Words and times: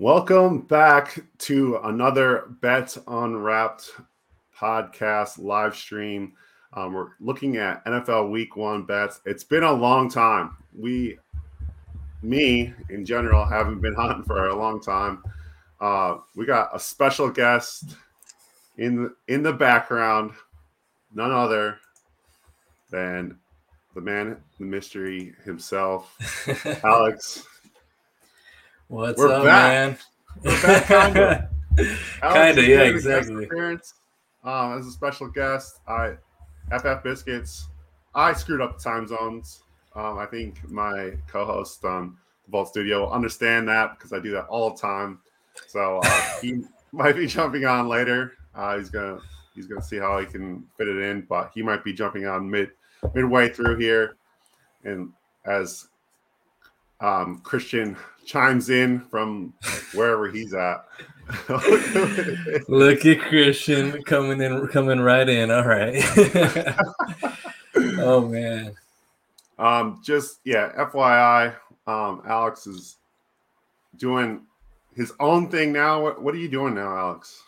Welcome 0.00 0.62
back 0.62 1.20
to 1.38 1.76
another 1.84 2.46
Bet 2.60 2.96
Unwrapped 3.06 3.92
podcast 4.58 5.38
live 5.38 5.76
stream. 5.76 6.32
Um, 6.72 6.94
we're 6.94 7.10
looking 7.20 7.58
at 7.58 7.84
NFL 7.84 8.28
Week 8.28 8.56
One 8.56 8.82
bets. 8.82 9.20
It's 9.24 9.44
been 9.44 9.62
a 9.62 9.72
long 9.72 10.10
time. 10.10 10.56
We, 10.76 11.16
me 12.22 12.74
in 12.90 13.04
general, 13.04 13.46
haven't 13.46 13.82
been 13.82 13.94
on 13.94 14.24
for 14.24 14.48
a 14.48 14.56
long 14.56 14.80
time. 14.80 15.22
Uh, 15.80 16.16
we 16.34 16.44
got 16.44 16.74
a 16.74 16.80
special 16.80 17.30
guest 17.30 17.94
in 18.78 19.14
in 19.28 19.44
the 19.44 19.52
background, 19.52 20.32
none 21.14 21.30
other 21.30 21.78
than 22.90 23.38
the 23.94 24.00
man, 24.00 24.38
the 24.58 24.64
mystery 24.64 25.36
himself, 25.44 26.18
Alex. 26.82 27.46
What's 28.88 29.18
We're 29.18 29.32
up, 29.32 29.44
back. 29.44 29.72
man? 29.72 29.98
We're 30.44 30.62
back, 30.62 30.86
kinda. 30.86 31.50
kinda, 32.20 32.62
yeah, 32.66 32.82
exactly. 32.82 33.44
Appearance, 33.44 33.94
um, 34.44 34.78
as 34.78 34.86
a 34.86 34.90
special 34.90 35.28
guest, 35.28 35.80
I 35.88 36.16
FF 36.70 37.02
Biscuits. 37.02 37.68
I 38.14 38.34
screwed 38.34 38.60
up 38.60 38.76
the 38.76 38.84
time 38.84 39.06
zones. 39.06 39.62
Um, 39.96 40.18
I 40.18 40.26
think 40.26 40.68
my 40.70 41.14
co-host 41.26 41.84
on 41.84 42.16
the 42.44 42.50
Vault 42.50 42.68
Studio 42.68 43.00
will 43.00 43.10
understand 43.10 43.66
that 43.68 43.96
because 43.96 44.12
I 44.12 44.18
do 44.18 44.32
that 44.32 44.46
all 44.46 44.70
the 44.70 44.80
time. 44.80 45.18
So 45.66 46.00
uh, 46.04 46.20
he 46.42 46.64
might 46.92 47.16
be 47.16 47.26
jumping 47.26 47.64
on 47.64 47.88
later. 47.88 48.34
Uh, 48.54 48.76
he's 48.76 48.90
gonna 48.90 49.18
he's 49.54 49.66
gonna 49.66 49.82
see 49.82 49.96
how 49.96 50.18
he 50.18 50.26
can 50.26 50.62
fit 50.76 50.88
it 50.88 50.98
in, 50.98 51.22
but 51.22 51.50
he 51.54 51.62
might 51.62 51.84
be 51.84 51.94
jumping 51.94 52.26
on 52.26 52.50
mid 52.50 52.70
midway 53.14 53.48
through 53.48 53.78
here. 53.78 54.16
And 54.84 55.10
as 55.46 55.88
um, 57.00 57.40
Christian 57.42 57.96
chimes 58.24 58.70
in 58.70 59.00
from 59.00 59.52
wherever 59.92 60.30
he's 60.30 60.54
at. 60.54 60.84
Look 62.68 63.06
at 63.06 63.20
Christian 63.20 64.02
coming 64.02 64.40
in, 64.40 64.66
coming 64.68 65.00
right 65.00 65.28
in. 65.28 65.50
All 65.50 65.66
right. 65.66 65.94
oh 67.98 68.28
man. 68.28 68.74
Um, 69.58 70.00
just 70.04 70.40
yeah, 70.44 70.72
FYI, 70.76 71.54
um, 71.86 72.22
Alex 72.26 72.66
is 72.66 72.96
doing 73.96 74.42
his 74.96 75.12
own 75.20 75.50
thing 75.50 75.72
now. 75.72 76.02
What, 76.02 76.22
what 76.22 76.34
are 76.34 76.38
you 76.38 76.48
doing 76.48 76.74
now, 76.74 76.96
Alex? 76.96 77.42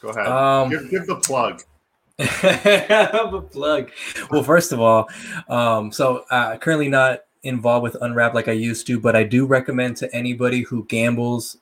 Go 0.00 0.08
ahead. 0.10 0.26
Um, 0.26 0.70
give, 0.70 0.90
give 0.90 1.06
the 1.06 1.16
plug. 1.16 1.62
have 2.18 3.34
a 3.34 3.40
plug. 3.40 3.90
Well, 4.30 4.42
first 4.42 4.72
of 4.72 4.80
all, 4.80 5.08
um, 5.48 5.90
so 5.90 6.24
uh, 6.30 6.56
currently 6.58 6.88
not 6.88 7.20
involved 7.42 7.82
with 7.82 7.96
Unwrap 8.00 8.34
like 8.34 8.48
I 8.48 8.52
used 8.52 8.86
to, 8.86 9.00
but 9.00 9.16
I 9.16 9.24
do 9.24 9.46
recommend 9.46 9.96
to 9.98 10.14
anybody 10.14 10.62
who 10.62 10.84
gambles 10.84 11.58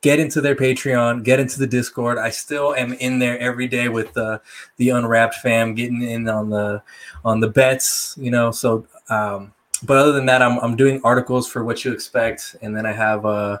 get 0.00 0.20
into 0.20 0.40
their 0.40 0.54
Patreon, 0.54 1.24
get 1.24 1.40
into 1.40 1.58
the 1.58 1.66
Discord. 1.66 2.18
I 2.18 2.30
still 2.30 2.74
am 2.74 2.92
in 2.94 3.18
there 3.18 3.38
every 3.38 3.66
day 3.66 3.88
with 3.88 4.12
the 4.14 4.40
the 4.76 4.90
Unwrapped 4.90 5.36
fam, 5.36 5.74
getting 5.74 6.02
in 6.02 6.28
on 6.28 6.50
the 6.50 6.82
on 7.24 7.40
the 7.40 7.48
bets, 7.48 8.16
you 8.18 8.30
know. 8.30 8.50
So, 8.50 8.86
um, 9.08 9.52
but 9.82 9.96
other 9.96 10.12
than 10.12 10.26
that, 10.26 10.42
I'm 10.42 10.58
I'm 10.58 10.76
doing 10.76 11.00
articles 11.04 11.48
for 11.48 11.64
what 11.64 11.84
you 11.84 11.92
expect, 11.92 12.56
and 12.62 12.76
then 12.76 12.86
I 12.86 12.92
have 12.92 13.24
a 13.24 13.60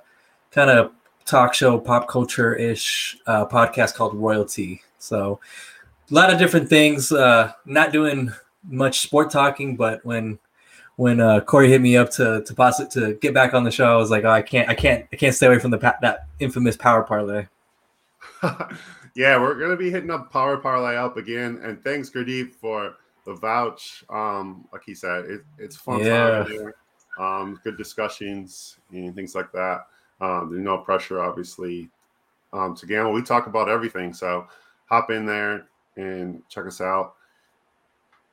kind 0.50 0.70
of 0.70 0.92
talk 1.24 1.54
show, 1.54 1.78
pop 1.78 2.08
culture 2.08 2.54
ish 2.54 3.18
uh, 3.26 3.46
podcast 3.46 3.94
called 3.94 4.14
Royalty. 4.14 4.82
So, 4.98 5.40
a 6.10 6.14
lot 6.14 6.32
of 6.32 6.38
different 6.38 6.68
things. 6.68 7.12
Uh, 7.12 7.52
not 7.64 7.92
doing 7.92 8.32
much 8.64 9.00
sport 9.00 9.30
talking, 9.30 9.76
but 9.76 10.04
when 10.04 10.38
when 10.98 11.20
uh, 11.20 11.38
Corey 11.40 11.68
hit 11.70 11.80
me 11.80 11.96
up 11.96 12.10
to 12.10 12.42
to 12.42 12.54
pass 12.54 12.80
it 12.80 12.90
to 12.90 13.14
get 13.14 13.32
back 13.32 13.54
on 13.54 13.62
the 13.62 13.70
show, 13.70 13.92
I 13.92 13.96
was 13.96 14.10
like, 14.10 14.24
oh, 14.24 14.30
I 14.30 14.42
can't, 14.42 14.68
I 14.68 14.74
can't, 14.74 15.06
I 15.12 15.16
can't 15.16 15.32
stay 15.32 15.46
away 15.46 15.60
from 15.60 15.70
the 15.70 15.78
that 15.78 16.26
infamous 16.40 16.76
power 16.76 17.04
parlay. 17.04 17.46
yeah, 19.14 19.40
we're 19.40 19.54
gonna 19.54 19.76
be 19.76 19.92
hitting 19.92 20.10
up 20.10 20.32
power 20.32 20.56
parlay 20.56 20.96
up 20.96 21.16
again, 21.16 21.60
and 21.62 21.80
thanks 21.84 22.10
Gurdeep 22.10 22.52
for 22.52 22.96
the 23.26 23.34
vouch. 23.34 24.02
Um, 24.10 24.66
like 24.72 24.82
he 24.84 24.92
said, 24.92 25.26
it, 25.26 25.42
it's 25.56 25.76
fun 25.76 26.00
yeah. 26.04 26.44
time 26.44 26.72
Um, 27.20 27.60
good 27.62 27.78
discussions 27.78 28.78
and 28.90 29.14
things 29.14 29.36
like 29.36 29.52
that. 29.52 29.86
Um, 30.20 30.50
there's 30.50 30.64
no 30.64 30.78
pressure, 30.78 31.20
obviously, 31.20 31.90
um, 32.52 32.74
to 32.74 32.86
gamble. 32.86 33.12
We 33.12 33.22
talk 33.22 33.46
about 33.46 33.68
everything, 33.68 34.12
so 34.12 34.48
hop 34.86 35.12
in 35.12 35.26
there 35.26 35.68
and 35.96 36.42
check 36.48 36.66
us 36.66 36.80
out. 36.80 37.14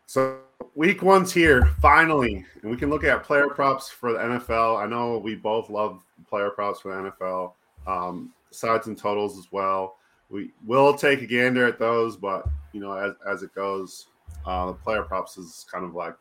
So 0.06 0.40
week 0.76 1.02
one's 1.02 1.34
here 1.34 1.66
finally, 1.82 2.46
and 2.62 2.72
we 2.72 2.78
can 2.78 2.90
look 2.90 3.04
at 3.04 3.24
player 3.24 3.50
props 3.50 3.90
for 3.90 4.14
the 4.14 4.20
NFL. 4.20 4.82
I 4.82 4.86
know 4.86 5.18
we 5.18 5.36
both 5.36 5.70
love 5.70 6.04
player 6.28 6.50
props 6.50 6.82
for 6.82 6.96
the 6.96 7.12
NFL, 7.12 7.54
um, 7.88 8.34
sides 8.52 8.88
and 8.88 8.98
totals 8.98 9.38
as 9.38 9.52
well. 9.52 9.98
We 10.30 10.52
will 10.66 10.94
take 10.94 11.22
a 11.22 11.28
gander 11.28 11.66
at 11.66 11.80
those, 11.80 12.18
but 12.18 12.48
you 12.74 12.80
know, 12.80 12.94
as 12.94 13.14
as 13.28 13.44
it 13.44 13.54
goes, 13.56 14.08
uh, 14.46 14.68
the 14.68 14.74
player 14.74 15.04
props 15.04 15.38
is 15.38 15.66
kind 15.72 15.86
of 15.86 15.96
like 15.96 16.16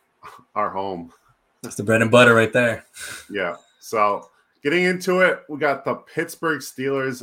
our 0.54 0.70
home. 0.70 1.12
That's 1.62 1.76
the 1.76 1.82
bread 1.82 2.02
and 2.02 2.10
butter 2.10 2.34
right 2.34 2.52
there. 2.52 2.84
Yeah. 3.30 3.56
So 3.80 4.30
getting 4.62 4.84
into 4.84 5.20
it, 5.20 5.44
we 5.48 5.58
got 5.58 5.84
the 5.84 5.94
Pittsburgh 5.94 6.60
Steelers, 6.60 7.22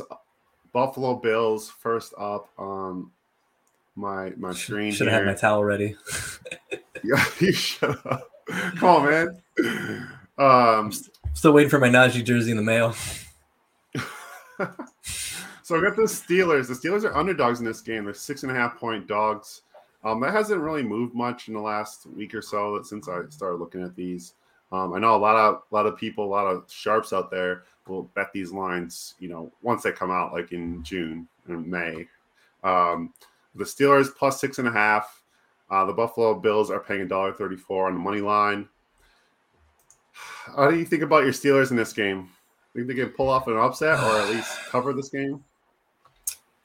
Buffalo 0.72 1.16
Bills 1.16 1.68
first 1.68 2.14
up 2.16 2.48
on 2.58 3.10
my 3.96 4.32
my 4.36 4.52
screen. 4.52 4.92
Should 4.92 5.08
have 5.08 5.24
had 5.24 5.26
my 5.26 5.34
towel 5.34 5.64
ready. 5.64 5.96
yeah, 7.02 7.24
you. 7.40 7.52
Come 7.80 8.88
on, 8.88 9.10
man. 9.10 10.08
Um, 10.38 10.92
still 11.32 11.52
waiting 11.52 11.70
for 11.70 11.78
my 11.78 11.88
Najee 11.88 12.24
jersey 12.24 12.50
in 12.50 12.56
the 12.56 12.62
mail. 12.62 12.94
so 15.62 15.76
I 15.76 15.80
got 15.80 15.96
the 15.96 16.02
Steelers. 16.02 16.68
The 16.68 16.74
Steelers 16.74 17.04
are 17.04 17.16
underdogs 17.16 17.58
in 17.58 17.64
this 17.64 17.80
game. 17.80 18.04
They're 18.04 18.14
six 18.14 18.42
and 18.42 18.52
a 18.52 18.54
half 18.54 18.78
point 18.78 19.08
dogs. 19.08 19.62
Um, 20.04 20.20
that 20.20 20.32
hasn't 20.32 20.60
really 20.60 20.82
moved 20.82 21.14
much 21.14 21.48
in 21.48 21.54
the 21.54 21.60
last 21.60 22.06
week 22.06 22.34
or 22.34 22.42
so 22.42 22.80
since 22.82 23.08
I 23.08 23.22
started 23.30 23.56
looking 23.56 23.82
at 23.82 23.96
these. 23.96 24.34
Um, 24.72 24.94
I 24.94 24.98
know 24.98 25.16
a 25.16 25.18
lot 25.18 25.36
of 25.36 25.62
a 25.70 25.74
lot 25.74 25.86
of 25.86 25.96
people, 25.96 26.24
a 26.24 26.26
lot 26.26 26.46
of 26.46 26.64
sharps 26.70 27.12
out 27.12 27.30
there 27.30 27.64
will 27.88 28.04
bet 28.14 28.32
these 28.32 28.52
lines. 28.52 29.14
You 29.18 29.28
know, 29.28 29.52
once 29.62 29.82
they 29.82 29.92
come 29.92 30.10
out, 30.10 30.32
like 30.32 30.52
in 30.52 30.82
June 30.82 31.26
and 31.48 31.66
May. 31.66 32.06
Um, 32.62 33.12
the 33.58 33.64
Steelers 33.64 34.08
plus 34.14 34.40
six 34.40 34.58
and 34.58 34.68
a 34.68 34.72
half. 34.72 35.22
Uh, 35.70 35.84
the 35.84 35.92
Buffalo 35.92 36.34
Bills 36.34 36.70
are 36.70 36.80
paying 36.80 37.02
a 37.02 37.06
dollar 37.06 37.32
thirty-four 37.32 37.88
on 37.88 37.94
the 37.94 38.00
money 38.00 38.20
line. 38.20 38.68
How 40.56 40.70
do 40.70 40.78
you 40.78 40.84
think 40.84 41.02
about 41.02 41.24
your 41.24 41.32
Steelers 41.32 41.70
in 41.70 41.76
this 41.76 41.92
game? 41.92 42.28
Think 42.74 42.88
they 42.88 42.94
can 42.94 43.08
pull 43.08 43.28
off 43.28 43.48
an 43.48 43.56
upset 43.56 43.98
or 43.98 44.20
at 44.20 44.28
least 44.28 44.58
cover 44.68 44.92
this 44.92 45.08
game? 45.08 45.42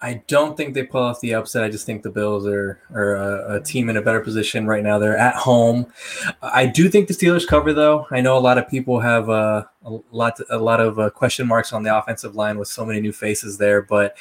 I 0.03 0.23
don't 0.27 0.57
think 0.57 0.73
they 0.73 0.83
pull 0.83 1.03
off 1.03 1.21
the 1.21 1.35
upset. 1.35 1.63
I 1.63 1.69
just 1.69 1.85
think 1.85 2.01
the 2.01 2.09
Bills 2.09 2.47
are 2.47 2.81
are 2.91 3.15
a, 3.15 3.55
a, 3.57 3.61
team 3.61 3.87
in 3.87 3.97
a 3.97 4.01
better 4.01 4.19
position 4.19 4.65
right 4.65 4.83
now. 4.83 4.97
They're 4.97 5.17
at 5.17 5.35
home. 5.35 5.93
I 6.41 6.65
do 6.65 6.89
think 6.89 7.07
the 7.07 7.13
Steelers 7.13 7.45
cover, 7.45 7.71
though. 7.71 8.07
I 8.09 8.19
know 8.19 8.35
a 8.35 8.39
lot 8.39 8.57
of 8.57 8.67
people 8.67 8.99
have 8.99 9.29
uh, 9.29 9.65
a 9.85 9.91
lot 10.11 10.39
a 10.49 10.57
lot 10.57 10.79
of 10.79 10.97
uh, 10.97 11.11
question 11.11 11.47
marks 11.47 11.71
on 11.71 11.83
the 11.83 11.95
offensive 11.95 12.35
line 12.35 12.57
with 12.57 12.67
so 12.67 12.83
many 12.83 12.99
new 12.99 13.11
faces 13.13 13.59
there, 13.59 13.83
but 13.83 14.17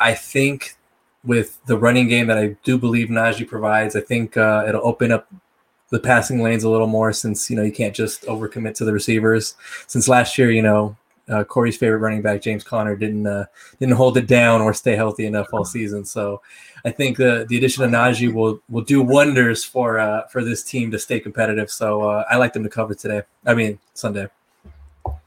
I 0.00 0.14
think 0.14 0.76
with 1.24 1.58
the 1.66 1.76
running 1.76 2.08
game 2.08 2.26
that 2.28 2.38
I 2.38 2.56
do 2.64 2.78
believe 2.78 3.08
Najee 3.08 3.46
provides. 3.46 3.94
I 3.94 4.00
think 4.00 4.36
uh, 4.36 4.64
it'll 4.66 4.86
open 4.86 5.12
up 5.12 5.32
the 5.90 6.00
passing 6.00 6.40
lanes 6.42 6.64
a 6.64 6.70
little 6.70 6.86
more 6.86 7.12
since 7.12 7.50
you 7.50 7.56
know 7.56 7.62
you 7.62 7.72
can't 7.72 7.94
just 7.94 8.22
overcommit 8.22 8.74
to 8.74 8.84
the 8.84 8.92
receivers. 8.92 9.54
Since 9.86 10.08
last 10.08 10.38
year, 10.38 10.50
you 10.50 10.62
know 10.62 10.96
uh, 11.30 11.44
Corey's 11.44 11.76
favorite 11.76 11.98
running 11.98 12.22
back 12.22 12.42
James 12.42 12.64
Conner 12.64 12.96
didn't 12.96 13.26
uh, 13.26 13.46
didn't 13.78 13.94
hold 13.94 14.16
it 14.16 14.26
down 14.26 14.60
or 14.60 14.74
stay 14.74 14.96
healthy 14.96 15.26
enough 15.26 15.48
all 15.52 15.64
season. 15.64 16.04
So 16.04 16.42
I 16.84 16.90
think 16.90 17.16
the 17.16 17.46
the 17.48 17.56
addition 17.56 17.84
of 17.84 17.90
Najee 17.90 18.32
will 18.32 18.60
will 18.68 18.82
do 18.82 19.02
wonders 19.02 19.64
for 19.64 19.98
uh, 19.98 20.26
for 20.28 20.44
this 20.44 20.62
team 20.62 20.90
to 20.90 20.98
stay 20.98 21.20
competitive. 21.20 21.70
So 21.70 22.02
uh, 22.02 22.24
I 22.28 22.36
like 22.36 22.52
them 22.52 22.64
to 22.64 22.68
cover 22.68 22.94
today. 22.94 23.22
I 23.46 23.54
mean 23.54 23.78
Sunday. 23.94 24.28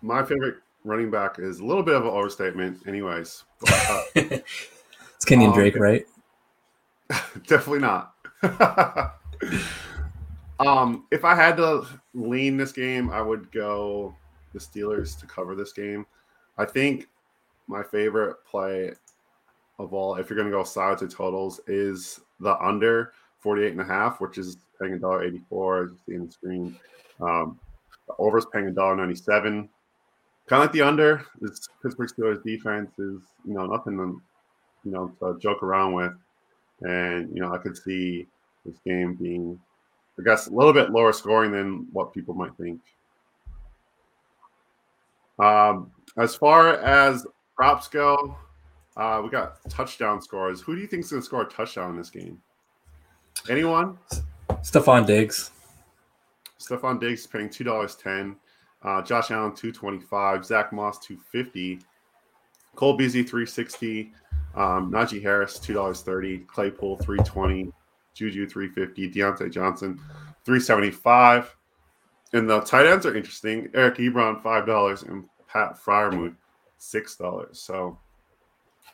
My 0.01 0.23
favorite 0.23 0.57
running 0.83 1.09
back 1.09 1.39
is 1.39 1.59
a 1.59 1.65
little 1.65 1.83
bit 1.83 1.95
of 1.95 2.03
an 2.03 2.09
overstatement, 2.09 2.85
anyways. 2.87 3.43
It's 5.23 5.31
Kenyan 5.31 5.47
um, 5.47 5.53
Drake, 5.53 5.77
right? 5.77 6.05
Definitely 7.47 7.79
not. 7.79 8.13
um, 10.59 11.05
if 11.11 11.23
I 11.23 11.33
had 11.33 11.55
to 11.55 11.85
lean 12.13 12.57
this 12.57 12.73
game, 12.73 13.09
I 13.09 13.21
would 13.21 13.49
go 13.53 14.13
the 14.51 14.59
Steelers 14.59 15.17
to 15.21 15.25
cover 15.25 15.55
this 15.55 15.71
game. 15.71 16.05
I 16.57 16.65
think 16.65 17.07
my 17.67 17.83
favorite 17.83 18.35
play 18.45 18.91
of 19.79 19.93
all, 19.93 20.15
if 20.15 20.29
you're 20.29 20.35
going 20.35 20.51
to 20.51 20.57
go 20.57 20.65
sides 20.65 21.01
or 21.01 21.07
totals, 21.07 21.61
is 21.67 22.19
the 22.41 22.57
under 22.61 23.13
48 23.39 23.71
and 23.71 23.79
a 23.79 23.85
half, 23.85 24.19
which 24.19 24.37
is 24.37 24.57
paying 24.77 24.95
a 24.95 24.99
dollar 24.99 25.23
84 25.23 25.83
as 25.83 25.89
you 25.91 25.97
see 26.05 26.19
on 26.19 26.25
the 26.25 26.31
screen. 26.33 26.77
Um, 27.21 27.57
the 28.09 28.13
over 28.19 28.39
is 28.39 28.45
paying 28.51 28.67
a 28.67 28.71
dollar 28.71 28.97
97. 28.97 29.69
Kind 30.49 30.59
of 30.59 30.59
like 30.59 30.73
the 30.73 30.81
under. 30.81 31.25
This 31.39 31.65
Pittsburgh 31.81 32.09
Steelers 32.09 32.43
defense 32.43 32.91
is, 32.99 33.21
you 33.45 33.53
know, 33.53 33.65
nothing 33.65 34.19
you 34.83 34.91
know, 34.91 35.11
to 35.19 35.39
joke 35.39 35.63
around 35.63 35.93
with. 35.93 36.13
And, 36.81 37.33
you 37.33 37.41
know, 37.41 37.53
I 37.53 37.57
could 37.57 37.77
see 37.77 38.27
this 38.65 38.75
game 38.85 39.15
being, 39.15 39.59
I 40.19 40.23
guess, 40.23 40.47
a 40.47 40.51
little 40.51 40.73
bit 40.73 40.91
lower 40.91 41.13
scoring 41.13 41.51
than 41.51 41.87
what 41.91 42.13
people 42.13 42.33
might 42.33 42.55
think. 42.57 42.79
Um, 45.39 45.91
as 46.17 46.35
far 46.35 46.75
as 46.75 47.25
props 47.55 47.87
go, 47.87 48.37
uh, 48.97 49.21
we 49.23 49.29
got 49.29 49.57
touchdown 49.69 50.21
scores. 50.21 50.61
Who 50.61 50.75
do 50.75 50.81
you 50.81 50.87
think 50.87 51.03
is 51.03 51.09
going 51.11 51.21
to 51.21 51.25
score 51.25 51.41
a 51.41 51.45
touchdown 51.45 51.91
in 51.91 51.97
this 51.97 52.09
game? 52.09 52.41
Anyone? 53.49 53.97
Stefon 54.61 55.05
Diggs. 55.05 55.51
Stefon 56.59 56.99
Diggs 56.99 57.25
paying 57.25 57.49
two 57.49 57.63
dollars 57.63 57.95
ten. 57.95 58.35
Uh, 58.83 59.01
Josh 59.01 59.31
Allen 59.31 59.55
two 59.55 59.71
twenty 59.71 59.99
five. 59.99 60.45
Zach 60.45 60.71
Moss 60.71 60.99
two 60.99 61.17
fifty. 61.31 61.79
Cole 62.75 62.95
Beasley 62.95 63.23
three 63.23 63.45
sixty. 63.45 64.13
Um, 64.55 64.91
Najee 64.91 65.21
Harris 65.21 65.59
two 65.59 65.73
dollars 65.73 66.01
thirty. 66.01 66.39
Claypool 66.39 66.97
three 66.97 67.19
twenty. 67.19 67.71
Juju 68.13 68.47
three 68.47 68.69
fifty. 68.69 69.09
Diontae 69.09 69.51
Johnson 69.51 69.99
three 70.45 70.59
seventy 70.59 70.91
five. 70.91 71.55
And 72.33 72.49
the 72.49 72.61
tight 72.61 72.85
ends 72.87 73.05
are 73.05 73.15
interesting. 73.15 73.69
Eric 73.73 73.97
Ebron 73.97 74.41
five 74.41 74.65
dollars 74.65 75.03
and 75.03 75.25
Pat 75.47 75.77
Freiermuth 75.77 76.35
six 76.77 77.15
dollars. 77.15 77.59
So 77.59 77.97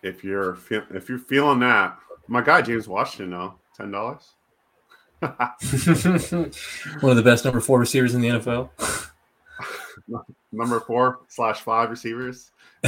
if 0.03 0.23
you're 0.23 0.57
if 0.69 1.09
you're 1.09 1.19
feeling 1.19 1.59
that, 1.59 1.97
my 2.27 2.41
guy 2.41 2.61
James 2.61 2.88
Washington 2.88 3.31
though 3.31 3.56
ten 3.75 3.91
dollars. 3.91 4.33
One 5.21 5.31
of 7.11 7.17
the 7.17 7.23
best 7.23 7.44
number 7.44 7.59
four 7.59 7.77
receivers 7.79 8.15
in 8.15 8.21
the 8.21 8.29
NFL. 8.29 8.69
number 10.51 10.79
four 10.79 11.19
slash 11.27 11.59
five 11.59 11.89
receivers. 11.89 12.51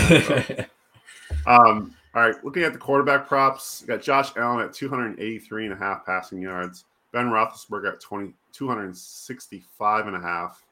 um, 1.46 1.94
all 2.14 2.22
right, 2.22 2.44
looking 2.44 2.64
at 2.64 2.74
the 2.74 2.80
quarterback 2.80 3.26
props, 3.26 3.84
got 3.88 4.02
Josh 4.02 4.32
Allen 4.36 4.66
at 4.66 4.74
283 4.74 5.66
and 5.66 5.74
a 5.74 5.78
half 5.78 6.06
passing 6.06 6.42
yards. 6.42 6.84
Ben 7.14 7.28
Roethlisberger 7.28 7.94
at 7.94 8.02
20, 8.02 8.34
265 8.52 10.08
and 10.08 10.16
a 10.18 10.20
half. 10.20 10.66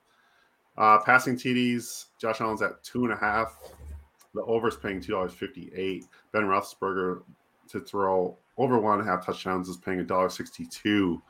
Uh, 0.77 0.97
passing 0.99 1.35
TDs, 1.35 2.05
Josh 2.19 2.41
Allen's 2.41 2.61
at 2.61 2.83
two 2.83 3.03
and 3.03 3.13
a 3.13 3.17
half. 3.17 3.57
The 4.33 4.43
over's 4.43 4.77
paying 4.77 5.01
two 5.01 5.11
dollars 5.11 5.33
fifty 5.33 5.71
eight. 5.75 6.05
Ben 6.31 6.43
Roethlisberger 6.43 7.23
to 7.69 7.79
throw 7.81 8.37
over 8.57 8.77
one 8.79 8.99
and 8.99 9.07
a 9.07 9.11
half 9.11 9.25
touchdowns 9.25 9.67
is 9.67 9.75
paying 9.75 9.99
a 9.99 10.03
dollar 10.03 10.29
sixty 10.29 10.65
two. 10.65 11.21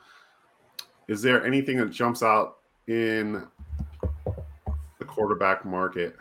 Is 1.08 1.20
there 1.20 1.44
anything 1.44 1.78
that 1.78 1.90
jumps 1.90 2.22
out 2.22 2.58
in 2.86 3.44
the 4.98 5.04
quarterback 5.04 5.64
market? 5.64 6.14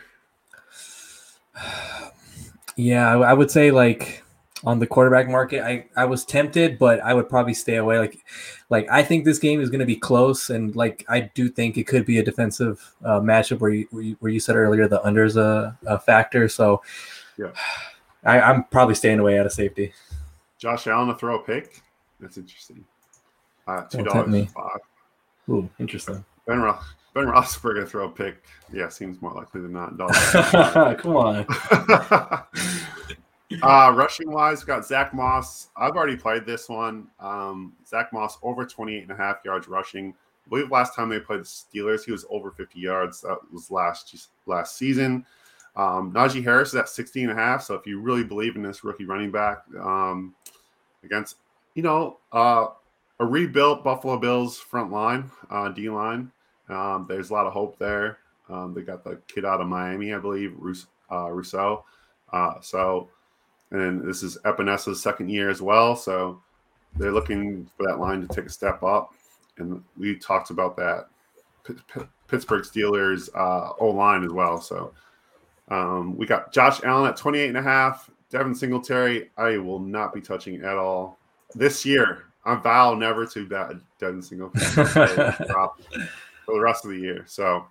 Yeah, 2.79 3.17
I 3.17 3.33
would 3.33 3.51
say 3.51 3.71
like 3.71 4.23
on 4.63 4.79
the 4.79 4.87
quarterback 4.87 5.27
market, 5.27 5.61
I, 5.61 5.85
I 5.97 6.05
was 6.05 6.23
tempted, 6.23 6.79
but 6.79 7.01
I 7.01 7.13
would 7.13 7.27
probably 7.27 7.53
stay 7.53 7.75
away. 7.75 7.99
Like, 7.99 8.23
like 8.69 8.87
I 8.89 9.03
think 9.03 9.25
this 9.25 9.37
game 9.37 9.59
is 9.59 9.69
going 9.69 9.81
to 9.81 9.85
be 9.85 9.97
close, 9.97 10.49
and 10.49 10.73
like 10.77 11.03
I 11.09 11.29
do 11.35 11.49
think 11.49 11.77
it 11.77 11.87
could 11.87 12.05
be 12.05 12.19
a 12.19 12.23
defensive 12.23 12.95
uh, 13.03 13.19
matchup 13.19 13.59
where 13.59 13.71
you, 13.71 13.87
where 13.91 14.03
you, 14.03 14.15
where 14.21 14.31
you 14.31 14.39
said 14.39 14.55
earlier 14.55 14.87
the 14.87 15.01
unders 15.01 15.35
a, 15.35 15.77
a 15.87 15.99
factor. 15.99 16.47
So, 16.47 16.81
yeah, 17.37 17.51
I, 18.23 18.39
I'm 18.39 18.63
probably 18.63 18.95
staying 18.95 19.19
away 19.19 19.37
out 19.37 19.45
of 19.45 19.51
safety. 19.51 19.91
Josh 20.57 20.87
Allen 20.87 21.09
to 21.09 21.15
throw 21.15 21.39
a 21.39 21.43
pick. 21.43 21.81
That's 22.21 22.37
interesting. 22.37 22.85
Uh, 23.67 23.81
Two 23.81 24.03
dollars 24.03 24.53
five. 24.53 24.79
Ooh, 25.49 25.69
interesting. 25.79 26.23
Ben 26.47 26.61
Roth. 26.61 26.85
Ben 27.19 27.33
Roethlisberger 27.33 27.87
throw 27.87 28.05
a 28.05 28.09
pick. 28.09 28.43
Yeah, 28.71 28.89
seems 28.89 29.21
more 29.21 29.33
likely 29.33 29.61
than 29.61 29.73
not. 29.73 29.97
Come 30.99 31.15
on. 31.15 31.45
uh, 33.61 33.93
rushing 33.95 34.31
wise, 34.31 34.63
got 34.63 34.85
Zach 34.85 35.13
Moss. 35.13 35.69
I've 35.75 35.93
already 35.93 36.15
played 36.15 36.45
this 36.45 36.69
one. 36.69 37.07
Um, 37.19 37.73
Zach 37.85 38.13
Moss 38.13 38.37
over 38.41 38.65
28 38.65 39.03
and 39.03 39.11
a 39.11 39.15
half 39.15 39.37
yards 39.43 39.67
rushing. 39.67 40.13
I 40.45 40.49
believe 40.49 40.71
last 40.71 40.95
time 40.95 41.09
they 41.09 41.19
played 41.19 41.41
the 41.41 41.43
Steelers, 41.43 42.05
he 42.05 42.11
was 42.11 42.25
over 42.29 42.51
50 42.51 42.79
yards. 42.79 43.21
That 43.21 43.37
was 43.51 43.69
last 43.69 44.29
last 44.45 44.77
season. 44.77 45.25
Um, 45.75 46.11
Najee 46.11 46.43
Harris 46.43 46.69
is 46.69 46.75
at 46.75 46.89
16 46.89 47.29
and 47.29 47.37
a 47.37 47.41
half. 47.41 47.63
So 47.63 47.75
if 47.75 47.85
you 47.85 47.99
really 47.99 48.23
believe 48.23 48.55
in 48.55 48.63
this 48.63 48.83
rookie 48.83 49.05
running 49.05 49.31
back 49.31 49.59
um, 49.79 50.33
against, 51.03 51.37
you 51.75 51.83
know, 51.83 52.17
uh, 52.31 52.67
a 53.19 53.25
rebuilt 53.25 53.83
Buffalo 53.83 54.17
Bills 54.17 54.57
front 54.57 54.91
line, 54.91 55.29
uh, 55.49 55.69
D 55.69 55.89
line, 55.89 56.31
um, 56.69 57.05
there's 57.07 57.29
a 57.29 57.33
lot 57.33 57.47
of 57.47 57.53
hope 57.53 57.77
there. 57.79 58.19
Um, 58.49 58.73
they 58.73 58.81
got 58.81 59.03
the 59.03 59.19
kid 59.27 59.45
out 59.45 59.61
of 59.61 59.67
Miami, 59.67 60.13
I 60.13 60.19
believe, 60.19 60.53
Rous- 60.57 60.87
uh, 61.11 61.29
Rousseau. 61.29 61.85
Uh, 62.31 62.55
so, 62.61 63.09
and 63.71 64.07
this 64.07 64.23
is 64.23 64.37
Epenesa's 64.45 65.01
second 65.01 65.29
year 65.29 65.49
as 65.49 65.61
well. 65.61 65.95
So 65.95 66.41
they're 66.95 67.11
looking 67.11 67.69
for 67.77 67.85
that 67.85 67.99
line 67.99 68.21
to 68.21 68.27
take 68.27 68.45
a 68.45 68.49
step 68.49 68.83
up. 68.83 69.13
And 69.57 69.83
we 69.97 70.15
talked 70.15 70.49
about 70.49 70.75
that 70.77 71.07
P- 71.65 71.75
P- 71.93 72.07
Pittsburgh 72.27 72.63
Steelers 72.63 73.29
uh, 73.35 73.73
O 73.79 73.89
line 73.89 74.23
as 74.23 74.31
well. 74.31 74.59
So 74.61 74.93
um, 75.69 76.17
we 76.17 76.25
got 76.25 76.51
Josh 76.51 76.81
Allen 76.83 77.09
at 77.09 77.17
28 77.17 77.49
and 77.49 77.57
a 77.57 77.61
half. 77.61 78.09
Devin 78.29 78.55
Singletary, 78.55 79.31
I 79.37 79.57
will 79.57 79.79
not 79.79 80.13
be 80.13 80.21
touching 80.21 80.61
at 80.63 80.77
all 80.77 81.17
this 81.55 81.85
year. 81.85 82.25
I 82.45 82.55
vow 82.55 82.93
never 82.93 83.25
to 83.25 83.45
bet 83.45 83.71
Devin 83.99 84.21
Singletary 84.21 85.33
for 86.49 86.55
the 86.55 86.63
rest 86.63 86.85
of 86.85 86.91
the 86.91 86.97
year. 86.97 87.23
So, 87.27 87.65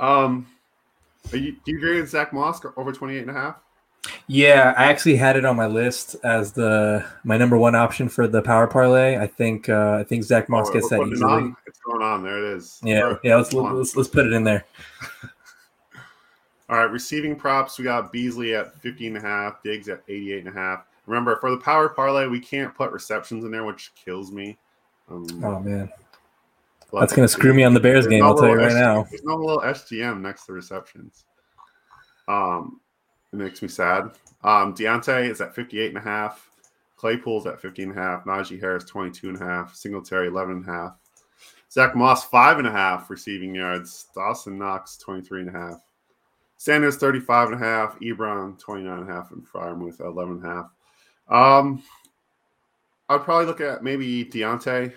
um, 0.00 0.46
you, 1.32 1.52
do 1.64 1.72
you 1.72 1.78
agree 1.78 2.00
with 2.00 2.10
Zach 2.10 2.32
Moss 2.32 2.60
over 2.76 2.92
28 2.92 3.20
and 3.20 3.30
a 3.30 3.32
half? 3.32 3.56
Yeah, 4.26 4.74
I 4.76 4.84
actually 4.84 5.16
had 5.16 5.36
it 5.36 5.44
on 5.46 5.56
my 5.56 5.66
list 5.66 6.16
as 6.24 6.52
the 6.52 7.06
my 7.24 7.38
number 7.38 7.56
one 7.56 7.74
option 7.74 8.10
for 8.10 8.26
the 8.28 8.42
power 8.42 8.66
parlay. 8.66 9.16
I 9.16 9.26
think 9.26 9.68
uh, 9.68 9.96
I 10.00 10.04
think 10.04 10.24
Zach 10.24 10.50
Moss 10.50 10.68
oh, 10.68 10.72
gets 10.74 10.90
that 10.90 11.00
easily. 11.00 11.44
It 11.44 11.54
it's 11.66 11.78
going 11.80 12.02
on. 12.02 12.22
There 12.22 12.38
it 12.38 12.56
is. 12.56 12.80
Yeah, 12.82 13.16
yeah. 13.22 13.36
Let's, 13.36 13.54
let's 13.54 13.96
let's 13.96 14.08
put 14.08 14.26
it 14.26 14.34
in 14.34 14.44
there. 14.44 14.66
All 16.68 16.78
right, 16.78 16.90
receiving 16.90 17.36
props. 17.36 17.78
We 17.78 17.84
got 17.84 18.12
Beasley 18.12 18.54
at 18.54 18.78
50 18.80 19.08
and 19.08 19.16
a 19.18 19.20
half, 19.20 19.62
Diggs 19.62 19.88
at 19.88 20.02
88 20.08 20.46
and 20.46 20.48
a 20.48 20.58
half. 20.58 20.84
Remember, 21.06 21.36
for 21.36 21.50
the 21.50 21.58
power 21.58 21.88
parlay, 21.90 22.26
we 22.26 22.40
can't 22.40 22.74
put 22.74 22.90
receptions 22.90 23.44
in 23.44 23.50
there, 23.50 23.64
which 23.64 23.92
kills 23.94 24.32
me. 24.32 24.58
Um, 25.10 25.26
oh 25.44 25.60
man, 25.60 25.90
that's 27.00 27.12
gonna 27.12 27.28
screw 27.28 27.54
me 27.54 27.64
on 27.64 27.74
the 27.74 27.80
Bears 27.80 28.06
game. 28.06 28.22
I'll 28.22 28.36
tell 28.36 28.48
you 28.48 28.56
right 28.56 28.72
SG, 28.72 28.80
now. 28.80 29.06
There's 29.10 29.24
no 29.24 29.36
little 29.36 29.60
SGM 29.60 30.20
next 30.20 30.46
to 30.46 30.52
receptions. 30.52 31.24
Um, 32.28 32.80
it 33.32 33.36
makes 33.36 33.62
me 33.62 33.68
sad. 33.68 34.12
Um, 34.42 34.74
Diontae 34.74 35.28
is 35.28 35.40
at 35.40 35.54
58 35.54 35.88
and 35.88 35.98
a 35.98 36.00
half. 36.00 36.50
Claypool's 36.96 37.46
at 37.46 37.60
15 37.60 37.90
and 37.90 37.98
a 37.98 38.00
half. 38.00 38.24
Najee 38.24 38.60
Harris 38.60 38.84
22 38.84 39.30
and 39.30 39.40
a 39.40 39.44
half. 39.44 39.74
Singletary 39.74 40.28
11 40.28 40.56
and 40.56 40.68
a 40.68 40.72
half. 40.72 40.96
Zach 41.70 41.96
Moss 41.96 42.24
five 42.24 42.58
and 42.58 42.68
a 42.68 42.70
half 42.70 43.10
receiving 43.10 43.54
yards. 43.54 44.06
Dawson 44.14 44.58
Knox 44.58 44.96
23 44.98 45.40
and 45.40 45.48
a 45.48 45.52
half. 45.52 45.80
Sanders 46.56 46.96
35 46.96 47.52
and 47.52 47.62
a 47.62 47.64
half. 47.64 47.98
Ebron 48.00 48.58
29 48.58 48.98
and 49.00 49.10
a 49.10 49.12
half. 49.12 49.32
And 49.32 49.46
Freiermuth 49.46 50.00
11 50.00 50.36
and 50.36 50.44
a 50.44 50.48
half. 50.48 50.70
Um, 51.28 51.82
I'd 53.08 53.22
probably 53.22 53.46
look 53.46 53.60
at 53.60 53.82
maybe 53.82 54.24
Diontae. 54.24 54.92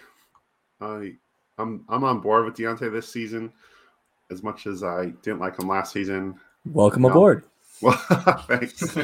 Uh, 0.80 1.00
I'm 1.58 1.84
I'm 1.90 2.04
on 2.04 2.20
board 2.20 2.46
with 2.46 2.56
Diontae 2.56 2.92
this 2.92 3.12
season, 3.12 3.52
as 4.32 4.44
much 4.44 4.68
as 4.68 4.84
I 4.84 5.08
didn't 5.24 5.40
like 5.40 5.60
him 5.60 5.68
last 5.68 5.92
season. 5.94 6.36
Welcome 6.66 7.06
um, 7.06 7.12
aboard. 7.12 7.44
Well, 7.80 7.94
thanks. 8.48 8.98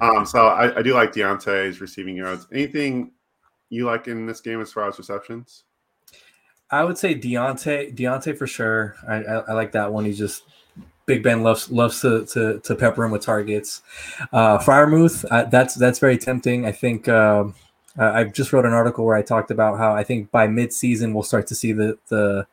um, 0.00 0.26
so 0.26 0.48
I, 0.48 0.76
I 0.76 0.82
do 0.82 0.92
like 0.92 1.12
Diontae's 1.12 1.80
receiving 1.80 2.16
yards. 2.16 2.48
Anything 2.52 3.12
you 3.68 3.86
like 3.86 4.08
in 4.08 4.26
this 4.26 4.40
game 4.40 4.60
as 4.60 4.72
far 4.72 4.88
as 4.88 4.98
receptions? 4.98 5.62
I 6.68 6.82
would 6.82 6.98
say 6.98 7.14
Diontae, 7.14 7.96
Diontae 7.96 8.36
for 8.36 8.48
sure. 8.48 8.96
I, 9.06 9.22
I, 9.22 9.34
I 9.50 9.52
like 9.52 9.70
that 9.70 9.92
one. 9.92 10.04
He's 10.04 10.18
just 10.18 10.42
Big 11.06 11.22
Ben 11.22 11.42
loves 11.42 11.70
loves 11.70 12.00
to 12.02 12.26
to, 12.26 12.60
to 12.60 12.74
pepper 12.74 13.04
him 13.04 13.10
with 13.10 13.22
targets. 13.22 13.82
Uh, 14.32 14.58
Freiermuth, 14.58 15.24
uh, 15.30 15.44
that's 15.44 15.74
that's 15.74 15.98
very 15.98 16.18
tempting. 16.18 16.66
I 16.66 16.72
think 16.72 17.08
uh, 17.08 17.44
I 17.98 18.24
just 18.24 18.52
wrote 18.52 18.64
an 18.64 18.72
article 18.72 19.04
where 19.04 19.16
I 19.16 19.22
talked 19.22 19.50
about 19.50 19.78
how 19.78 19.92
I 19.92 20.04
think 20.04 20.30
by 20.30 20.46
mid-season 20.46 21.12
we'll 21.12 21.22
start 21.22 21.46
to 21.48 21.54
see 21.54 21.72
the 21.72 21.98
the 22.08 22.46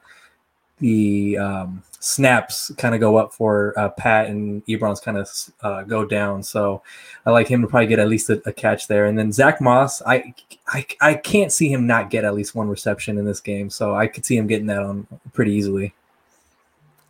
the 0.79 1.37
um, 1.37 1.83
snaps 1.99 2.71
kind 2.77 2.93
of 2.93 2.99
go 2.99 3.15
up 3.15 3.33
for 3.33 3.73
uh, 3.77 3.89
Pat 3.89 4.27
and 4.27 4.65
Ebron's 4.65 4.99
kind 4.99 5.17
of 5.17 5.29
uh, 5.61 5.83
go 5.83 6.05
down. 6.05 6.43
So 6.43 6.81
I 7.25 7.31
like 7.31 7.47
him 7.47 7.61
to 7.61 7.67
probably 7.67 7.87
get 7.87 7.99
at 7.99 8.09
least 8.09 8.29
a, 8.29 8.41
a, 8.45 8.51
catch 8.51 8.87
there. 8.87 9.05
And 9.05 9.17
then 9.17 9.31
Zach 9.31 9.61
Moss, 9.61 10.01
I, 10.01 10.33
I 10.67 10.85
I 10.99 11.13
can't 11.15 11.51
see 11.51 11.71
him 11.71 11.87
not 11.87 12.09
get 12.09 12.25
at 12.25 12.33
least 12.33 12.55
one 12.55 12.67
reception 12.67 13.17
in 13.17 13.25
this 13.25 13.39
game. 13.39 13.69
So 13.69 13.95
I 13.95 14.07
could 14.07 14.25
see 14.25 14.35
him 14.35 14.47
getting 14.47 14.67
that 14.67 14.83
on 14.83 15.07
pretty 15.33 15.53
easily. 15.53 15.93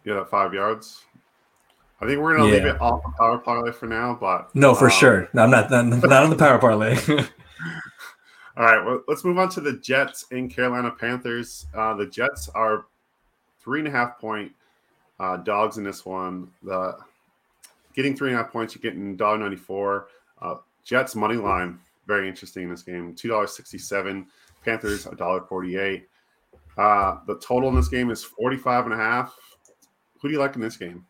Yeah, 0.04 0.24
five 0.26 0.54
yards. 0.54 1.04
I 2.02 2.06
think 2.06 2.22
we're 2.22 2.38
gonna 2.38 2.50
yeah. 2.50 2.56
leave 2.56 2.66
it 2.66 2.82
off 2.82 3.02
the 3.04 3.12
power 3.18 3.38
parlay 3.40 3.72
for 3.72 3.88
now, 3.88 4.18
but 4.20 4.54
no, 4.56 4.76
for 4.76 4.86
um, 4.86 4.92
sure. 4.92 5.30
No, 5.34 5.44
I'm 5.44 5.50
not 5.50 5.72
not 5.72 6.24
on 6.24 6.30
the 6.30 6.36
power 6.36 6.60
parlay. 6.60 6.98
All 8.58 8.66
right, 8.66 8.86
well, 8.86 9.04
let's 9.08 9.26
move 9.26 9.38
on 9.38 9.50
to 9.50 9.62
the 9.62 9.74
Jets 9.74 10.26
and 10.32 10.50
Carolina 10.50 10.92
Panthers. 10.92 11.66
Uh, 11.76 11.94
the 11.94 12.06
Jets 12.06 12.50
are 12.56 12.86
three 13.60 13.80
and 13.80 13.88
a 13.88 13.92
half 13.92 14.18
point 14.18 14.52
uh, 15.20 15.38
dogs 15.38 15.78
in 15.78 15.84
this 15.84 16.06
one. 16.06 16.50
The 16.64 16.98
getting 17.94 18.16
three 18.16 18.30
and 18.30 18.40
a 18.40 18.44
half 18.44 18.52
points, 18.52 18.74
you're 18.74 18.82
getting 18.82 19.18
dollar 19.18 19.38
ninety 19.38 19.58
four. 19.58 20.08
Uh, 20.42 20.56
Jets 20.86 21.16
money 21.16 21.36
line, 21.36 21.80
very 22.08 22.30
interesting 22.30 22.64
in 22.64 22.70
this 22.70 22.84
game. 22.84 23.14
Two 23.14 23.28
dollars 23.28 23.56
sixty 23.56 23.78
seven. 23.78 24.28
Panthers 24.64 25.06
a 25.06 25.16
dollar 25.16 25.42
forty 25.42 25.78
eight. 25.78 26.08
Uh, 26.78 27.18
the 27.28 27.38
total 27.40 27.70
in 27.70 27.76
this 27.76 27.88
game 27.88 28.10
is 28.10 28.24
45 28.24 28.86
and 28.86 28.94
a 28.94 28.98
half. 28.98 29.34
Who 30.22 30.28
do 30.28 30.34
you 30.34 30.40
like 30.40 30.56
in 30.56 30.62
this 30.62 30.76
game? 30.78 31.06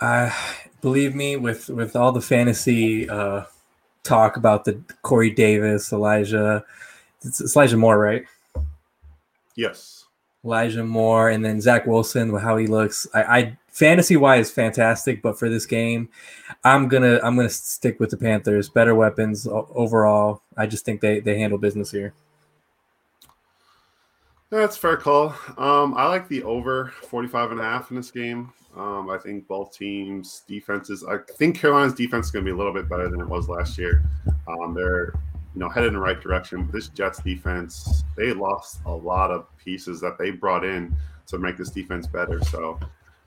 Uh, 0.00 0.30
believe 0.80 1.14
me, 1.14 1.36
with 1.36 1.68
with 1.68 1.96
all 1.96 2.12
the 2.12 2.20
fantasy 2.20 3.08
uh, 3.08 3.44
talk 4.04 4.36
about 4.36 4.64
the 4.64 4.80
Corey 5.02 5.30
Davis, 5.30 5.92
Elijah, 5.92 6.64
it's, 7.22 7.40
it's 7.40 7.56
Elijah 7.56 7.76
Moore, 7.76 7.98
right? 7.98 8.24
Yes. 9.56 10.06
Elijah 10.44 10.84
Moore, 10.84 11.30
and 11.30 11.44
then 11.44 11.60
Zach 11.60 11.86
Wilson, 11.86 12.32
with 12.32 12.42
how 12.42 12.56
he 12.56 12.66
looks. 12.66 13.06
I, 13.12 13.22
I 13.22 13.58
fantasy 13.70 14.16
wise 14.16 14.50
fantastic, 14.50 15.20
but 15.20 15.38
for 15.38 15.48
this 15.48 15.66
game, 15.66 16.08
I'm 16.64 16.88
gonna 16.88 17.20
I'm 17.22 17.36
gonna 17.36 17.48
stick 17.48 17.98
with 17.98 18.10
the 18.10 18.16
Panthers. 18.16 18.68
Better 18.68 18.94
weapons 18.94 19.46
overall. 19.50 20.42
I 20.56 20.66
just 20.66 20.84
think 20.84 21.00
they 21.00 21.20
they 21.20 21.38
handle 21.38 21.58
business 21.58 21.90
here. 21.90 22.14
That's 24.50 24.78
fair 24.78 24.96
call. 24.96 25.34
Um, 25.58 25.94
I 25.94 26.06
like 26.06 26.26
the 26.28 26.42
over 26.42 26.92
45 27.02 27.52
and 27.52 27.60
a 27.60 27.64
half 27.64 27.90
in 27.90 27.96
this 27.96 28.10
game. 28.10 28.50
Um, 28.76 29.10
I 29.10 29.18
think 29.18 29.46
both 29.46 29.76
teams' 29.76 30.42
defenses. 30.46 31.04
I 31.04 31.18
think 31.36 31.58
Carolina's 31.58 31.94
defense 31.94 32.26
is 32.26 32.32
going 32.32 32.44
to 32.44 32.50
be 32.50 32.54
a 32.54 32.56
little 32.56 32.72
bit 32.72 32.88
better 32.88 33.08
than 33.10 33.20
it 33.20 33.28
was 33.28 33.48
last 33.48 33.76
year. 33.76 34.04
Um, 34.46 34.72
they're 34.72 35.12
you 35.54 35.60
know 35.60 35.68
headed 35.68 35.88
in 35.88 35.94
the 35.94 36.00
right 36.00 36.20
direction. 36.20 36.68
This 36.72 36.88
Jets 36.88 37.20
defense, 37.20 38.04
they 38.16 38.32
lost 38.32 38.80
a 38.86 38.90
lot 38.90 39.30
of 39.30 39.46
pieces 39.58 40.00
that 40.00 40.16
they 40.16 40.30
brought 40.30 40.64
in 40.64 40.96
to 41.26 41.38
make 41.38 41.56
this 41.56 41.70
defense 41.70 42.06
better. 42.06 42.42
So 42.44 42.78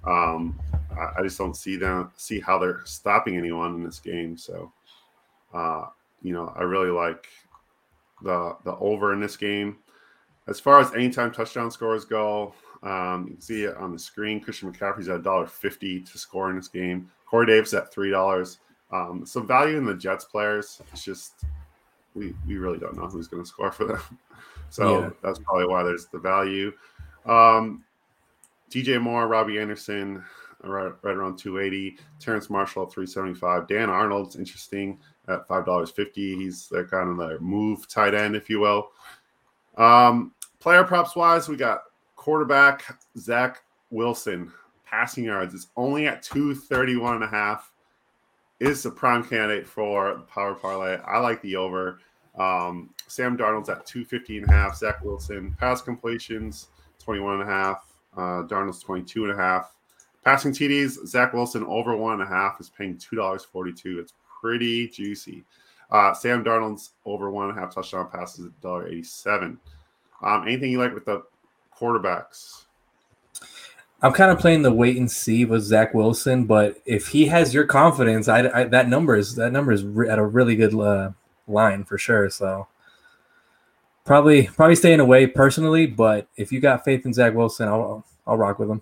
um, 0.06 0.60
I, 0.92 1.20
I, 1.20 1.24
just 1.24 1.38
don't 1.38 1.56
see 1.56 1.76
them 1.76 2.12
see 2.18 2.40
how 2.40 2.58
they're 2.58 2.82
stopping 2.86 3.38
anyone 3.38 3.76
in 3.76 3.84
this 3.84 4.00
game. 4.00 4.38
So 4.38 4.72
uh, 5.54 5.88
you 6.22 6.34
know, 6.34 6.54
I 6.56 6.64
really 6.64 6.90
like 6.92 7.28
the 8.24 8.56
the 8.64 8.76
over 8.78 9.14
in 9.14 9.20
this 9.20 9.38
game. 9.38 9.78
As 10.48 10.60
far 10.60 10.80
as 10.80 10.94
anytime 10.94 11.32
touchdown 11.32 11.72
scores 11.72 12.06
go, 12.06 12.54
um, 12.84 13.26
you 13.28 13.34
can 13.34 13.42
see 13.42 13.64
it 13.64 13.78
on 13.78 13.92
the 13.92 14.00
screen. 14.00 14.40
Christian 14.40 14.72
McCaffrey's 14.72 15.10
at 15.10 15.22
$1.50 15.22 16.12
to 16.12 16.18
score 16.18 16.50
in 16.50 16.56
this 16.56 16.68
game. 16.68 17.10
Corey 17.26 17.46
Davis 17.46 17.74
at 17.74 17.94
$3. 17.94 18.58
Um, 18.92 19.26
some 19.26 19.48
value 19.48 19.78
in 19.78 19.86
the 19.86 19.96
Jets 19.96 20.26
players. 20.26 20.82
It's 20.92 21.04
just 21.04 21.46
we, 22.14 22.34
we 22.46 22.58
really 22.58 22.78
don't 22.78 22.98
know 22.98 23.08
who's 23.08 23.28
going 23.28 23.44
to 23.44 23.48
score 23.48 23.72
for 23.72 23.86
them. 23.86 24.02
So 24.70 25.02
yeah. 25.02 25.10
that's 25.22 25.38
probably 25.38 25.68
why 25.68 25.84
there's 25.84 26.06
the 26.06 26.18
value. 26.18 26.72
Um, 27.26 27.84
DJ 28.70 29.02
Moore, 29.02 29.28
Robbie 29.28 29.60
Anderson, 29.60 30.24
right, 30.64 30.94
right 31.02 31.16
around 31.16 31.38
280. 31.38 31.98
Terrace 32.22 32.50
Marshall 32.50 32.84
at 32.84 32.94
375. 32.94 33.68
Dan 33.68 33.90
Arnold's 33.90 34.38
interesting 34.38 34.98
at 35.28 35.46
$5.50. 35.46 36.16
He's 36.16 36.72
kind 36.90 37.10
of 37.10 37.18
the 37.18 37.38
move 37.42 37.86
tight 37.90 38.16
end, 38.16 38.34
if 38.34 38.50
you 38.50 38.62
will. 38.62 38.92
Um, 39.82 40.34
player 40.60 40.84
props 40.84 41.16
wise, 41.16 41.50
we 41.50 41.56
got 41.56 41.84
quarterback 42.16 43.00
Zach 43.18 43.64
Wilson. 43.90 44.52
Passing 44.86 45.24
yards 45.24 45.56
is 45.56 45.70
only 45.76 46.08
at 46.08 46.22
231 46.22 47.16
and 47.16 47.24
a 47.24 47.28
half. 47.28 47.72
Is 48.60 48.84
the 48.84 48.92
prime 48.92 49.24
candidate 49.24 49.66
for 49.66 50.14
the 50.14 50.22
power 50.22 50.54
parlay. 50.54 51.00
I 51.08 51.18
like 51.18 51.42
the 51.42 51.56
over. 51.56 52.00
Um, 52.38 52.92
Sam 53.08 53.36
Darnold's 53.36 53.70
at 53.70 53.88
250 53.88 54.38
and 54.38 54.50
a 54.50 54.52
half. 54.52 54.78
Zach 54.78 55.04
Wilson 55.04 55.56
pass 55.60 55.82
completions 55.82 56.68
21 57.00 57.42
and 57.42 57.50
a 57.50 57.52
half. 57.52 57.92
Uh, 58.16 58.44
Darnold's 58.44 58.84
22 58.84 59.24
and 59.24 59.34
a 59.34 59.36
half. 59.36 59.74
Passing 60.24 60.52
TDs, 60.52 61.08
Zach 61.08 61.34
Wilson 61.34 61.64
over 61.64 61.98
one 61.98 62.14
and 62.14 62.22
a 62.22 62.28
half 62.28 62.60
is 62.60 62.70
paying 62.70 62.98
$2.42. 62.98 63.98
It's 63.98 64.14
pretty 64.40 64.88
juicy. 64.90 65.44
Uh, 65.92 66.14
Sam 66.14 66.44
Darnold's 66.44 66.92
over 67.06 67.30
one 67.30 67.50
and 67.50 67.58
a 67.58 67.62
half 67.62 67.74
touchdown 67.76 68.10
passes 68.10 68.46
at 68.46 68.62
$1.87. 68.62 69.58
Um, 70.22 70.44
anything 70.48 70.72
you 70.72 70.80
like 70.80 70.94
with 70.94 71.06
the 71.06 71.24
quarterbacks? 71.76 72.66
I'm 74.04 74.14
kind 74.14 74.32
of 74.32 74.40
playing 74.40 74.64
the 74.64 74.72
wait 74.72 74.98
and 74.98 75.12
see 75.12 75.46
with 75.46 75.62
Zach 75.64 75.94
Wilson, 75.94 76.46
but 76.46 76.78
if 76.86 77.08
he 77.10 77.28
has 77.28 77.54
your 77.54 77.66
confidence, 77.66 78.28
I, 78.28 78.48
I 78.50 78.64
that 78.66 78.90
number 78.90 79.16
is 79.16 79.36
that 79.36 79.52
number 79.52 79.72
is 79.72 79.84
re- 79.84 80.10
at 80.10 80.18
a 80.18 80.26
really 80.26 80.56
good 80.56 80.74
uh, 80.74 81.12
line 81.48 81.84
for 81.84 82.00
sure. 82.00 82.30
So 82.32 82.68
probably 84.04 84.48
probably 84.48 84.76
staying 84.76 85.02
away 85.02 85.28
personally, 85.28 85.86
but 85.86 86.28
if 86.36 86.52
you 86.52 86.60
got 86.60 86.84
faith 86.84 87.06
in 87.06 87.14
Zach 87.14 87.36
Wilson, 87.36 87.68
I'll 87.68 88.04
I'll 88.26 88.38
rock 88.38 88.58
with 88.58 88.72
him. 88.72 88.82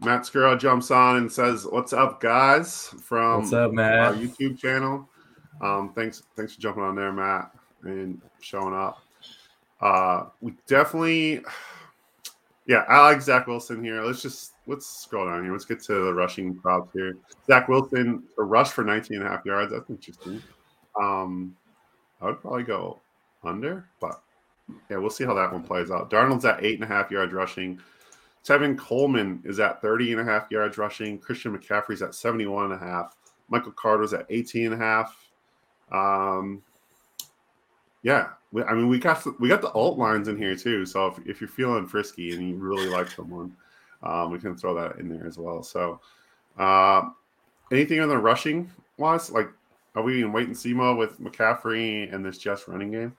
Matt 0.00 0.22
Skura 0.22 0.58
jumps 0.58 0.90
on 0.90 1.16
and 1.16 1.32
says, 1.32 1.66
"What's 1.66 1.94
up, 1.94 2.20
guys?" 2.20 2.88
From 3.02 3.42
What's 3.42 3.52
up, 3.52 3.72
Matt? 3.72 3.98
Our 3.98 4.14
YouTube 4.14 4.58
channel. 4.58 5.08
Um, 5.60 5.92
thanks, 5.94 6.22
thanks 6.36 6.54
for 6.54 6.60
jumping 6.60 6.82
on 6.82 6.94
there, 6.94 7.12
Matt, 7.12 7.50
and 7.82 8.20
showing 8.40 8.74
up. 8.74 9.02
Uh, 9.80 10.26
we 10.40 10.54
definitely, 10.66 11.42
yeah, 12.66 12.84
I 12.88 13.02
like 13.02 13.22
Zach 13.22 13.46
Wilson 13.46 13.82
here. 13.82 14.02
Let's 14.02 14.22
just 14.22 14.52
let's 14.66 14.86
scroll 14.86 15.26
down 15.26 15.42
here. 15.42 15.52
Let's 15.52 15.64
get 15.64 15.82
to 15.84 16.04
the 16.04 16.14
rushing 16.14 16.54
props 16.54 16.92
here. 16.92 17.16
Zach 17.46 17.68
Wilson, 17.68 18.22
a 18.38 18.42
rush 18.42 18.70
for 18.70 18.84
19 18.84 19.18
and 19.18 19.26
a 19.26 19.30
half 19.30 19.44
yards. 19.44 19.72
That's 19.72 19.90
interesting. 19.90 20.42
Um, 21.00 21.56
I 22.20 22.26
would 22.26 22.40
probably 22.40 22.62
go 22.62 23.00
under, 23.42 23.86
but 24.00 24.22
yeah, 24.88 24.98
we'll 24.98 25.10
see 25.10 25.24
how 25.24 25.34
that 25.34 25.52
one 25.52 25.62
plays 25.62 25.90
out. 25.90 26.10
Darnold's 26.10 26.44
at 26.44 26.62
eight 26.64 26.74
and 26.74 26.84
a 26.84 26.86
half 26.86 27.10
yards 27.10 27.32
rushing. 27.32 27.80
Tevin 28.44 28.78
Coleman 28.78 29.42
is 29.44 29.60
at 29.60 29.82
30 29.82 30.12
and 30.12 30.20
a 30.20 30.24
half 30.24 30.50
yards 30.50 30.78
rushing. 30.78 31.18
Christian 31.18 31.56
McCaffrey's 31.56 32.02
at 32.02 32.14
71 32.14 32.66
and 32.66 32.74
a 32.74 32.78
half. 32.78 33.16
Michael 33.48 33.72
Carter's 33.72 34.14
at 34.14 34.26
18 34.30 34.66
and 34.66 34.74
a 34.74 34.78
half. 34.78 35.29
Um, 35.90 36.62
yeah, 38.02 38.28
I 38.66 38.74
mean, 38.74 38.88
we 38.88 38.98
got 38.98 39.24
we 39.40 39.48
got 39.48 39.60
the 39.60 39.72
alt 39.72 39.98
lines 39.98 40.28
in 40.28 40.36
here 40.36 40.56
too. 40.56 40.86
So 40.86 41.06
if, 41.06 41.26
if 41.26 41.40
you're 41.40 41.48
feeling 41.48 41.86
frisky 41.86 42.32
and 42.34 42.48
you 42.48 42.56
really 42.56 42.88
like 42.88 43.10
someone, 43.10 43.54
um, 44.02 44.30
we 44.30 44.38
can 44.38 44.56
throw 44.56 44.74
that 44.74 44.98
in 44.98 45.08
there 45.08 45.26
as 45.26 45.38
well. 45.38 45.62
So, 45.62 46.00
uh, 46.58 47.10
anything 47.70 48.00
on 48.00 48.08
the 48.08 48.18
rushing 48.18 48.70
wise, 48.96 49.30
like, 49.30 49.50
are 49.94 50.02
we 50.02 50.22
in 50.22 50.32
wait 50.32 50.46
and 50.46 50.56
see 50.56 50.72
mode 50.72 50.96
with 50.96 51.20
McCaffrey 51.20 52.12
and 52.12 52.24
this 52.24 52.38
just 52.38 52.68
running 52.68 52.90
game? 52.90 53.16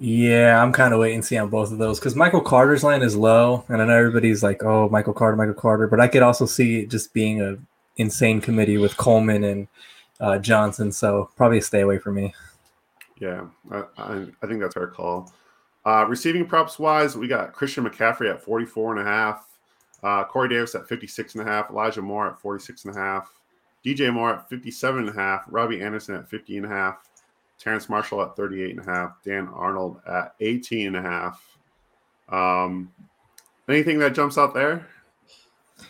Yeah, 0.00 0.62
I'm 0.62 0.72
kind 0.72 0.94
of 0.94 1.00
waiting 1.00 1.22
to 1.22 1.26
see 1.26 1.36
on 1.36 1.48
both 1.48 1.72
of 1.72 1.78
those 1.78 1.98
because 1.98 2.14
Michael 2.14 2.40
Carter's 2.40 2.84
line 2.84 3.02
is 3.02 3.16
low, 3.16 3.64
and 3.68 3.82
I 3.82 3.84
know 3.84 3.96
everybody's 3.96 4.44
like, 4.44 4.62
"Oh, 4.62 4.88
Michael 4.88 5.12
Carter, 5.12 5.36
Michael 5.36 5.54
Carter," 5.54 5.88
but 5.88 6.00
I 6.00 6.06
could 6.06 6.22
also 6.22 6.46
see 6.46 6.80
it 6.80 6.90
just 6.90 7.12
being 7.12 7.40
a 7.42 7.56
insane 7.96 8.40
committee 8.40 8.78
with 8.78 8.96
Coleman 8.96 9.42
and 9.42 9.66
uh, 10.20 10.38
Johnson. 10.38 10.92
So 10.92 11.30
probably 11.36 11.60
stay 11.60 11.80
away 11.80 11.98
from 11.98 12.16
me. 12.16 12.34
Yeah, 13.20 13.46
I, 13.70 13.82
I, 13.96 14.26
I 14.42 14.46
think 14.46 14.60
that's 14.60 14.76
our 14.76 14.86
call. 14.86 15.32
Uh, 15.84 16.04
receiving 16.06 16.46
props 16.46 16.78
wise, 16.78 17.16
we 17.16 17.26
got 17.26 17.52
Christian 17.52 17.84
McCaffrey 17.84 18.30
at 18.30 18.42
44 18.42 18.98
and 18.98 19.00
a 19.00 19.10
half, 19.10 19.46
uh, 20.02 20.24
Corey 20.24 20.48
Davis 20.48 20.74
at 20.74 20.86
56 20.86 21.34
and 21.34 21.48
a 21.48 21.50
half, 21.50 21.70
Elijah 21.70 22.02
Moore 22.02 22.28
at 22.28 22.38
46 22.40 22.84
and 22.84 22.94
a 22.94 22.98
half, 22.98 23.32
DJ 23.84 24.12
Moore 24.12 24.34
at 24.34 24.48
57 24.48 25.00
and 25.00 25.08
a 25.08 25.12
half, 25.12 25.44
Robbie 25.48 25.80
Anderson 25.80 26.14
at 26.14 26.28
50 26.28 26.58
and 26.58 26.66
a 26.66 26.68
half, 26.68 27.08
Terrace 27.58 27.88
Marshall 27.88 28.22
at 28.22 28.36
38 28.36 28.76
and 28.76 28.86
a 28.86 28.90
half, 28.90 29.22
Dan 29.24 29.48
Arnold 29.48 30.00
at 30.06 30.34
18 30.40 30.88
and 30.88 30.96
a 30.96 31.02
half. 31.02 31.58
Um, 32.28 32.92
anything 33.68 33.98
that 34.00 34.14
jumps 34.14 34.36
out 34.36 34.54
there? 34.54 34.86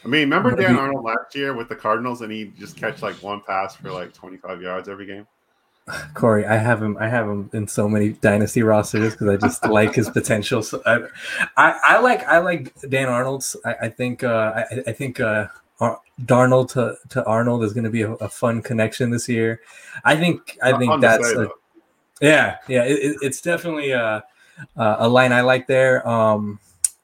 I 0.04 0.08
mean, 0.08 0.20
remember 0.20 0.54
Dan 0.54 0.76
Arnold 0.76 1.04
last 1.04 1.34
year 1.34 1.54
with 1.54 1.68
the 1.68 1.76
Cardinals 1.76 2.22
and 2.22 2.32
he 2.32 2.52
just 2.58 2.76
catch 2.76 3.02
like 3.02 3.16
one 3.22 3.40
pass 3.46 3.76
for 3.76 3.90
like 3.90 4.12
25 4.12 4.62
yards 4.62 4.88
every 4.88 5.06
game? 5.06 5.26
Corey, 6.14 6.46
I 6.46 6.56
have 6.56 6.82
him. 6.82 6.96
I 6.98 7.08
have 7.08 7.26
him 7.26 7.50
in 7.52 7.66
so 7.66 7.88
many 7.88 8.10
dynasty 8.10 8.62
rosters 8.62 9.12
because 9.12 9.28
I 9.28 9.36
just 9.36 9.64
like 9.68 9.94
his 9.94 10.10
potential. 10.10 10.62
So 10.62 10.82
I, 10.86 11.00
I, 11.56 11.78
I, 11.84 11.98
like 12.00 12.26
I 12.26 12.38
like 12.38 12.74
Dan 12.88 13.08
Arnold's. 13.08 13.56
I, 13.64 13.74
I 13.82 13.88
think 13.88 14.22
uh, 14.22 14.52
I, 14.70 14.82
I, 14.88 14.92
think 14.92 15.20
uh, 15.20 15.46
Darnold 16.22 16.72
to, 16.72 16.96
to 17.10 17.24
Arnold 17.24 17.64
is 17.64 17.72
going 17.72 17.84
to 17.84 17.90
be 17.90 18.02
a, 18.02 18.12
a, 18.14 18.28
fun 18.28 18.62
connection 18.62 19.10
this 19.10 19.28
year. 19.28 19.60
I 20.04 20.16
think 20.16 20.58
I 20.62 20.76
think 20.76 21.00
that's 21.00 21.30
a, 21.32 21.48
yeah 22.20 22.56
yeah. 22.68 22.84
It, 22.84 23.16
it's 23.22 23.40
definitely 23.40 23.92
a, 23.92 24.24
a 24.76 25.08
line 25.08 25.32
I 25.32 25.42
like 25.42 25.66
there. 25.66 26.06
Um, 26.08 26.58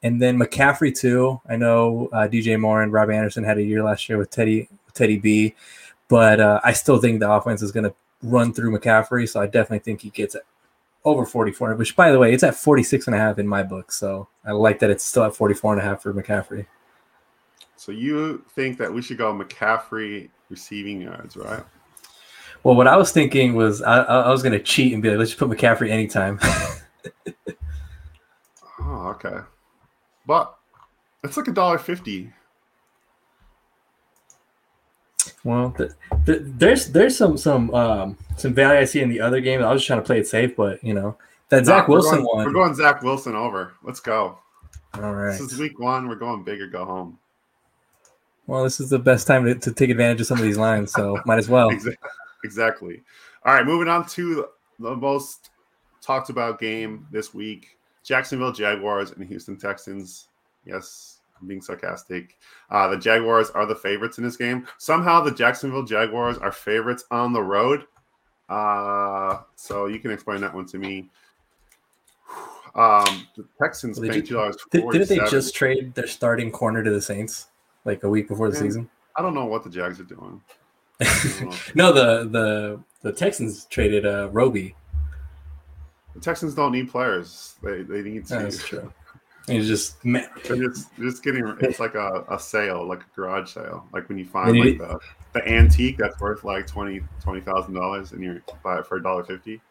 and 0.05 0.21
then 0.21 0.37
McCaffrey 0.37 0.95
too. 0.95 1.41
I 1.49 1.55
know 1.55 2.09
uh, 2.13 2.27
DJ 2.27 2.59
Moore 2.59 2.83
and 2.83 2.93
Rob 2.93 3.09
Anderson 3.09 3.43
had 3.43 3.57
a 3.57 3.63
year 3.63 3.83
last 3.83 4.07
year 4.07 4.19
with 4.19 4.29
Teddy 4.29 4.69
Teddy 4.93 5.17
B, 5.17 5.55
but 6.07 6.39
uh, 6.39 6.61
I 6.63 6.73
still 6.73 6.99
think 6.99 7.19
the 7.19 7.31
offense 7.31 7.63
is 7.63 7.71
going 7.71 7.85
to 7.85 7.95
run 8.21 8.53
through 8.53 8.77
McCaffrey. 8.77 9.27
So 9.27 9.41
I 9.41 9.47
definitely 9.47 9.79
think 9.79 10.01
he 10.01 10.11
gets 10.11 10.35
it 10.35 10.43
over 11.05 11.25
44, 11.25 11.73
which 11.73 11.95
by 11.95 12.11
the 12.11 12.19
way, 12.19 12.31
it's 12.33 12.43
at 12.43 12.53
46 12.53 13.07
and 13.07 13.15
a 13.15 13.19
half 13.19 13.39
in 13.39 13.47
my 13.47 13.63
book. 13.63 13.91
So 13.91 14.27
I 14.45 14.51
like 14.51 14.77
that 14.79 14.91
it's 14.91 15.03
still 15.03 15.23
at 15.23 15.35
44 15.35 15.73
and 15.73 15.81
a 15.81 15.83
half 15.83 16.03
for 16.03 16.13
McCaffrey. 16.13 16.67
So 17.75 17.91
you 17.91 18.45
think 18.49 18.77
that 18.77 18.93
we 18.93 19.01
should 19.01 19.17
go 19.17 19.33
McCaffrey 19.33 20.29
receiving 20.49 21.01
yards, 21.01 21.35
right? 21.35 21.63
Well, 22.61 22.75
what 22.75 22.87
I 22.87 22.95
was 22.95 23.11
thinking 23.11 23.55
was 23.55 23.81
I, 23.81 24.03
I 24.03 24.29
was 24.29 24.43
going 24.43 24.53
to 24.53 24.63
cheat 24.63 24.93
and 24.93 25.01
be 25.01 25.09
like, 25.09 25.17
let's 25.17 25.31
just 25.31 25.39
put 25.39 25.49
McCaffrey 25.49 25.89
anytime. 25.89 26.39
oh, 28.79 29.07
okay. 29.15 29.39
But 30.25 30.55
it's 31.23 31.37
like 31.37 31.47
a 31.47 31.51
dollar 31.51 31.77
fifty 31.77 32.31
Well, 35.45 35.69
the, 35.77 35.93
the, 36.25 36.39
there's 36.43 36.87
there's 36.87 37.15
some 37.15 37.37
some 37.37 37.73
um, 37.73 38.17
some 38.35 38.55
value 38.55 38.79
I 38.79 38.85
see 38.85 39.01
in 39.01 39.09
the 39.09 39.21
other 39.21 39.39
game. 39.41 39.63
I 39.63 39.71
was 39.71 39.81
just 39.81 39.87
trying 39.87 39.99
to 39.99 40.05
play 40.05 40.19
it 40.19 40.27
safe, 40.27 40.55
but 40.55 40.83
you 40.83 40.95
know 40.95 41.17
that 41.49 41.67
Zach 41.67 41.87
Wilson 41.87 42.23
going, 42.23 42.25
one. 42.25 42.45
We're 42.47 42.53
going 42.53 42.73
Zach 42.73 43.03
Wilson 43.03 43.35
over. 43.35 43.75
Let's 43.83 43.99
go. 43.99 44.39
All 44.95 45.13
right. 45.13 45.37
This 45.37 45.53
is 45.53 45.59
week 45.59 45.79
one. 45.79 46.07
We're 46.07 46.15
going 46.15 46.43
big 46.43 46.59
or 46.61 46.67
go 46.67 46.83
home. 46.83 47.19
well, 48.47 48.63
this 48.63 48.79
is 48.79 48.89
the 48.89 48.97
best 48.97 49.27
time 49.27 49.45
to, 49.45 49.53
to 49.53 49.71
take 49.71 49.91
advantage 49.91 50.19
of 50.21 50.25
some 50.25 50.39
of 50.39 50.43
these 50.43 50.57
lines, 50.57 50.91
so 50.91 51.19
might 51.27 51.37
as 51.37 51.47
well. 51.47 51.69
Exactly. 52.43 53.03
All 53.45 53.53
right, 53.53 53.65
moving 53.65 53.87
on 53.87 54.07
to 54.09 54.47
the 54.79 54.95
most 54.95 55.51
talked 56.01 56.31
about 56.31 56.59
game 56.59 57.05
this 57.11 57.35
week 57.35 57.74
Jacksonville 58.05 58.51
Jaguars 58.51 59.11
and 59.11 59.27
Houston 59.27 59.57
Texans. 59.57 60.27
Yes, 60.63 61.19
I'm 61.39 61.47
being 61.47 61.61
sarcastic. 61.61 62.37
Uh, 62.69 62.87
the 62.87 62.97
Jaguars 62.97 63.49
are 63.49 63.65
the 63.65 63.75
favorites 63.75 64.17
in 64.19 64.23
this 64.23 64.37
game. 64.37 64.67
Somehow, 64.77 65.21
the 65.21 65.31
Jacksonville 65.31 65.83
Jaguars 65.83 66.37
are 66.37 66.51
favorites 66.51 67.05
on 67.11 67.33
the 67.33 67.41
road. 67.41 67.85
Uh, 68.47 69.39
so 69.55 69.87
you 69.87 69.99
can 69.99 70.11
explain 70.11 70.39
that 70.41 70.53
one 70.53 70.65
to 70.67 70.77
me. 70.77 71.09
Um, 72.75 73.25
the 73.37 73.45
Texans 73.57 74.01
well, 74.01 74.09
paying 74.09 74.25
two 74.25 74.33
dollars. 74.33 74.57
Didn't 74.69 75.07
they 75.07 75.19
just 75.29 75.55
trade 75.55 75.95
their 75.95 76.07
starting 76.07 76.51
corner 76.51 76.83
to 76.83 76.89
the 76.89 77.01
Saints 77.01 77.47
like 77.85 78.03
a 78.03 78.09
week 78.09 78.27
before 78.27 78.49
the 78.49 78.55
Man, 78.55 78.63
season? 78.63 78.89
I 79.15 79.21
don't 79.21 79.33
know 79.33 79.45
what 79.45 79.63
the 79.63 79.69
Jags 79.69 79.97
are 80.01 80.03
doing. 80.03 80.41
no, 81.73 81.93
the 81.93 82.27
the 82.29 82.83
the 83.01 83.13
Texans 83.13 83.63
traded 83.69 84.05
uh 84.05 84.27
Roby. 84.33 84.75
The 86.15 86.21
Texans 86.21 86.55
don't 86.55 86.71
need 86.71 86.89
players. 86.89 87.55
They 87.61 87.83
they 87.83 88.01
need 88.01 88.25
to. 88.27 88.35
That's 88.35 88.63
true. 88.67 88.91
He's 89.47 89.67
just 89.67 90.03
man. 90.03 90.27
Just 90.43 90.95
just 90.95 91.23
getting 91.23 91.55
it's 91.59 91.79
like 91.79 91.93
a, 91.93 92.25
a 92.31 92.39
sale, 92.39 92.87
like 92.87 93.01
a 93.01 93.15
garage 93.15 93.53
sale. 93.53 93.87
Like 93.93 94.09
when 94.09 94.17
you 94.17 94.25
find 94.25 94.57
like 94.57 94.79
the, 94.79 94.99
the 95.33 95.47
antique 95.47 95.97
that's 95.97 96.19
worth 96.19 96.43
like 96.43 96.65
twenty 96.65 97.01
twenty 97.21 97.41
thousand 97.41 97.75
dollars 97.75 98.11
and 98.11 98.23
you 98.23 98.41
buy 98.63 98.79
it 98.79 98.87
for 98.87 98.97
a 98.97 99.03
dollar 99.03 99.23
fifty. 99.23 99.61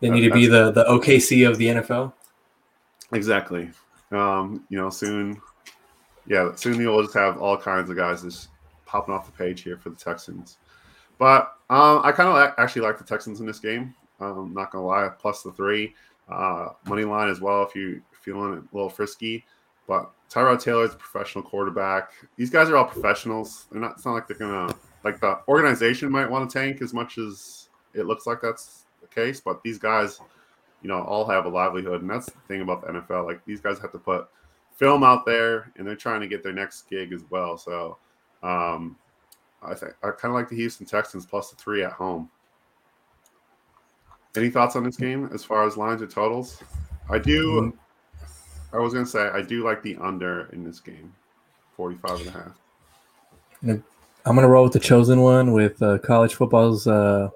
They 0.00 0.10
need 0.10 0.28
to 0.28 0.30
be 0.30 0.46
the 0.46 0.70
the 0.70 0.84
OKC 0.84 1.48
of 1.48 1.58
the 1.58 1.66
NFL. 1.66 2.12
Exactly. 3.12 3.70
Um, 4.12 4.64
you 4.68 4.78
know, 4.78 4.90
soon, 4.90 5.40
yeah, 6.26 6.54
soon 6.54 6.80
you'll 6.80 7.02
just 7.02 7.14
have 7.14 7.38
all 7.38 7.56
kinds 7.56 7.90
of 7.90 7.96
guys 7.96 8.22
just 8.22 8.48
popping 8.86 9.14
off 9.14 9.26
the 9.26 9.32
page 9.32 9.62
here 9.62 9.78
for 9.78 9.90
the 9.90 9.96
Texans. 9.96 10.58
But 11.18 11.56
um, 11.70 12.00
I 12.04 12.12
kind 12.12 12.28
of 12.28 12.54
actually 12.58 12.82
like 12.82 12.98
the 12.98 13.04
Texans 13.04 13.40
in 13.40 13.46
this 13.46 13.58
game. 13.58 13.94
Um, 14.20 14.52
not 14.54 14.70
gonna 14.70 14.86
lie, 14.86 15.08
plus 15.18 15.42
the 15.42 15.52
three 15.52 15.94
uh, 16.28 16.68
money 16.86 17.04
line 17.04 17.28
as 17.28 17.40
well 17.40 17.64
if 17.64 17.74
you 17.74 17.96
are 17.96 18.16
feeling 18.16 18.52
a 18.54 18.76
little 18.76 18.90
frisky. 18.90 19.44
But 19.88 20.10
Tyrod 20.30 20.62
Taylor 20.62 20.84
is 20.84 20.94
a 20.94 20.96
professional 20.96 21.44
quarterback. 21.44 22.12
These 22.36 22.50
guys 22.50 22.70
are 22.70 22.76
all 22.76 22.84
professionals. 22.84 23.66
They're 23.70 23.80
not. 23.80 23.92
It's 23.92 24.04
not 24.04 24.12
like 24.12 24.28
they're 24.28 24.36
gonna 24.36 24.74
like 25.04 25.20
the 25.20 25.40
organization 25.48 26.10
might 26.10 26.30
want 26.30 26.48
to 26.48 26.58
tank 26.58 26.82
as 26.82 26.94
much 26.94 27.18
as 27.18 27.68
it 27.94 28.06
looks 28.06 28.26
like 28.26 28.40
that's 28.40 28.86
the 29.00 29.08
case. 29.08 29.40
But 29.40 29.62
these 29.62 29.78
guys 29.78 30.20
you 30.82 30.88
know, 30.88 31.02
all 31.02 31.24
have 31.26 31.46
a 31.46 31.48
livelihood. 31.48 32.02
And 32.02 32.10
that's 32.10 32.26
the 32.26 32.38
thing 32.48 32.60
about 32.60 32.82
the 32.82 32.92
NFL. 32.92 33.24
Like 33.24 33.44
these 33.44 33.60
guys 33.60 33.78
have 33.78 33.92
to 33.92 33.98
put 33.98 34.28
film 34.74 35.04
out 35.04 35.24
there 35.24 35.72
and 35.76 35.86
they're 35.86 35.96
trying 35.96 36.20
to 36.20 36.28
get 36.28 36.42
their 36.42 36.52
next 36.52 36.88
gig 36.90 37.12
as 37.12 37.22
well. 37.30 37.56
So 37.56 37.98
um, 38.42 38.96
I 39.62 39.74
think 39.74 39.92
I 40.02 40.10
kind 40.10 40.32
of 40.32 40.34
like 40.34 40.48
the 40.48 40.56
Houston 40.56 40.86
Texans 40.86 41.24
plus 41.24 41.50
the 41.50 41.56
three 41.56 41.84
at 41.84 41.92
home. 41.92 42.28
Any 44.36 44.50
thoughts 44.50 44.76
on 44.76 44.84
this 44.84 44.96
game 44.96 45.28
as 45.32 45.44
far 45.44 45.66
as 45.66 45.76
lines 45.76 46.00
or 46.00 46.06
totals? 46.06 46.62
I 47.10 47.18
do. 47.18 47.72
Mm-hmm. 47.72 48.76
I 48.76 48.80
was 48.80 48.94
going 48.94 49.04
to 49.04 49.10
say, 49.10 49.28
I 49.28 49.42
do 49.42 49.64
like 49.64 49.82
the 49.82 49.96
under 50.00 50.48
in 50.52 50.64
this 50.64 50.80
game 50.80 51.12
45 51.76 52.20
and 52.20 52.28
a 52.28 52.30
half. 52.30 52.52
I'm 54.24 54.36
going 54.36 54.42
to 54.42 54.48
roll 54.48 54.64
with 54.64 54.72
the 54.72 54.80
chosen 54.80 55.20
one 55.20 55.52
with 55.52 55.82
uh, 55.82 55.98
college 55.98 56.34
football's 56.34 56.86
uh, 56.86 57.28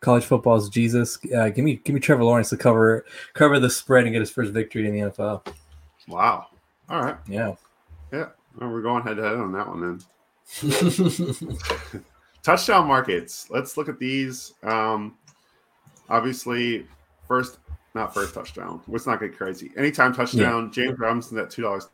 college 0.00 0.24
football's 0.24 0.68
Jesus. 0.68 1.18
Uh, 1.36 1.50
give 1.50 1.64
me 1.64 1.76
give 1.84 1.94
me 1.94 2.00
Trevor 2.00 2.24
Lawrence 2.24 2.50
to 2.50 2.56
cover 2.56 3.04
cover 3.34 3.60
the 3.60 3.70
spread 3.70 4.04
and 4.04 4.12
get 4.12 4.20
his 4.20 4.30
first 4.30 4.52
victory 4.52 4.86
in 4.86 4.94
the 4.94 5.00
NFL. 5.10 5.46
Wow. 6.08 6.46
All 6.88 7.02
right. 7.02 7.16
Yeah. 7.28 7.54
Yeah. 8.12 8.28
Well, 8.58 8.70
we're 8.70 8.82
going 8.82 9.02
head 9.02 9.16
to 9.16 9.22
head 9.22 9.36
on 9.36 9.52
that 9.52 9.68
one 9.68 10.00
then. 10.62 12.02
Touchdown 12.42 12.86
markets. 12.88 13.48
Let's 13.50 13.76
look 13.76 13.88
at 13.88 13.98
these. 13.98 14.54
Um, 14.62 15.16
obviously, 16.10 16.86
first 17.26 17.58
not 17.94 18.12
first 18.14 18.34
touchdown. 18.34 18.80
Let's 18.86 19.06
not 19.06 19.20
get 19.20 19.36
crazy. 19.36 19.70
Anytime 19.76 20.12
touchdown. 20.12 20.66
Yeah. 20.66 20.84
James 20.84 20.98
Robinson 20.98 21.38
at 21.38 21.50
two 21.50 21.62
dollars. 21.62 21.88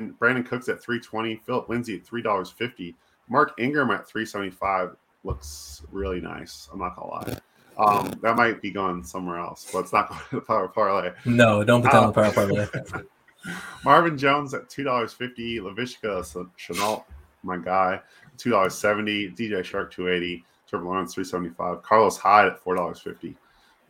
Brandin 0.00 0.46
Cooks 0.46 0.68
at 0.68 0.82
three 0.82 1.00
twenty. 1.00 1.36
Phillip 1.36 1.68
Lindsay 1.68 1.96
at 1.96 2.06
three 2.06 2.22
dollars 2.22 2.50
fifty. 2.50 2.94
Mark 3.28 3.52
Ingram 3.58 3.90
at 3.90 4.06
three 4.08 4.26
seventy 4.26 4.50
five 4.50 4.96
looks 5.24 5.82
really 5.90 6.20
nice. 6.20 6.68
I'm 6.72 6.78
not 6.78 6.96
gonna 6.96 7.10
lie. 7.10 7.38
Um, 7.78 8.18
that 8.22 8.36
might 8.36 8.62
be 8.62 8.70
going 8.70 9.04
somewhere 9.04 9.38
else, 9.38 9.68
but 9.72 9.80
it's 9.80 9.92
not 9.92 10.08
going 10.08 10.20
to 10.30 10.34
the 10.36 10.40
power 10.40 10.68
parlay. 10.68 11.12
No, 11.24 11.62
don't 11.64 11.82
put 11.82 11.92
that 11.92 12.02
on 12.02 12.06
the 12.08 12.12
power 12.12 12.32
parlay. 12.32 12.66
Marvin 13.84 14.18
Jones 14.18 14.54
at 14.54 14.68
two 14.68 14.84
dollars 14.84 15.12
fifty. 15.12 15.58
Laviska 15.58 16.24
Shenault, 16.58 17.04
my 17.42 17.56
guy, 17.56 18.00
two 18.36 18.50
dollars 18.50 18.74
seventy. 18.74 19.30
DJ 19.30 19.60
Chark 19.60 19.90
two 19.90 20.08
eighty. 20.08 20.44
Trevor 20.68 20.86
Lawrence 20.86 21.14
three 21.14 21.24
seventy 21.24 21.50
five. 21.50 21.82
Carlos 21.82 22.16
Hyde 22.16 22.48
at 22.48 22.58
four 22.58 22.74
dollars 22.74 23.00
fifty. 23.00 23.36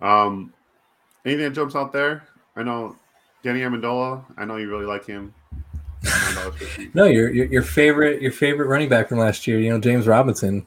Um, 0.01 0.53
anything 1.25 1.45
that 1.45 1.55
jumps 1.55 1.75
out 1.75 1.93
there? 1.93 2.27
I 2.55 2.63
know 2.63 2.97
Danny 3.43 3.61
Amendola. 3.61 4.25
I 4.37 4.45
know 4.45 4.57
you 4.57 4.71
really 4.71 4.87
like 4.87 5.07
him. 5.07 5.35
no, 6.95 7.05
your, 7.05 7.33
your 7.33 7.47
your 7.47 7.63
favorite 7.63 8.23
your 8.23 8.33
favorite 8.33 8.69
running 8.69 8.89
back 8.89 9.09
from 9.09 9.19
last 9.19 9.47
year. 9.47 9.59
You 9.59 9.71
know 9.71 9.81
James 9.81 10.07
Robinson 10.07 10.67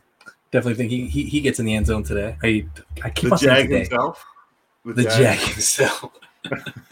definitely 0.52 0.76
think 0.76 0.92
he, 0.92 1.08
he, 1.08 1.24
he 1.24 1.42
gets 1.42 1.60
in 1.60 1.65
the 1.65 1.76
end 1.76 1.86
zone 1.86 2.04
today. 2.04 2.38
I 2.44 2.65
I 3.04 3.10
keep 3.10 3.30
the 3.30 3.36
Jag 3.36 3.70
himself. 3.70 4.26
The, 4.86 4.94
the 4.94 5.04
Jag. 5.04 5.20
Jag 5.20 5.38
himself. 5.38 6.12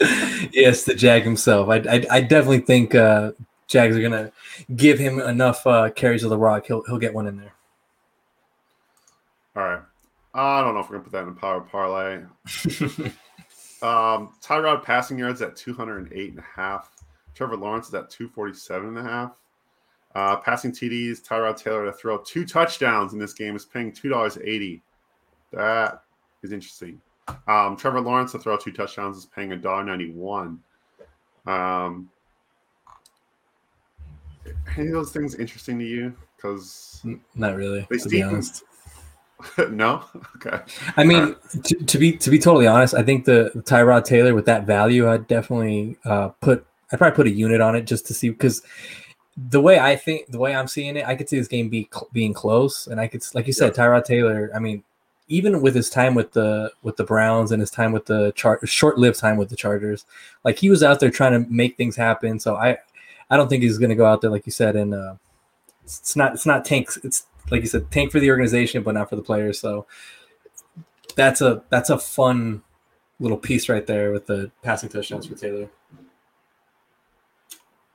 yes, 0.52 0.84
the 0.84 0.94
Jag 0.94 1.22
himself. 1.22 1.68
I, 1.68 1.76
I, 1.76 2.06
I 2.10 2.20
definitely 2.20 2.60
think 2.60 2.94
uh, 2.94 3.32
Jags 3.66 3.96
are 3.96 4.02
gonna 4.02 4.30
give 4.76 4.98
him 4.98 5.20
enough 5.20 5.66
uh, 5.66 5.90
carries 5.90 6.24
of 6.24 6.30
the 6.30 6.38
rock. 6.38 6.66
He'll 6.66 6.82
he'll 6.84 6.98
get 6.98 7.14
one 7.14 7.26
in 7.26 7.36
there. 7.36 7.52
All 9.56 9.62
right. 9.62 9.82
I 10.38 10.62
don't 10.62 10.74
know 10.74 10.80
if 10.80 10.88
we're 10.88 10.98
gonna 10.98 11.04
put 11.04 11.12
that 11.12 11.22
in 11.24 11.28
a 11.30 11.32
power 11.32 11.60
parlay. 11.60 12.16
um, 13.82 14.30
Tyrod 14.40 14.84
passing 14.84 15.18
yards 15.18 15.42
at 15.42 15.56
208 15.56 16.30
and 16.30 16.38
a 16.38 16.42
half. 16.42 16.90
Trevor 17.34 17.56
Lawrence 17.56 17.88
is 17.88 17.94
at 17.94 18.10
247 18.10 18.88
and 18.88 18.98
a 18.98 19.02
half. 19.02 19.32
Uh, 20.14 20.36
passing 20.36 20.72
TDs, 20.72 21.22
Tyrod 21.22 21.56
Taylor 21.56 21.84
to 21.86 21.92
throw 21.92 22.18
two 22.18 22.46
touchdowns 22.46 23.12
in 23.12 23.18
this 23.18 23.32
game 23.34 23.56
is 23.56 23.64
paying 23.64 23.92
two 23.92 24.08
dollars 24.08 24.38
eighty. 24.42 24.82
That 25.52 26.02
is 26.42 26.52
interesting. 26.52 27.00
Um, 27.46 27.76
Trevor 27.76 28.00
Lawrence 28.00 28.32
to 28.32 28.38
throw 28.38 28.56
two 28.56 28.72
touchdowns 28.72 29.18
is 29.18 29.26
paying 29.26 29.52
a 29.52 29.56
dollar 29.56 29.84
ninety 29.84 30.10
one. 30.10 30.60
Um, 31.46 32.10
any 34.76 34.86
of 34.86 34.94
those 34.94 35.12
things 35.12 35.34
interesting 35.34 35.78
to 35.78 35.84
you? 35.84 36.16
Because 36.36 37.04
not 37.34 37.56
really. 37.56 37.86
They 37.90 37.98
to 37.98 38.08
be 38.08 38.22
honest. 38.22 38.64
no. 39.70 40.04
Okay. 40.36 40.60
I 40.96 41.04
mean, 41.04 41.24
right. 41.24 41.64
to, 41.64 41.74
to, 41.74 41.98
be 41.98 42.16
to 42.16 42.30
be 42.30 42.38
totally 42.38 42.66
honest, 42.66 42.94
I 42.94 43.02
think 43.02 43.24
the 43.24 43.50
Tyrod 43.56 44.04
Taylor 44.04 44.34
with 44.34 44.46
that 44.46 44.66
value, 44.66 45.08
I'd 45.08 45.26
definitely 45.28 45.96
uh, 46.04 46.28
put. 46.40 46.66
I'd 46.90 46.98
probably 46.98 47.16
put 47.16 47.26
a 47.26 47.30
unit 47.30 47.60
on 47.60 47.76
it 47.76 47.82
just 47.82 48.06
to 48.06 48.14
see 48.14 48.30
because 48.30 48.62
the 49.36 49.60
way 49.60 49.78
I 49.78 49.94
think, 49.94 50.26
the 50.28 50.38
way 50.38 50.54
I'm 50.54 50.66
seeing 50.66 50.96
it, 50.96 51.06
I 51.06 51.14
could 51.14 51.28
see 51.28 51.38
this 51.38 51.48
game 51.48 51.68
be 51.68 51.88
being 52.12 52.32
close, 52.32 52.86
and 52.86 53.00
I 53.00 53.06
could, 53.06 53.22
like 53.34 53.46
you 53.46 53.52
said, 53.52 53.76
yeah. 53.76 53.84
Tyrod 53.84 54.04
Taylor. 54.04 54.50
I 54.54 54.58
mean, 54.58 54.82
even 55.28 55.60
with 55.60 55.74
his 55.74 55.90
time 55.90 56.14
with 56.14 56.32
the 56.32 56.72
with 56.82 56.96
the 56.96 57.04
Browns 57.04 57.52
and 57.52 57.60
his 57.60 57.70
time 57.70 57.92
with 57.92 58.06
the 58.06 58.32
char- 58.32 58.64
short-lived 58.64 59.18
time 59.18 59.36
with 59.36 59.50
the 59.50 59.56
Chargers, 59.56 60.06
like 60.44 60.58
he 60.58 60.70
was 60.70 60.82
out 60.82 61.00
there 61.00 61.10
trying 61.10 61.32
to 61.32 61.50
make 61.50 61.76
things 61.76 61.94
happen. 61.94 62.40
So 62.40 62.56
I, 62.56 62.78
I 63.30 63.36
don't 63.36 63.48
think 63.48 63.62
he's 63.62 63.78
going 63.78 63.90
to 63.90 63.94
go 63.94 64.06
out 64.06 64.22
there 64.22 64.30
like 64.30 64.46
you 64.46 64.52
said, 64.52 64.74
and 64.74 64.94
uh, 64.94 65.14
it's 65.84 66.16
not 66.16 66.34
it's 66.34 66.46
not 66.46 66.64
tanks. 66.64 66.98
It's 67.04 67.26
like 67.50 67.62
you 67.62 67.68
said, 67.68 67.90
tank 67.90 68.12
for 68.12 68.20
the 68.20 68.30
organization, 68.30 68.82
but 68.82 68.94
not 68.94 69.08
for 69.08 69.16
the 69.16 69.22
players. 69.22 69.58
So 69.58 69.86
that's 71.16 71.40
a 71.40 71.62
that's 71.70 71.90
a 71.90 71.98
fun 71.98 72.62
little 73.20 73.36
piece 73.36 73.68
right 73.68 73.86
there 73.86 74.12
with 74.12 74.26
the 74.26 74.50
passing 74.62 74.88
touchdowns 74.88 75.26
for 75.26 75.34
Taylor. 75.34 75.68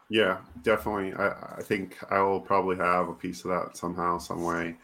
Yeah, 0.09 0.37
definitely. 0.61 1.13
I, 1.13 1.57
I 1.57 1.61
think 1.61 1.97
I 2.11 2.21
will 2.21 2.39
probably 2.39 2.75
have 2.77 3.09
a 3.09 3.13
piece 3.13 3.45
of 3.45 3.51
that 3.51 3.77
somehow, 3.77 4.17
some 4.17 4.43
way. 4.43 4.75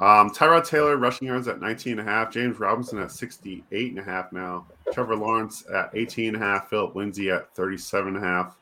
Um, 0.00 0.30
Tyrod 0.30 0.68
Taylor 0.68 0.96
rushing 0.96 1.28
yards 1.28 1.48
at 1.48 1.60
19 1.60 1.98
and 1.98 2.08
a 2.08 2.10
half. 2.10 2.32
James 2.32 2.58
Robinson 2.58 2.98
at 2.98 3.12
68 3.12 3.90
and 3.90 3.98
a 3.98 4.02
half 4.02 4.32
now. 4.32 4.66
Trevor 4.92 5.16
Lawrence 5.16 5.64
at 5.72 5.90
18 5.94 6.34
and 6.34 6.42
a 6.42 6.46
half. 6.46 6.68
Phillip 6.68 6.94
Lindsay 6.94 7.30
at 7.30 7.54
37 7.54 8.16
and 8.16 8.24
a 8.24 8.26
half. 8.26 8.56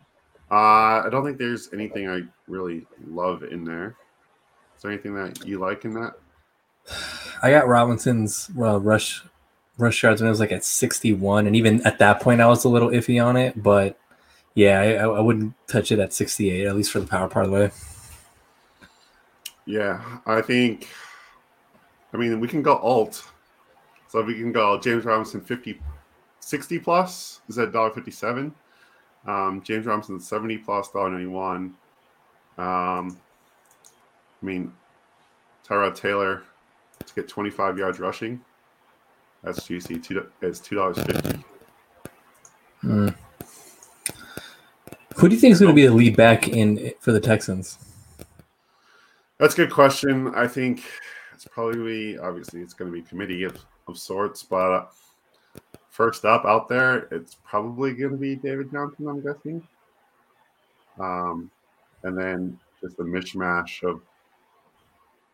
Uh, 0.51 1.07
I 1.07 1.09
don't 1.11 1.25
think 1.25 1.39
there's 1.39 1.73
anything 1.73 2.09
I 2.09 2.21
really 2.47 2.87
love 3.07 3.43
in 3.43 3.65
there. 3.65 3.97
There 4.85 4.93
anything 4.93 5.15
that 5.15 5.47
you 5.47 5.59
like 5.59 5.87
in 5.87 5.95
that? 5.95 6.13
I 7.43 7.51
got 7.51 7.67
Robinson's 7.67 8.51
well, 8.55 8.79
rush 8.79 9.25
rush 9.79 10.03
yards 10.03 10.21
when 10.21 10.27
it 10.27 10.31
was 10.31 10.41
like 10.41 10.53
at 10.53 10.63
61, 10.63 11.47
and 11.47 11.57
even 11.57 11.85
at 11.87 11.99
that 12.01 12.21
point, 12.21 12.43
I 12.43 12.47
was 12.47 12.65
a 12.65 12.69
little 12.69 12.91
iffy 12.91 13.25
on 13.25 13.39
it. 13.39 13.63
But 13.63 13.99
yeah, 14.55 14.79
I, 14.81 14.91
I 15.05 15.21
wouldn't 15.21 15.55
touch 15.69 15.91
it 15.91 16.01
at 16.01 16.13
68, 16.13 16.67
at 16.67 16.77
least 16.77 16.93
for 16.93 17.01
the 17.01 17.07
power 17.07 17.29
part 17.29 17.47
of 17.47 17.53
parlay. 17.53 17.71
Yeah, 19.65 20.05
I 20.27 20.43
think. 20.43 20.87
I 22.13 22.19
mean, 22.19 22.39
we 22.39 22.47
can 22.47 22.61
go 22.61 22.77
alt. 22.77 23.27
So 24.09 24.21
we 24.21 24.35
can 24.35 24.53
go 24.53 24.79
James 24.79 25.07
Robinson 25.07 25.41
50, 25.41 25.81
60 26.41 26.79
plus 26.81 27.41
is 27.49 27.57
that 27.57 27.73
dollar 27.73 27.91
fifty 27.91 28.11
seven. 28.11 28.55
Um, 29.27 29.63
James 29.65 29.87
Robinson 29.87 30.21
70 30.21 30.59
plus 30.59 30.91
dollar 30.91 31.09
ninety 31.09 31.25
one. 31.25 31.75
Um, 32.59 33.19
I 34.45 34.47
mean, 34.47 34.71
Tyrod 35.67 35.97
Taylor 35.97 36.43
to 37.07 37.15
get 37.15 37.29
25 37.29 37.79
yards 37.79 37.99
rushing. 37.99 38.39
That's 39.43 39.67
juicy. 39.67 39.99
Two, 39.99 40.27
it's 40.43 40.61
two 40.61 40.77
dollars 40.77 40.99
fifty. 41.03 41.43
Mm. 42.83 43.15
Who 45.17 45.29
do 45.29 45.35
you 45.35 45.41
think 45.41 45.53
is 45.53 45.61
going 45.61 45.71
to 45.71 45.75
be 45.75 45.87
the 45.87 45.95
lead 45.95 46.15
back 46.15 46.49
in 46.49 46.93
for 47.01 47.13
the 47.13 47.21
Texans? 47.21 47.79
That's 49.39 49.55
a 49.55 49.57
good 49.57 49.73
question. 49.73 50.35
I 50.35 50.47
think 50.47 50.83
it's 51.33 51.47
probably 51.47 52.19
obviously 52.19 52.61
it's 52.61 52.75
going 52.75 52.91
to 52.91 52.95
be 52.95 53.03
committee 53.03 53.45
of, 53.45 53.57
of 53.89 53.97
sorts, 53.97 54.43
but 54.43 54.73
uh, 54.73 54.87
first 55.89 56.27
up 56.27 56.45
out 56.45 56.69
there, 56.69 57.09
it's 57.11 57.39
probably 57.45 57.95
going 57.95 58.13
to 58.13 58.19
be 58.19 58.37
David 58.37 58.71
Johnson. 58.71 59.09
I'm 59.09 59.23
guessing. 59.23 59.67
Um, 60.99 61.51
and 62.03 62.17
then 62.17 62.59
just 62.83 62.99
a 62.99 63.03
mishmash 63.03 63.83
of, 63.83 64.03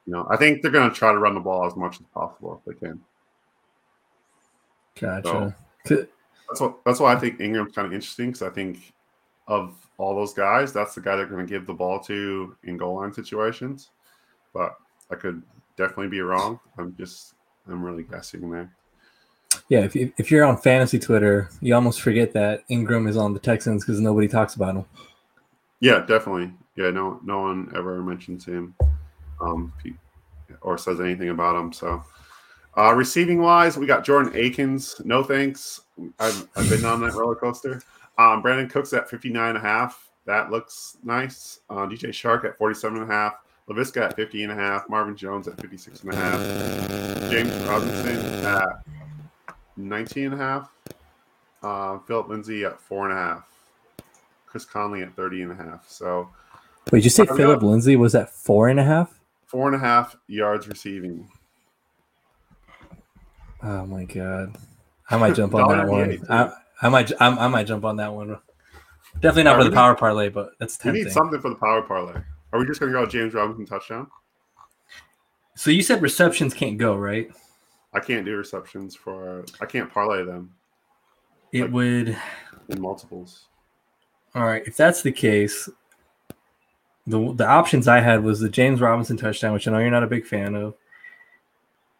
you 0.07 0.13
know, 0.13 0.27
I 0.31 0.37
think 0.37 0.63
they're 0.63 0.71
going 0.71 0.89
to 0.89 0.97
try 0.97 1.13
to 1.13 1.19
run 1.19 1.35
the 1.35 1.41
ball 1.41 1.67
as 1.67 1.77
much 1.77 2.01
as 2.01 2.07
possible 2.13 2.61
if 2.67 2.75
they 2.75 2.87
can. 2.87 3.01
Gotcha. 4.99 5.57
So, 5.87 6.07
that's 6.49 6.61
what 6.61 6.85
that's 6.85 7.01
why 7.01 7.15
I 7.15 7.19
think 7.19 7.41
Ingram's 7.41 7.75
kind 7.75 7.87
of 7.87 7.93
interesting 7.93 8.29
because 8.29 8.43
I 8.43 8.51
think 8.51 8.93
of 9.47 9.75
all 9.99 10.15
those 10.15 10.35
guys, 10.35 10.73
that's 10.73 10.95
the 10.95 11.01
guy 11.01 11.17
they're 11.17 11.27
going 11.27 11.47
to 11.47 11.51
give 11.51 11.67
the 11.67 11.75
ball 11.75 12.01
to 12.01 12.57
in 12.65 12.77
goal 12.77 12.97
line 12.97 13.13
situations. 13.13 13.91
But 14.53 14.77
I 15.11 15.15
could 15.15 15.43
definitely 15.77 16.09
be 16.09 16.21
wrong. 16.21 16.59
I'm 16.79 16.95
just 16.97 17.35
I'm 17.69 17.83
really 17.83 18.03
guessing 18.03 18.51
there. 18.51 18.71
Yeah, 19.69 19.81
if, 19.81 19.95
you, 19.95 20.13
if 20.17 20.31
you're 20.31 20.45
on 20.45 20.57
fantasy 20.57 20.99
Twitter, 20.99 21.51
you 21.61 21.75
almost 21.75 22.01
forget 22.01 22.33
that 22.33 22.65
Ingram 22.69 23.07
is 23.07 23.17
on 23.17 23.33
the 23.33 23.41
Texans 23.41 23.85
because 23.85 24.01
nobody 24.01 24.29
talks 24.29 24.55
about 24.55 24.77
him. 24.77 24.85
Yeah, 25.81 26.01
definitely. 26.01 26.53
Yeah, 26.77 26.91
no, 26.91 27.21
no 27.25 27.43
one 27.43 27.73
ever 27.75 28.03
mentions 28.03 28.45
him, 28.45 28.75
um, 29.41 29.73
or 30.63 30.79
says 30.79 31.01
anything 31.01 31.31
about 31.31 31.57
him. 31.57 31.73
So, 31.73 32.03
uh, 32.77 32.95
receiving 32.95 33.41
wise, 33.41 33.77
we 33.77 33.87
got 33.87 34.05
Jordan 34.05 34.33
Akins. 34.35 35.01
No 35.05 35.23
thanks. 35.23 35.81
I've, 36.19 36.49
I've 36.57 36.69
been 36.69 36.85
on 36.85 37.01
that 37.03 37.15
roller 37.15 37.35
coaster. 37.35 37.83
Um, 38.19 38.43
Brandin 38.43 38.71
Cooks 38.71 38.93
at 38.93 39.09
59 39.09 39.49
and 39.49 39.59
a 39.59 39.61
half. 39.61 40.11
That 40.27 40.51
looks 40.51 40.99
nice. 41.03 41.61
Uh, 41.71 41.87
DJ 41.87 42.11
Chark 42.11 42.45
at 42.45 42.59
47 42.59 43.01
and 43.01 43.11
a 43.11 43.13
half. 43.13 43.35
Laviska 43.69 44.03
at 44.03 44.17
50 44.17 44.45
and 44.45 44.53
a 44.53 44.55
half. 44.55 44.89
Marvin 44.89 45.17
Jones 45.17 45.49
at 45.49 45.61
56 45.61 46.03
and 46.03 46.13
a 46.13 46.17
half. 46.17 47.31
James 47.31 47.53
Robinson 47.67 48.45
at 48.45 48.85
19 49.77 50.25
and 50.25 50.35
a 50.35 50.37
half. 50.37 50.71
Uh, 51.63 51.99
Phillip 52.01 52.29
Lindsay 52.29 52.65
at 52.65 52.81
four 52.81 53.09
and 53.09 53.17
a 53.17 53.21
half. 53.21 53.45
Chris 54.47 54.65
Conley 54.65 55.03
at 55.03 55.15
30 55.15 55.43
and 55.43 55.53
a 55.53 55.55
half. 55.55 55.89
So, 55.89 56.29
wait, 56.91 56.99
did 56.99 57.05
you 57.05 57.11
say 57.11 57.27
Phillip 57.27 57.63
Lindsay 57.63 57.95
was 57.97 58.15
at 58.15 58.31
four 58.31 58.69
and 58.69 58.81
a 58.81 58.85
half? 58.85 59.20
Four 59.51 59.67
and 59.67 59.75
a 59.75 59.81
half 59.81 60.17
yards 60.29 60.69
receiving. 60.69 61.29
Oh 63.65 63.85
my 63.85 64.05
god, 64.05 64.57
I 65.11 65.17
might 65.17 65.35
jump 65.35 65.57
on 65.57 65.77
that 65.77 65.89
one. 65.89 66.25
I, 66.31 66.53
I, 66.81 66.89
might, 66.89 67.11
I, 67.21 67.27
I, 67.27 67.49
might 67.49 67.67
jump 67.67 67.85
on 67.85 67.97
that 67.97 68.15
one. 68.15 68.39
Definitely 69.15 69.43
not 69.43 69.57
for 69.57 69.65
the 69.65 69.73
power 69.73 69.97
parlay, 69.97 70.29
but 70.29 70.51
that's 70.61 70.79
tempting. 70.79 71.01
We 71.01 71.05
need 71.07 71.13
something 71.13 71.41
for 71.41 71.49
the 71.49 71.57
power 71.57 71.83
parlay. 71.83 72.21
Are 72.53 72.61
we 72.61 72.65
just 72.65 72.79
going 72.79 72.93
to 72.93 72.99
go 73.01 73.05
James 73.07 73.35
Robinson 73.35 73.67
touchdown? 73.67 74.07
So 75.57 75.73
you 75.73 75.83
said 75.83 76.01
receptions 76.01 76.55
can't 76.55 76.79
go, 76.79 76.95
right? 76.95 77.29
I 77.93 77.99
can't 77.99 78.25
do 78.25 78.37
receptions 78.37 78.95
for. 78.95 79.45
I 79.61 79.67
can't 79.67 79.93
parlay 79.93 80.25
them. 80.25 80.55
It 81.51 81.63
like, 81.63 81.73
would 81.73 82.17
in 82.69 82.81
multiples. 82.81 83.49
All 84.37 84.45
right, 84.45 84.63
if 84.65 84.77
that's 84.77 85.03
the 85.03 85.11
case, 85.11 85.69
the 87.07 87.33
the 87.35 87.47
options 87.47 87.89
I 87.89 88.01
had 88.01 88.23
was 88.23 88.41
the 88.41 88.49
James 88.49 88.81
Robinson 88.81 89.17
touchdown, 89.17 89.53
which 89.53 89.67
I 89.67 89.73
know 89.73 89.79
you're 89.79 89.91
not 89.91 90.03
a 90.03 90.09
big 90.09 90.27
fan 90.27 90.55
of. 90.55 90.75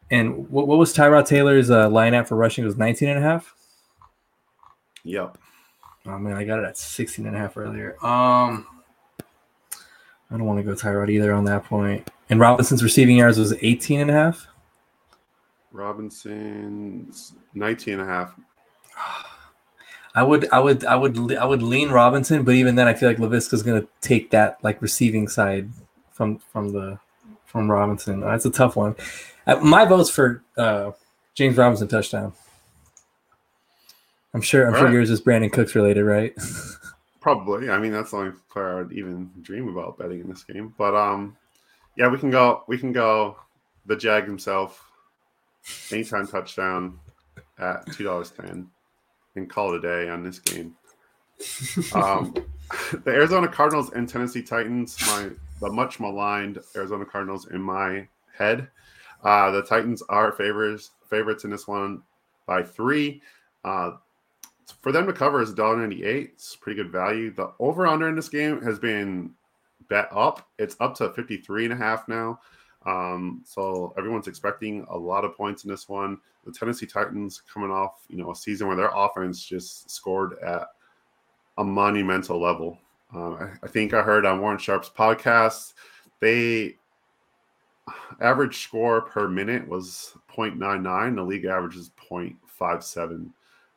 And 0.09 0.49
what, 0.49 0.67
what 0.67 0.77
was 0.77 0.93
Tyrod 0.93 1.25
Taylor's 1.25 1.71
uh, 1.71 1.89
line 1.89 2.13
out 2.13 2.27
for 2.27 2.35
rushing? 2.35 2.63
It 2.63 2.67
was 2.67 2.77
19 2.77 3.07
and 3.07 3.19
a 3.19 3.21
half? 3.21 3.55
Yep. 5.03 5.37
Oh 6.05 6.17
man, 6.19 6.35
I 6.35 6.43
got 6.43 6.59
it 6.59 6.65
at 6.65 6.77
16 6.77 7.25
and 7.25 7.35
a 7.35 7.39
half 7.39 7.57
earlier. 7.57 7.95
Um 8.05 8.67
I 10.29 10.37
don't 10.37 10.45
want 10.45 10.59
to 10.59 10.63
go 10.63 10.73
Tyrod 10.73 11.09
either 11.09 11.33
on 11.33 11.43
that 11.45 11.65
point. 11.65 12.09
And 12.29 12.39
Robinson's 12.39 12.83
receiving 12.83 13.17
yards 13.17 13.37
was 13.37 13.53
18 13.61 13.99
and 13.99 14.09
a 14.09 14.13
half. 14.13 14.47
Robinson's 15.73 17.33
19 17.53 17.95
and 17.99 18.03
a 18.03 18.05
half. 18.05 18.33
I 20.13 20.23
would, 20.23 20.49
I 20.51 20.59
would, 20.59 20.83
I 20.85 20.95
would, 20.95 21.35
I 21.35 21.45
would 21.45 21.63
lean 21.63 21.89
Robinson, 21.89 22.43
but 22.43 22.55
even 22.55 22.75
then, 22.75 22.87
I 22.87 22.93
feel 22.93 23.07
like 23.07 23.17
Laviska's 23.17 23.63
going 23.63 23.81
to 23.81 23.87
take 24.01 24.31
that 24.31 24.57
like 24.61 24.81
receiving 24.81 25.27
side 25.27 25.69
from 26.11 26.39
from 26.39 26.73
the 26.73 26.99
from 27.45 27.71
Robinson. 27.71 28.19
That's 28.19 28.45
a 28.45 28.51
tough 28.51 28.75
one. 28.75 28.95
Uh, 29.47 29.57
my 29.57 29.85
vote's 29.85 30.09
for 30.09 30.43
uh, 30.57 30.91
James 31.33 31.57
Robinson 31.57 31.87
touchdown. 31.87 32.33
I'm 34.33 34.41
sure. 34.41 34.67
I'm 34.67 34.73
All 34.73 34.79
sure 34.79 34.87
right. 34.87 34.93
yours 34.93 35.09
is 35.09 35.21
Brandin 35.21 35.51
Cooks 35.51 35.75
related, 35.75 36.03
right? 36.03 36.33
Probably. 37.21 37.69
I 37.69 37.77
mean, 37.77 37.91
that's 37.91 38.11
the 38.11 38.17
only 38.17 38.31
player 38.49 38.69
I 38.69 38.75
would 38.81 38.91
even 38.93 39.29
dream 39.41 39.69
about 39.69 39.97
betting 39.97 40.21
in 40.21 40.29
this 40.29 40.43
game. 40.43 40.73
But 40.77 40.95
um, 40.95 41.37
yeah, 41.95 42.07
we 42.09 42.17
can 42.17 42.31
go. 42.31 42.63
We 42.67 42.77
can 42.77 42.91
go. 42.91 43.37
The 43.85 43.95
Jag 43.95 44.25
himself, 44.25 44.91
anytime 45.91 46.27
touchdown 46.27 46.99
at 47.57 47.91
two 47.93 48.03
dollars 48.03 48.29
ten 48.31 48.69
and 49.35 49.49
call 49.49 49.73
it 49.73 49.77
a 49.77 49.81
day 49.81 50.09
on 50.09 50.23
this 50.23 50.39
game. 50.39 50.75
Um, 51.93 52.33
the 53.03 53.11
Arizona 53.11 53.47
Cardinals 53.47 53.91
and 53.91 54.07
Tennessee 54.07 54.43
Titans, 54.43 54.97
my 55.07 55.29
the 55.59 55.71
much 55.71 55.99
maligned 55.99 56.59
Arizona 56.75 57.05
Cardinals 57.05 57.47
in 57.47 57.61
my 57.61 58.07
head. 58.37 58.67
Uh, 59.23 59.51
the 59.51 59.61
Titans 59.61 60.01
are 60.09 60.31
favors 60.31 60.91
favorites 61.09 61.43
in 61.43 61.51
this 61.51 61.67
one 61.67 62.01
by 62.47 62.63
three. 62.63 63.21
Uh, 63.63 63.91
for 64.81 64.91
them 64.91 65.05
to 65.05 65.13
cover 65.13 65.41
is 65.41 65.53
$1.98. 65.53 66.01
It's 66.03 66.55
pretty 66.55 66.81
good 66.81 66.91
value. 66.91 67.31
The 67.31 67.51
over 67.59 67.85
under 67.85 68.07
in 68.09 68.15
this 68.15 68.29
game 68.29 68.61
has 68.61 68.79
been 68.79 69.31
bet 69.89 70.07
up. 70.11 70.47
It's 70.57 70.77
up 70.79 70.95
to 70.95 71.09
53 71.11 71.65
and 71.65 71.73
a 71.73 71.77
half 71.77 72.07
now. 72.07 72.39
Um, 72.85 73.41
so 73.45 73.93
everyone's 73.97 74.27
expecting 74.27 74.85
a 74.89 74.97
lot 74.97 75.25
of 75.25 75.35
points 75.35 75.63
in 75.63 75.69
this 75.69 75.87
one. 75.87 76.17
The 76.45 76.51
Tennessee 76.51 76.87
Titans 76.87 77.41
coming 77.51 77.69
off, 77.69 78.03
you 78.09 78.17
know, 78.17 78.31
a 78.31 78.35
season 78.35 78.67
where 78.67 78.75
their 78.75 78.91
offense 78.93 79.43
just 79.43 79.89
scored 79.89 80.39
at 80.39 80.67
a 81.57 81.63
monumental 81.63 82.41
level. 82.41 82.77
Um, 83.13 83.37
I, 83.39 83.65
I, 83.65 83.67
think 83.67 83.93
I 83.93 84.01
heard 84.01 84.25
on 84.25 84.39
Warren 84.41 84.57
Sharp's 84.57 84.89
podcast, 84.89 85.73
they 86.19 86.77
average 88.19 88.63
score 88.63 89.01
per 89.01 89.27
minute 89.27 89.67
was 89.67 90.13
0.99. 90.35 91.15
The 91.15 91.21
league 91.21 91.45
average 91.45 91.75
is 91.75 91.91
0.57. 92.09 93.29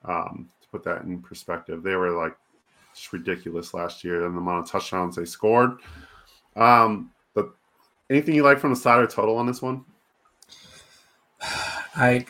Um, 0.06 0.48
to 0.60 0.68
put 0.68 0.84
that 0.84 1.02
in 1.02 1.20
perspective, 1.20 1.82
they 1.82 1.96
were 1.96 2.10
like 2.10 2.36
just 2.94 3.12
ridiculous 3.12 3.74
last 3.74 4.04
year 4.04 4.26
and 4.26 4.36
the 4.36 4.40
amount 4.40 4.66
of 4.66 4.70
touchdowns 4.70 5.16
they 5.16 5.24
scored. 5.24 5.80
Um, 6.56 7.10
Anything 8.10 8.34
you 8.34 8.42
like 8.42 8.58
from 8.58 8.70
the 8.70 8.76
side 8.76 9.00
or 9.00 9.06
total 9.06 9.36
on 9.36 9.46
this 9.46 9.62
one? 9.62 9.84
I 11.96 12.26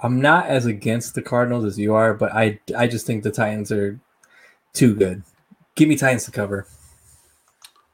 I'm 0.00 0.20
not 0.20 0.46
as 0.46 0.66
against 0.66 1.14
the 1.14 1.22
Cardinals 1.22 1.64
as 1.64 1.78
you 1.78 1.94
are, 1.94 2.14
but 2.14 2.32
I 2.32 2.60
I 2.76 2.86
just 2.86 3.06
think 3.06 3.22
the 3.22 3.30
Titans 3.30 3.72
are 3.72 3.98
too 4.72 4.94
good. 4.94 5.22
Give 5.74 5.88
me 5.88 5.96
Titans 5.96 6.24
to 6.24 6.30
cover. 6.30 6.66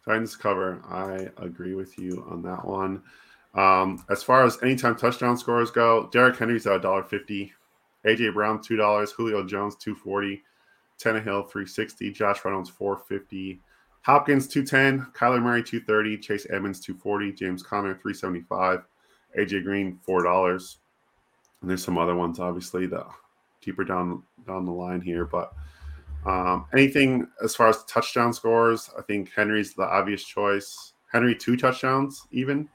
Titans 0.04 0.32
to 0.32 0.38
cover. 0.38 0.82
I 0.88 1.30
agree 1.42 1.74
with 1.74 1.98
you 1.98 2.24
on 2.28 2.42
that 2.42 2.64
one. 2.64 3.02
Um, 3.54 4.04
as 4.08 4.22
far 4.22 4.44
as 4.44 4.62
anytime 4.62 4.96
touchdown 4.96 5.36
scores 5.36 5.70
go, 5.70 6.08
Derrick 6.12 6.36
Henry's 6.36 6.66
at 6.66 6.82
$1.50. 6.82 7.50
AJ 8.04 8.34
Brown 8.34 8.58
$2, 8.58 9.12
Julio 9.12 9.44
Jones 9.44 9.76
240, 9.76 10.42
Tannehill 10.98 11.48
360, 11.50 12.10
Josh 12.10 12.44
Reynolds 12.44 12.70
450, 12.70 13.60
Hopkins 14.02 14.48
210, 14.48 15.12
Kyler 15.12 15.42
Murray 15.42 15.62
230, 15.62 16.18
Chase 16.18 16.46
Edmonds 16.50 16.80
240, 16.80 17.32
James 17.32 17.62
Conner 17.62 17.94
375, 17.94 18.84
AJ 19.38 19.62
Green 19.64 19.98
$4. 20.06 20.76
And 21.60 21.70
there's 21.70 21.84
some 21.84 21.98
other 21.98 22.16
ones 22.16 22.40
obviously 22.40 22.86
that 22.86 23.06
deeper 23.62 23.84
down 23.84 24.22
down 24.46 24.66
the 24.66 24.72
line 24.72 25.00
here, 25.00 25.24
but 25.24 25.52
um, 26.26 26.66
anything 26.72 27.28
as 27.42 27.54
far 27.54 27.68
as 27.68 27.84
touchdown 27.84 28.32
scores, 28.32 28.90
I 28.98 29.02
think 29.02 29.30
Henry's 29.34 29.74
the 29.74 29.84
obvious 29.84 30.24
choice. 30.24 30.92
Henry 31.12 31.34
two 31.34 31.56
touchdowns 31.56 32.26
even, 32.32 32.68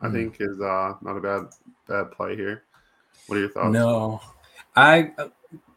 I 0.00 0.08
mm 0.08 0.12
think 0.12 0.36
is 0.40 0.60
uh, 0.60 0.94
not 1.00 1.16
a 1.16 1.20
bad 1.20 1.42
bad 1.88 2.10
play 2.10 2.36
here. 2.36 2.64
What 3.26 3.36
are 3.36 3.40
your 3.40 3.50
thoughts? 3.50 3.72
No, 3.72 4.20
I 4.76 5.12
uh, 5.18 5.28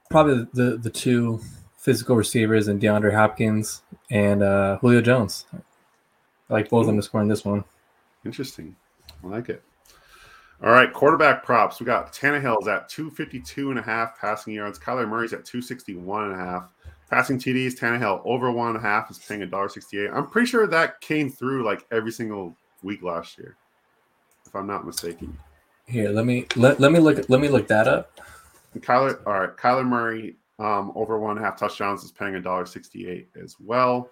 probably 0.10 0.48
the 0.54 0.78
the 0.78 0.90
two 0.90 1.40
physical 1.82 2.16
receivers 2.16 2.68
and 2.68 2.80
DeAndre 2.80 3.14
Hopkins 3.14 3.82
and 4.12 4.44
uh, 4.44 4.78
Julio 4.78 5.02
Jones. 5.02 5.46
I 5.52 6.54
like 6.54 6.70
both 6.70 6.82
of 6.82 6.88
them 6.88 6.96
to 6.98 7.02
score 7.02 7.22
in 7.22 7.28
this 7.28 7.44
one. 7.44 7.64
Interesting. 8.24 8.76
I 9.24 9.28
like 9.28 9.50
it. 9.50 9.64
All 10.64 10.70
right, 10.70 10.94
quarterback 10.94 11.44
props. 11.44 11.80
We 11.80 11.88
got 11.88 12.14
Tannehill's 12.14 12.68
at 12.68 12.88
252 12.88 13.72
and 13.72 13.80
a 13.80 13.82
half 13.82 14.20
passing 14.20 14.54
yards. 14.54 14.78
Kyler 14.78 15.10
Murray's 15.10 15.34
at 15.34 15.44
261 15.44 16.32
and 16.32 16.34
a 16.34 16.38
half. 16.38 16.70
Passing 17.10 17.40
TDs, 17.40 17.78
Tannehill 17.80 18.22
over 18.26 18.52
one 18.52 18.70
and 18.70 18.78
a 18.78 18.80
half 18.80 19.10
is 19.10 19.18
paying 19.18 19.42
$1.68. 19.42 20.14
I'm 20.14 20.28
pretty 20.28 20.48
sure 20.48 20.68
that 20.68 21.02
came 21.02 21.32
through 21.32 21.66
like 21.66 21.84
every 21.92 22.12
single 22.12 22.56
week 22.84 23.02
last 23.02 23.40
year, 23.40 23.58
if 24.46 24.56
I'm 24.56 24.68
not 24.68 24.86
mistaken. 24.86 25.36
Here, 25.88 26.10
let 26.10 26.26
me 26.26 26.46
let, 26.56 26.80
let 26.80 26.92
me 26.92 27.00
look 27.00 27.28
let 27.28 27.42
me 27.42 27.50
look 27.50 27.68
that 27.68 27.88
up. 27.88 28.22
And 28.74 28.84
Kyler, 28.84 29.20
all 29.26 29.34
right, 29.34 29.58
Kyler 29.58 29.86
Murray 29.86 30.38
um, 30.62 30.92
over 30.96 31.18
one 31.18 31.38
and 31.38 31.40
a 31.40 31.44
half 31.44 31.58
touchdowns 31.58 32.04
is 32.04 32.12
paying 32.12 32.36
a 32.36 32.42
dollar 32.42 32.66
sixty-eight 32.66 33.30
as 33.42 33.56
well. 33.60 34.10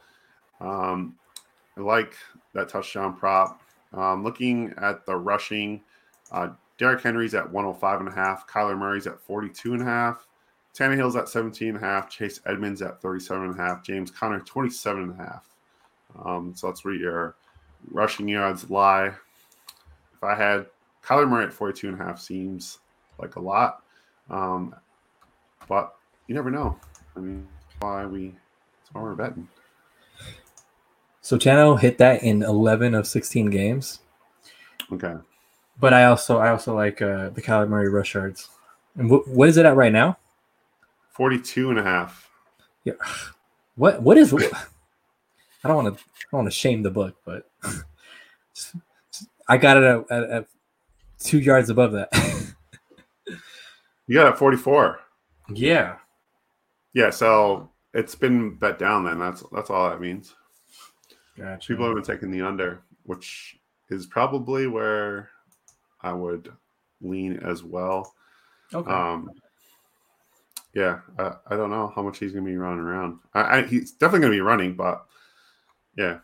Um, 0.60 1.16
I 1.78 1.82
like 1.82 2.16
that 2.54 2.70
touchdown 2.70 3.16
prop. 3.16 3.62
Um, 3.94 4.24
looking 4.24 4.74
at 4.78 5.06
the 5.06 5.16
rushing, 5.16 5.82
uh, 6.32 6.50
Derrick 6.78 7.02
Henry's 7.02 7.34
at 7.34 7.50
105 7.50 8.00
and 8.00 8.10
a 8.10 8.12
half. 8.12 8.48
Kyler 8.48 8.78
Murray's 8.78 9.08
at 9.08 9.20
42 9.20 9.74
and 9.74 9.82
a 9.82 9.86
half. 9.86 10.28
Tannehill's 10.76 11.16
at 11.16 11.28
17 11.28 11.70
and 11.70 11.78
a 11.78 11.80
half. 11.80 12.10
Chase 12.10 12.40
Edmonds 12.46 12.82
at 12.82 13.02
37 13.02 13.50
and 13.50 13.60
a 13.60 13.62
half. 13.62 13.84
James 13.84 14.12
Conner 14.12 14.40
27 14.40 15.04
and 15.04 15.12
a 15.12 15.16
half. 15.16 15.50
Um, 16.24 16.54
so 16.56 16.68
that's 16.68 16.86
where 16.86 16.94
your 16.94 17.36
rushing 17.92 18.28
yards 18.28 18.70
lie. 18.70 19.08
If 19.08 20.24
I 20.24 20.36
had 20.36 20.68
Kyler 21.04 21.28
Murray 21.28 21.46
at 21.46 21.54
42 21.54 21.90
and 21.90 22.00
a 22.00 22.04
half 22.04 22.20
seems 22.20 22.80
like 23.18 23.36
a 23.36 23.42
lot. 23.42 23.84
Um, 24.30 24.76
but 25.68 25.96
you 26.30 26.36
never 26.36 26.52
know. 26.52 26.80
I 27.18 27.20
mean, 27.20 27.48
why 27.80 28.06
we, 28.06 28.28
that's 28.28 28.94
why 28.94 29.02
we're 29.02 29.16
betting. 29.16 29.48
So 31.22 31.38
Chano 31.38 31.78
hit 31.78 31.98
that 31.98 32.24
in 32.24 32.44
11 32.44 32.94
of 32.94 33.08
16 33.08 33.50
games. 33.50 34.00
Okay. 34.94 35.16
But 35.80 35.94
I 35.94 36.06
also 36.06 36.38
I 36.38 36.50
also 36.52 36.76
like 36.76 37.02
uh, 37.02 37.30
the 37.30 37.42
Kyler 37.42 37.68
Murray 37.68 37.90
rush 37.90 38.14
yards. 38.14 38.50
And 38.96 39.10
wh- 39.10 39.28
what 39.28 39.50
is 39.50 39.58
it 39.58 39.66
at 39.66 39.76
right 39.76 39.92
now? 39.92 40.18
42 41.12 41.72
and 41.72 41.80
a 41.80 41.84
half. 41.84 42.30
Yeah. 42.84 42.94
What 43.76 44.02
what 44.02 44.18
is 44.18 44.34
I 44.34 45.68
don't 45.68 45.84
want 45.84 45.98
to 45.98 46.04
I 46.04 46.24
don't 46.32 46.44
want 46.44 46.52
to 46.52 46.58
shame 46.58 46.84
the 46.84 46.92
book, 46.92 47.16
but 47.26 47.50
I 49.48 49.58
got 49.58 49.78
it 49.78 49.84
at, 49.84 50.12
at, 50.12 50.30
at 50.30 50.48
two 51.20 51.40
yards 51.40 51.70
above 51.70 51.94
that. 51.94 52.10
You 54.08 54.16
got 54.16 54.26
it 54.26 54.32
at 54.32 54.40
44. 54.40 55.00
yeah. 55.54 55.98
Yeah, 57.00 57.12
so 57.12 57.70
it's 57.94 58.14
been 58.14 58.56
bet 58.56 58.78
down 58.78 59.06
then. 59.06 59.20
That's 59.20 59.42
that's 59.54 59.70
all 59.70 59.90
that 59.90 60.02
means. 60.02 60.36
Gotcha. 61.38 61.66
People 61.66 61.86
have 61.86 61.96
been 61.96 62.04
taking 62.04 62.30
the 62.30 62.42
under, 62.42 62.82
which 63.04 63.58
is 63.90 64.06
probably 64.06 64.68
where 64.68 65.30
I 66.02 66.12
would 66.12 66.52
lean 67.00 67.38
as 67.38 67.64
well. 67.64 68.14
okay. 68.74 68.92
Um, 68.92 69.32
yeah, 70.74 71.00
I, 71.18 71.36
I 71.48 71.56
don't 71.56 71.70
know 71.70 71.90
how 71.96 72.02
much 72.02 72.20
he's 72.20 72.34
going 72.34 72.44
to 72.44 72.52
be 72.52 72.58
running 72.58 72.84
around. 72.84 73.20
I, 73.34 73.60
I, 73.60 73.62
he's 73.64 73.94
definitely 73.94 74.20
going 74.20 74.34
to 74.34 74.38
be 74.38 74.42
running, 74.42 74.76
but 74.76 75.06
yeah, 75.98 76.18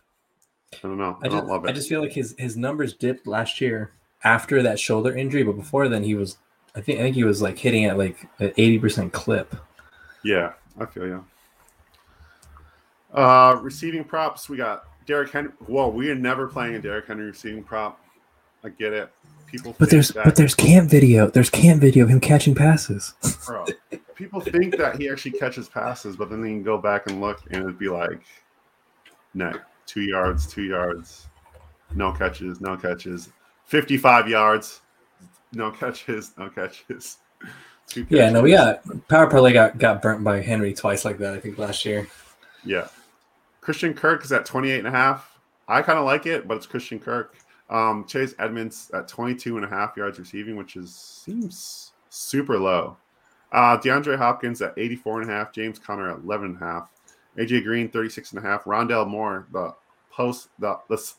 I 0.74 0.88
don't 0.90 0.98
know. 0.98 1.18
I, 1.24 1.28
I 1.28 1.30
don't 1.30 1.40
just, 1.40 1.50
love 1.50 1.64
it. 1.64 1.70
I 1.70 1.72
just 1.72 1.88
feel 1.88 2.02
like 2.02 2.12
his 2.12 2.36
his 2.38 2.58
numbers 2.58 2.94
dipped 2.94 3.28
last 3.28 3.62
year 3.62 3.94
after 4.26 4.62
that 4.62 4.78
shoulder 4.78 5.16
injury, 5.16 5.44
but 5.44 5.54
before 5.54 5.88
then 5.88 6.04
he 6.04 6.16
was 6.16 6.38
I 6.76 6.82
think 6.82 7.00
I 7.00 7.04
think 7.04 7.16
he 7.16 7.24
was 7.24 7.42
like 7.42 7.58
hitting 7.58 7.86
at 7.86 7.98
like 7.98 8.28
an 8.40 8.52
eighty 8.58 8.78
percent 8.78 9.14
clip. 9.14 9.56
Yeah, 10.26 10.52
I 10.80 10.86
feel 10.86 11.08
you. 11.08 11.26
Uh, 13.14 13.58
receiving 13.62 14.04
props, 14.04 14.50
we 14.50 14.58
got 14.58 14.86
Derrick 15.06 15.32
Henry. 15.32 15.52
Whoa, 15.68 15.88
we 15.88 16.10
are 16.10 16.16
never 16.16 16.48
playing 16.48 16.76
a 16.76 16.80
Derrick 16.80 17.08
Henry 17.08 17.26
receiving 17.26 17.64
prop. 17.64 18.00
I 18.64 18.70
get 18.70 18.94
it. 18.94 19.12
People, 19.46 19.76
But 19.78 19.90
there's 19.90 20.12
but 20.12 20.36
there's 20.36 20.56
cam 20.56 20.88
video. 20.88 21.28
There's 21.28 21.50
cam 21.50 21.80
video 21.80 22.04
of 22.06 22.10
him 22.10 22.20
catching 22.20 22.56
passes. 22.56 23.14
bro, 23.46 23.66
people 24.16 24.42
think 24.42 24.76
that 24.78 25.00
he 25.00 25.10
actually 25.10 25.32
catches 25.32 25.70
passes, 25.70 26.18
but 26.18 26.30
then 26.30 26.42
they 26.42 26.50
can 26.50 26.64
go 26.64 26.78
back 26.78 27.08
and 27.08 27.22
look, 27.22 27.42
and 27.52 27.64
it'd 27.64 27.78
be 27.78 27.88
like, 27.88 28.22
net 29.34 29.58
two 29.86 30.02
yards, 30.02 30.48
two 30.48 30.64
yards, 30.64 31.28
no 31.94 32.12
catches, 32.12 32.60
no 32.60 32.76
catches, 32.76 33.30
fifty-five 33.66 34.28
yards, 34.28 34.82
no 35.54 35.72
catches, 35.80 36.34
no 36.38 36.50
catches. 36.50 37.18
Yeah, 38.10 38.30
no, 38.30 38.42
we 38.42 38.52
got 38.52 38.82
power 39.08 39.30
parlay 39.30 39.54
got 39.54 39.78
got 39.78 40.02
burnt 40.02 40.24
by 40.24 40.42
Henry 40.42 40.74
twice 40.74 41.06
like 41.06 41.18
that. 41.20 41.34
I 41.34 41.40
think 41.40 41.58
last 41.58 41.86
year. 41.86 42.08
Yeah. 42.64 42.88
Christian 43.62 43.94
Kirk 43.94 44.24
is 44.24 44.32
at 44.32 44.46
28 44.46 44.80
and 44.80 44.88
a 44.88 44.92
half. 44.92 45.40
I 45.68 45.82
kind 45.82 45.98
of 45.98 46.06
like 46.06 46.26
it, 46.26 46.48
but 46.48 46.58
it's 46.58 46.66
Christian 46.68 47.00
Kirk. 47.00 47.36
Um, 47.70 48.06
Chase 48.06 48.36
Edmonds 48.38 48.92
at 48.94 49.08
22 49.08 49.58
and 49.58 49.66
a 49.66 49.70
half 49.70 49.98
yards 49.98 50.20
receiving, 50.20 50.56
which 50.56 50.76
is 50.76 50.94
seems 50.94 51.94
super 52.10 52.60
low. 52.60 52.98
Uh, 53.52 53.78
DeAndre 53.78 54.18
Hopkins 54.18 54.62
at 54.62 54.74
84 54.78 55.22
and 55.22 55.32
a 55.32 55.34
half. 55.34 55.52
James 55.54 55.80
Conner 55.80 56.12
at 56.12 56.20
11 56.20 56.48
and 56.48 56.56
a 56.58 56.60
half. 56.60 56.92
AJ 57.38 57.64
Green 57.64 57.90
36 57.90 58.34
and 58.34 58.40
a 58.40 58.48
half. 58.48 58.66
Rondale 58.66 59.08
Moore, 59.08 59.48
the 59.52 59.74
post, 60.12 60.50
the, 60.60 60.78
the 60.90 61.12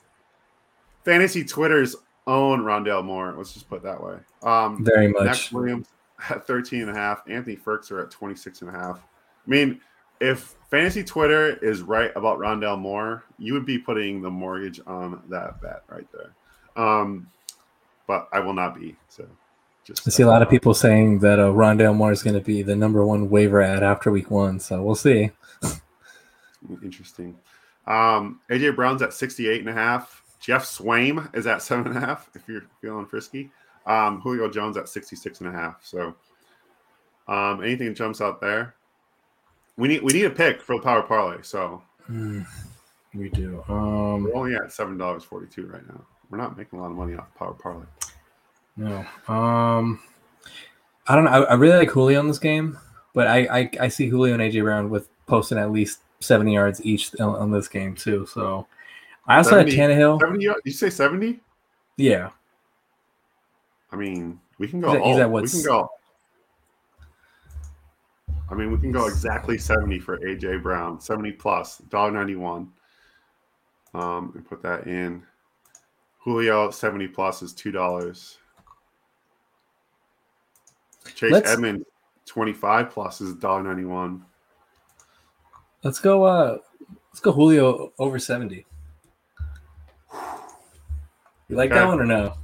fantasy 1.04 1.44
Twitter's 1.44 1.96
own 2.26 2.60
Rondale 2.60 3.04
Moore. 3.04 3.34
Let's 3.36 3.52
just 3.52 3.68
put 3.68 3.76
it 3.76 3.82
that 3.84 4.02
way. 4.02 4.16
Um, 4.42 4.84
Very 4.84 5.08
Max 5.08 5.24
much. 5.24 5.52
Williams 5.52 5.88
at 6.30 6.46
13 6.46 6.82
and 6.82 6.90
a 6.90 6.94
half. 6.94 7.22
Anthony 7.28 7.56
Firkser 7.56 8.02
at 8.02 8.10
26 8.10 8.62
and 8.62 8.70
a 8.70 8.72
half. 8.72 8.98
I 8.98 9.50
mean, 9.50 9.80
if 10.20 10.56
fantasy 10.70 11.04
Twitter 11.04 11.56
is 11.64 11.82
right 11.82 12.10
about 12.16 12.38
Rondale 12.38 12.78
Moore, 12.78 13.24
you 13.38 13.52
would 13.52 13.66
be 13.66 13.78
putting 13.78 14.22
the 14.22 14.30
mortgage 14.30 14.80
on 14.86 15.22
that 15.28 15.60
bet 15.60 15.82
right 15.88 16.06
there. 16.12 16.32
Um, 16.82 17.28
but 18.06 18.28
I 18.32 18.40
will 18.40 18.54
not 18.54 18.78
be. 18.78 18.96
So 19.08 19.26
just 19.84 20.06
I 20.06 20.10
see 20.10 20.22
a 20.22 20.26
lot 20.26 20.42
of 20.42 20.50
people 20.50 20.74
saying 20.74 21.20
that 21.20 21.38
uh, 21.38 21.50
Rondale 21.50 21.94
Moore 21.94 22.12
is 22.12 22.22
going 22.22 22.34
to 22.34 22.44
be 22.44 22.62
the 22.62 22.76
number 22.76 23.04
one 23.04 23.30
waiver 23.30 23.62
ad 23.62 23.82
after 23.82 24.10
week 24.10 24.30
one. 24.30 24.58
So 24.58 24.82
we'll 24.82 24.94
see. 24.94 25.30
Interesting. 26.82 27.36
Um, 27.86 28.40
AJ 28.50 28.74
Brown's 28.74 29.02
at 29.02 29.12
68 29.12 29.60
and 29.60 29.68
a 29.68 29.72
half. 29.72 30.22
Geoff 30.40 30.64
Swaim 30.64 31.34
is 31.34 31.46
at 31.46 31.62
seven 31.62 31.88
and 31.88 31.96
a 31.96 32.00
half, 32.00 32.30
if 32.34 32.48
you're 32.48 32.66
feeling 32.80 33.06
frisky. 33.06 33.50
Um, 33.86 34.20
Julio 34.20 34.50
Jones 34.50 34.76
at 34.76 34.88
66 34.88 35.40
and 35.40 35.48
a 35.48 35.52
half. 35.52 35.78
So 35.82 36.14
um, 37.28 37.62
anything 37.62 37.88
that 37.88 37.96
jumps 37.96 38.20
out 38.20 38.40
there. 38.40 38.74
We 39.76 39.88
need 39.88 40.02
we 40.02 40.12
need 40.12 40.24
a 40.24 40.30
pick 40.30 40.62
for 40.62 40.76
the 40.76 40.82
power 40.82 41.02
parlay. 41.02 41.42
So 41.42 41.82
we 42.08 43.28
do. 43.30 43.62
Um, 43.68 44.24
we're 44.24 44.34
only 44.34 44.54
at 44.54 44.72
seven 44.72 44.96
dollars 44.96 45.24
forty 45.24 45.46
two 45.46 45.66
right 45.66 45.86
now. 45.86 46.00
We're 46.30 46.38
not 46.38 46.56
making 46.56 46.78
a 46.78 46.82
lot 46.82 46.90
of 46.90 46.96
money 46.96 47.14
off 47.14 47.34
power 47.34 47.52
parlay. 47.52 47.84
no. 48.76 49.04
Um, 49.28 50.00
I 51.06 51.14
don't 51.14 51.24
know. 51.24 51.30
I, 51.30 51.42
I 51.42 51.54
really 51.54 51.76
like 51.76 51.90
Julio 51.90 52.20
in 52.20 52.28
this 52.28 52.38
game, 52.38 52.78
but 53.12 53.26
I, 53.26 53.38
I 53.60 53.70
I 53.82 53.88
see 53.88 54.08
Julio 54.08 54.32
and 54.34 54.42
AJ 54.42 54.62
Brown 54.62 54.88
with 54.88 55.08
posting 55.26 55.58
at 55.58 55.70
least 55.70 56.00
seventy 56.20 56.54
yards 56.54 56.82
each 56.84 57.14
on, 57.20 57.34
on 57.36 57.50
this 57.50 57.68
game 57.68 57.94
too. 57.94 58.24
So 58.26 58.66
I 59.26 59.36
also 59.38 59.50
70 59.50 59.74
had 59.74 59.90
Tannehill. 59.90 60.20
70 60.20 60.44
yards? 60.44 60.60
You 60.64 60.72
say 60.72 60.88
70? 60.88 61.40
Yeah, 61.96 62.30
I 63.92 63.96
mean, 63.96 64.40
we 64.58 64.68
can 64.68 64.80
go 64.80 64.88
He's 64.90 64.96
at- 65.00 65.04
he's 65.06 65.14
all- 65.16 65.20
at 65.22 65.30
we 65.42 65.48
can 65.48 65.62
go 65.62 65.90
I 68.48 68.54
mean, 68.54 68.70
we 68.70 68.78
can 68.78 68.92
go 68.92 69.06
exactly 69.06 69.58
70 69.58 69.98
for 69.98 70.18
AJ 70.18 70.62
Brown, 70.62 71.00
70 71.00 71.32
plus, 71.32 71.80
$1.91. 71.88 72.68
Um, 73.92 74.32
and 74.36 74.46
put 74.48 74.62
that 74.62 74.86
in. 74.86 75.24
Julio 76.18 76.70
70 76.70 77.08
plus 77.08 77.42
is 77.42 77.52
two 77.52 77.72
dollars. 77.72 78.38
Chase 81.14 81.32
Let's- 81.32 81.50
Edmonds 81.50 81.84
25 82.26 82.90
plus 82.90 83.20
is 83.20 83.34
dollar 83.36 83.62
ninety 83.62 83.84
one. 83.84 84.24
let's 85.84 86.00
go. 86.00 86.24
Uh, 86.24 86.58
let's 87.10 87.20
go 87.20 87.30
Julio 87.32 87.92
over 87.98 88.18
seventy. 88.18 88.66
You 91.48 91.56
like 91.56 91.70
that 91.70 91.86
one 91.86 92.00
or 92.00 92.04
no? 92.04 92.34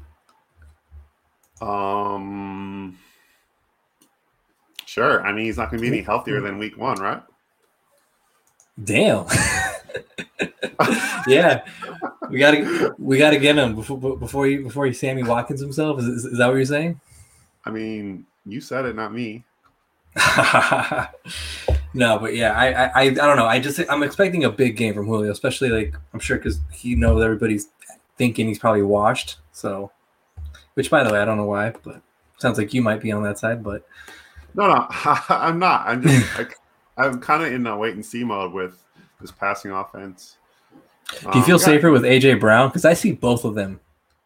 Um 1.62 2.98
Sure. 4.86 5.24
I 5.24 5.32
mean 5.32 5.46
he's 5.46 5.56
not 5.56 5.70
gonna 5.70 5.80
be 5.80 5.88
any 5.88 6.02
healthier 6.02 6.40
than 6.40 6.58
week 6.58 6.76
one, 6.76 6.98
right? 6.98 7.22
Damn. 8.82 9.26
yeah, 11.26 11.64
we 12.30 12.38
gotta 12.38 12.94
we 12.98 13.18
gotta 13.18 13.38
get 13.38 13.56
him 13.56 13.74
before 13.74 14.16
before 14.16 14.46
he 14.46 14.58
before 14.58 14.86
he 14.86 14.92
Sammy 14.92 15.22
Watkins 15.22 15.60
himself. 15.60 15.98
Is, 16.00 16.06
is, 16.06 16.24
is 16.24 16.38
that 16.38 16.46
what 16.46 16.54
you're 16.54 16.64
saying? 16.64 17.00
I 17.64 17.70
mean, 17.70 18.26
you 18.46 18.60
said 18.60 18.86
it, 18.86 18.96
not 18.96 19.12
me. 19.12 19.44
no, 21.94 22.18
but 22.18 22.34
yeah, 22.34 22.52
I, 22.52 22.72
I 22.72 22.84
I 22.84 23.02
I 23.02 23.10
don't 23.10 23.36
know. 23.36 23.46
I 23.46 23.60
just 23.60 23.80
I'm 23.88 24.02
expecting 24.02 24.44
a 24.44 24.50
big 24.50 24.76
game 24.76 24.94
from 24.94 25.06
Julio, 25.06 25.30
especially 25.30 25.70
like 25.70 25.94
I'm 26.12 26.20
sure 26.20 26.36
because 26.38 26.60
he 26.72 26.94
knows 26.94 27.22
everybody's 27.22 27.68
thinking 28.16 28.46
he's 28.46 28.58
probably 28.58 28.82
washed. 28.82 29.36
So, 29.52 29.90
which 30.74 30.90
by 30.90 31.02
the 31.04 31.12
way, 31.12 31.20
I 31.20 31.24
don't 31.24 31.36
know 31.36 31.46
why, 31.46 31.72
but 31.82 32.00
sounds 32.38 32.58
like 32.58 32.72
you 32.74 32.82
might 32.82 33.00
be 33.00 33.12
on 33.12 33.22
that 33.24 33.38
side. 33.38 33.62
But 33.62 33.86
No, 34.54 34.66
no, 34.66 34.86
I'm 35.28 35.58
not. 35.58 35.86
I'm 35.86 36.02
just 36.02 36.38
like 36.38 36.56
I'm 36.96 37.20
kind 37.20 37.42
of 37.42 37.52
in 37.52 37.66
a 37.66 37.76
wait 37.76 37.94
and 37.94 38.04
see 38.04 38.24
mode 38.24 38.52
with 38.52 38.78
this 39.20 39.30
passing 39.30 39.70
offense. 39.70 40.36
do 41.10 41.16
you 41.28 41.40
Um, 41.40 41.42
feel 41.44 41.58
yeah, 41.58 41.64
safer 41.64 41.90
with 41.90 42.02
AJ 42.02 42.40
Brown? 42.40 42.68
Because 42.68 42.84
I 42.84 42.94
see 42.94 43.12
both 43.12 43.44
of 43.44 43.54
them 43.54 43.80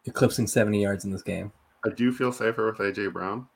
eclipsing 0.06 0.46
70 0.46 0.80
yards 0.82 1.04
in 1.04 1.10
this 1.10 1.22
game. 1.22 1.52
I 1.84 1.90
do 1.90 2.12
feel 2.12 2.32
safer 2.32 2.66
with 2.66 2.78
AJ 2.78 3.12
Brown. 3.12 3.46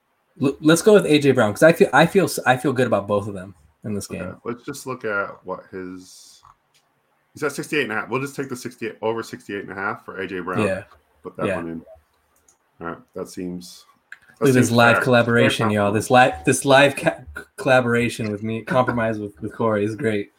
L- 0.42 0.56
let's 0.60 0.82
go 0.82 0.94
with 0.94 1.04
AJ 1.04 1.34
Brown 1.34 1.50
because 1.52 1.62
I 1.64 1.72
feel 1.72 1.88
I 1.92 2.06
feel 2.06 2.28
I 2.46 2.56
feel 2.56 2.72
good 2.72 2.86
about 2.86 3.06
both 3.08 3.26
of 3.28 3.34
them 3.34 3.54
in 3.84 3.94
this 3.94 4.06
game. 4.06 4.22
Okay, 4.22 4.38
let's 4.44 4.64
just 4.64 4.86
look 4.86 5.04
at 5.04 5.44
what 5.44 5.64
his 5.70 6.26
He's 7.32 7.44
at 7.44 7.52
68 7.52 7.84
and 7.84 7.92
a 7.92 7.94
half. 7.94 8.08
We'll 8.08 8.20
just 8.20 8.34
take 8.34 8.48
the 8.48 8.56
68 8.56 8.96
over 9.02 9.22
68 9.22 9.60
and 9.62 9.70
a 9.70 9.74
half 9.74 10.04
for 10.04 10.18
AJ 10.18 10.44
Brown. 10.44 10.66
Yeah. 10.66 10.82
Put 11.22 11.36
that 11.36 11.46
Yeah. 11.46 11.56
one 11.56 11.68
in. 11.68 11.82
All 12.80 12.86
right. 12.86 12.98
That 13.14 13.28
seems. 13.28 13.84
that 14.38 14.46
Look 14.46 14.48
at 14.50 14.54
this 14.54 14.70
live 14.70 14.96
fair. 14.96 15.04
collaboration, 15.04 15.68
Fair 15.68 15.74
y'all. 15.74 15.92
This 15.92 16.10
live 16.10 16.44
this 16.44 16.64
live 16.64 16.96
ca- 16.96 17.20
collaboration 17.56 18.30
with 18.30 18.42
me, 18.42 18.62
compromise 18.62 19.18
with, 19.18 19.40
with 19.40 19.52
Corey 19.54 19.84
is 19.84 19.96
great. 19.96 20.32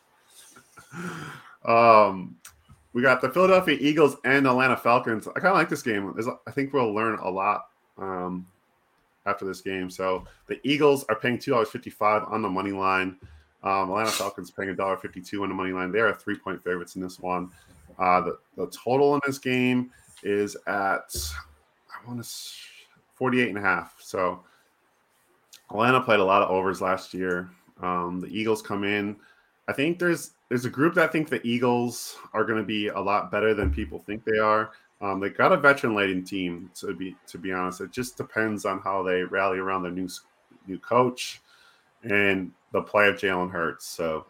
Um, 1.66 2.36
we 2.94 3.02
got 3.02 3.22
the 3.22 3.30
Philadelphia 3.30 3.78
Eagles 3.80 4.18
and 4.26 4.46
Atlanta 4.48 4.76
Falcons. 4.76 5.28
I 5.28 5.34
kind 5.34 5.48
of 5.48 5.54
like 5.54 5.70
this 5.70 5.82
game. 5.84 6.12
There's, 6.16 6.28
I 6.48 6.52
think 6.52 6.74
we'll 6.74 6.94
learn 6.94 7.20
a 7.20 7.30
lot 7.30 7.68
um, 7.98 8.46
after 9.26 9.46
this 9.46 9.62
game. 9.62 9.90
So 9.90 10.26
the 10.48 10.60
Eagles 10.64 11.06
are 11.08 11.16
paying 11.16 11.38
two 11.40 11.52
dollars 11.52 11.70
fifty 11.70 11.90
five 11.90 12.24
on 12.28 12.42
the 12.42 12.50
money 12.50 12.72
line. 12.72 13.18
Um, 13.64 13.90
Atlanta 13.90 14.10
Falcons 14.10 14.50
paying 14.50 14.70
a 14.70 14.76
dollar 14.76 14.98
fifty 14.98 15.22
two 15.22 15.44
on 15.44 15.50
the 15.50 15.56
money 15.56 15.72
line. 15.72 15.92
They 15.92 16.00
are 16.00 16.14
three 16.16 16.38
point 16.38 16.64
favorites 16.64 16.96
in 16.96 17.02
this 17.02 17.20
one. 17.20 17.52
Uh, 18.00 18.22
the 18.22 18.38
the 18.58 18.68
total 18.72 19.14
in 19.14 19.22
this 19.26 19.38
game 19.38 19.92
is 20.24 20.58
at 20.68 21.16
I 22.04 22.08
want 22.08 22.24
to 22.24 22.30
48 23.16 23.50
and 23.50 23.58
a 23.58 23.62
half. 23.62 23.96
So 24.00 24.42
Atlanta 25.70 26.02
played 26.02 26.20
a 26.20 26.26
lot 26.26 26.42
of 26.42 26.50
overs 26.50 26.82
last 26.82 27.14
year. 27.14 27.50
Um, 27.82 28.20
the 28.20 28.28
Eagles 28.28 28.62
come 28.62 28.84
in. 28.84 29.16
I 29.68 29.74
think 29.74 30.00
there's 30.00 30.32
there's 30.50 30.66
a 30.66 30.70
group 30.70 30.96
that 30.96 31.12
think 31.12 31.30
the 31.30 31.46
Eagles 31.48 32.18
are 32.34 32.44
going 32.44 32.58
to 32.58 32.66
be 32.66 32.88
a 32.88 33.00
lot 33.00 33.32
better 33.32 33.54
than 33.54 33.74
people 33.74 34.00
think 34.00 34.26
they 34.26 34.38
are. 34.38 34.72
Um, 35.02 35.20
they 35.20 35.30
got 35.30 35.52
a 35.52 35.58
veteran 35.58 35.96
laden 35.96 36.24
team 36.24 36.70
to 36.76 36.94
be 36.94 37.16
to 37.28 37.38
be 37.38 37.52
honest. 37.52 37.82
It 37.82 37.92
just 37.92 38.18
depends 38.18 38.66
on 38.66 38.80
how 38.80 39.02
they 39.04 39.24
rally 39.24 39.60
around 39.60 39.84
their 39.84 39.92
new 39.92 40.10
new 40.68 40.78
coach 40.78 41.42
and 42.04 42.52
the 42.72 42.82
play 42.82 43.08
of 43.08 43.16
Jalen 43.16 43.52
Hurts. 43.52 43.86
So 43.86 44.26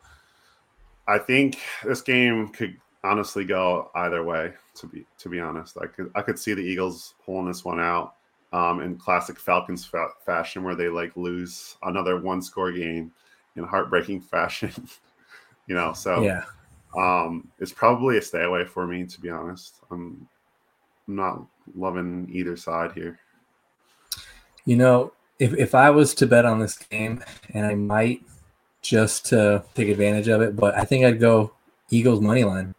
I 1.07 1.17
think 1.17 1.60
this 1.84 2.01
game 2.01 2.49
could 2.49 2.77
honestly 3.03 3.45
go 3.45 3.89
either 3.95 4.23
way. 4.23 4.53
To 4.75 4.87
be 4.87 5.05
to 5.19 5.29
be 5.29 5.39
honest, 5.39 5.77
I 5.81 5.87
could 5.87 6.11
I 6.15 6.21
could 6.21 6.39
see 6.39 6.53
the 6.53 6.61
Eagles 6.61 7.15
pulling 7.25 7.47
this 7.47 7.65
one 7.65 7.79
out 7.79 8.15
um, 8.53 8.81
in 8.81 8.97
classic 8.97 9.39
Falcons 9.39 9.85
fa- 9.85 10.13
fashion, 10.25 10.63
where 10.63 10.75
they 10.75 10.87
like 10.87 11.15
lose 11.15 11.77
another 11.83 12.19
one 12.19 12.41
score 12.41 12.71
game 12.71 13.11
in 13.55 13.63
heartbreaking 13.63 14.21
fashion. 14.31 14.71
you 15.67 15.75
know, 15.75 15.93
so 15.93 16.23
Yeah. 16.23 16.43
um, 16.97 17.47
it's 17.59 17.71
probably 17.73 18.17
a 18.17 18.21
stay 18.21 18.43
away 18.43 18.65
for 18.65 18.87
me, 18.87 19.05
to 19.05 19.21
be 19.21 19.29
honest. 19.29 19.75
I'm, 19.91 20.27
I'm 21.07 21.15
not 21.15 21.45
loving 21.75 22.29
either 22.31 22.55
side 22.55 22.91
here. 22.93 23.19
You 24.65 24.77
know, 24.77 25.13
if 25.39 25.53
if 25.55 25.75
I 25.75 25.89
was 25.89 26.13
to 26.15 26.27
bet 26.27 26.45
on 26.45 26.59
this 26.59 26.77
game, 26.77 27.23
and 27.53 27.65
I 27.65 27.75
might 27.75 28.21
just 28.81 29.25
to 29.27 29.63
take 29.75 29.89
advantage 29.89 30.27
of 30.27 30.41
it, 30.41 30.55
but 30.55 30.75
I 30.75 30.85
think 30.85 31.05
I'd 31.05 31.19
go 31.19 31.53
Eagles 31.89 32.21
money 32.21 32.43
line 32.43 32.73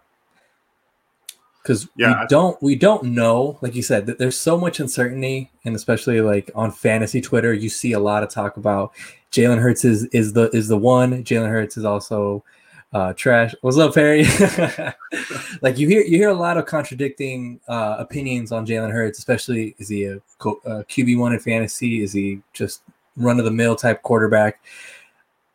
because 1.62 1.88
Yeah, 1.96 2.20
we 2.22 2.26
don't 2.28 2.62
we 2.62 2.74
don't 2.74 3.04
know. 3.04 3.58
Like 3.62 3.74
you 3.74 3.82
said, 3.82 4.06
that 4.06 4.18
there's 4.18 4.38
so 4.38 4.58
much 4.58 4.80
uncertainty, 4.80 5.50
and 5.64 5.76
especially 5.76 6.20
like 6.20 6.50
on 6.54 6.72
fantasy 6.72 7.20
Twitter, 7.20 7.52
you 7.52 7.68
see 7.68 7.92
a 7.92 8.00
lot 8.00 8.22
of 8.22 8.28
talk 8.28 8.56
about 8.56 8.92
Jalen 9.30 9.60
Hurts 9.60 9.84
is 9.84 10.04
is 10.06 10.32
the 10.32 10.50
is 10.50 10.68
the 10.68 10.78
one. 10.78 11.24
Jalen 11.24 11.48
Hurts 11.48 11.76
is 11.76 11.84
also 11.84 12.44
uh, 12.92 13.12
trash. 13.14 13.54
What's 13.62 13.78
up, 13.78 13.94
Perry? 13.94 14.24
like 15.62 15.78
you 15.78 15.88
hear 15.88 16.02
you 16.02 16.18
hear 16.18 16.30
a 16.30 16.34
lot 16.34 16.56
of 16.56 16.66
contradicting 16.66 17.60
uh, 17.68 17.96
opinions 17.98 18.52
on 18.52 18.66
Jalen 18.66 18.92
Hurts, 18.92 19.18
especially 19.18 19.74
is 19.78 19.88
he 19.88 20.04
a, 20.04 20.16
a 20.16 20.84
QB 20.84 21.18
one 21.18 21.32
in 21.32 21.38
fantasy? 21.38 22.02
Is 22.02 22.12
he 22.12 22.42
just 22.52 22.82
run 23.16 23.38
of 23.38 23.44
the 23.44 23.50
mill 23.50 23.76
type 23.76 24.02
quarterback? 24.02 24.60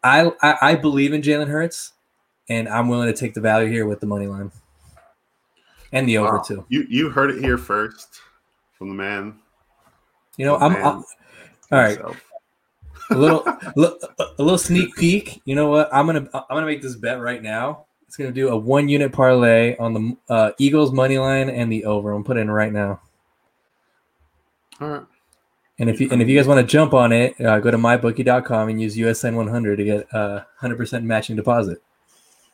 I, 0.04 0.32
I 0.41 0.58
I 0.62 0.76
believe 0.76 1.12
in 1.12 1.22
Jalen 1.22 1.50
Hurts, 1.50 1.93
and 2.50 2.70
I'm 2.70 2.88
willing 2.88 3.12
to 3.13 3.20
take 3.20 3.34
the 3.34 3.41
value 3.41 3.70
here 3.70 3.86
with 3.86 4.00
the 4.00 4.08
money 4.08 4.28
line 4.28 4.52
and 5.91 6.08
the 6.08 6.17
over 6.17 6.38
Wow. 6.38 6.41
too. 6.43 6.65
You 6.69 6.86
you 6.89 7.10
heard 7.10 7.32
it 7.32 7.39
here 7.43 7.58
first 7.58 8.19
from 8.78 8.89
the 8.89 8.95
man. 8.95 9.39
You 10.38 10.45
know, 10.45 10.56
I'm, 10.58 10.73
man 10.73 10.86
I'm 10.86 10.95
all 11.71 11.80
right. 11.80 12.00
a 13.10 13.15
little 13.15 13.43
a 13.45 14.41
little 14.41 14.58
sneak 14.58 14.95
peek. 14.95 15.41
You 15.45 15.56
know 15.56 15.69
what? 15.69 15.89
I'm 15.93 16.06
gonna 16.06 16.28
I'm 16.34 16.43
gonna 16.50 16.65
make 16.65 16.82
this 16.82 16.95
bet 16.95 17.19
right 17.19 17.41
now. 17.41 17.86
It's 18.08 18.15
gonna 18.15 18.32
do 18.32 18.50
a 18.50 18.58
one 18.58 18.88
unit 18.88 19.12
parlay 19.12 19.76
on 19.78 19.93
the 19.93 20.17
uh, 20.34 20.52
Eagles 20.58 20.91
money 20.91 21.17
line 21.17 21.50
and 21.50 21.71
the 21.71 21.86
over. 21.86 22.12
I'm 22.13 22.23
putting 22.23 22.41
it 22.41 22.43
in 22.45 22.52
right 22.52 22.71
now. 22.71 23.02
All 24.80 24.88
right. 24.89 25.04
And 25.80 25.89
if 25.89 26.00
you 26.02 26.10
and 26.12 26.21
if 26.21 26.28
you 26.28 26.36
guys 26.38 26.47
want 26.47 26.60
to 26.60 26.65
jump 26.65 26.93
on 26.93 27.12
it, 27.12 27.39
uh, 27.41 27.60
go 27.60 27.69
to 27.69 27.78
mybookie.com 27.78 28.69
and 28.69 28.82
use 28.82 28.95
USN 28.97 29.36
100 29.36 29.76
to 29.76 29.84
get 29.84 30.08
a 30.12 30.45
100% 30.62 31.04
matching 31.04 31.36
deposit. 31.36 31.84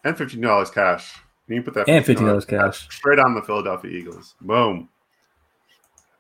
And 0.04 0.18
fifteen 0.18 0.42
dollars 0.42 0.70
You 1.48 1.62
put 1.62 1.74
that 1.76 1.90
And 1.90 2.04
$15 2.06 2.48
cash. 2.48 2.88
straight 2.90 3.20
on 3.20 3.36
the 3.36 3.42
Philadelphia 3.42 3.92
Eagles. 3.92 4.36
Boom. 4.42 4.90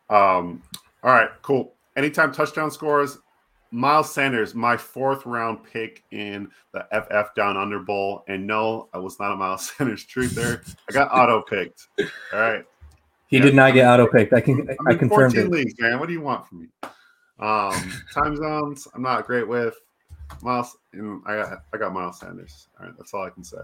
Um. 0.09 0.62
All 1.03 1.12
right. 1.13 1.29
Cool. 1.41 1.73
Anytime 1.95 2.31
touchdown 2.31 2.71
scores. 2.71 3.19
Miles 3.71 4.13
Sanders, 4.13 4.53
my 4.53 4.77
fourth 4.77 5.25
round 5.25 5.63
pick 5.63 6.03
in 6.12 6.47
the 6.73 6.86
FF 6.91 7.33
Down 7.33 7.57
Under 7.57 7.79
Bowl, 7.79 8.23
and 8.27 8.45
no, 8.45 8.88
I 8.93 8.99
was 8.99 9.19
not 9.19 9.31
a 9.31 9.36
Miles 9.36 9.71
Sanders 9.77 10.05
truther. 10.05 10.62
I 10.88 10.91
got 10.93 11.12
auto 11.12 11.41
picked. 11.41 11.88
All 11.99 12.39
right. 12.39 12.63
He 13.29 13.38
Yeah, 13.38 13.43
did 13.45 13.55
not 13.55 13.73
get 13.73 13.88
I'm- 13.88 13.99
auto 13.99 14.12
picked. 14.12 14.31
I 14.31 14.41
can 14.41 14.69
I'm 14.69 14.88
I 14.88 14.93
confirmed 14.93 15.33
14 15.33 15.39
it. 15.47 15.49
leagues, 15.51 15.73
man. 15.79 15.97
What 15.99 16.05
do 16.05 16.13
you 16.13 16.21
want 16.21 16.45
from 16.45 16.62
me? 16.62 16.67
Um, 17.39 17.91
time 18.13 18.36
zones, 18.36 18.88
I'm 18.93 19.01
not 19.01 19.25
great 19.25 19.47
with. 19.47 19.73
Miles, 20.41 20.78
I 20.93 21.36
got 21.36 21.63
I 21.74 21.78
got 21.78 21.93
Miles 21.93 22.19
Sanders. 22.19 22.67
All 22.80 22.86
right, 22.86 22.96
that's 22.98 23.13
all 23.13 23.24
I 23.24 23.30
can 23.30 23.43
say. 23.43 23.58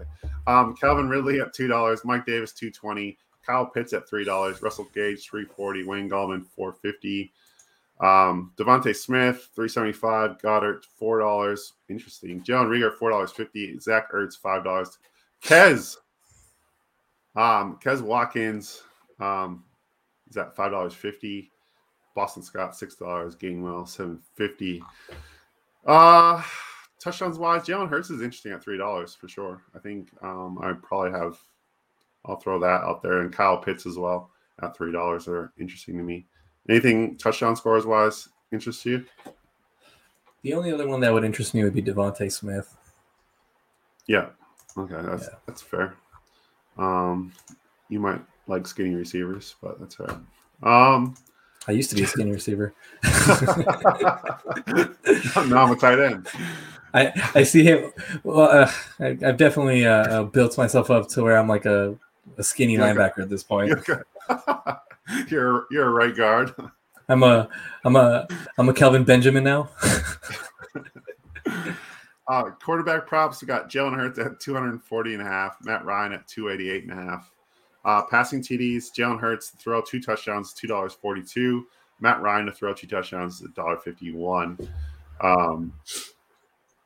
Um, 0.46 0.74
Calvin 0.76 1.08
Ridley 1.08 1.40
at 1.40 1.52
two 1.52 1.68
dollars, 1.68 2.04
Mike 2.04 2.26
Davis 2.26 2.52
two 2.52 2.70
twenty, 2.70 3.18
Kyle 3.44 3.66
Pitts 3.66 3.92
at 3.92 4.08
three 4.08 4.24
dollars, 4.24 4.62
Russell 4.62 4.88
Gage 4.94 5.28
three 5.28 5.44
forty, 5.44 5.84
Wayne 5.84 6.08
Gallman 6.08 6.46
four 6.46 6.72
fifty, 6.72 7.32
um, 8.00 8.52
DeVonta 8.56 8.94
Smith 8.94 9.48
three 9.54 9.68
seventy 9.68 9.92
five, 9.92 10.40
Goddard 10.40 10.84
four 10.96 11.18
dollars. 11.18 11.74
Interesting. 11.88 12.40
Jalen 12.42 12.68
Reagor 12.68 12.94
four 12.94 13.10
dollars 13.10 13.32
fifty, 13.32 13.78
Zach 13.78 14.12
Ertz 14.12 14.38
five 14.38 14.64
dollars, 14.64 14.98
Quez, 15.42 15.96
um, 17.36 17.78
Quez 17.82 18.00
Watkins, 18.00 18.82
um, 19.18 19.64
is 20.28 20.36
at 20.36 20.54
five 20.56 20.70
dollars 20.70 20.94
fifty. 20.94 21.50
Boston 22.14 22.42
Scott 22.42 22.76
six 22.76 22.96
dollars. 22.96 23.36
Gainwell 23.36 23.88
seven 23.88 24.20
fifty. 24.34 24.82
Uh 25.86 26.42
touchdowns 27.00 27.38
wise, 27.38 27.62
Jalen 27.62 27.88
Hurts 27.88 28.10
is 28.10 28.20
interesting 28.20 28.52
at 28.52 28.62
three 28.62 28.78
dollars 28.78 29.14
for 29.14 29.26
sure. 29.28 29.62
I 29.74 29.78
think 29.78 30.08
um, 30.22 30.58
I 30.62 30.72
probably 30.82 31.12
have. 31.18 31.38
I'll 32.26 32.36
throw 32.36 32.60
that 32.60 32.82
out 32.82 33.02
there, 33.02 33.22
and 33.22 33.32
Kyle 33.32 33.56
Pitts 33.56 33.86
as 33.86 33.96
well 33.96 34.30
at 34.62 34.76
three 34.76 34.92
dollars 34.92 35.26
are 35.26 35.52
interesting 35.58 35.96
to 35.96 36.02
me. 36.02 36.26
Anything 36.68 37.16
touchdown 37.16 37.56
scores 37.56 37.86
wise 37.86 38.28
interests 38.52 38.84
you? 38.84 39.04
The 40.42 40.52
only 40.54 40.72
other 40.72 40.86
one 40.86 41.00
that 41.00 41.12
would 41.12 41.24
interest 41.24 41.54
me 41.54 41.64
would 41.64 41.74
be 41.74 41.82
DeVonta 41.82 42.30
Smith. 42.30 42.76
Yeah. 44.06 44.28
Okay, 44.76 44.94
that's 45.02 45.24
Yeah. 45.24 45.38
that's 45.46 45.62
fair. 45.62 45.94
Um, 46.76 47.32
you 47.88 48.00
might 48.00 48.20
like 48.46 48.66
skinny 48.66 48.94
receivers, 48.94 49.56
but 49.62 49.80
that's 49.80 49.94
fair. 49.94 50.20
Um, 50.62 51.14
I 51.68 51.72
used 51.72 51.90
to 51.90 51.96
be 51.96 52.04
a 52.04 52.06
skinny 52.06 52.32
receiver. 52.32 52.74
now 53.02 53.10
I'm 55.36 55.72
a 55.72 55.76
tight 55.76 56.00
end. 56.00 56.28
I, 56.94 57.12
I 57.34 57.42
see 57.42 57.62
him. 57.62 57.92
Well, 58.24 58.40
uh, 58.40 58.70
I, 58.98 59.06
I've 59.24 59.36
definitely 59.36 59.86
uh, 59.86 59.92
uh, 59.92 60.22
built 60.24 60.56
myself 60.58 60.90
up 60.90 61.08
to 61.10 61.22
where 61.22 61.36
I'm 61.36 61.48
like 61.48 61.66
a, 61.66 61.96
a 62.38 62.42
skinny 62.42 62.74
You're 62.74 62.82
linebacker 62.82 63.20
at 63.20 63.28
this 63.28 63.42
point. 63.42 63.68
You're, 63.68 64.06
you're 65.28 65.66
you're 65.70 65.86
a 65.86 65.90
right 65.90 66.16
guard. 66.16 66.54
I'm 67.08 67.22
a 67.22 67.48
I'm 67.84 67.96
a 67.96 68.26
I'm 68.58 68.68
a 68.68 68.74
Kelvin 68.74 69.04
Benjamin 69.04 69.44
now. 69.44 69.68
Uh, 72.30 72.48
quarterback 72.62 73.08
props, 73.08 73.42
we 73.42 73.48
got 73.48 73.68
Jalen 73.68 73.96
Hurts 73.96 74.20
at 74.20 74.38
240 74.38 75.14
and 75.14 75.22
a 75.22 75.24
half, 75.24 75.56
Matt 75.62 75.84
Ryan 75.84 76.12
at 76.12 76.28
288 76.28 76.84
and 76.84 76.92
a 76.92 76.94
half. 76.94 77.28
Uh, 77.84 78.02
passing 78.02 78.42
TDs, 78.42 78.92
Jalen 78.96 79.20
Hurts 79.20 79.50
to 79.50 79.56
throw 79.56 79.80
two 79.80 80.00
touchdowns, 80.00 80.54
$2.42. 80.54 81.62
Matt 82.00 82.20
Ryan 82.20 82.46
to 82.46 82.52
throw 82.52 82.70
out 82.70 82.76
two 82.76 82.86
touchdowns, 82.86 83.42
a 83.42 83.48
$1.51. 83.48 84.68
Um, 85.22 85.72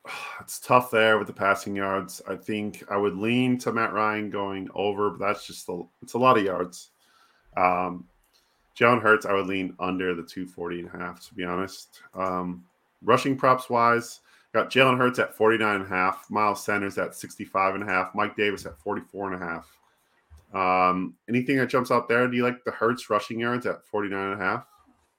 it's 0.41 0.61
tough 0.61 0.91
there 0.91 1.19
with 1.19 1.27
the 1.27 1.33
passing 1.33 1.75
yards. 1.75 2.23
I 2.29 2.37
think 2.37 2.85
I 2.91 2.97
would 2.97 3.17
lean 3.17 3.59
to 3.59 3.73
Matt 3.73 3.93
Ryan 3.93 4.31
going 4.31 4.69
over, 4.75 5.11
but 5.11 5.19
that's 5.19 5.47
just 5.47 5.69
a, 5.69 5.83
it's 6.03 6.15
a 6.15 6.19
lot 6.19 6.39
of 6.39 6.45
yards. 6.45 6.91
Um, 7.57 8.07
Jalen 8.79 9.03
Hurts, 9.03 9.27
I 9.27 9.33
would 9.33 9.47
lean 9.47 9.75
under 9.79 10.15
the 10.15 10.23
240 10.23 10.81
and 10.81 10.89
a 10.89 10.99
half, 10.99 11.27
to 11.29 11.35
be 11.35 11.45
honest. 11.45 12.01
Um, 12.15 12.65
rushing 13.03 13.37
props 13.37 13.71
wise, 13.71 14.21
got 14.53 14.71
Jalen 14.71 14.99
Hurts 14.99 15.19
at 15.19 15.35
49 15.35 15.77
and 15.77 15.85
a 15.85 15.89
half, 15.89 16.29
Miles 16.31 16.65
Sanders 16.65 16.99
at 16.99 17.15
65 17.15 17.77
and 17.77 17.85
a 17.85 17.87
half, 17.87 18.15
Mike 18.15 18.37
Davis 18.37 18.67
at 18.67 18.79
44 18.79 19.33
and 19.33 19.43
a 19.43 19.45
half. 19.45 19.69
Um, 20.55 21.15
anything 21.29 21.57
that 21.57 21.69
jumps 21.69 21.91
out 21.91 22.09
there? 22.09 22.29
Do 22.29 22.37
you 22.37 22.45
like 22.45 22.63
the 22.65 22.71
Hurts 22.71 23.11
rushing 23.11 23.41
yards 23.41 23.67
at 23.67 23.85
49 23.87 24.33
and 24.33 24.41
a 24.41 24.45
half? 24.45 24.67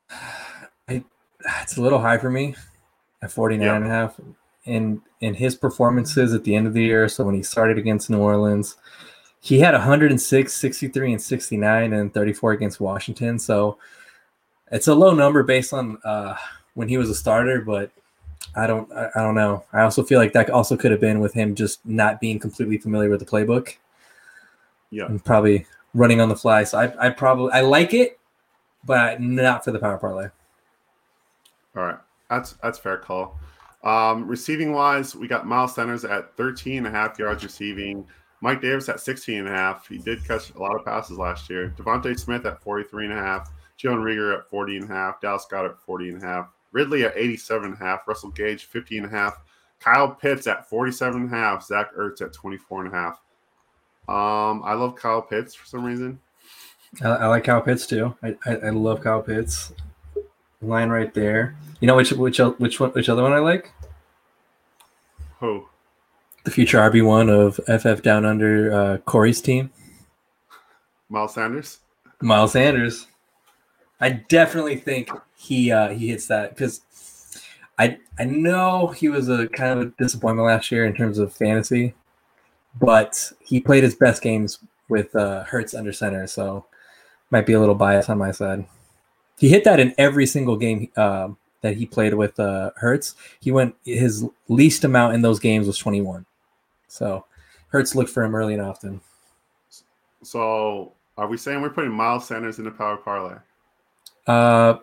It's 1.62 1.78
a 1.78 1.82
little 1.82 2.00
high 2.00 2.18
for 2.18 2.32
me 2.32 2.56
at 3.22 3.32
49 3.32 3.64
Yeah. 3.64 3.76
and 3.76 3.86
a 3.86 3.88
half. 3.90 4.20
In 4.66 5.00
in 5.22 5.36
his 5.36 5.54
performances 5.56 6.34
at 6.34 6.44
the 6.44 6.56
end 6.56 6.66
of 6.66 6.74
the 6.74 6.82
year, 6.82 7.08
so 7.08 7.24
when 7.24 7.36
he 7.36 7.44
started 7.44 7.78
against 7.78 8.10
New 8.10 8.18
Orleans, 8.18 8.78
he 9.42 9.60
had 9.60 9.76
106, 9.76 10.52
63, 10.54 11.12
and 11.12 11.22
69, 11.22 11.94
and 11.94 12.12
34 12.12 12.54
against 12.54 12.80
Washington. 12.80 13.38
So 13.38 13.78
it's 14.72 14.88
a 14.88 14.96
low 14.96 15.14
number 15.14 15.44
based 15.44 15.72
on 15.72 16.00
uh, 16.04 16.36
when 16.74 16.90
he 16.90 16.98
was 16.98 17.12
a 17.12 17.16
starter, 17.16 17.62
but 17.62 17.92
I 18.56 18.66
don't 18.66 18.92
I, 18.92 19.10
I 19.16 19.22
don't 19.22 19.36
know. 19.36 19.64
I 19.72 19.82
also 19.82 20.02
feel 20.04 20.18
like 20.18 20.34
that 20.34 20.50
also 20.50 20.76
could 20.76 20.90
have 20.90 21.02
been 21.02 21.20
with 21.20 21.34
him 21.36 21.54
just 21.54 21.86
not 21.86 22.20
being 22.20 22.40
completely 22.40 22.80
familiar 22.80 23.10
with 23.12 23.20
the 23.20 23.26
playbook. 23.28 23.76
Yeah. 24.96 25.08
And 25.08 25.24
probably 25.24 25.66
running 25.94 26.22
on 26.22 26.30
the 26.30 26.36
fly. 26.38 26.64
So 26.64 26.80
I 26.80 27.08
I 27.08 27.10
probably 27.10 27.52
I 27.52 27.62
like 27.62 27.94
it, 27.94 28.18
but 28.86 29.22
not 29.22 29.66
for 29.66 29.72
the 29.72 29.80
power 29.80 29.98
parlay. 29.98 30.30
All 31.76 31.84
right. 31.84 31.98
That's 32.30 32.54
that's 32.64 32.80
fair 32.80 32.98
call. 32.98 33.38
Um, 33.84 34.26
receiving 34.26 34.72
wise, 34.72 35.16
we 35.16 35.28
got 35.28 35.46
Miles 35.46 35.76
Sanders 35.76 36.06
at 36.06 36.36
13 36.38 36.78
and 36.78 36.88
a 36.88 36.90
half 36.90 37.20
yards 37.20 37.44
receiving. 37.44 38.08
Mike 38.42 38.62
Davis 38.62 38.90
at 38.90 39.00
16 39.00 39.40
and 39.40 39.48
a 39.48 39.52
half. 39.52 39.88
He 39.88 39.98
did 39.98 40.26
catch 40.26 40.52
a 40.52 40.60
lot 40.60 40.76
of 40.76 40.86
passes 40.86 41.18
last 41.18 41.50
year. 41.50 41.74
DeVonta 41.78 42.18
Smith 42.18 42.46
at 42.46 42.62
43 42.62 43.06
and 43.06 43.14
a 43.14 43.18
half. 43.18 43.52
Jalen 43.78 44.04
Reagor 44.04 44.38
at 44.38 44.50
40 44.50 44.78
and 44.78 44.86
a 44.90 44.94
half. 44.94 45.22
Dallas 45.22 45.44
Scott 45.44 45.66
at 45.66 45.80
40 45.80 46.10
and 46.10 46.24
a 46.24 46.26
half. 46.26 46.50
Ridley 46.72 47.04
at 47.04 47.18
87 47.18 47.66
and 47.66 47.74
a 47.74 47.78
half. 47.78 48.08
Russell 48.08 48.32
Gage 48.32 48.66
50 48.66 49.00
and 49.00 49.08
a 49.08 49.10
half. 49.10 49.40
Kyle 49.80 50.10
Pitts 50.10 50.48
at 50.48 50.70
47 50.70 51.22
and 51.24 51.34
a 51.34 51.36
half. 51.36 51.64
Zach 51.64 51.94
Ertz 51.96 52.22
at 52.22 52.34
24 52.34 52.86
and 52.86 52.94
a 52.94 52.98
half. 52.98 53.22
Um, 54.08 54.62
I 54.64 54.74
love 54.74 54.96
Kyle 54.96 55.22
Pitts 55.22 55.56
for 55.56 55.66
some 55.66 55.84
reason. 55.84 56.20
I, 57.02 57.08
I 57.08 57.28
like 57.28 57.44
Kyle 57.44 57.62
Pitts 57.62 57.88
too. 57.88 58.16
I, 58.24 58.36
I, 58.46 58.56
I 58.56 58.70
love 58.70 59.02
Kyle 59.02 59.22
Pitts. 59.22 59.74
Line 60.62 60.90
right 60.90 61.14
there. 61.14 61.56
You 61.80 61.88
know 61.88 61.96
which 61.96 62.12
which 62.12 62.40
which 62.40 62.80
one 62.80 62.92
which 62.92 63.10
other 63.10 63.22
one 63.22 63.34
I 63.34 63.40
like? 63.40 63.72
Who? 65.40 65.68
The 66.44 66.52
future 66.52 66.78
RB 66.78 67.06
one 67.06 67.30
of 67.30 67.60
FF 67.66 68.02
Down 68.02 68.26
Under 68.26 68.74
uh, 68.74 68.98
Corey's 69.00 69.42
team. 69.42 69.72
Miles 71.10 71.34
Sanders. 71.34 71.80
Miles 72.22 72.54
Sanders. 72.54 73.08
I 74.00 74.10
definitely 74.10 74.78
think 74.78 75.10
he 75.36 75.72
uh, 75.72 75.90
he 75.90 76.10
hits 76.10 76.28
that 76.28 76.52
because 76.52 76.82
I 77.78 77.98
I 78.18 78.26
know 78.26 78.88
he 78.88 79.10
was 79.10 79.30
a 79.30 79.48
kind 79.50 79.80
of 79.80 79.88
a 79.88 80.04
disappointment 80.04 80.48
last 80.48 80.72
year 80.72 80.86
in 80.86 80.96
terms 80.96 81.18
of 81.20 81.34
fantasy, 81.34 81.94
but 82.80 83.32
he 83.40 83.60
played 83.60 83.84
his 83.84 83.96
best 83.96 84.22
games 84.22 84.60
with 84.90 85.16
uh, 85.16 85.44
Hurts 85.44 85.74
under 85.74 85.94
center, 85.94 86.28
so 86.28 86.66
might 87.32 87.46
be 87.46 87.54
a 87.54 87.60
little 87.60 87.76
bias 87.76 88.10
on 88.10 88.18
my 88.18 88.32
side. 88.32 88.66
He 89.38 89.50
hit 89.50 89.64
that 89.64 89.80
in 89.80 89.94
every 89.98 90.26
single 90.26 90.56
game 90.56 90.90
uh, 90.96 91.30
that 91.62 91.76
he 91.76 91.86
played 91.86 92.14
with 92.14 92.40
uh, 92.40 92.72
Hurts. 92.78 93.16
He 93.40 93.52
went 93.52 93.76
his 93.84 94.26
least 94.48 94.84
amount 94.84 95.16
in 95.16 95.22
those 95.22 95.40
games 95.40 95.68
was 95.68 95.78
21. 95.78 96.26
So 96.88 97.26
Hurts 97.70 97.96
looked 97.96 98.10
for 98.10 98.24
him 98.24 98.36
early 98.36 98.54
and 98.54 98.62
often. 98.62 99.02
So 100.24 100.94
are 101.18 101.28
we 101.28 101.38
saying 101.38 101.62
we're 101.62 101.70
putting 101.70 101.92
Miles 101.92 102.28
Sanders 102.28 102.60
in 102.60 102.66
the 102.66 102.72
power 102.72 102.98
parlay? 102.98 103.38
Uh, 104.28 104.78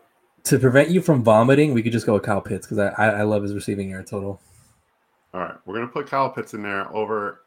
to 0.44 0.58
prevent 0.58 0.90
you 0.90 1.00
from 1.00 1.22
vomiting, 1.22 1.72
we 1.72 1.82
could 1.82 1.92
just 1.92 2.06
go 2.06 2.14
with 2.14 2.22
Kyle 2.22 2.40
Pitts 2.40 2.66
because 2.66 2.78
I, 2.78 2.88
I, 2.98 3.08
I 3.20 3.22
love 3.22 3.42
his 3.42 3.54
receiving 3.54 3.90
yard 3.90 4.06
total. 4.06 4.40
All 5.34 5.40
right, 5.40 5.54
we're 5.64 5.74
gonna 5.74 5.88
put 5.88 6.06
Kyle 6.08 6.30
Pitts 6.30 6.54
in 6.54 6.62
there 6.62 6.94
over 6.94 7.41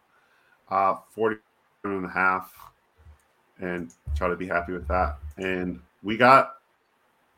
uh 0.69 0.95
40 1.11 1.37
and 1.83 2.05
a 2.05 2.09
half 2.09 2.53
and 3.59 3.91
try 4.15 4.27
to 4.27 4.35
be 4.35 4.47
happy 4.47 4.73
with 4.73 4.87
that. 4.87 5.17
And 5.37 5.79
we 6.03 6.17
got 6.17 6.55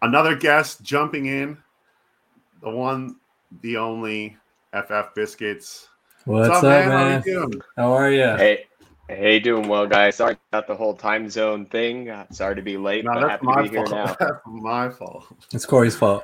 another 0.02 0.36
guest 0.36 0.82
jumping 0.84 1.26
in, 1.26 1.58
the 2.62 2.70
one, 2.70 3.18
the 3.62 3.78
only 3.78 4.38
FF 4.74 5.14
Biscuits. 5.16 5.90
What's, 6.26 6.50
What's 6.50 6.64
up, 6.64 6.64
man? 6.64 6.90
man? 6.90 6.98
How, 6.98 7.14
are 7.14 7.30
you? 7.30 7.62
How 7.78 7.94
are 7.94 8.12
you? 8.12 8.38
Hey, 8.38 8.66
hey, 9.08 9.40
doing 9.40 9.68
well, 9.68 9.88
guys. 9.88 10.16
Sorry 10.16 10.38
about 10.52 10.68
the 10.68 10.76
whole 10.76 10.94
time 10.94 11.30
zone 11.30 11.66
thing. 11.66 12.10
Uh, 12.10 12.26
sorry 12.32 12.56
to 12.56 12.62
be 12.62 12.78
late, 12.78 13.06
no, 13.06 13.14
but 13.14 13.30
happy 13.30 13.46
to 13.46 13.64
be 13.64 13.76
fault. 13.76 13.90
here 13.90 13.98
now. 14.06 14.16
That's 14.20 14.40
my 14.46 14.90
fault. 14.90 15.26
It's 15.54 15.66
Corey's 15.66 15.96
fault. 15.96 16.24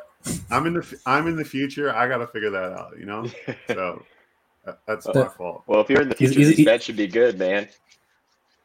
I'm 0.50 0.66
in 0.68 0.74
the 0.74 1.00
I'm 1.06 1.28
in 1.28 1.36
the 1.36 1.46
future. 1.46 1.94
I 1.94 2.08
got 2.08 2.18
to 2.18 2.28
figure 2.28 2.50
that 2.50 2.72
out. 2.74 2.98
You 2.98 3.06
know, 3.06 3.26
so 3.68 4.04
that's 4.88 5.06
well, 5.08 5.26
my 5.26 5.30
fault. 5.30 5.64
Well, 5.68 5.82
if 5.82 5.90
you're 5.90 6.02
in 6.02 6.10
the 6.10 6.16
future, 6.16 6.40
he's, 6.40 6.58
he's, 6.58 6.66
this 6.66 6.84
should 6.84 6.96
be 6.96 7.08
good, 7.08 7.38
man. 7.38 7.68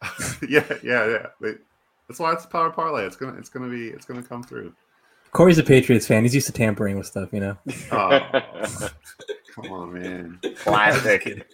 yeah, 0.49 0.65
yeah, 0.83 1.27
yeah. 1.43 1.53
That's 2.09 2.21
why 2.21 2.33
it's 2.33 2.45
a 2.45 2.49
power 2.49 2.71
parlay. 2.71 3.05
It's 3.05 3.17
gonna, 3.17 3.37
it's 3.37 3.49
gonna 3.49 3.69
be, 3.69 3.89
it's 3.89 4.07
gonna 4.07 4.23
come 4.23 4.43
through. 4.43 4.73
Corey's 5.33 5.59
a 5.59 5.63
Patriots 5.63 6.07
fan. 6.07 6.23
He's 6.23 6.35
used 6.35 6.47
to 6.47 6.53
tampering 6.53 6.97
with 6.97 7.07
stuff, 7.07 7.33
you 7.33 7.41
know. 7.41 7.57
Oh, 7.93 8.21
come 9.55 9.73
on, 9.73 9.93
man. 9.93 10.41
Classic. 10.57 11.47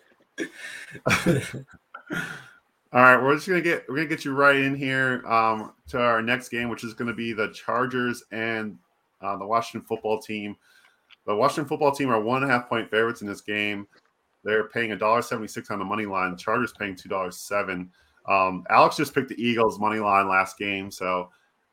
All 2.92 3.00
right, 3.00 3.20
we're 3.20 3.34
just 3.34 3.48
gonna 3.48 3.60
get 3.60 3.84
we're 3.88 3.96
gonna 3.96 4.08
get 4.08 4.24
you 4.24 4.32
right 4.32 4.56
in 4.56 4.76
here 4.76 5.26
um, 5.26 5.72
to 5.88 5.98
our 5.98 6.22
next 6.22 6.50
game, 6.50 6.68
which 6.68 6.84
is 6.84 6.94
gonna 6.94 7.14
be 7.14 7.32
the 7.32 7.48
Chargers 7.52 8.22
and 8.30 8.78
uh, 9.20 9.36
the 9.36 9.46
Washington 9.46 9.86
Football 9.86 10.20
Team. 10.20 10.56
The 11.26 11.34
Washington 11.34 11.66
Football 11.66 11.92
Team 11.92 12.10
are 12.10 12.20
one 12.20 12.42
and 12.42 12.50
a 12.50 12.54
half 12.54 12.68
point 12.68 12.90
favorites 12.90 13.22
in 13.22 13.26
this 13.26 13.40
game. 13.40 13.86
They're 14.44 14.68
paying 14.68 14.92
a 14.92 14.96
dollar 14.96 15.22
seventy 15.22 15.48
six 15.48 15.70
on 15.70 15.78
the 15.78 15.84
money 15.84 16.06
line. 16.06 16.30
The 16.30 16.36
Chargers 16.36 16.72
paying 16.72 16.96
two 16.96 17.08
dollars 17.08 17.38
seven. 17.38 17.90
Um, 18.28 18.64
Alex 18.70 18.96
just 18.96 19.14
picked 19.14 19.28
the 19.28 19.42
Eagles 19.42 19.78
money 19.78 19.98
line 19.98 20.28
last 20.28 20.56
game, 20.58 20.90
so 20.90 21.30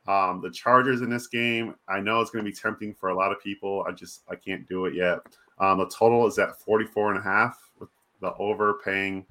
um, 0.07 0.41
the 0.41 0.49
Chargers 0.49 1.01
in 1.01 1.09
this 1.09 1.27
game, 1.27 1.75
I 1.87 1.99
know 1.99 2.21
it's 2.21 2.31
going 2.31 2.43
to 2.43 2.49
be 2.49 2.55
tempting 2.55 2.93
for 2.93 3.09
a 3.09 3.15
lot 3.15 3.31
of 3.31 3.41
people. 3.41 3.85
I 3.87 3.91
just 3.91 4.23
I 4.29 4.35
can't 4.35 4.67
do 4.67 4.85
it 4.85 4.95
yet. 4.95 5.19
Um, 5.59 5.77
the 5.77 5.87
total 5.87 6.25
is 6.25 6.39
at 6.39 6.59
44 6.59 7.11
and 7.11 7.19
a 7.19 7.23
half 7.23 7.71
with 7.79 7.89
the 8.19 8.33
over 8.35 8.79
paying 8.83 9.25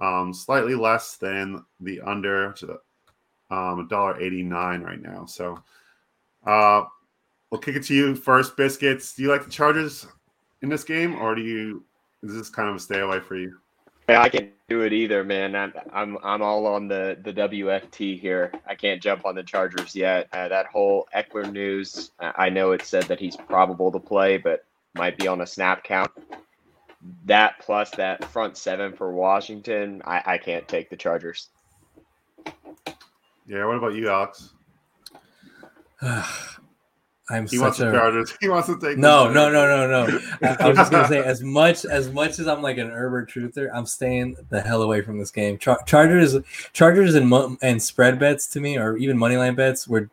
um, 0.00 0.34
slightly 0.34 0.74
less 0.74 1.16
than 1.16 1.64
the 1.80 2.00
under, 2.00 2.52
is 2.52 2.64
um, 3.50 3.80
a 3.80 3.86
dollar 3.88 4.20
89 4.20 4.82
right 4.82 5.00
now. 5.00 5.26
So 5.26 5.62
uh, 6.44 6.82
we'll 7.50 7.60
kick 7.60 7.76
it 7.76 7.84
to 7.84 7.94
you 7.94 8.14
first, 8.16 8.56
biscuits. 8.56 9.14
Do 9.14 9.22
you 9.22 9.30
like 9.30 9.44
the 9.44 9.50
Chargers 9.50 10.06
in 10.62 10.68
this 10.68 10.84
game, 10.84 11.14
or 11.14 11.34
do 11.36 11.42
you 11.42 11.84
is 12.22 12.34
this 12.34 12.48
kind 12.48 12.68
of 12.68 12.76
a 12.76 12.78
stay 12.78 13.00
away 13.00 13.20
for 13.20 13.36
you? 13.36 13.56
Yeah, 14.08 14.22
I 14.22 14.28
can't 14.28 14.52
do 14.68 14.82
it 14.82 14.92
either, 14.92 15.24
man. 15.24 15.56
I'm 15.56 15.72
I'm 15.92 16.18
I'm 16.22 16.42
all 16.42 16.66
on 16.66 16.86
the 16.86 17.18
the 17.22 17.32
WFT 17.32 18.20
here. 18.20 18.52
I 18.66 18.74
can't 18.74 19.02
jump 19.02 19.26
on 19.26 19.34
the 19.34 19.42
Chargers 19.42 19.96
yet. 19.96 20.28
Uh, 20.32 20.48
that 20.48 20.66
whole 20.66 21.08
Ekeler 21.14 21.50
news, 21.52 22.12
I 22.20 22.48
know 22.48 22.70
it 22.70 22.82
said 22.82 23.04
that 23.04 23.18
he's 23.18 23.36
probable 23.36 23.90
to 23.90 23.98
play, 23.98 24.38
but 24.38 24.64
might 24.94 25.18
be 25.18 25.26
on 25.26 25.40
a 25.40 25.46
snap 25.46 25.82
count. 25.82 26.10
That 27.24 27.58
plus 27.60 27.90
that 27.92 28.24
front 28.24 28.56
seven 28.56 28.92
for 28.92 29.12
Washington, 29.12 30.02
I, 30.04 30.22
I 30.24 30.38
can't 30.38 30.66
take 30.68 30.88
the 30.88 30.96
Chargers. 30.96 31.48
Yeah, 33.46 33.64
what 33.64 33.76
about 33.76 33.94
you, 33.94 34.08
Alex? 34.08 34.52
I'm 37.28 37.46
he 37.46 37.56
such 37.56 37.62
wants 37.62 37.80
a 37.80 37.90
Chargers. 37.90 38.36
He 38.40 38.48
wants 38.48 38.68
to 38.68 38.78
take 38.78 38.98
no, 38.98 39.30
no, 39.30 39.50
no, 39.50 39.66
no, 39.66 40.06
no. 40.06 40.20
I, 40.42 40.56
I 40.60 40.68
was 40.68 40.76
just 40.76 40.92
gonna 40.92 41.08
say, 41.08 41.18
as 41.24 41.42
much 41.42 41.84
as 41.84 42.10
much 42.10 42.38
as 42.38 42.46
I'm 42.46 42.62
like 42.62 42.78
an 42.78 42.90
Herbert 42.90 43.30
truther, 43.30 43.68
I'm 43.74 43.86
staying 43.86 44.36
the 44.48 44.60
hell 44.60 44.82
away 44.82 45.02
from 45.02 45.18
this 45.18 45.30
game. 45.30 45.58
Char- 45.58 45.82
Chargers, 45.86 46.36
Chargers, 46.72 47.14
and 47.14 47.58
and 47.62 47.82
spread 47.82 48.18
bets 48.18 48.46
to 48.48 48.60
me, 48.60 48.78
or 48.78 48.96
even 48.96 49.18
money 49.18 49.36
line 49.36 49.56
bets, 49.56 49.88
where 49.88 50.08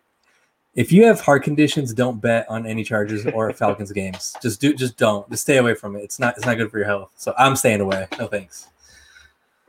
if 0.75 0.91
you 0.91 1.05
have 1.05 1.21
heart 1.21 1.43
conditions, 1.43 1.93
don't 1.93 2.19
bet 2.19 2.49
on 2.49 2.65
any 2.65 2.83
Chargers 2.83 3.25
or 3.27 3.53
Falcons 3.53 3.91
games. 3.91 4.35
Just 4.41 4.59
do, 4.59 4.73
just 4.73 4.97
don't. 4.97 5.29
Just 5.29 5.43
stay 5.43 5.57
away 5.57 5.75
from 5.75 5.95
it. 5.95 6.01
It's 6.01 6.19
not, 6.19 6.35
it's 6.35 6.45
not 6.45 6.57
good 6.57 6.71
for 6.71 6.79
your 6.79 6.87
health. 6.87 7.11
So 7.15 7.33
I'm 7.37 7.55
staying 7.55 7.81
away. 7.81 8.07
No 8.17 8.27
thanks. 8.27 8.69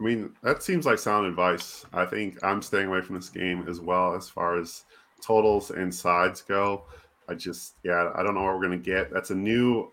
I 0.00 0.02
mean, 0.02 0.32
that 0.42 0.62
seems 0.62 0.86
like 0.86 0.98
sound 0.98 1.26
advice. 1.26 1.84
I 1.92 2.06
think 2.06 2.42
I'm 2.42 2.62
staying 2.62 2.88
away 2.88 3.00
from 3.02 3.16
this 3.16 3.28
game 3.28 3.66
as 3.68 3.80
well 3.80 4.14
as 4.14 4.28
far 4.28 4.58
as 4.58 4.84
totals 5.22 5.70
and 5.70 5.94
sides 5.94 6.40
go. 6.40 6.84
I 7.28 7.34
just, 7.34 7.74
yeah, 7.82 8.10
I 8.14 8.22
don't 8.22 8.34
know 8.34 8.42
what 8.42 8.54
we're 8.54 8.62
gonna 8.62 8.76
get. 8.76 9.10
That's 9.12 9.30
a 9.30 9.34
new, 9.34 9.90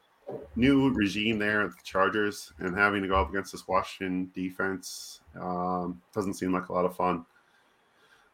new 0.56 0.90
regime 0.92 1.40
there 1.40 1.62
at 1.62 1.72
the 1.72 1.84
Chargers, 1.84 2.52
and 2.60 2.78
having 2.78 3.02
to 3.02 3.08
go 3.08 3.16
up 3.16 3.30
against 3.30 3.52
this 3.52 3.68
Washington 3.68 4.32
defense 4.34 5.22
um, 5.40 6.02
doesn't 6.14 6.34
seem 6.34 6.52
like 6.52 6.70
a 6.70 6.74
lot 6.74 6.86
of 6.86 6.96
fun. 6.96 7.26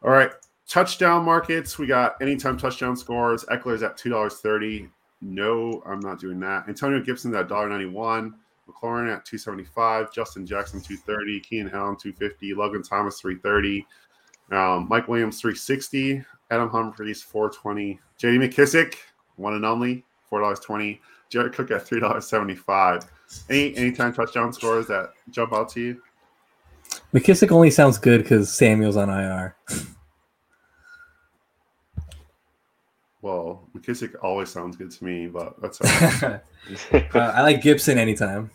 All 0.03 0.11
right, 0.11 0.31
touchdown 0.67 1.25
markets. 1.25 1.77
We 1.77 1.87
got 1.87 2.21
anytime 2.21 2.57
touchdown 2.57 2.95
scores. 2.95 3.45
Ekeler's 3.45 3.83
at 3.83 3.97
two 3.97 4.09
dollars 4.09 4.37
thirty. 4.37 4.89
No, 5.21 5.81
I'm 5.85 5.99
not 5.99 6.19
doing 6.19 6.39
that. 6.41 6.67
Antonio 6.67 7.01
Gibson's 7.01 7.35
at 7.35 7.47
$1.91. 7.47 8.33
McLaurin 8.69 9.13
at 9.13 9.25
275. 9.25 10.13
Justin 10.13 10.45
Jackson 10.45 10.79
230. 10.79 11.39
Keenan 11.39 11.73
Allen 11.73 11.95
250. 11.95 12.53
Logan 12.53 12.83
Thomas 12.83 13.19
330. 13.19 13.85
Um, 14.51 14.87
Mike 14.89 15.07
Williams 15.07 15.41
360. 15.41 16.23
Adam 16.49 16.69
Humphries 16.69 17.21
420. 17.21 17.99
JD 18.19 18.49
McKissic, 18.49 18.95
one 19.35 19.53
and 19.53 19.65
only, 19.65 20.05
four 20.29 20.41
dollars 20.41 20.59
twenty. 20.59 21.01
Jared 21.29 21.53
Cook 21.53 21.71
at 21.71 21.85
three 21.85 21.99
dollars 21.99 22.27
seventy 22.27 22.55
five. 22.55 23.03
Any 23.49 23.75
anytime 23.75 24.13
touchdown 24.13 24.53
scores 24.53 24.87
that 24.87 25.11
jump 25.29 25.53
out 25.53 25.69
to 25.69 25.81
you? 25.81 26.01
McKissic 27.13 27.51
only 27.51 27.69
sounds 27.69 27.97
good 27.97 28.23
because 28.23 28.51
Samuel's 28.51 28.97
on 28.97 29.09
IR. 29.09 29.55
well, 33.21 33.67
McKissic 33.75 34.15
always 34.21 34.49
sounds 34.49 34.77
good 34.77 34.91
to 34.91 35.03
me, 35.03 35.27
but 35.27 35.61
that's. 35.61 35.81
uh, 35.81 36.39
I 37.13 37.41
like 37.41 37.61
Gibson 37.61 37.97
anytime. 37.97 38.49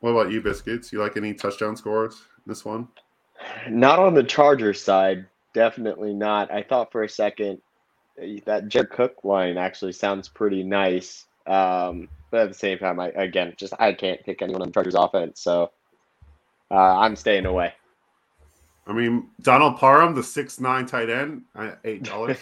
What 0.00 0.10
about 0.10 0.30
you, 0.30 0.40
Biscuits? 0.40 0.92
You 0.92 1.00
like 1.00 1.16
any 1.16 1.34
touchdown 1.34 1.76
scores 1.76 2.14
in 2.14 2.50
this 2.50 2.64
one? 2.64 2.88
Not 3.68 3.98
on 3.98 4.14
the 4.14 4.24
Chargers 4.24 4.82
side. 4.82 5.26
Definitely 5.54 6.14
not. 6.14 6.50
I 6.50 6.62
thought 6.62 6.92
for 6.92 7.02
a 7.02 7.08
second 7.08 7.60
eh, 8.20 8.40
that 8.44 8.68
Jared 8.68 8.90
Cook 8.90 9.24
line 9.24 9.56
actually 9.56 9.92
sounds 9.92 10.28
pretty 10.28 10.62
nice. 10.62 11.26
Um, 11.46 12.08
but 12.30 12.40
at 12.40 12.48
the 12.48 12.54
same 12.54 12.78
time, 12.78 13.00
I 13.00 13.08
again 13.08 13.54
just 13.56 13.72
I 13.78 13.92
can't 13.92 14.22
pick 14.24 14.42
anyone 14.42 14.62
on 14.62 14.68
the 14.68 14.72
Chargers 14.72 14.94
offense, 14.94 15.40
so 15.40 15.70
uh, 16.70 16.98
I'm 16.98 17.16
staying 17.16 17.46
away. 17.46 17.72
I 18.86 18.92
mean, 18.92 19.28
Donald 19.42 19.78
Parham, 19.78 20.14
the 20.14 20.22
six 20.22 20.60
nine 20.60 20.86
tight 20.86 21.08
end, 21.10 21.42
eight 21.84 22.02
dollars. 22.02 22.38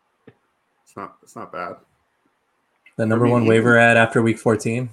it's 0.26 0.96
not 0.96 1.16
it's 1.22 1.36
not 1.36 1.52
bad. 1.52 1.76
The 2.96 3.06
number 3.06 3.24
I 3.24 3.28
mean, 3.28 3.32
one 3.32 3.46
waiver 3.46 3.78
ad 3.78 3.96
after 3.96 4.22
week 4.22 4.38
fourteen. 4.38 4.90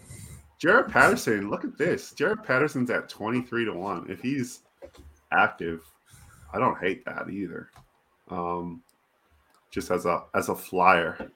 Jaret 0.62 0.90
Patterson, 0.90 1.50
look 1.50 1.64
at 1.64 1.78
this. 1.78 2.14
Jaret 2.14 2.46
Patterson's 2.46 2.90
at 2.90 3.10
twenty 3.10 3.42
three 3.42 3.66
to 3.66 3.74
one. 3.74 4.06
If 4.10 4.22
he's 4.22 4.62
active, 5.32 5.82
I 6.54 6.60
don't 6.60 6.78
hate 6.80 7.06
that 7.06 7.30
either. 7.30 7.70
Um, 8.30 8.82
just 9.72 9.92
as 9.92 10.06
a 10.06 10.24
as 10.34 10.50
a 10.50 10.56
flyer. 10.56 11.32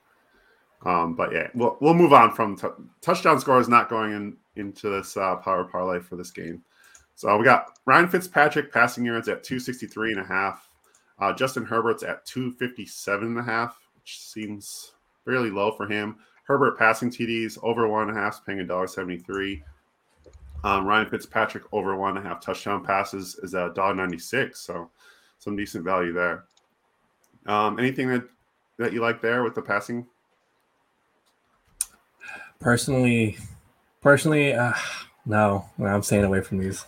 Um, 0.86 1.16
but 1.16 1.32
yeah, 1.32 1.48
we'll 1.56 1.78
we'll 1.80 1.94
move 1.94 2.14
on 2.14 2.34
from 2.34 2.58
t- 2.58 2.68
touchdown 3.02 3.40
score 3.40 3.60
is 3.60 3.70
not 3.70 3.90
going 3.90 4.14
in 4.14 4.38
into 4.56 4.90
this 4.90 5.16
uh, 5.18 5.36
power 5.38 5.64
parlay 5.64 6.00
for 6.00 6.16
this 6.16 6.32
game. 6.32 6.62
So 7.16 7.36
we 7.38 7.46
got 7.46 7.78
Ryan 7.86 8.08
Fitzpatrick 8.08 8.72
passing 8.72 9.06
yards 9.06 9.28
at 9.28 9.44
263 9.44 10.14
and 10.14 10.22
a 10.22 10.24
half. 10.24 10.68
Uh, 11.20 11.32
Justin 11.32 11.66
Herbert's 11.66 12.04
at 12.04 12.26
257 12.26 13.28
and 13.28 13.40
a 13.40 13.44
half, 13.44 13.78
which 13.96 14.20
seems 14.20 14.94
fairly 15.24 15.52
low 15.52 15.72
for 15.72 15.88
him. 15.88 16.18
Herbert 16.46 16.78
passing 16.78 17.10
TDs 17.10 17.58
over 17.64 17.88
one 17.88 18.10
and 18.10 18.18
a 18.18 18.20
half, 18.20 18.46
paying 18.46 18.60
a 18.60 18.66
dollar 18.66 18.88
seventy 18.88 19.18
three. 19.18 19.64
Um, 20.64 20.86
Ryan 20.86 21.10
Fitzpatrick 21.10 21.64
over 21.74 21.96
one 21.96 22.16
and 22.16 22.26
a 22.26 22.30
half 22.30 22.40
touchdown 22.40 22.86
passes 22.86 23.38
is 23.44 23.54
at 23.54 23.76
dollar 23.76 23.96
ninety 23.96 24.20
six. 24.20 24.62
So 24.62 24.90
some 25.40 25.56
decent 25.56 25.84
value 25.84 26.14
there. 26.14 26.46
Um, 27.46 27.80
anything 27.80 28.08
that 28.08 28.24
that 28.78 28.94
you 28.94 29.02
like 29.02 29.22
there 29.22 29.44
with 29.44 29.56
the 29.56 29.62
passing? 29.62 30.08
Personally, 32.60 33.38
personally, 34.02 34.54
uh, 34.54 34.74
no, 35.26 35.70
I'm 35.80 36.02
staying 36.02 36.24
away 36.24 36.40
from 36.42 36.60
these. 36.60 36.86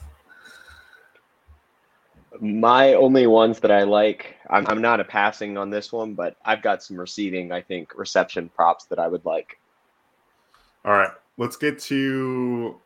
My 2.40 2.94
only 2.94 3.28
ones 3.28 3.60
that 3.60 3.72
I 3.72 3.84
like, 3.84 4.36
I'm, 4.50 4.66
I'm 4.68 4.82
not 4.82 5.00
a 5.00 5.04
passing 5.04 5.58
on 5.58 5.70
this 5.70 5.92
one, 5.92 6.14
but 6.14 6.38
I've 6.44 6.62
got 6.62 6.82
some 6.82 6.98
receiving, 6.98 7.52
I 7.52 7.62
think, 7.62 7.98
reception 7.98 8.50
props 8.50 8.86
that 8.86 9.00
I 9.00 9.08
would 9.08 9.26
like. 9.26 9.60
All 10.86 10.94
right, 10.94 11.12
let's 11.38 11.58
get 11.58 11.78
to. 11.80 12.80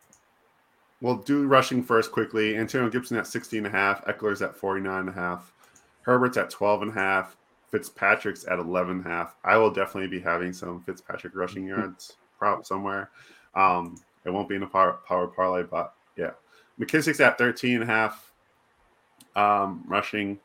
We'll 1.01 1.17
do 1.17 1.47
rushing 1.47 1.81
first 1.81 2.11
quickly. 2.11 2.57
Antonio 2.57 2.89
Gibson 2.89 3.17
at 3.17 3.27
16 3.27 3.65
and 3.65 3.67
a 3.67 3.69
half, 3.69 4.03
Ekeler's 4.05 4.41
at 4.41 4.55
49 4.55 4.99
and 4.99 5.09
a 5.09 5.13
half, 5.13 5.53
Herbert's 6.01 6.37
at 6.37 6.49
12 6.49 6.83
and 6.83 6.91
a 6.91 6.93
half, 6.93 7.37
Fitzpatrick's 7.71 8.45
at 8.45 8.59
11 8.59 8.97
and 8.97 9.05
a 9.05 9.09
half. 9.09 9.35
I 9.43 9.57
will 9.57 9.71
definitely 9.71 10.09
be 10.09 10.19
having 10.19 10.51
some 10.51 10.81
Fitzpatrick 10.81 11.35
rushing 11.35 11.65
yards 11.67 12.17
prop 12.37 12.65
somewhere. 12.65 13.11
Um, 13.55 13.95
it 14.25 14.31
won't 14.31 14.49
be 14.49 14.55
in 14.55 14.63
a 14.63 14.67
power, 14.67 14.99
power 15.07 15.27
parlay, 15.27 15.63
but 15.63 15.93
yeah. 16.17 16.31
McKissic's 16.79 17.19
at 17.19 17.37
13 17.37 17.75
and 17.75 17.83
a 17.83 17.85
half, 17.85 18.33
um, 19.35 19.83
rushing. 19.87 20.39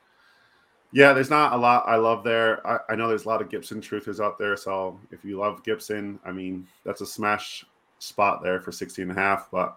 Yeah, 0.93 1.13
there's 1.13 1.31
not 1.31 1.53
a 1.53 1.57
lot 1.57 1.85
I 1.87 1.97
love 1.97 2.23
there. 2.23 2.65
I, 2.67 2.79
I 2.91 2.95
know 2.95 3.09
there's 3.09 3.25
a 3.25 3.29
lot 3.29 3.43
of 3.43 3.51
Gibson 3.51 3.81
truthers 3.81 4.25
out 4.25 4.39
there. 4.39 4.57
So 4.57 4.99
if 5.11 5.25
you 5.25 5.39
love 5.39 5.65
Gibson, 5.65 6.21
I 6.25 6.31
mean, 6.31 6.67
that's 6.85 7.01
a 7.01 7.07
smash 7.07 7.65
spot 7.99 8.43
there 8.43 8.61
for 8.61 8.71
16 8.71 9.11
and 9.11 9.19
a 9.19 9.21
half. 9.21 9.49
But 9.51 9.77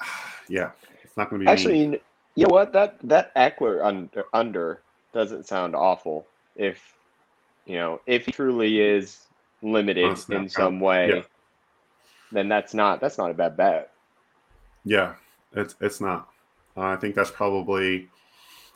yeah, 0.48 0.70
it's 1.02 1.16
not 1.16 1.30
going 1.30 1.40
to 1.40 1.46
be 1.46 1.50
actually. 1.50 1.88
Me. 1.88 2.00
You 2.36 2.46
know 2.46 2.54
what? 2.54 2.72
That 2.72 2.96
that 3.04 3.34
Ekeler 3.34 3.84
under, 3.84 4.24
under 4.32 4.80
doesn't 5.12 5.46
sound 5.46 5.74
awful. 5.74 6.26
If 6.56 6.94
you 7.66 7.76
know, 7.76 8.00
if 8.06 8.26
he 8.26 8.32
truly 8.32 8.80
is 8.80 9.18
limited 9.62 10.18
in 10.30 10.48
some 10.48 10.80
way, 10.80 11.08
yeah. 11.08 11.22
then 12.32 12.48
that's 12.48 12.74
not 12.74 13.00
that's 13.00 13.18
not 13.18 13.30
a 13.30 13.34
bad 13.34 13.56
bet. 13.56 13.92
Yeah, 14.84 15.14
it's 15.54 15.74
it's 15.80 16.00
not. 16.00 16.28
Uh, 16.76 16.82
I 16.82 16.96
think 16.96 17.14
that's 17.14 17.30
probably 17.30 18.08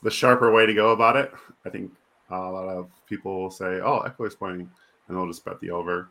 the 0.03 0.11
sharper 0.11 0.53
way 0.53 0.67
to 0.67 0.75
go 0.75 0.91
about 0.91 1.17
it. 1.17 1.33
I 1.65 1.71
think 1.71 1.93
a 2.31 2.37
lot 2.37 2.69
of 2.69 2.91
people 3.09 3.43
will 3.43 3.51
say, 3.51 3.81
"Oh, 3.81 4.01
Ekeler's 4.01 4.35
playing," 4.35 4.71
and 5.09 5.17
they'll 5.17 5.27
just 5.27 5.45
bet 5.45 5.61
the 5.61 5.71
over. 5.71 6.09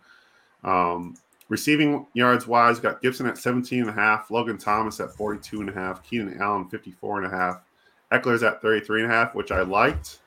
Um, 0.64 1.16
receiving 1.50 2.06
yards 2.14 2.48
wise, 2.48 2.80
got 2.80 3.02
Gibson 3.02 3.28
at 3.28 3.38
17 3.38 3.82
and 3.82 3.90
a 3.90 3.94
half, 3.94 4.32
Logan 4.32 4.58
Thomas 4.58 5.00
at 5.00 5.12
42 5.12 5.62
and 5.62 5.70
a 5.70 5.74
half, 5.74 6.04
Keenan 6.04 6.42
Allen 6.42 6.68
54 6.70 7.24
and 7.24 7.34
a 7.34 7.36
half, 7.36 7.62
Ekeler's 8.12 8.44
at 8.44 8.62
33 8.62 9.04
and 9.04 9.12
a 9.12 9.16
half, 9.16 9.36
which 9.36 9.52
I 9.52 9.62
liked 9.62 10.20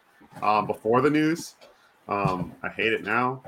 um, 0.43 0.67
before 0.67 1.01
the 1.01 1.11
news. 1.11 1.55
Um, 2.09 2.55
I 2.62 2.69
hate 2.69 2.93
it 2.93 3.05
now. 3.05 3.43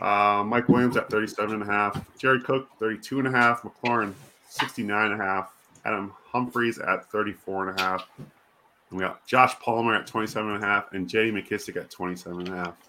Uh, 0.00 0.42
Mike 0.44 0.68
Williams 0.68 0.96
at 0.96 1.08
37 1.08 1.54
and 1.54 1.62
a 1.62 1.66
half, 1.66 2.18
Jared 2.18 2.44
Cook 2.44 2.68
32 2.78 3.20
and 3.20 3.28
a 3.28 3.30
half, 3.30 3.62
McLaurin 3.62 4.12
69 4.48 5.12
and 5.12 5.20
a 5.20 5.24
half, 5.24 5.52
Adam 5.84 6.12
Humphries 6.26 6.78
at 6.78 7.10
34 7.10 7.68
and 7.68 7.78
a 7.78 7.82
half. 7.82 8.08
And 8.18 8.98
we 8.98 9.00
got 9.00 9.26
Josh 9.26 9.58
Palmer 9.60 9.94
at 9.94 10.06
27 10.06 10.54
and 10.54 10.62
a 10.62 10.66
half 10.66 10.92
and 10.92 11.08
J.D. 11.08 11.30
McKissic 11.32 11.76
at 11.76 11.90
27 11.90 12.46
and 12.46 12.48
a 12.48 12.56
half. 12.56 12.87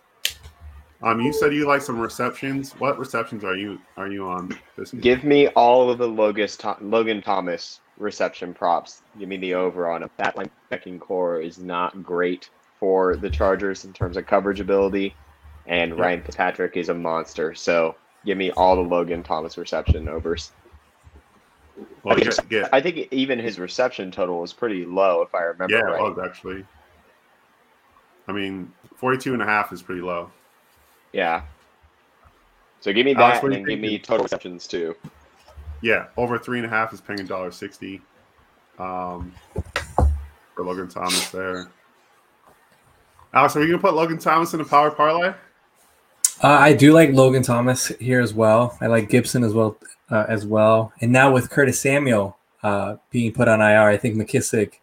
Um, 1.01 1.21
you 1.21 1.31
said 1.31 1.53
you 1.53 1.65
like 1.65 1.81
some 1.81 1.99
receptions. 1.99 2.73
What 2.73 2.99
receptions 2.99 3.43
are 3.43 3.55
you 3.55 3.79
are 3.95 4.07
you 4.07 4.27
on? 4.27 4.57
This 4.75 4.91
Give 4.91 5.23
me 5.23 5.47
all 5.49 5.89
of 5.89 5.97
the 5.97 6.07
Logan, 6.07 6.49
Logan 6.81 7.21
Thomas 7.21 7.79
reception 7.97 8.53
props. 8.53 9.01
Give 9.17 9.29
me 9.29 9.37
the 9.37 9.53
over 9.53 9.89
on 9.89 10.03
it. 10.03 10.11
That 10.17 10.35
linebacking 10.35 10.99
core 10.99 11.41
is 11.41 11.57
not 11.57 12.03
great 12.03 12.49
for 12.79 13.15
the 13.15 13.29
Chargers 13.29 13.85
in 13.85 13.93
terms 13.93 14.17
of 14.17 14.25
coverage 14.25 14.59
ability, 14.59 15.15
and 15.67 15.97
Ryan 15.97 16.21
Fitzpatrick 16.21 16.75
is 16.75 16.89
a 16.89 16.93
monster. 16.93 17.55
So 17.55 17.95
give 18.25 18.37
me 18.37 18.51
all 18.51 18.75
the 18.75 18.81
Logan 18.81 19.23
Thomas 19.23 19.57
reception 19.57 20.09
overs. 20.09 20.51
Well, 22.03 22.17
I, 22.17 22.19
think, 22.19 22.49
get, 22.49 22.73
I 22.73 22.81
think 22.81 23.07
even 23.11 23.39
his 23.39 23.57
reception 23.57 24.11
total 24.11 24.41
was 24.41 24.51
pretty 24.51 24.85
low, 24.85 25.21
if 25.21 25.33
I 25.33 25.43
remember 25.43 25.77
yeah, 25.77 25.83
right. 25.83 26.01
it 26.01 26.15
was 26.15 26.19
actually. 26.25 26.65
I 28.27 28.33
mean, 28.33 28.71
42 28.97 29.33
and 29.33 29.41
a 29.41 29.45
half 29.45 29.71
is 29.71 29.81
pretty 29.81 30.01
low. 30.01 30.29
Yeah. 31.13 31.43
So 32.81 32.93
give 32.93 33.05
me 33.05 33.13
that 33.13 33.21
Alex, 33.21 33.43
and 33.43 33.53
then 33.53 33.63
give 33.63 33.79
me 33.79 33.99
total 33.99 34.23
receptions 34.23 34.67
too. 34.67 34.95
Yeah, 35.81 36.07
over 36.17 36.37
three 36.37 36.59
and 36.59 36.65
a 36.65 36.69
half 36.69 36.93
is 36.93 37.01
paying 37.01 37.19
a 37.19 37.23
dollar 37.23 37.51
sixty. 37.51 38.01
Um, 38.77 39.33
for 40.55 40.63
Logan 40.63 40.87
Thomas 40.87 41.29
there. 41.29 41.67
Alex, 43.33 43.55
are 43.55 43.61
you 43.61 43.67
gonna 43.67 43.81
put 43.81 43.93
Logan 43.93 44.17
Thomas 44.17 44.53
in 44.53 44.61
a 44.61 44.65
power 44.65 44.91
parlay? 44.91 45.33
Uh, 46.41 46.47
I 46.47 46.73
do 46.73 46.93
like 46.93 47.11
Logan 47.11 47.43
Thomas 47.43 47.87
here 47.99 48.21
as 48.21 48.33
well. 48.33 48.77
I 48.79 48.87
like 48.87 49.09
Gibson 49.09 49.43
as 49.43 49.53
well 49.53 49.77
uh, 50.09 50.25
as 50.29 50.45
well. 50.45 50.93
And 51.01 51.11
now 51.11 51.31
with 51.33 51.49
Curtis 51.49 51.81
Samuel 51.81 52.37
uh, 52.63 52.95
being 53.09 53.33
put 53.33 53.49
on 53.49 53.59
IR, 53.59 53.89
I 53.89 53.97
think 53.97 54.15
McKissic 54.15 54.75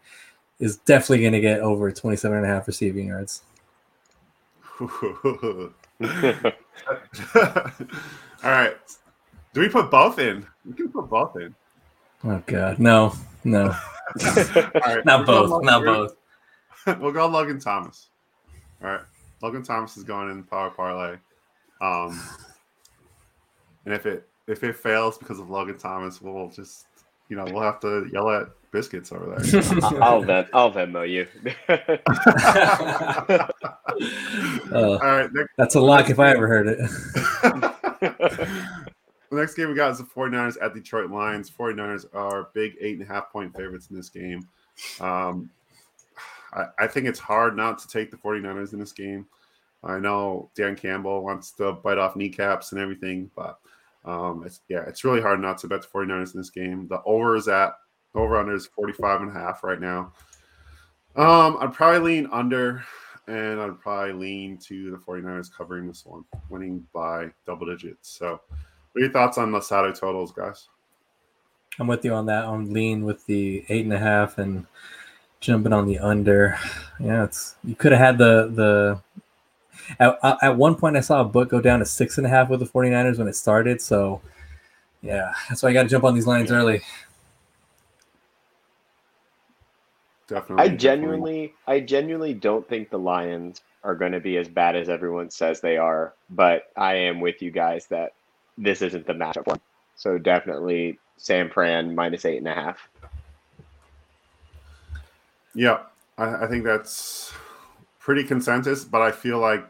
is 0.61 0.77
definitely 0.79 1.21
going 1.21 1.33
to 1.33 1.41
get 1.41 1.61
over 1.61 1.91
27 1.91 2.37
and 2.37 2.47
a 2.47 2.49
half 2.49 2.67
receiving 2.67 3.09
yards. 3.09 3.43
All 8.45 8.51
right. 8.51 8.77
Do 9.55 9.61
we 9.61 9.69
put 9.69 9.91
both 9.91 10.19
in? 10.19 10.47
We 10.65 10.75
can 10.75 10.91
put 10.91 11.09
both 11.09 11.37
in. 11.37 11.55
Oh 12.25 12.43
God, 12.47 12.79
no, 12.79 13.15
no. 13.45 13.75
right. 14.25 15.05
Not 15.05 15.27
both. 15.27 15.63
Not 15.63 15.85
both. 15.85 16.17
we'll 17.01 17.13
go 17.13 17.27
Logan 17.29 17.59
Thomas. 17.59 18.09
All 18.83 18.91
right. 18.91 19.01
Logan 19.43 19.63
Thomas 19.63 19.97
is 19.97 20.05
going 20.05 20.31
in 20.31 20.43
power 20.45 20.71
parlay. 20.71 21.17
Um, 21.81 22.21
and 23.85 23.95
if 23.95 24.07
it 24.07 24.29
if 24.47 24.63
it 24.65 24.77
fails 24.77 25.19
because 25.19 25.39
of 25.39 25.51
Logan 25.51 25.79
Thomas, 25.79 26.21
we'll 26.21 26.51
just 26.51 26.87
you 27.29 27.37
know 27.37 27.45
we'll 27.45 27.63
have 27.63 27.81
to 27.81 28.09
yell 28.13 28.31
at 28.31 28.49
biscuits 28.77 29.11
over 29.11 29.35
there. 29.39 29.63
I'll 30.03 30.21
vet, 30.21 30.51
I'll 30.53 30.71
Venmo 30.71 31.09
you. 31.09 31.27
uh, 34.71 34.99
All 34.99 34.99
right, 34.99 35.33
next, 35.33 35.55
that's 35.57 35.77
a 35.77 35.81
lock 35.81 36.11
if 36.11 36.19
I 36.19 36.33
ever 36.33 36.47
heard 36.47 36.69
it. 36.69 36.79
the 38.01 38.67
next 39.31 39.55
game 39.55 39.71
we 39.71 39.75
got 39.75 39.93
is 39.93 39.99
the 39.99 40.05
49ers 40.05 40.57
at 40.61 40.75
Detroit 40.75 41.11
Lions. 41.11 41.51
49ers 41.51 42.05
are 42.15 42.51
big 42.53 42.75
eight 42.83 42.99
and 42.99 43.09
a 43.09 43.11
half 43.11 43.33
point 43.33 43.57
favorites 43.57 43.87
in 43.89 43.97
this 43.97 44.11
game. 44.11 44.47
Um, 45.01 45.49
I, 46.53 46.67
I 46.79 46.87
think 46.87 47.07
it's 47.07 47.19
hard 47.19 47.57
not 47.57 47.79
to 47.79 47.89
take 47.89 48.11
the 48.11 48.19
49ers 48.19 48.75
in 48.75 48.79
this 48.79 48.93
game. 48.93 49.27
I 49.83 49.99
know 49.99 50.51
Dan 50.55 50.77
Campbell 50.77 51.25
wants 51.25 51.53
to 51.53 51.73
bite 51.73 51.97
off 51.97 52.15
kneecaps 52.15 52.73
and 52.73 52.81
everything, 52.81 53.31
but 53.35 53.59
um, 54.05 54.43
it's 54.45 54.61
yeah, 54.69 54.85
it's 54.87 55.03
really 55.03 55.23
hard 55.23 55.41
not 55.41 55.57
to 55.59 55.67
bet 55.67 55.81
the 55.81 55.89
49ers 55.89 56.35
in 56.35 56.41
this 56.41 56.51
game. 56.51 56.87
The 56.89 57.01
over 57.07 57.37
is 57.37 57.49
at 57.49 57.73
over 58.17 58.37
under 58.37 58.55
is 58.55 58.67
45 58.67 59.23
and 59.23 59.31
a 59.31 59.35
half 59.35 59.63
right 59.63 59.81
now. 59.81 60.13
Um, 61.17 61.59
I'd 61.61 61.73
probably 61.73 62.15
lean 62.15 62.29
under, 62.33 62.85
and 63.27 63.61
I'd 63.61 63.81
probably 63.81 64.13
lean 64.13 64.59
to 64.59 64.91
the 64.91 64.97
49ers 64.97 65.53
covering 65.53 65.87
this 65.87 66.05
one, 66.05 66.25
winning 66.49 66.87
by 66.93 67.31
double 67.47 67.67
digits. 67.67 68.11
So, 68.11 68.41
what 68.93 69.01
are 69.01 69.01
your 69.01 69.13
thoughts 69.13 69.39
on 69.39 69.53
the 69.53 69.61
Saturday 69.61 69.99
totals, 69.99 70.33
guys? 70.33 70.69
I'm 71.79 71.87
with 71.87 72.05
you 72.05 72.15
on 72.15 72.27
that. 72.27 72.45
I'm 72.45 72.73
lean 72.73 73.05
with 73.05 73.25
the 73.27 73.65
eight 73.69 73.85
and 73.85 73.93
a 73.93 73.99
half 73.99 74.39
and 74.39 74.67
jumping 75.41 75.73
on 75.73 75.87
the 75.87 75.99
under. 75.99 76.59
Yeah, 76.99 77.25
it's 77.25 77.57
you 77.65 77.75
could 77.75 77.93
have 77.93 78.01
had 78.01 78.19
the 78.19 78.51
the. 78.55 79.01
At, 80.01 80.19
at 80.43 80.57
one 80.57 80.75
point, 80.75 80.97
I 80.97 81.01
saw 81.01 81.21
a 81.21 81.25
book 81.25 81.51
go 81.51 81.61
down 81.61 81.79
to 81.79 81.87
six 81.87 82.19
and 82.19 82.27
a 82.27 82.31
half 82.31 82.49
with 82.49 82.61
the 82.61 82.67
49ers 82.67 83.19
when 83.19 83.29
it 83.29 83.37
started. 83.37 83.81
So, 83.81 84.21
yeah, 85.01 85.33
that's 85.49 85.63
why 85.63 85.69
I 85.69 85.73
got 85.75 85.85
to 85.85 85.89
jump 85.89 86.03
on 86.03 86.15
these 86.15 86.27
lines 86.27 86.51
early. 86.51 86.81
Definitely. 90.29 90.65
I 90.65 90.69
genuinely, 90.69 91.47
definitely. 91.47 91.55
I 91.67 91.81
genuinely 91.81 92.35
don't 92.35 92.69
think 92.69 92.91
the 92.91 92.99
Lions 92.99 93.63
are 93.85 93.95
going 93.95 94.13
to 94.13 94.21
be 94.21 94.37
as 94.39 94.49
bad 94.49 94.75
as 94.75 94.89
everyone 94.89 95.31
says 95.31 95.61
they 95.61 95.77
are. 95.77 96.15
But 96.31 96.65
I 96.77 96.95
am 96.95 97.21
with 97.21 97.41
you 97.41 97.51
guys 97.51 97.87
that 97.87 98.13
this 98.59 98.83
isn't 98.83 99.07
the 99.07 99.13
matchup 99.13 99.47
one. 99.47 99.61
So 99.95 100.19
definitely 100.19 100.99
San 101.17 101.49
Fran 101.49 101.95
minus 101.95 102.25
eight 102.25 102.39
and 102.39 102.49
a 102.49 102.55
half. 102.55 102.89
Yeah, 105.55 105.79
I, 106.19 106.45
I 106.45 106.47
think 106.49 106.65
that's 106.65 107.33
pretty 107.99 108.25
consensus, 108.25 108.85
but 108.85 109.01
I 109.01 109.11
feel 109.11 109.39
like 109.39 109.67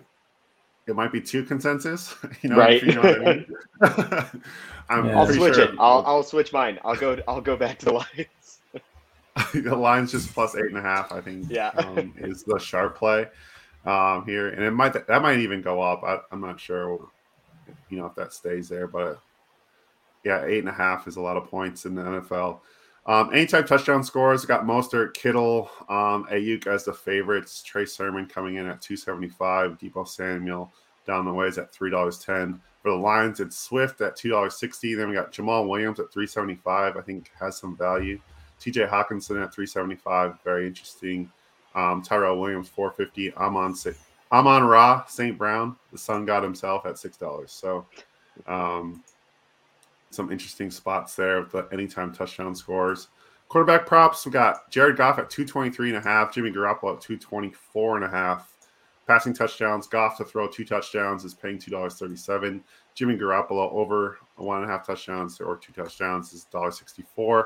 it 0.86 0.96
might 0.96 1.12
be 1.12 1.20
too 1.20 1.44
consensus. 1.44 2.14
You 2.42 2.50
know, 2.50 2.56
right? 2.56 2.82
You 2.82 2.92
know 2.94 3.02
I 3.02 3.18
mean. 3.18 3.46
i 4.88 5.00
will 5.00 5.26
switch 5.26 5.54
sure. 5.54 5.64
it. 5.64 5.74
I'll 5.78 6.04
I'll 6.06 6.22
switch 6.22 6.52
mine. 6.52 6.78
I'll 6.84 6.96
go. 6.96 7.18
I'll 7.26 7.40
go 7.40 7.56
back 7.56 7.78
to 7.80 7.86
the 7.86 7.92
Lions. 7.92 8.28
the 9.54 9.76
line's 9.76 10.12
just 10.12 10.32
plus 10.32 10.56
eight 10.56 10.66
and 10.66 10.78
a 10.78 10.82
half. 10.82 11.12
I 11.12 11.20
think. 11.20 11.46
Yeah, 11.50 11.68
um, 11.76 12.14
is 12.16 12.42
the 12.44 12.58
sharp 12.58 12.96
play 12.96 13.26
um, 13.84 14.24
here, 14.24 14.48
and 14.48 14.62
it 14.62 14.70
might 14.72 14.92
that 14.92 15.22
might 15.22 15.38
even 15.38 15.62
go 15.62 15.80
up. 15.80 16.02
I, 16.02 16.20
am 16.32 16.40
not 16.40 16.58
sure, 16.58 17.08
you 17.88 17.98
know, 17.98 18.06
if 18.06 18.14
that 18.16 18.32
stays 18.32 18.68
there, 18.68 18.86
but 18.86 19.20
yeah, 20.24 20.44
eight 20.44 20.60
and 20.60 20.68
a 20.68 20.72
half 20.72 21.06
is 21.06 21.16
a 21.16 21.20
lot 21.20 21.36
of 21.36 21.48
points 21.48 21.84
in 21.84 21.94
the 21.94 22.02
NFL. 22.02 22.60
Um, 23.06 23.32
anytime 23.32 23.64
touchdown 23.64 24.02
scores 24.02 24.44
got 24.44 24.64
Mostert, 24.64 25.14
Kittle, 25.14 25.70
um, 25.88 26.26
Aiyuk 26.32 26.66
as 26.66 26.84
the 26.84 26.92
favorites. 26.92 27.62
Trey 27.62 27.84
Sermon 27.84 28.26
coming 28.26 28.56
in 28.56 28.66
at 28.66 28.80
275. 28.80 29.78
Deebo 29.78 30.08
Samuel 30.08 30.72
down 31.06 31.24
the 31.24 31.32
ways 31.32 31.56
at 31.56 31.72
three 31.72 31.90
dollars 31.90 32.18
ten. 32.18 32.60
For 32.82 32.90
the 32.90 32.96
Lions, 32.96 33.40
it's 33.40 33.56
Swift 33.56 34.00
at 34.00 34.16
two 34.16 34.30
dollars 34.30 34.58
sixty. 34.58 34.94
Then 34.94 35.08
we 35.08 35.14
got 35.14 35.32
Jamaal 35.32 35.68
Williams 35.68 36.00
at 36.00 36.12
three 36.12 36.26
seventy 36.26 36.56
five. 36.56 36.96
I 36.96 37.00
think 37.00 37.30
has 37.38 37.56
some 37.56 37.76
value. 37.76 38.20
T.J. 38.60 38.86
Hockenson 38.86 39.42
at 39.42 39.52
three 39.52 39.66
seventy 39.66 39.96
five. 39.96 40.34
Very 40.44 40.66
interesting. 40.66 41.30
Um, 41.74 42.02
Tyrell 42.02 42.40
Williams, 42.40 42.68
450. 42.70 43.34
Amon 43.34 43.74
Amon 44.32 44.64
Ra, 44.64 45.04
St. 45.06 45.36
Brown, 45.36 45.76
the 45.92 45.98
sun 45.98 46.24
god 46.24 46.42
himself 46.42 46.86
at 46.86 46.98
six 46.98 47.16
dollars. 47.16 47.52
So 47.52 47.86
um, 48.46 49.04
some 50.10 50.32
interesting 50.32 50.70
spots 50.70 51.14
there 51.14 51.40
with 51.40 51.52
the 51.52 51.68
anytime 51.72 52.12
touchdown 52.12 52.54
scores. 52.54 53.08
Quarterback 53.48 53.86
props, 53.86 54.26
we 54.26 54.32
got 54.32 54.68
Jared 54.70 54.96
Goff 54.96 55.18
at 55.18 55.30
223 55.30 55.90
and 55.90 55.98
a 55.98 56.00
half, 56.00 56.34
Jimmy 56.34 56.50
Garoppolo 56.50 56.96
at 56.96 57.00
224 57.00 57.96
and 57.96 58.04
a 58.04 58.08
half. 58.08 58.52
Passing 59.06 59.32
touchdowns, 59.32 59.86
Goff 59.86 60.16
to 60.16 60.24
throw 60.24 60.48
two 60.48 60.64
touchdowns 60.64 61.24
is 61.24 61.32
paying 61.32 61.58
$2.37. 61.58 62.60
Jimmy 62.96 63.16
Garoppolo 63.16 63.70
over 63.72 64.18
one 64.34 64.62
and 64.62 64.68
a 64.68 64.72
half 64.72 64.84
touchdowns 64.84 65.40
or 65.40 65.56
two 65.56 65.72
touchdowns 65.72 66.32
is 66.32 66.46
$1.64. 66.52 67.44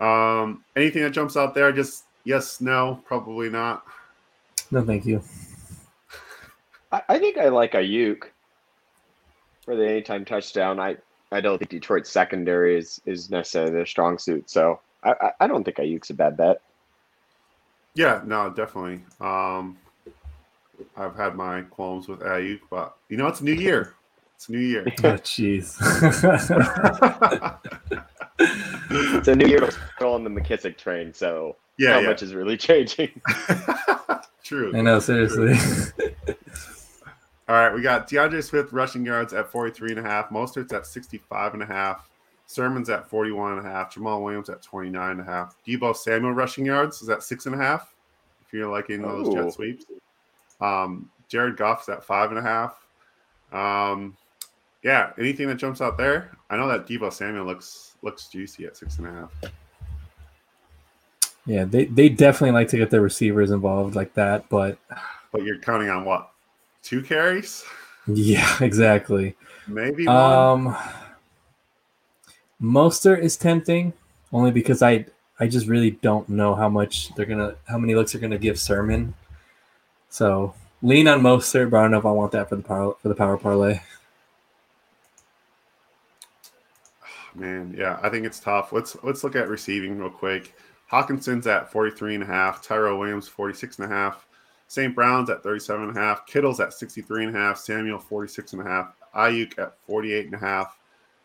Um, 0.00 0.64
anything 0.76 1.02
that 1.02 1.10
jumps 1.10 1.36
out 1.36 1.54
there, 1.54 1.72
just 1.72 2.04
Yes, 2.24 2.60
no, 2.60 3.00
probably 3.04 3.48
not. 3.48 3.84
No, 4.70 4.84
thank 4.84 5.06
you. 5.06 5.22
I, 6.92 7.02
I 7.08 7.18
think 7.18 7.38
I 7.38 7.48
like 7.48 7.72
Aiyuk 7.72 8.24
for 9.64 9.74
the 9.76 9.88
anytime 9.88 10.24
touchdown. 10.24 10.78
I, 10.78 10.96
I 11.32 11.40
don't 11.40 11.58
think 11.58 11.70
Detroit's 11.70 12.10
secondary 12.10 12.76
is, 12.76 13.00
is 13.06 13.30
necessarily 13.30 13.72
their 13.72 13.86
strong 13.86 14.18
suit. 14.18 14.50
So 14.50 14.80
I, 15.02 15.32
I 15.40 15.46
don't 15.46 15.64
think 15.64 15.78
Aiyuk's 15.78 16.10
a 16.10 16.14
bad 16.14 16.36
bet. 16.36 16.60
Yeah, 17.94 18.22
no, 18.24 18.50
definitely. 18.50 19.02
Um, 19.20 19.78
I've 20.96 21.16
had 21.16 21.34
my 21.36 21.62
qualms 21.62 22.06
with 22.06 22.20
Aiyuk, 22.20 22.60
but 22.70 22.96
you 23.08 23.16
know, 23.16 23.28
it's 23.28 23.40
a 23.40 23.44
new 23.44 23.54
year. 23.54 23.94
It's 24.36 24.48
a 24.48 24.52
new 24.52 24.58
year. 24.58 24.84
oh, 25.04 25.14
jeez. 25.14 25.76
it's 27.90 28.00
a 29.28 29.34
new 29.36 29.46
year 29.46 29.68
on 30.00 30.24
the 30.24 30.30
McKissic 30.30 30.76
train, 30.76 31.12
so 31.12 31.56
yeah, 31.78 31.94
how 31.94 32.00
yeah. 32.00 32.08
much 32.08 32.22
is 32.22 32.34
really 32.34 32.56
changing. 32.68 33.20
True. 34.42 34.76
I 34.76 34.80
know, 34.80 34.98
seriously. 34.98 35.54
All 37.48 37.56
right, 37.56 37.74
we 37.74 37.82
got 37.82 38.08
D'Andre 38.08 38.40
Swift 38.40 38.72
rushing 38.72 39.04
yards 39.04 39.32
at 39.32 39.50
43 39.50 39.90
and 39.90 39.98
a 39.98 40.02
half, 40.02 40.30
Mostert's 40.30 40.72
at 40.72 40.86
65 40.86 41.54
and 41.54 41.62
a 41.62 41.66
half, 41.66 42.08
Sermon's 42.46 42.88
at 42.88 43.08
41 43.08 43.58
and 43.58 43.66
a 43.66 43.70
half, 43.70 43.94
Jamaal 43.94 44.22
Williams 44.22 44.48
at 44.48 44.62
29 44.62 45.10
and 45.10 45.20
a 45.20 45.24
half. 45.24 45.56
Deebo 45.66 45.94
Samuel 45.94 46.32
rushing 46.32 46.66
yards 46.66 47.02
is 47.02 47.08
at 47.08 47.22
six 47.22 47.46
and 47.46 47.54
a 47.54 47.58
half. 47.58 47.94
If 48.44 48.52
you're 48.52 48.70
liking 48.70 49.02
those 49.02 49.28
Ooh. 49.28 49.32
jet 49.32 49.52
sweeps. 49.52 49.84
Um, 50.60 51.10
Jared 51.28 51.56
Goff's 51.56 51.88
at 51.88 52.02
five 52.02 52.30
and 52.30 52.38
a 52.38 52.42
half. 52.42 52.84
Um, 53.52 54.16
yeah, 54.82 55.12
anything 55.18 55.48
that 55.48 55.56
jumps 55.56 55.80
out 55.80 55.98
there? 55.98 56.30
I 56.48 56.56
know 56.56 56.68
that 56.68 56.86
Deebo 56.86 57.12
Samuel 57.12 57.44
looks 57.44 57.92
looks 58.02 58.28
juicy 58.28 58.64
at 58.64 58.76
six 58.76 58.98
and 58.98 59.06
a 59.06 59.12
half. 59.12 59.32
Yeah, 61.46 61.64
they, 61.64 61.86
they 61.86 62.08
definitely 62.08 62.52
like 62.52 62.68
to 62.68 62.76
get 62.76 62.90
their 62.90 63.00
receivers 63.00 63.50
involved 63.50 63.94
like 63.94 64.14
that, 64.14 64.48
but 64.48 64.78
but 65.32 65.42
you're 65.42 65.58
counting 65.58 65.90
on 65.90 66.04
what? 66.04 66.30
Two 66.82 67.02
carries? 67.02 67.64
Yeah, 68.06 68.56
exactly. 68.60 69.36
Maybe 69.66 70.06
one. 70.06 70.16
Um 70.16 70.76
Mostert 72.60 73.20
is 73.20 73.36
tempting 73.36 73.92
only 74.32 74.50
because 74.50 74.82
I 74.82 75.06
I 75.38 75.46
just 75.46 75.66
really 75.66 75.92
don't 75.92 76.28
know 76.28 76.54
how 76.54 76.68
much 76.68 77.14
they're 77.14 77.26
gonna 77.26 77.56
how 77.66 77.78
many 77.78 77.94
looks 77.94 78.12
they're 78.12 78.20
gonna 78.20 78.38
give 78.38 78.58
Sermon. 78.58 79.14
So 80.08 80.54
lean 80.82 81.08
on 81.08 81.20
Mostert, 81.20 81.70
but 81.70 81.78
I 81.78 81.82
don't 81.82 81.90
know 81.92 81.98
if 81.98 82.06
I 82.06 82.10
want 82.10 82.32
that 82.32 82.48
for 82.48 82.56
the 82.56 82.62
power 82.62 82.94
for 83.00 83.08
the 83.08 83.14
power 83.14 83.36
parlay. 83.36 83.80
Man, 87.34 87.74
yeah, 87.76 87.98
I 88.02 88.08
think 88.08 88.26
it's 88.26 88.40
tough. 88.40 88.72
Let's 88.72 88.96
let's 89.02 89.22
look 89.24 89.36
at 89.36 89.48
receiving 89.48 89.98
real 89.98 90.10
quick. 90.10 90.54
Hockenson's 90.90 91.46
at 91.46 91.70
43 91.70 92.16
and 92.16 92.24
a 92.24 92.26
half, 92.26 92.62
Tyrell 92.62 92.98
Williams 92.98 93.28
46 93.28 93.78
and 93.78 93.90
a 93.90 93.94
half, 93.94 94.26
St. 94.66 94.94
Brown's 94.94 95.30
at 95.30 95.42
37 95.42 95.88
and 95.88 95.96
a 95.96 96.00
half, 96.00 96.26
Kittle's 96.26 96.58
at 96.58 96.72
63 96.72 97.26
and 97.26 97.36
a 97.36 97.38
half, 97.38 97.58
Samuel 97.58 97.98
46 98.00 98.54
and 98.54 98.62
a 98.62 98.64
half, 98.64 98.92
Aiyuk 99.14 99.56
at 99.58 99.76
48 99.86 100.26
and 100.26 100.34
a 100.34 100.38
half, 100.38 100.78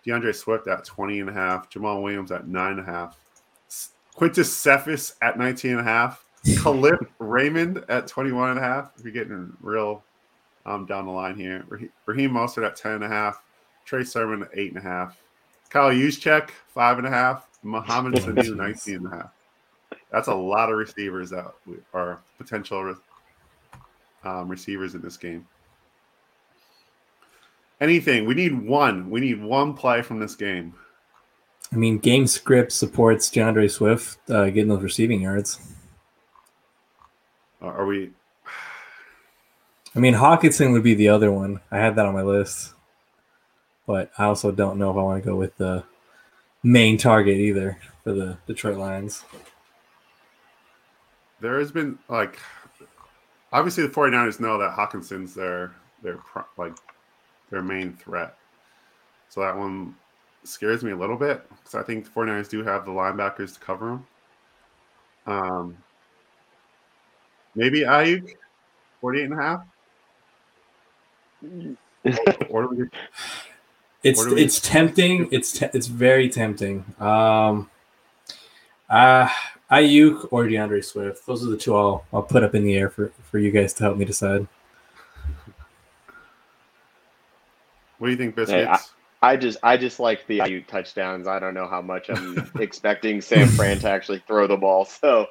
D'Andre 0.05 0.33
Swift 0.33 0.67
at 0.67 0.85
20 0.85 1.21
and 1.21 1.29
a 1.29 1.33
half, 1.33 1.69
Jamaal 1.71 2.03
Williams 2.03 2.31
at 2.31 2.47
nine 2.47 2.73
and 2.73 2.81
a 2.81 2.83
half, 2.83 3.17
Quintus 4.13 4.55
Cephus 4.55 5.15
at 5.23 5.37
19 5.37 5.71
and 5.71 5.79
a 5.79 5.83
half, 5.83 6.25
Kalif 6.45 7.07
Raymond 7.17 7.83
at 7.89 8.07
21 8.07 8.51
and 8.51 8.59
a 8.59 8.61
half. 8.61 8.91
If 8.97 9.03
you're 9.03 9.13
getting 9.13 9.51
real 9.61 10.03
um, 10.67 10.85
down 10.85 11.07
the 11.07 11.11
line 11.11 11.35
here, 11.35 11.65
Raheem 12.05 12.31
Mostert 12.31 12.65
at 12.65 12.75
10 12.75 12.93
and 12.93 13.03
a 13.03 13.07
half, 13.07 13.41
Trey 13.83 14.03
Sermon 14.03 14.43
at 14.43 14.49
eight 14.53 14.69
and 14.69 14.77
a 14.77 14.87
half, 14.87 15.17
Kyle 15.69 15.91
Juszczyk 15.91 16.49
five 16.67 16.97
and 16.97 17.07
a 17.07 17.09
half, 17.09 17.47
Mohamed 17.63 18.13
Sanu 18.21 18.55
19 18.55 18.95
and 18.95 19.07
a 19.07 19.09
half. 19.09 19.31
That's 20.11 20.27
a 20.27 20.35
lot 20.35 20.71
of 20.71 20.77
receivers 20.77 21.29
that 21.31 21.53
are 21.93 22.21
potential 22.37 22.95
um, 24.23 24.47
receivers 24.47 24.95
in 24.95 25.01
this 25.01 25.17
game. 25.17 25.47
Anything. 27.81 28.25
We 28.25 28.33
need 28.33 28.57
one. 28.57 29.09
We 29.09 29.19
need 29.19 29.41
one 29.43 29.73
play 29.73 30.01
from 30.01 30.19
this 30.19 30.35
game. 30.35 30.73
I 31.73 31.75
mean, 31.75 31.97
game 31.97 32.27
script 32.27 32.71
supports 32.71 33.29
D'Andre 33.29 33.67
Swift 33.67 34.17
uh, 34.29 34.45
getting 34.45 34.69
those 34.69 34.83
receiving 34.83 35.21
yards. 35.21 35.59
Are 37.61 37.85
we? 37.85 38.11
I 39.95 39.99
mean, 39.99 40.13
Hockenson 40.13 40.71
would 40.73 40.83
be 40.83 40.93
the 40.93 41.09
other 41.09 41.31
one. 41.31 41.59
I 41.71 41.77
had 41.77 41.95
that 41.95 42.05
on 42.05 42.13
my 42.13 42.21
list, 42.21 42.74
but 43.85 44.11
I 44.17 44.25
also 44.25 44.51
don't 44.51 44.77
know 44.77 44.91
if 44.91 44.97
I 44.97 45.01
want 45.01 45.23
to 45.23 45.29
go 45.29 45.35
with 45.35 45.55
the 45.57 45.83
main 46.63 46.97
target 46.97 47.37
either 47.37 47.77
for 48.03 48.13
the 48.13 48.37
Detroit 48.47 48.77
Lions 48.77 49.23
there 51.39 51.59
has 51.59 51.71
been 51.71 51.97
like 52.09 52.39
obviously 53.51 53.85
the 53.85 53.93
49ers 53.93 54.39
know 54.39 54.57
that 54.57 54.75
Hockenson's 54.75 55.33
their 55.33 55.73
their 56.01 56.19
like 56.57 56.75
their 57.49 57.61
main 57.61 57.93
threat. 57.93 58.37
So 59.29 59.41
that 59.41 59.55
one 59.55 59.95
scares 60.43 60.83
me 60.83 60.91
a 60.91 60.95
little 60.95 61.17
bit 61.17 61.47
because 61.49 61.75
I 61.75 61.83
think 61.83 62.05
the 62.05 62.11
49ers 62.11 62.49
do 62.49 62.63
have 62.63 62.85
the 62.85 62.91
linebackers 62.91 63.53
to 63.55 63.59
cover 63.59 63.91
him. 63.93 64.07
Um, 65.27 65.77
maybe 67.55 67.81
Aiyuk, 67.81 68.35
48 69.01 69.23
and 69.23 69.33
a 69.33 69.37
half. 69.41 69.61
or 72.49 72.67
we, 72.67 72.85
it's 74.05 74.25
we, 74.25 74.41
it's 74.41 74.59
tempting. 74.59 75.27
It's 75.31 75.51
te- 75.51 75.69
it's 75.73 75.87
very 75.87 76.29
tempting. 76.29 76.85
Um, 76.99 77.69
uh 78.89 79.27
Aiyuk 79.71 80.27
or 80.31 80.47
D'Andre 80.47 80.81
Swift. 80.81 81.25
Those 81.25 81.43
are 81.45 81.49
the 81.49 81.57
two 81.57 81.75
I'll 81.75 82.05
I'll 82.13 82.23
put 82.23 82.43
up 82.43 82.53
in 82.53 82.63
the 82.63 82.75
air 82.75 82.89
for, 82.89 83.11
for 83.23 83.39
you 83.39 83.51
guys 83.51 83.73
to 83.73 83.83
help 83.83 83.97
me 83.97 84.05
decide. 84.05 84.47
What 87.97 88.07
do 88.07 88.11
you 88.11 88.17
think, 88.17 88.35
Biscuits? 88.35 88.91
I 89.21 89.37
just 89.37 89.57
I 89.63 89.75
just 89.75 89.99
like 89.99 90.27
the 90.27 90.39
Aiyuk 90.39 90.67
touchdowns. 90.67 91.27
I 91.27 91.39
don't 91.39 91.55
know 91.55 91.67
how 91.67 91.81
much 91.81 92.09
I'm 92.09 92.51
expecting 92.59 93.21
San 93.21 93.47
Fran 93.47 93.79
to 93.79 93.89
actually 93.89 94.19
throw 94.27 94.45
the 94.45 94.57
ball. 94.57 94.85
So 94.85 95.27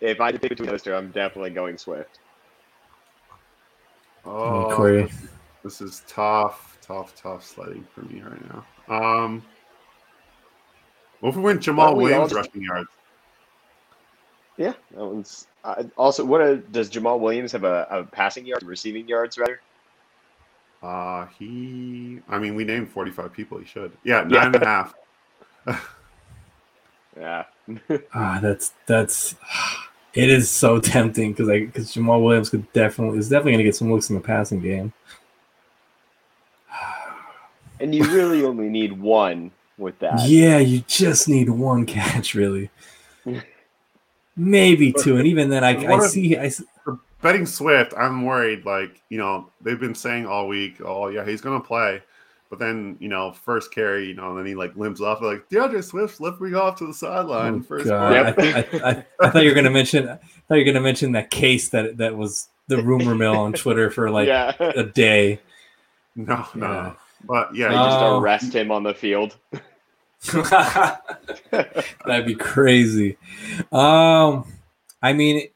if 0.00 0.20
I 0.20 0.32
pick 0.32 0.50
between 0.50 0.68
those 0.68 0.82
two, 0.82 0.94
I'm 0.94 1.10
definitely 1.10 1.50
going 1.50 1.78
Swift. 1.78 2.18
Oh, 4.26 4.68
Corey. 4.70 5.10
This 5.64 5.80
is 5.80 6.02
tough, 6.06 6.69
tough, 6.90 7.14
tough 7.14 7.44
sledding 7.44 7.86
for 7.94 8.02
me 8.02 8.20
right 8.20 8.42
now. 8.52 8.64
Um, 8.94 9.42
what 11.20 11.30
if 11.30 11.36
we 11.36 11.42
win 11.42 11.58
Jamaal 11.58 11.76
well, 11.76 11.96
Williams 11.96 12.32
rushing 12.32 12.62
yards? 12.62 12.88
Yeah, 14.56 14.74
that 14.94 15.04
one's 15.04 15.46
uh, 15.64 15.84
also. 15.96 16.24
What 16.24 16.40
a, 16.40 16.56
does 16.56 16.90
Jamaal 16.90 17.20
Williams 17.20 17.52
have 17.52 17.64
a, 17.64 17.86
a 17.90 18.04
passing 18.04 18.44
yard, 18.44 18.62
receiving 18.62 19.08
yards 19.08 19.38
rather? 19.38 19.60
Uh, 20.82 21.26
he. 21.38 22.20
I 22.28 22.38
mean, 22.38 22.54
we 22.54 22.64
named 22.64 22.90
forty-five 22.90 23.32
people. 23.32 23.58
He 23.58 23.66
should. 23.66 23.92
Yeah, 24.02 24.22
nine 24.22 24.30
yeah. 24.30 24.46
and 24.46 24.56
a 24.56 24.66
half. 24.66 24.94
yeah. 27.16 27.44
ah, 28.14 28.38
that's 28.42 28.74
that's. 28.86 29.36
It 30.12 30.28
is 30.28 30.50
so 30.50 30.80
tempting 30.80 31.30
because 31.30 31.48
I 31.48 31.66
because 31.66 31.94
Jamaal 31.94 32.24
Williams 32.24 32.50
could 32.50 32.72
definitely 32.72 33.20
is 33.20 33.28
definitely 33.28 33.52
going 33.52 33.58
to 33.58 33.64
get 33.64 33.76
some 33.76 33.92
looks 33.92 34.10
in 34.10 34.16
the 34.16 34.20
passing 34.20 34.58
game. 34.58 34.92
And 37.80 37.94
you 37.94 38.04
really 38.04 38.44
only 38.44 38.68
need 38.68 38.92
one 38.92 39.50
with 39.78 39.98
that. 40.00 40.28
Yeah, 40.28 40.58
you 40.58 40.80
just 40.86 41.28
need 41.28 41.48
one 41.50 41.86
catch, 41.86 42.34
really. 42.34 42.70
Maybe 44.36 44.92
two, 44.92 45.16
and 45.16 45.26
even 45.26 45.50
then, 45.50 45.64
I, 45.64 45.76
I 45.86 46.06
see. 46.06 46.36
I 46.36 46.50
betting 47.22 47.46
Swift. 47.46 47.92
I'm 47.96 48.24
worried. 48.24 48.64
Like 48.64 49.02
you 49.08 49.18
know, 49.18 49.50
they've 49.60 49.80
been 49.80 49.94
saying 49.94 50.26
all 50.26 50.48
week, 50.48 50.80
"Oh 50.84 51.08
yeah, 51.08 51.24
he's 51.24 51.40
going 51.40 51.60
to 51.60 51.66
play." 51.66 52.02
But 52.48 52.58
then, 52.58 52.96
you 52.98 53.08
know, 53.08 53.30
first 53.30 53.72
carry, 53.72 54.08
you 54.08 54.14
know, 54.14 54.30
and 54.30 54.38
then 54.38 54.44
he 54.44 54.56
like 54.56 54.74
limps 54.74 55.00
off. 55.00 55.22
Like 55.22 55.48
D'Andre 55.50 55.80
Swift 55.82 56.20
me 56.20 56.52
off 56.54 56.78
to 56.78 56.86
the 56.86 56.94
sideline. 56.94 57.60
Oh, 57.60 57.62
first, 57.62 57.86
God. 57.86 58.12
I, 58.12 58.42
I, 58.42 58.90
I, 58.90 59.04
I, 59.20 59.30
thought 59.30 59.44
you 59.44 59.50
were 59.50 59.54
gonna 59.54 59.70
mention. 59.70 60.08
I 60.08 60.16
thought 60.48 60.56
you 60.56 60.58
were 60.58 60.64
gonna 60.64 60.80
mention 60.80 61.12
that 61.12 61.30
case 61.30 61.68
that 61.68 61.98
that 61.98 62.16
was 62.16 62.48
the 62.66 62.82
rumor 62.82 63.14
mill 63.14 63.36
on 63.36 63.52
Twitter 63.52 63.88
for 63.90 64.10
like 64.10 64.26
yeah. 64.28 64.54
a 64.58 64.84
day. 64.84 65.40
No, 66.16 66.44
no. 66.56 66.66
Yeah. 66.66 66.92
But 67.24 67.54
yeah, 67.54 67.68
they 67.68 67.74
just 67.74 67.98
um, 67.98 68.22
arrest 68.22 68.54
him 68.54 68.70
on 68.70 68.82
the 68.82 68.94
field. 68.94 69.36
That'd 70.32 72.26
be 72.26 72.34
crazy. 72.34 73.16
Um, 73.72 74.44
I 75.02 75.12
mean, 75.14 75.48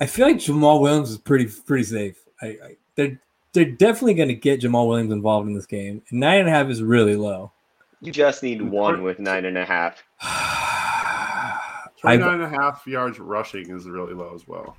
I 0.00 0.06
feel 0.06 0.26
like 0.26 0.36
Jamaal 0.36 0.80
Williams 0.80 1.10
is 1.10 1.18
pretty 1.18 1.46
pretty 1.66 1.84
safe. 1.84 2.18
I, 2.40 2.46
I 2.46 2.76
they're 2.94 3.20
they're 3.52 3.64
definitely 3.64 4.14
going 4.14 4.28
to 4.28 4.34
get 4.34 4.60
Jamaal 4.60 4.88
Williams 4.88 5.12
involved 5.12 5.48
in 5.48 5.54
this 5.54 5.66
game. 5.66 6.02
Nine 6.10 6.40
and 6.40 6.48
a 6.48 6.52
half 6.52 6.68
is 6.68 6.82
really 6.82 7.16
low. 7.16 7.52
You 8.00 8.12
just 8.12 8.42
need 8.42 8.62
one 8.62 9.02
with 9.02 9.18
nine 9.18 9.44
and 9.44 9.58
a 9.58 9.64
half. 9.64 10.02
29 12.00 12.34
and 12.34 12.42
a 12.44 12.48
half 12.48 12.86
yards 12.86 13.18
rushing 13.18 13.70
is 13.70 13.86
really 13.86 14.14
low 14.14 14.32
as 14.34 14.46
well. 14.46 14.76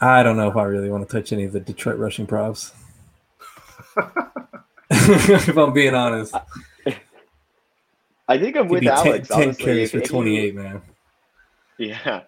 I 0.00 0.22
don't 0.22 0.36
know 0.36 0.48
if 0.48 0.56
I 0.56 0.64
really 0.64 0.90
want 0.90 1.06
to 1.06 1.12
touch 1.20 1.32
any 1.32 1.44
of 1.44 1.52
the 1.52 1.60
Detroit 1.60 1.98
rushing 1.98 2.26
props. 2.26 2.72
if 4.90 5.56
I'm 5.56 5.72
being 5.72 5.94
honest. 5.94 6.34
I 8.28 8.38
think 8.38 8.56
I'm 8.56 8.68
with 8.68 8.86
Alex. 8.86 9.28
10, 9.28 9.54
10 9.54 9.54
carries 9.54 9.90
for 9.90 10.00
28, 10.00 10.52
you, 10.52 10.58
man. 10.58 10.82
Yeah. 11.78 12.22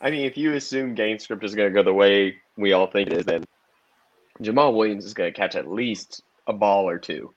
I 0.00 0.10
mean, 0.10 0.24
if 0.24 0.36
you 0.36 0.54
assume 0.54 0.94
game 0.94 1.18
script 1.18 1.44
is 1.44 1.54
going 1.54 1.68
to 1.68 1.74
go 1.74 1.82
the 1.82 1.92
way 1.92 2.36
we 2.56 2.72
all 2.72 2.86
think 2.86 3.10
it 3.10 3.18
is, 3.18 3.24
then 3.24 3.44
Jamaal 4.40 4.74
Williams 4.74 5.04
is 5.04 5.14
going 5.14 5.32
to 5.32 5.38
catch 5.38 5.54
at 5.54 5.68
least 5.68 6.22
a 6.46 6.52
ball 6.52 6.88
or 6.88 6.98
two. 6.98 7.32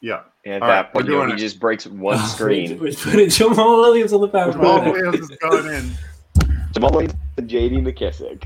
Yeah. 0.00 0.22
And 0.44 0.54
at 0.54 0.62
All 0.62 0.68
that 0.68 0.74
right, 0.74 0.92
point, 0.92 1.06
you 1.06 1.12
know, 1.12 1.26
he 1.26 1.36
just 1.36 1.58
breaks 1.58 1.86
one 1.86 2.18
screen. 2.28 2.78
We're 2.78 2.92
putting 2.92 3.26
Jamaal 3.26 3.78
Williams 3.78 4.12
on 4.12 4.20
the 4.20 4.28
power 4.28 4.52
Jamaal 4.52 4.92
Williams 4.92 5.30
is 5.30 5.36
going 5.38 5.74
in. 5.74 5.90
Jamaal 6.72 6.92
Williams 6.92 7.14
and 7.36 7.48
J.D. 7.48 7.76
McKissic. 7.78 8.44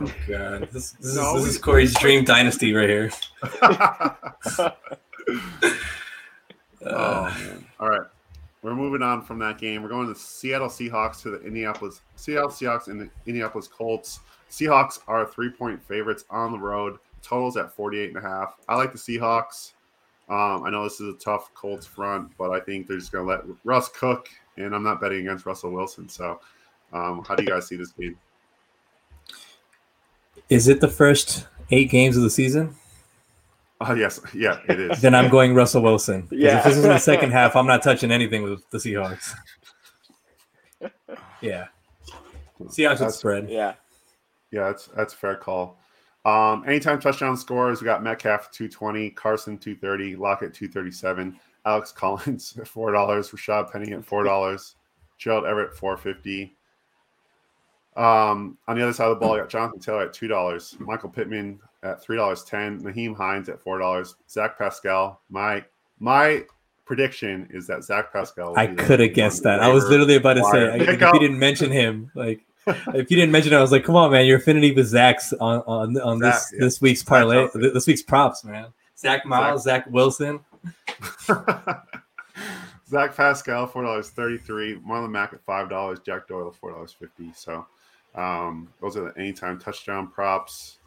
Oh 0.00 0.14
god, 0.28 0.68
this, 0.70 0.92
this, 0.92 1.16
no, 1.16 1.36
is, 1.36 1.44
this 1.44 1.54
is 1.54 1.60
Corey's 1.60 1.92
dream 1.98 2.24
dynasty 2.24 2.72
right 2.72 2.88
here. 2.88 3.10
oh 6.86 7.24
man! 7.24 7.66
All 7.80 7.88
right, 7.88 8.06
we're 8.62 8.76
moving 8.76 9.02
on 9.02 9.22
from 9.22 9.40
that 9.40 9.58
game. 9.58 9.82
We're 9.82 9.88
going 9.88 10.06
to 10.06 10.14
Seattle 10.14 10.68
Seahawks 10.68 11.22
to 11.22 11.30
the 11.30 11.40
Indianapolis 11.42 12.00
Seattle 12.14 12.50
Seahawks 12.50 12.86
and 12.86 13.00
the 13.00 13.10
Indianapolis 13.26 13.66
Colts. 13.66 14.20
Seahawks 14.50 15.00
are 15.08 15.26
three 15.26 15.50
point 15.50 15.82
favorites 15.82 16.24
on 16.30 16.52
the 16.52 16.58
road. 16.58 16.98
Totals 17.22 17.56
at 17.56 17.72
48 17.72 18.10
and 18.14 18.18
a 18.18 18.20
half. 18.20 18.54
I 18.68 18.76
like 18.76 18.92
the 18.92 18.98
Seahawks. 18.98 19.72
Um, 20.28 20.62
I 20.62 20.70
know 20.70 20.84
this 20.84 21.00
is 21.00 21.14
a 21.14 21.18
tough 21.18 21.52
Colts 21.54 21.86
front, 21.86 22.30
but 22.38 22.50
I 22.50 22.60
think 22.60 22.86
they're 22.86 22.98
just 22.98 23.12
going 23.12 23.26
to 23.26 23.30
let 23.32 23.56
Russ 23.64 23.88
cook, 23.88 24.28
and 24.56 24.74
I'm 24.74 24.84
not 24.84 25.00
betting 25.00 25.20
against 25.20 25.46
Russell 25.46 25.72
Wilson. 25.72 26.08
So, 26.08 26.40
um, 26.92 27.24
how 27.26 27.34
do 27.34 27.42
you 27.42 27.48
guys 27.48 27.66
see 27.66 27.76
this 27.76 27.92
game? 27.92 28.16
Is 30.48 30.68
it 30.68 30.80
the 30.80 30.88
first 30.88 31.46
eight 31.70 31.90
games 31.90 32.16
of 32.16 32.22
the 32.22 32.30
season? 32.30 32.74
Oh 33.80 33.94
yes, 33.94 34.20
yeah, 34.34 34.58
it 34.68 34.80
is. 34.80 35.00
then 35.00 35.14
I'm 35.14 35.30
going 35.30 35.54
Russell 35.54 35.82
Wilson. 35.82 36.26
Yeah. 36.32 36.58
If 36.58 36.64
this 36.64 36.76
is 36.78 36.84
in 36.84 36.90
the 36.90 36.98
second 36.98 37.30
half, 37.30 37.54
I'm 37.54 37.66
not 37.66 37.82
touching 37.82 38.10
anything 38.10 38.42
with 38.42 38.68
the 38.70 38.78
Seahawks. 38.78 39.34
Yeah. 41.40 41.68
Seahawks 42.60 42.98
would 43.00 43.12
spread. 43.12 43.48
Yeah. 43.48 43.74
Yeah, 44.50 44.64
that's 44.64 44.86
that's 44.88 45.14
a 45.14 45.16
fair 45.16 45.36
call. 45.36 45.78
Um, 46.24 46.64
anytime 46.66 46.98
touchdown 47.00 47.36
scores, 47.36 47.80
we 47.80 47.84
got 47.84 48.02
Metcalf 48.02 48.50
220, 48.50 49.10
Carson 49.10 49.56
230, 49.56 50.16
Lockett 50.16 50.52
237, 50.52 51.38
Alex 51.64 51.92
Collins 51.92 52.58
four 52.64 52.90
dollars, 52.90 53.30
Rashad 53.30 53.70
Penny 53.70 53.92
at 53.92 54.04
four 54.04 54.24
dollars, 54.24 54.74
Gerald 55.16 55.44
Everett 55.44 55.74
450. 55.76 56.57
Um, 57.98 58.56
on 58.68 58.76
the 58.76 58.82
other 58.82 58.92
side 58.92 59.08
of 59.08 59.18
the 59.18 59.26
ball, 59.26 59.34
you 59.36 59.42
got 59.42 59.50
Jonathan 59.50 59.80
Taylor 59.80 60.04
at 60.04 60.12
two 60.12 60.28
dollars, 60.28 60.76
Michael 60.78 61.08
Pittman 61.08 61.58
at 61.82 62.00
three 62.02 62.16
dollars 62.16 62.44
ten, 62.44 62.80
Nyheim 62.80 63.16
Hines 63.16 63.48
at 63.48 63.60
four 63.60 63.78
dollars, 63.78 64.14
Zach 64.30 64.56
Pascal. 64.56 65.20
My 65.30 65.64
my 65.98 66.44
prediction 66.84 67.48
is 67.50 67.66
that 67.66 67.82
Zach 67.82 68.12
Pascal. 68.12 68.56
I 68.56 68.68
could 68.68 69.00
have 69.00 69.14
guessed 69.14 69.42
that. 69.42 69.60
I 69.60 69.68
was 69.68 69.84
literally 69.88 70.14
about 70.14 70.34
to 70.34 70.44
say 70.44 70.78
if 70.78 71.00
you 71.00 71.18
didn't 71.18 71.40
mention 71.40 71.72
him, 71.72 72.10
like 72.14 72.46
if 72.66 73.10
you 73.10 73.16
didn't 73.16 73.32
mention 73.32 73.52
it, 73.52 73.56
I 73.56 73.60
was 73.60 73.72
like, 73.72 73.84
come 73.84 73.96
on, 73.96 74.12
man, 74.12 74.26
your 74.26 74.38
affinity 74.38 74.72
with 74.72 74.86
Zach's 74.86 75.32
on 75.34 75.62
on, 75.66 76.00
on 76.00 76.20
Zach, 76.20 76.34
this 76.34 76.52
yeah. 76.52 76.60
this 76.60 76.80
week's 76.80 77.02
parlay, 77.02 77.48
this 77.54 77.86
week's 77.88 78.02
props, 78.02 78.44
man. 78.44 78.68
Zach 78.96 79.26
Miles, 79.26 79.64
Zach, 79.64 79.84
Zach 79.84 79.92
Wilson. 79.92 80.40
Zach 82.88 83.14
Pascal, 83.14 83.66
four 83.66 83.82
dollars 83.82 84.10
thirty-three. 84.10 84.80
Marlon 84.80 85.10
Mack 85.10 85.32
at 85.32 85.44
five 85.44 85.68
dollars. 85.68 85.98
Jack 86.00 86.26
Doyle, 86.26 86.50
four 86.52 86.70
dollars 86.72 86.92
fifty. 86.92 87.30
So, 87.34 87.66
um, 88.18 88.68
those 88.80 88.96
are 88.96 89.12
the 89.12 89.18
anytime 89.18 89.58
touchdown 89.58 90.08
props. 90.08 90.78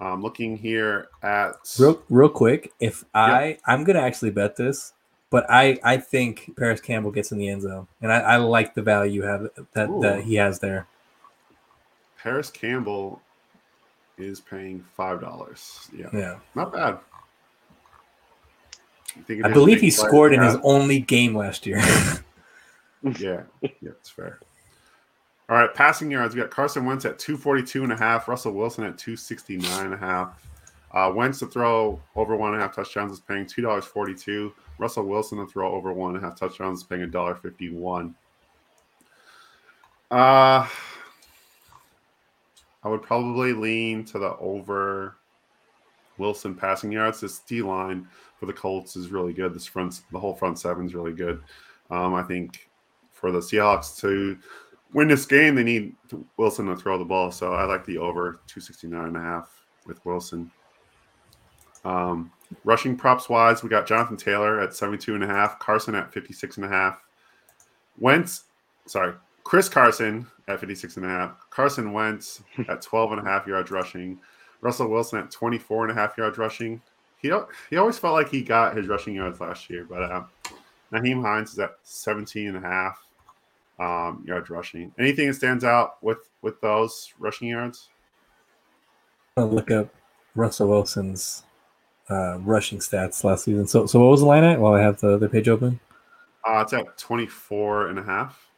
Um, 0.00 0.22
looking 0.22 0.56
here 0.56 1.08
at 1.22 1.52
real 1.78 2.02
real 2.10 2.28
quick, 2.28 2.72
if 2.80 3.04
I 3.14 3.58
I'm 3.64 3.84
gonna 3.84 4.00
actually 4.00 4.32
bet 4.32 4.56
this, 4.56 4.92
but 5.30 5.46
I 5.48 5.78
I 5.84 5.98
think 5.98 6.50
Parris 6.58 6.80
Campbell 6.80 7.12
gets 7.12 7.30
in 7.30 7.38
the 7.38 7.48
end 7.48 7.62
zone, 7.62 7.86
and 8.02 8.12
I, 8.12 8.18
I 8.18 8.36
like 8.38 8.74
the 8.74 8.82
value 8.82 9.22
have 9.22 9.48
that 9.74 9.88
Ooh. 9.88 10.00
that 10.02 10.24
he 10.24 10.34
has 10.34 10.58
there. 10.58 10.88
Parris 12.20 12.50
Campbell 12.50 13.22
is 14.18 14.40
paying 14.40 14.84
five 14.96 15.20
dollars. 15.20 15.88
Yeah, 15.96 16.08
yeah, 16.12 16.38
not 16.56 16.72
bad. 16.72 16.98
I 19.44 19.52
believe 19.52 19.80
he 19.80 19.90
scored 19.90 20.34
in 20.34 20.42
his 20.42 20.56
only 20.64 20.98
game 20.98 21.36
last 21.36 21.66
year. 21.66 21.78
yeah, 23.20 23.42
yeah, 23.62 23.70
it's 23.82 24.10
fair. 24.10 24.40
All 25.48 25.56
right, 25.56 25.72
passing 25.74 26.10
yards. 26.10 26.34
We 26.34 26.40
got 26.40 26.50
Carson 26.50 26.86
Wentz 26.86 27.04
at 27.04 27.18
242 27.18 27.82
and 27.82 27.92
a 27.92 27.96
half, 27.96 28.28
Russell 28.28 28.52
Wilson 28.52 28.84
at 28.84 28.96
269 28.96 29.84
and 29.84 29.94
a 29.94 29.96
half. 29.96 30.42
Uh, 30.90 31.12
Wentz 31.14 31.40
to 31.40 31.46
throw 31.46 32.00
over 32.16 32.36
one 32.36 32.54
and 32.54 32.62
a 32.62 32.64
half 32.64 32.74
touchdowns 32.74 33.12
is 33.12 33.20
paying 33.20 33.44
$2.42. 33.44 34.52
Russell 34.78 35.04
Wilson 35.04 35.38
to 35.38 35.46
throw 35.46 35.72
over 35.72 35.92
one 35.92 36.14
and 36.14 36.24
a 36.24 36.26
half 36.26 36.38
touchdowns 36.38 36.78
is 36.78 36.84
paying 36.84 37.10
$1.51. 37.10 38.14
Uh, 40.10 40.66
I 42.84 42.88
would 42.88 43.02
probably 43.02 43.52
lean 43.52 44.04
to 44.06 44.18
the 44.18 44.36
over 44.36 45.16
Wilson 46.16 46.54
passing 46.54 46.92
yards. 46.92 47.20
This 47.20 47.40
D 47.40 47.60
line 47.60 48.06
for 48.38 48.46
the 48.46 48.52
Colts 48.52 48.96
is 48.96 49.08
really 49.08 49.32
good. 49.32 49.52
This 49.52 49.66
front, 49.66 50.02
the 50.12 50.18
whole 50.18 50.34
front 50.34 50.58
seven 50.58 50.86
is 50.86 50.94
really 50.94 51.12
good. 51.12 51.42
Um, 51.90 52.14
I 52.14 52.22
think 52.22 52.68
for 53.10 53.32
the 53.32 53.38
Seahawks 53.38 53.98
to 54.00 54.38
win 54.94 55.08
this 55.08 55.26
game, 55.26 55.56
they 55.56 55.64
need 55.64 55.94
Wilson 56.38 56.66
to 56.66 56.76
throw 56.76 56.96
the 56.96 57.04
ball. 57.04 57.30
So 57.30 57.52
I 57.52 57.64
like 57.64 57.84
the 57.84 57.98
over 57.98 58.40
269 58.46 59.04
and 59.04 59.16
a 59.16 59.20
half 59.20 59.50
with 59.86 60.02
Wilson. 60.06 60.50
Um, 61.84 62.32
rushing 62.64 62.96
props 62.96 63.28
wise, 63.28 63.62
we 63.62 63.68
got 63.68 63.86
Jonathan 63.86 64.16
Taylor 64.16 64.60
at 64.60 64.74
72 64.74 65.14
and 65.14 65.24
a 65.24 65.26
half, 65.26 65.58
Carson 65.58 65.94
at 65.94 66.12
56 66.12 66.56
and 66.56 66.64
a 66.64 66.68
half. 66.68 67.02
Wentz, 67.98 68.44
sorry, 68.86 69.14
Chris 69.42 69.68
Carson 69.68 70.26
at 70.48 70.60
56 70.60 70.96
and 70.96 71.04
a 71.04 71.08
half, 71.08 71.50
Carson 71.50 71.92
Wentz 71.92 72.42
at 72.68 72.80
12 72.80 73.12
and 73.12 73.20
a 73.20 73.24
half 73.24 73.46
yards 73.46 73.70
rushing, 73.70 74.18
Russell 74.62 74.88
Wilson 74.88 75.18
at 75.18 75.30
24 75.30 75.88
and 75.88 75.98
a 75.98 76.00
half 76.00 76.16
yards 76.16 76.38
rushing. 76.38 76.80
he 77.20 77.30
he 77.68 77.76
always 77.76 77.98
felt 77.98 78.14
like 78.14 78.30
he 78.30 78.40
got 78.42 78.76
his 78.76 78.86
rushing 78.86 79.14
yards 79.14 79.40
last 79.40 79.68
year, 79.68 79.84
but 79.84 80.02
uh, 80.02 80.24
Nyheim 80.90 81.20
Hines 81.20 81.52
is 81.52 81.58
at 81.58 81.74
17 81.82 82.48
and 82.48 82.56
a 82.56 82.66
half 82.66 83.03
um, 83.78 84.24
yards 84.26 84.50
rushing. 84.50 84.92
Anything 84.98 85.28
that 85.28 85.34
stands 85.34 85.64
out 85.64 86.02
with 86.02 86.30
with 86.42 86.60
those 86.60 87.12
rushing 87.18 87.48
yards? 87.48 87.88
I'll 89.36 89.48
look 89.48 89.70
up 89.70 89.92
Russell 90.34 90.68
Wilson's 90.68 91.42
uh, 92.10 92.38
rushing 92.40 92.78
stats 92.78 93.24
last 93.24 93.44
season. 93.44 93.66
So, 93.66 93.86
so 93.86 94.00
what 94.00 94.10
was 94.10 94.20
the 94.20 94.26
line 94.26 94.44
at 94.44 94.60
while 94.60 94.74
I 94.74 94.80
have 94.80 95.00
the 95.00 95.14
other 95.14 95.28
page 95.28 95.48
open? 95.48 95.80
Uh, 96.46 96.60
it's 96.60 96.72
at 96.72 96.98
24 96.98 97.88
and 97.88 97.98
a 97.98 98.02
half. 98.02 98.48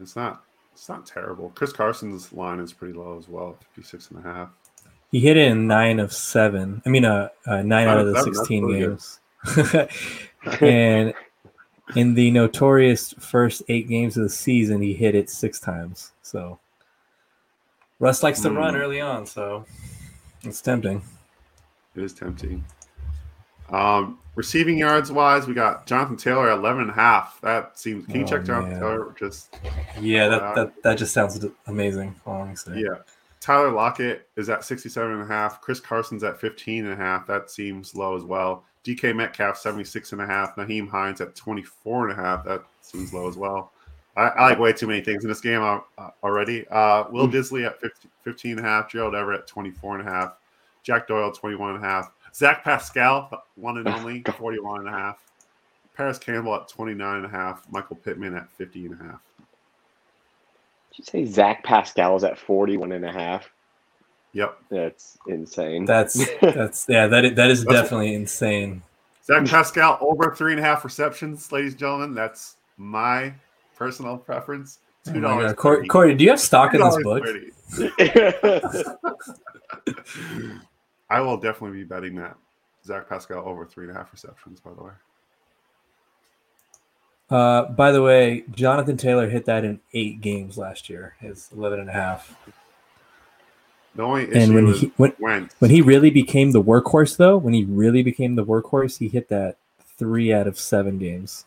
It's 0.00 0.16
not 0.16 0.42
it's 0.72 0.88
not 0.88 1.04
terrible. 1.04 1.52
Chris 1.54 1.72
Carson's 1.72 2.32
line 2.32 2.58
is 2.58 2.72
pretty 2.72 2.94
low 2.94 3.18
as 3.18 3.28
well, 3.28 3.58
56 3.74 4.12
and 4.12 4.20
a 4.20 4.22
half. 4.22 4.48
He 5.12 5.20
hit 5.20 5.36
it 5.36 5.48
in 5.48 5.66
nine 5.66 6.00
of 6.00 6.12
seven. 6.12 6.80
I 6.86 6.88
mean, 6.88 7.04
uh, 7.04 7.28
uh 7.46 7.62
nine 7.62 7.86
out 7.86 7.98
of 7.98 8.06
the 8.06 8.22
16 8.22 8.68
games. 8.68 9.20
and 10.60 11.12
in 11.96 12.14
the 12.14 12.30
notorious 12.30 13.12
first 13.18 13.62
eight 13.68 13.88
games 13.88 14.16
of 14.16 14.22
the 14.22 14.30
season, 14.30 14.80
he 14.80 14.94
hit 14.94 15.14
it 15.14 15.30
six 15.30 15.60
times. 15.60 16.12
So 16.22 16.58
Russ 17.98 18.22
likes 18.22 18.40
to 18.42 18.48
mm. 18.48 18.56
run 18.56 18.76
early 18.76 19.00
on, 19.00 19.26
so 19.26 19.64
it's 20.42 20.60
tempting. 20.60 21.02
It 21.94 22.02
is 22.02 22.12
tempting. 22.12 22.64
Um, 23.70 24.18
receiving 24.34 24.78
yards 24.78 25.12
wise, 25.12 25.46
we 25.46 25.54
got 25.54 25.86
Jonathan 25.86 26.16
Taylor 26.16 26.50
at 26.50 26.58
11 26.58 26.82
and 26.82 26.90
a 26.90 26.94
half. 26.94 27.40
That 27.40 27.78
seems, 27.78 28.06
can 28.06 28.16
you 28.16 28.22
oh, 28.22 28.26
check 28.26 28.44
Jonathan 28.44 28.72
man. 28.72 28.80
Taylor? 28.80 29.14
Just, 29.18 29.58
yeah, 30.00 30.28
that, 30.28 30.42
uh, 30.42 30.54
that, 30.54 30.82
that 30.82 30.98
just 30.98 31.12
sounds 31.12 31.44
amazing. 31.66 32.14
Yeah. 32.26 32.96
Tyler 33.40 33.70
Lockett 33.70 34.28
is 34.36 34.50
at 34.50 34.64
67 34.64 35.12
and 35.12 35.22
a 35.22 35.26
half. 35.26 35.60
Chris 35.60 35.80
Carson's 35.80 36.24
at 36.24 36.40
15 36.40 36.84
and 36.84 36.92
a 36.92 36.96
half. 36.96 37.26
That 37.26 37.50
seems 37.50 37.94
low 37.94 38.16
as 38.16 38.22
well. 38.22 38.64
DK 38.84 39.14
Metcalf, 39.14 39.58
76 39.58 40.12
and 40.12 40.22
a 40.22 40.26
half. 40.26 40.56
Nyheim 40.56 40.88
Hines 40.88 41.20
at 41.20 41.36
24 41.36 42.08
and 42.08 42.18
a 42.18 42.22
half. 42.22 42.44
That 42.44 42.64
seems 42.80 43.12
low 43.12 43.28
as 43.28 43.36
well. 43.36 43.72
I, 44.16 44.22
I 44.22 44.48
like 44.50 44.58
way 44.58 44.72
too 44.72 44.86
many 44.86 45.00
things 45.00 45.24
in 45.24 45.28
this 45.28 45.40
game 45.40 45.62
uh, 45.62 45.80
already. 46.22 46.66
Uh, 46.68 47.04
Will 47.10 47.28
Dissly 47.28 47.66
at 47.66 47.80
15, 47.80 48.10
15 48.24 48.50
and 48.52 48.60
a 48.60 48.62
half. 48.62 48.90
Gerald 48.90 49.14
Everett, 49.14 49.46
24 49.46 49.98
and 49.98 50.08
a 50.08 50.10
half. 50.10 50.34
Jack 50.82 51.06
Doyle, 51.06 51.30
21 51.30 51.76
and 51.76 51.84
a 51.84 51.86
half. 51.86 52.10
Zach 52.34 52.64
Pascal, 52.64 53.44
one 53.56 53.78
and 53.78 53.88
only, 53.88 54.22
41 54.22 54.80
and 54.80 54.88
a 54.88 54.92
half. 54.92 55.18
Parris 55.96 56.18
Campbell 56.18 56.54
at 56.54 56.68
29 56.68 57.16
and 57.16 57.26
a 57.26 57.28
half. 57.28 57.66
Michael 57.70 57.96
Pittman 57.96 58.34
at 58.34 58.50
50 58.52 58.86
and 58.86 59.00
a 59.00 59.04
half. 59.04 59.20
Did 60.92 60.98
you 60.98 61.04
say 61.04 61.24
Zach 61.26 61.62
Pascal 61.64 62.16
is 62.16 62.24
at 62.24 62.38
41 62.38 62.92
and 62.92 63.04
a 63.04 63.12
half? 63.12 63.50
Yep. 64.32 64.58
That's 64.70 65.18
insane. 65.26 65.84
That's 65.84 66.24
that's 66.40 66.86
yeah, 66.88 67.06
that 67.06 67.24
is, 67.24 67.34
that 67.34 67.50
is 67.50 67.64
definitely 67.64 68.14
insane. 68.14 68.82
Zach 69.24 69.46
Pascal 69.46 69.98
over 70.00 70.34
three 70.34 70.52
and 70.52 70.60
a 70.60 70.62
half 70.62 70.84
receptions, 70.84 71.50
ladies 71.52 71.72
and 71.72 71.80
gentlemen. 71.80 72.14
That's 72.14 72.56
my 72.76 73.34
personal 73.76 74.18
preference. 74.18 74.78
Two 75.04 75.14
oh 75.16 75.20
dollars. 75.20 75.52
Oh 75.52 75.54
Corey, 75.54 75.88
Corey, 75.88 76.14
do 76.14 76.24
you 76.24 76.30
have 76.30 76.40
stock 76.40 76.74
in 76.74 76.80
this 76.80 76.96
book? 77.02 77.24
I 81.10 81.20
will 81.20 81.36
definitely 81.36 81.78
be 81.78 81.84
betting 81.84 82.14
that 82.16 82.36
Zach 82.84 83.08
Pascal 83.08 83.46
over 83.46 83.66
three 83.66 83.86
and 83.86 83.96
a 83.96 83.98
half 83.98 84.12
receptions. 84.12 84.60
By 84.60 84.72
the 84.74 84.82
way. 84.82 84.92
Uh, 87.30 87.66
by 87.66 87.92
the 87.92 88.02
way, 88.02 88.44
Jonathan 88.50 88.96
Taylor 88.96 89.28
hit 89.28 89.44
that 89.44 89.64
in 89.64 89.80
eight 89.94 90.20
games 90.20 90.58
last 90.58 90.90
year. 90.90 91.14
His 91.20 91.48
11 91.56 91.78
and 91.78 91.88
a 91.88 91.92
half. 91.92 92.36
The 93.94 94.02
only 94.02 94.22
issue 94.24 94.38
and 94.38 94.54
when 94.54 94.72
he 94.72 94.92
when, 94.96 95.48
when 95.58 95.70
he 95.70 95.82
really 95.82 96.10
became 96.10 96.52
the 96.52 96.62
workhorse, 96.62 97.16
though, 97.16 97.36
when 97.36 97.54
he 97.54 97.64
really 97.64 98.02
became 98.02 98.36
the 98.36 98.44
workhorse, 98.44 98.98
he 98.98 99.08
hit 99.08 99.28
that 99.28 99.56
three 99.98 100.32
out 100.32 100.46
of 100.46 100.58
seven 100.58 100.98
games. 100.98 101.44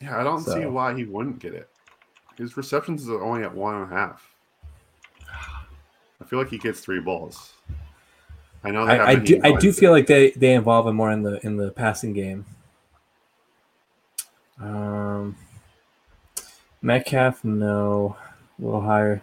Yeah, 0.00 0.18
I 0.18 0.24
don't 0.24 0.42
so. 0.42 0.54
see 0.54 0.66
why 0.66 0.94
he 0.94 1.04
wouldn't 1.04 1.38
get 1.38 1.54
it. 1.54 1.68
His 2.36 2.56
receptions 2.56 3.08
are 3.08 3.22
only 3.22 3.42
at 3.42 3.54
one 3.54 3.74
and 3.74 3.92
a 3.92 3.94
half. 3.94 4.28
I 6.20 6.24
feel 6.24 6.38
like 6.38 6.48
he 6.48 6.58
gets 6.58 6.80
three 6.80 7.00
balls. 7.00 7.52
I 8.64 8.70
know. 8.70 8.84
I, 8.84 9.10
I 9.10 9.14
do. 9.16 9.40
I 9.44 9.52
do 9.52 9.72
feel 9.72 9.92
like 9.92 10.06
they 10.06 10.30
they 10.30 10.54
involve 10.54 10.86
him 10.86 10.96
more 10.96 11.12
in 11.12 11.22
the 11.22 11.44
in 11.46 11.56
the 11.56 11.70
passing 11.70 12.12
game. 12.12 12.44
Um, 14.60 15.36
Metcalf, 16.82 17.44
no, 17.44 18.16
a 18.58 18.64
little 18.64 18.80
higher. 18.80 19.22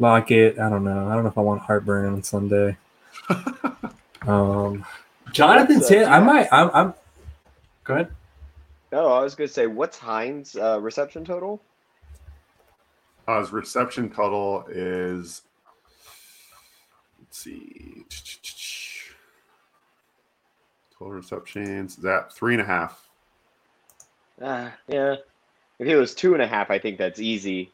Lockett, 0.00 0.58
I 0.58 0.70
don't 0.70 0.82
know. 0.82 1.08
I 1.08 1.14
don't 1.14 1.22
know 1.24 1.28
if 1.28 1.36
I 1.36 1.42
want 1.42 1.60
heartburn 1.60 2.06
on 2.06 2.22
Sunday. 2.22 2.76
um, 4.26 4.84
Jonathan 5.30 5.80
Taylor, 5.86 6.08
I 6.08 6.20
might. 6.20 6.48
I'm, 6.50 6.70
I'm. 6.72 6.94
Go 7.84 7.94
ahead. 7.94 8.08
No, 8.90 9.08
I 9.08 9.22
was 9.22 9.34
going 9.34 9.46
to 9.46 9.52
say, 9.52 9.66
what's 9.66 9.98
Hines' 9.98 10.56
uh, 10.56 10.80
reception 10.80 11.24
total? 11.24 11.62
Uh, 13.28 13.40
his 13.40 13.52
reception 13.52 14.10
total 14.10 14.64
is. 14.70 15.42
Let's 17.20 17.38
see. 17.38 18.04
Total 20.98 21.12
receptions 21.12 21.98
is 21.98 22.04
at 22.06 22.32
three 22.32 22.54
and 22.54 22.62
a 22.62 22.66
half. 22.66 23.06
Uh, 24.40 24.70
yeah. 24.88 25.16
If 25.78 25.86
it 25.86 25.96
was 25.96 26.14
two 26.14 26.32
and 26.32 26.42
a 26.42 26.46
half, 26.46 26.70
I 26.70 26.78
think 26.78 26.96
that's 26.96 27.20
easy. 27.20 27.70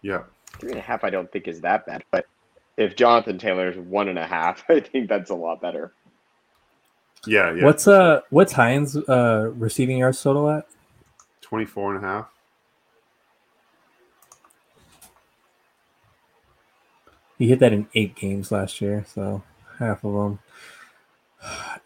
Yeah. 0.00 0.22
Three 0.58 0.70
and 0.70 0.78
a 0.78 0.82
half, 0.82 1.04
I 1.04 1.10
don't 1.10 1.30
think 1.30 1.48
is 1.48 1.60
that 1.62 1.86
bad. 1.86 2.04
But 2.10 2.26
if 2.76 2.96
Jonathan 2.96 3.38
Taylor's 3.38 3.76
one 3.76 4.08
and 4.08 4.18
a 4.18 4.26
half, 4.26 4.64
I 4.68 4.80
think 4.80 5.08
that's 5.08 5.30
a 5.30 5.34
lot 5.34 5.60
better. 5.60 5.92
Yeah, 7.26 7.54
yeah. 7.54 7.64
What's 7.64 7.88
uh 7.88 8.20
what's 8.30 8.52
Hines 8.52 8.96
uh 8.96 9.50
receiving 9.54 9.98
yards 9.98 10.22
total 10.22 10.50
at? 10.50 10.66
24 11.40 11.94
and 11.96 12.04
a 12.04 12.06
half. 12.06 12.28
He 17.38 17.48
hit 17.48 17.58
that 17.60 17.72
in 17.72 17.88
eight 17.94 18.14
games 18.14 18.52
last 18.52 18.80
year, 18.80 19.04
so 19.08 19.42
half 19.78 20.04
of 20.04 20.12
them. 20.12 20.38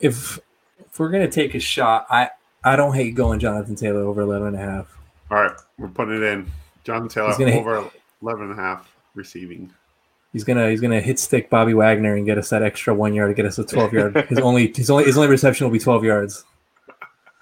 If 0.00 0.38
if 0.78 0.98
we're 0.98 1.10
gonna 1.10 1.30
take 1.30 1.54
a 1.54 1.60
shot, 1.60 2.06
I 2.10 2.30
I 2.64 2.76
don't 2.76 2.94
hate 2.94 3.14
going 3.14 3.40
Jonathan 3.40 3.76
Taylor 3.76 4.02
over 4.02 4.20
11 4.20 4.48
and 4.48 4.56
a 4.56 4.58
half. 4.58 4.98
All 5.30 5.40
right, 5.40 5.52
we're 5.78 5.88
putting 5.88 6.16
it 6.16 6.22
in. 6.22 6.50
Jonathan 6.84 7.08
Taylor 7.08 7.58
over 7.58 7.82
hit, 7.82 7.92
11 8.22 8.50
and 8.50 8.58
a 8.58 8.62
half 8.62 8.94
receiving. 9.14 9.72
He's 10.32 10.44
gonna 10.44 10.70
he's 10.70 10.80
gonna 10.80 11.00
hit 11.00 11.18
stick 11.18 11.48
Bobby 11.48 11.74
Wagner 11.74 12.14
and 12.16 12.26
get 12.26 12.38
us 12.38 12.50
that 12.50 12.62
extra 12.62 12.94
one 12.94 13.14
yard 13.14 13.30
to 13.30 13.34
get 13.34 13.46
us 13.46 13.58
a 13.58 13.64
12 13.64 13.92
yard. 13.92 14.16
his 14.28 14.38
only 14.38 14.72
his 14.74 14.90
only 14.90 15.04
his 15.04 15.16
only 15.16 15.28
reception 15.28 15.66
will 15.66 15.72
be 15.72 15.78
12 15.78 16.04
yards. 16.04 16.44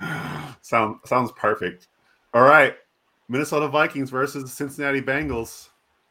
Sound 0.62 0.98
sounds 1.04 1.32
perfect. 1.32 1.88
All 2.32 2.42
right, 2.42 2.76
Minnesota 3.28 3.68
Vikings 3.68 4.10
versus 4.10 4.44
the 4.44 4.48
Cincinnati 4.48 5.00
Bengals. 5.00 5.68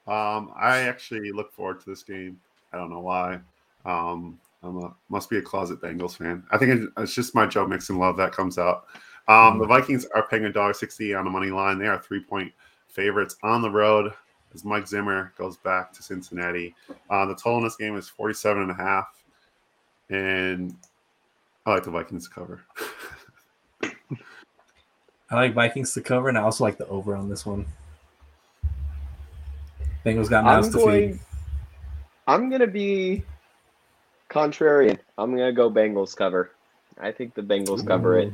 Um, 0.07 0.51
I 0.55 0.79
actually 0.79 1.31
look 1.31 1.51
forward 1.51 1.79
to 1.81 1.89
this 1.89 2.03
game. 2.03 2.39
I 2.71 2.77
don't 2.77 2.89
know 2.89 2.99
why. 2.99 3.39
Um, 3.85 4.39
I'm 4.63 4.77
a 4.77 4.95
must 5.09 5.29
be 5.29 5.37
a 5.37 5.41
closet 5.41 5.81
Bengals 5.81 6.17
fan. 6.17 6.43
I 6.51 6.57
think 6.57 6.89
it's 6.97 7.13
just 7.13 7.35
my 7.35 7.45
Joe 7.45 7.67
Mixon 7.67 7.97
love 7.97 8.17
that 8.17 8.31
comes 8.31 8.57
out. 8.57 8.85
Um, 9.27 9.59
the 9.59 9.65
Vikings 9.67 10.05
are 10.13 10.27
paying 10.27 10.45
a 10.45 10.51
dollar 10.51 10.73
sixty 10.73 11.13
on 11.13 11.23
the 11.23 11.31
money 11.31 11.51
line. 11.51 11.79
They 11.79 11.87
are 11.87 11.99
three 11.99 12.23
point 12.23 12.51
favorites 12.89 13.37
on 13.43 13.61
the 13.61 13.69
road 13.69 14.13
as 14.55 14.65
Mike 14.65 14.87
Zimmer 14.87 15.33
goes 15.37 15.57
back 15.57 15.93
to 15.93 16.01
Cincinnati. 16.01 16.73
Uh, 17.09 17.25
the 17.25 17.35
total 17.35 17.57
in 17.59 17.63
this 17.65 17.75
game 17.75 17.95
is 17.97 18.09
47 18.09 18.63
and 18.63 18.71
a 18.71 18.73
half. 18.73 19.23
And 20.09 20.75
I 21.65 21.73
like 21.73 21.83
the 21.83 21.91
Vikings 21.91 22.27
to 22.27 22.33
cover. 22.33 22.63
I 25.29 25.35
like 25.35 25.53
Vikings 25.53 25.93
to 25.95 26.01
cover, 26.01 26.29
and 26.29 26.37
I 26.37 26.41
also 26.41 26.63
like 26.63 26.77
the 26.77 26.87
over 26.87 27.15
on 27.15 27.27
this 27.27 27.45
one. 27.45 27.65
Bengals 30.05 30.29
got 30.29 30.43
mouths 30.43 30.69
to 30.69 30.79
feed. 30.79 31.19
I'm 32.27 32.49
gonna 32.49 32.67
be 32.67 33.23
contrarian. 34.29 34.99
I'm 35.17 35.31
gonna 35.31 35.51
go 35.51 35.69
Bengals 35.71 36.15
cover. 36.15 36.51
I 36.99 37.11
think 37.11 37.33
the 37.33 37.41
Bengals 37.41 37.81
Ooh. 37.81 37.87
cover 37.87 38.19
it. 38.19 38.31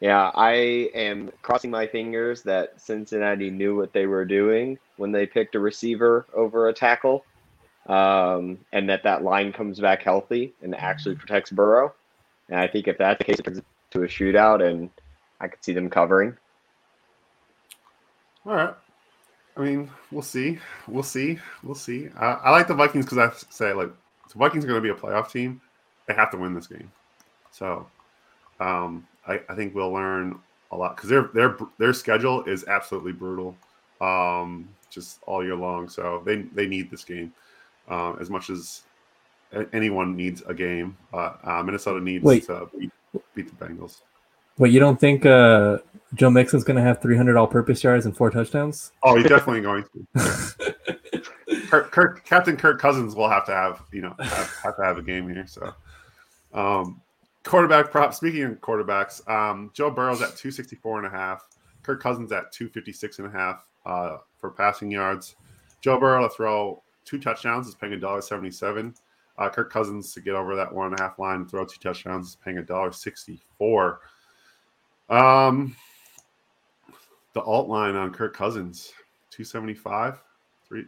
Yeah, 0.00 0.30
I 0.34 0.52
am 0.94 1.30
crossing 1.42 1.70
my 1.70 1.86
fingers 1.86 2.42
that 2.42 2.80
Cincinnati 2.80 3.50
knew 3.50 3.76
what 3.76 3.92
they 3.92 4.06
were 4.06 4.24
doing 4.24 4.78
when 5.02 5.10
they 5.10 5.26
picked 5.26 5.56
a 5.56 5.58
receiver 5.58 6.26
over 6.32 6.68
a 6.68 6.72
tackle, 6.72 7.24
um, 7.88 8.56
and 8.72 8.88
that 8.88 9.02
that 9.02 9.24
line 9.24 9.52
comes 9.52 9.80
back 9.80 10.00
healthy 10.00 10.54
and 10.62 10.76
actually 10.76 11.16
protects 11.16 11.50
Burrow. 11.50 11.92
And 12.48 12.60
I 12.60 12.68
think 12.68 12.86
if 12.86 12.98
that's 12.98 13.18
the 13.18 13.24
case, 13.24 13.40
it 13.40 13.42
turns 13.42 13.60
to 13.90 14.02
a 14.04 14.06
shootout, 14.06 14.64
and 14.64 14.90
I 15.40 15.48
could 15.48 15.62
see 15.64 15.72
them 15.72 15.90
covering. 15.90 16.36
All 18.46 18.54
right. 18.54 18.74
I 19.56 19.60
mean, 19.60 19.90
we'll 20.12 20.22
see. 20.22 20.60
We'll 20.86 21.02
see. 21.02 21.40
We'll 21.64 21.74
see. 21.74 22.08
I, 22.16 22.26
I 22.26 22.50
like 22.50 22.68
the 22.68 22.74
Vikings 22.74 23.04
because 23.04 23.18
I 23.18 23.32
say 23.50 23.72
like 23.72 23.90
the 24.30 24.38
Vikings 24.38 24.64
are 24.64 24.68
going 24.68 24.80
to 24.80 24.82
be 24.82 24.96
a 24.96 25.00
playoff 25.00 25.32
team. 25.32 25.60
They 26.06 26.14
have 26.14 26.30
to 26.30 26.36
win 26.36 26.54
this 26.54 26.68
game. 26.68 26.92
So 27.50 27.88
um, 28.60 29.04
I, 29.26 29.40
I 29.48 29.56
think 29.56 29.74
we'll 29.74 29.92
learn 29.92 30.38
a 30.70 30.76
lot 30.76 30.94
because 30.94 31.10
their 31.10 31.24
their 31.34 31.56
their 31.78 31.92
schedule 31.92 32.44
is 32.44 32.64
absolutely 32.68 33.12
brutal, 33.12 33.56
um, 34.00 34.68
just 34.92 35.20
all 35.26 35.44
year 35.44 35.56
long. 35.56 35.88
So 35.88 36.22
they 36.24 36.42
they 36.54 36.66
need 36.66 36.90
this 36.90 37.04
game 37.04 37.32
um, 37.88 38.16
as 38.20 38.30
much 38.30 38.50
as 38.50 38.82
anyone 39.72 40.16
needs 40.16 40.42
a 40.46 40.54
game, 40.54 40.96
uh, 41.12 41.62
Minnesota 41.64 42.00
needs 42.00 42.24
Wait. 42.24 42.46
to 42.46 42.68
beat, 42.78 42.90
beat 43.34 43.58
the 43.58 43.64
Bengals. 43.64 44.00
Wait, 44.58 44.72
you 44.72 44.80
don't 44.80 45.00
think 45.00 45.24
uh, 45.26 45.78
Joe 46.14 46.30
Mixon's 46.30 46.64
going 46.64 46.76
to 46.76 46.82
have 46.82 47.00
300 47.00 47.36
all-purpose 47.36 47.82
yards 47.82 48.06
and 48.06 48.16
four 48.16 48.30
touchdowns? 48.30 48.92
Oh, 49.02 49.16
he's 49.16 49.26
definitely 49.26 49.62
going 49.62 49.84
to. 50.16 50.74
Kirk, 51.68 51.90
Kirk, 51.90 52.24
Captain 52.24 52.56
Kirk 52.56 52.78
Cousins 52.78 53.14
will 53.14 53.28
have 53.28 53.46
to 53.46 53.52
have 53.52 53.82
you 53.92 54.02
know 54.02 54.14
have, 54.18 54.54
have 54.62 54.76
to 54.76 54.84
have 54.84 54.98
a 54.98 55.02
game 55.02 55.28
here. 55.28 55.46
So, 55.46 55.72
um, 56.52 57.00
quarterback 57.44 57.90
prop. 57.90 58.12
Speaking 58.12 58.42
of 58.44 58.60
quarterbacks, 58.60 59.26
um, 59.28 59.70
Joe 59.72 59.90
Burrow's 59.90 60.20
at 60.20 60.36
264 60.36 60.98
and 60.98 61.06
a 61.06 61.10
half. 61.10 61.46
Kirk 61.82 62.02
Cousins 62.02 62.30
at 62.30 62.52
256 62.52 63.18
and 63.20 63.28
a 63.28 63.30
half 63.30 63.66
uh, 63.86 64.18
for 64.38 64.50
passing 64.50 64.90
yards. 64.90 65.36
Joe 65.80 65.98
Burrow 65.98 66.22
to 66.22 66.34
throw 66.34 66.82
two 67.04 67.18
touchdowns 67.18 67.66
is 67.68 67.74
paying 67.74 67.92
a 67.92 67.98
dollar 67.98 68.22
seventy-seven. 68.22 68.94
Uh, 69.38 69.48
Kirk 69.48 69.72
Cousins 69.72 70.12
to 70.14 70.20
get 70.20 70.34
over 70.34 70.54
that 70.54 70.72
one 70.72 70.88
and 70.88 71.00
a 71.00 71.02
half 71.02 71.18
line 71.18 71.36
and 71.36 71.50
throw 71.50 71.64
two 71.64 71.80
touchdowns 71.80 72.28
is 72.28 72.36
paying 72.36 72.58
a 72.58 72.62
dollar 72.62 72.92
sixty-four. 72.92 74.00
Um, 75.08 75.76
the 77.32 77.40
alt 77.40 77.68
line 77.68 77.96
on 77.96 78.12
Kirk 78.12 78.36
Cousins, 78.36 78.92
two 79.30 79.44
seventy-five, 79.44 80.22
three, 80.66 80.84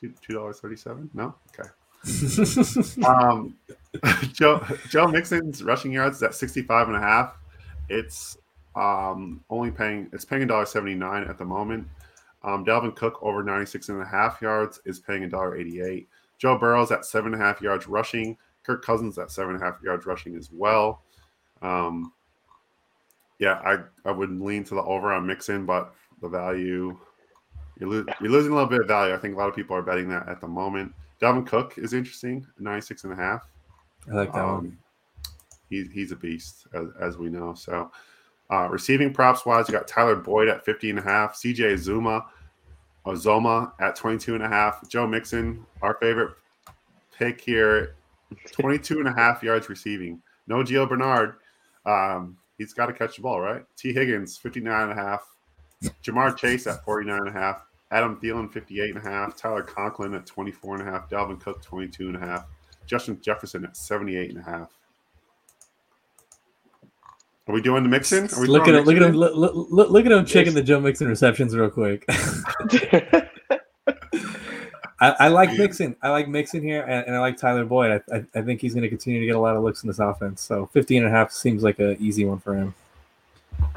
two 0.00 0.12
two 0.20 0.34
dollars 0.34 0.60
thirty-seven. 0.60 1.10
No, 1.14 1.34
okay. 1.58 1.68
um, 3.06 3.56
Joe 4.32 4.64
Joe 4.90 5.06
Mixon's 5.06 5.62
rushing 5.62 5.92
yards 5.92 6.16
is 6.16 6.22
at 6.22 6.34
65 6.34 6.88
and 6.88 6.96
a 6.96 7.00
half. 7.00 7.36
It's 7.88 8.36
um, 8.76 9.42
only 9.50 9.70
paying 9.70 10.08
it's 10.12 10.24
paying 10.24 10.42
a 10.42 10.46
dollar 10.46 10.66
79 10.66 11.24
at 11.24 11.38
the 11.38 11.44
moment. 11.44 11.86
Um, 12.44 12.64
Dalvin 12.64 12.94
Cook 12.94 13.18
over 13.22 13.42
96 13.42 13.88
and 13.88 14.02
a 14.02 14.04
half 14.04 14.40
yards 14.42 14.80
is 14.84 15.00
paying 15.00 15.24
a 15.24 15.28
dollar 15.28 15.56
88. 15.56 16.08
Joe 16.38 16.58
Burrow's 16.58 16.92
at 16.92 17.06
seven 17.06 17.32
and 17.32 17.42
a 17.42 17.44
half 17.44 17.62
yards 17.62 17.88
rushing. 17.88 18.36
Kirk 18.62 18.84
Cousins 18.84 19.18
at 19.18 19.30
seven 19.30 19.54
and 19.54 19.62
a 19.62 19.64
half 19.64 19.82
yards 19.82 20.06
rushing 20.06 20.36
as 20.36 20.50
well. 20.52 21.02
Um, 21.62 22.12
yeah, 23.38 23.60
I, 23.64 23.78
I 24.08 24.12
would 24.12 24.30
lean 24.40 24.64
to 24.64 24.74
the 24.74 24.82
over 24.82 25.12
on 25.12 25.26
Mixon, 25.26 25.66
but 25.66 25.94
the 26.20 26.28
value 26.28 26.96
you're, 27.78 27.88
lo- 27.88 28.04
you're 28.20 28.30
losing 28.30 28.52
a 28.52 28.54
little 28.54 28.70
bit 28.70 28.82
of 28.82 28.86
value. 28.86 29.14
I 29.14 29.18
think 29.18 29.34
a 29.34 29.38
lot 29.38 29.48
of 29.48 29.56
people 29.56 29.76
are 29.76 29.82
betting 29.82 30.08
that 30.10 30.28
at 30.28 30.40
the 30.40 30.46
moment. 30.46 30.94
Dalvin 31.20 31.46
Cook 31.46 31.74
is 31.78 31.92
interesting, 31.92 32.46
96 32.58 33.04
and 33.04 33.12
a 33.12 33.16
half. 33.16 33.48
I 34.10 34.14
like 34.14 34.32
that 34.32 34.44
one. 34.44 34.54
Um, 34.54 34.78
he's 35.70 35.90
he's 35.90 36.12
a 36.12 36.16
beast 36.16 36.66
as, 36.74 36.88
as 37.00 37.16
we 37.16 37.28
know. 37.28 37.54
So 37.54 37.90
uh, 38.50 38.68
receiving 38.68 39.12
props 39.12 39.46
wise, 39.46 39.68
you 39.68 39.72
got 39.72 39.88
Tyler 39.88 40.16
Boyd 40.16 40.48
at 40.48 40.64
50 40.64 40.90
and 40.90 40.98
a 40.98 41.02
half, 41.02 41.34
CJ 41.34 41.78
Zuma, 41.78 42.26
Uzomah 43.06 43.72
at 43.80 43.96
22 43.96 44.34
and 44.34 44.44
a 44.44 44.48
half, 44.48 44.88
Joe 44.88 45.06
Mixon, 45.06 45.64
our 45.82 45.94
favorite 45.94 46.34
pick 47.16 47.40
here, 47.40 47.96
22 48.52 48.98
and 48.98 49.08
a 49.08 49.12
half 49.12 49.42
yards 49.42 49.68
receiving. 49.68 50.20
No 50.46 50.56
Gio 50.56 50.88
Bernard. 50.88 51.36
Um, 51.86 52.36
he's 52.58 52.72
got 52.72 52.86
to 52.86 52.92
catch 52.92 53.16
the 53.16 53.22
ball, 53.22 53.40
right? 53.40 53.64
Tee 53.76 53.92
Higgins, 53.92 54.36
59 54.36 54.90
and 54.90 54.92
a 54.92 54.94
half. 54.94 55.26
Ja'Marr 56.02 56.36
Chase 56.36 56.66
at 56.66 56.84
49 56.84 57.18
and 57.18 57.28
a 57.28 57.32
half. 57.32 57.62
Adam 57.90 58.18
Thielen, 58.20 58.52
58 58.52 58.96
and 58.96 59.06
a 59.06 59.08
half. 59.08 59.36
Tyler 59.36 59.62
Conklin 59.62 60.14
at 60.14 60.26
24 60.26 60.76
and 60.76 60.88
a 60.88 60.90
half. 60.90 61.08
Dalvin 61.08 61.40
Cook, 61.40 61.62
22 61.62 62.08
and 62.08 62.16
a 62.16 62.20
half. 62.20 62.46
Justin 62.86 63.20
Jefferson 63.20 63.64
at 63.64 63.76
78 63.76 64.30
and 64.30 64.38
a 64.38 64.42
half. 64.42 64.72
Are 67.46 67.54
we 67.54 67.60
doing 67.60 67.82
the 67.82 67.88
mixing? 67.90 68.32
Are 68.32 68.40
we 68.40 68.46
Look 68.46 68.68
at 68.68 68.74
him! 68.74 68.84
Look 68.84 68.96
at 68.96 69.02
him! 69.02 69.12
Mixon 69.12 69.32
in? 69.32 69.36
Look, 69.36 69.52
look, 69.70 69.90
look 69.90 70.06
at 70.06 70.12
him 70.12 70.24
checking 70.24 70.54
the 70.54 70.62
Joe 70.62 70.80
Mixon 70.80 71.08
receptions 71.08 71.54
real 71.54 71.68
quick. 71.68 72.04
I, 75.00 75.10
I 75.20 75.28
like 75.28 75.52
Mixon. 75.58 75.94
I 76.00 76.08
like 76.08 76.26
Mixon 76.26 76.62
here, 76.62 76.82
and, 76.82 77.06
and 77.06 77.14
I 77.14 77.18
like 77.20 77.36
Tyler 77.36 77.66
Boyd. 77.66 78.02
I, 78.10 78.16
I, 78.16 78.24
I 78.36 78.42
think 78.42 78.62
he's 78.62 78.72
going 78.72 78.84
to 78.84 78.88
continue 78.88 79.20
to 79.20 79.26
get 79.26 79.34
a 79.34 79.40
lot 79.40 79.56
of 79.56 79.62
looks 79.62 79.82
in 79.82 79.88
this 79.88 79.98
offense. 79.98 80.40
So 80.40 80.66
15 80.72 81.04
and 81.04 81.12
a 81.12 81.16
half 81.16 81.32
seems 81.32 81.62
like 81.62 81.78
an 81.80 81.98
easy 82.00 82.24
one 82.24 82.38
for 82.38 82.54
him. 82.54 82.74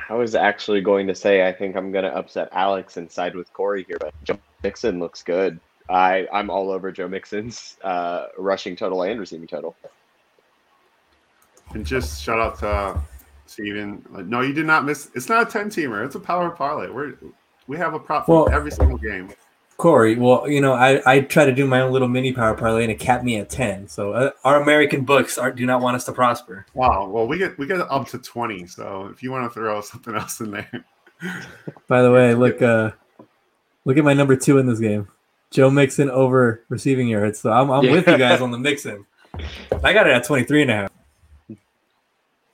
I 0.10 0.14
was 0.14 0.36
actually 0.36 0.80
going 0.80 1.06
to 1.08 1.16
say 1.16 1.46
I 1.46 1.52
think 1.52 1.76
I'm 1.76 1.92
going 1.92 2.06
to 2.06 2.16
upset 2.16 2.48
Alex 2.54 2.96
and 2.96 3.12
side 3.12 3.36
with 3.36 3.52
Corey 3.52 3.84
here, 3.84 3.98
but 4.00 4.14
Joe 4.24 4.40
Mixon 4.64 5.00
looks 5.00 5.22
good. 5.24 5.60
I 5.90 6.28
I'm 6.32 6.50
all 6.50 6.72
over 6.72 6.92
Joe 6.92 7.10
Mixon's 7.10 7.78
uh, 7.84 8.28
rushing 8.38 8.78
total 8.78 9.04
and 9.04 9.20
receiving 9.20 9.48
total. 9.48 9.76
And 11.74 11.86
just 11.86 12.24
shout 12.24 12.40
out 12.40 12.60
to 12.60 12.68
uh, 12.68 13.02
Steven. 13.50 14.04
Like, 14.12 14.26
no, 14.26 14.42
you 14.42 14.54
did 14.54 14.66
not 14.66 14.86
miss. 14.86 15.10
It's 15.16 15.30
not 15.30 15.48
a 15.48 15.52
10 15.52 15.70
teamer. 15.70 16.06
It's 16.06 16.16
a 16.16 16.20
power 16.20 16.50
parlay. 16.50 16.90
We're 16.90 17.14
we 17.68 17.78
have 17.78 17.94
a 17.94 18.00
prop 18.00 18.26
for 18.26 18.46
Well- 18.46 18.54
every 18.56 18.72
single 18.72 18.98
game. 18.98 19.30
Corey, 19.78 20.16
well, 20.16 20.50
you 20.50 20.60
know, 20.60 20.74
I, 20.74 21.04
I 21.06 21.20
try 21.22 21.46
to 21.46 21.54
do 21.54 21.68
my 21.68 21.82
own 21.82 21.92
little 21.92 22.08
mini 22.08 22.34
power 22.34 22.56
parlay, 22.56 22.82
and 22.82 22.92
it 22.92 23.00
capped 23.00 23.24
me 23.24 23.38
at 23.38 23.48
10. 23.52 23.88
So 23.88 24.12
uh, 24.12 24.32
our 24.44 24.60
American 24.60 25.06
books 25.06 25.38
are, 25.38 25.52
do 25.52 25.68
not 25.68 25.82
want 25.82 25.96
us 25.96 26.04
to 26.06 26.12
prosper. 26.14 26.66
Wow. 26.74 27.08
Well, 27.08 27.28
we 27.28 27.38
get 27.38 27.60
we 27.60 27.68
get 27.68 27.82
up 27.82 28.08
to 28.08 28.18
20. 28.18 28.66
So 28.66 29.08
if 29.14 29.22
you 29.22 29.30
want 29.30 29.44
to 29.46 29.54
throw 29.54 29.80
something 29.82 30.16
else 30.22 30.40
in 30.40 30.50
there, 30.50 30.84
By 31.88 32.02
the 32.02 32.12
way, 32.12 32.34
look, 32.34 32.60
uh, 32.60 32.90
look 33.86 33.98
at 33.98 34.04
my 34.04 34.16
number 34.16 34.36
two 34.36 34.58
in 34.58 34.66
this 34.66 34.80
game, 34.80 35.10
Joe 35.52 35.70
Mixon 35.70 36.10
over 36.10 36.64
receiving 36.70 37.08
yards. 37.08 37.40
So 37.40 37.52
I'm, 37.52 37.70
I'm 37.70 37.92
with 37.92 38.08
you 38.08 38.18
guys 38.18 38.42
on 38.42 38.50
the 38.50 38.58
Mixon. 38.58 39.06
I 39.84 39.94
got 39.94 40.08
it 40.08 40.14
at 40.14 40.24
23 40.24 40.64
and 40.64 40.72
a 40.72 40.74
half. 40.74 40.92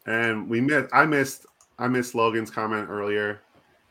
And 0.05 0.49
we 0.49 0.61
missed. 0.61 0.89
I 0.93 1.05
missed. 1.05 1.45
I 1.79 1.87
missed 1.87 2.15
Logan's 2.15 2.51
comment 2.51 2.89
earlier. 2.89 3.41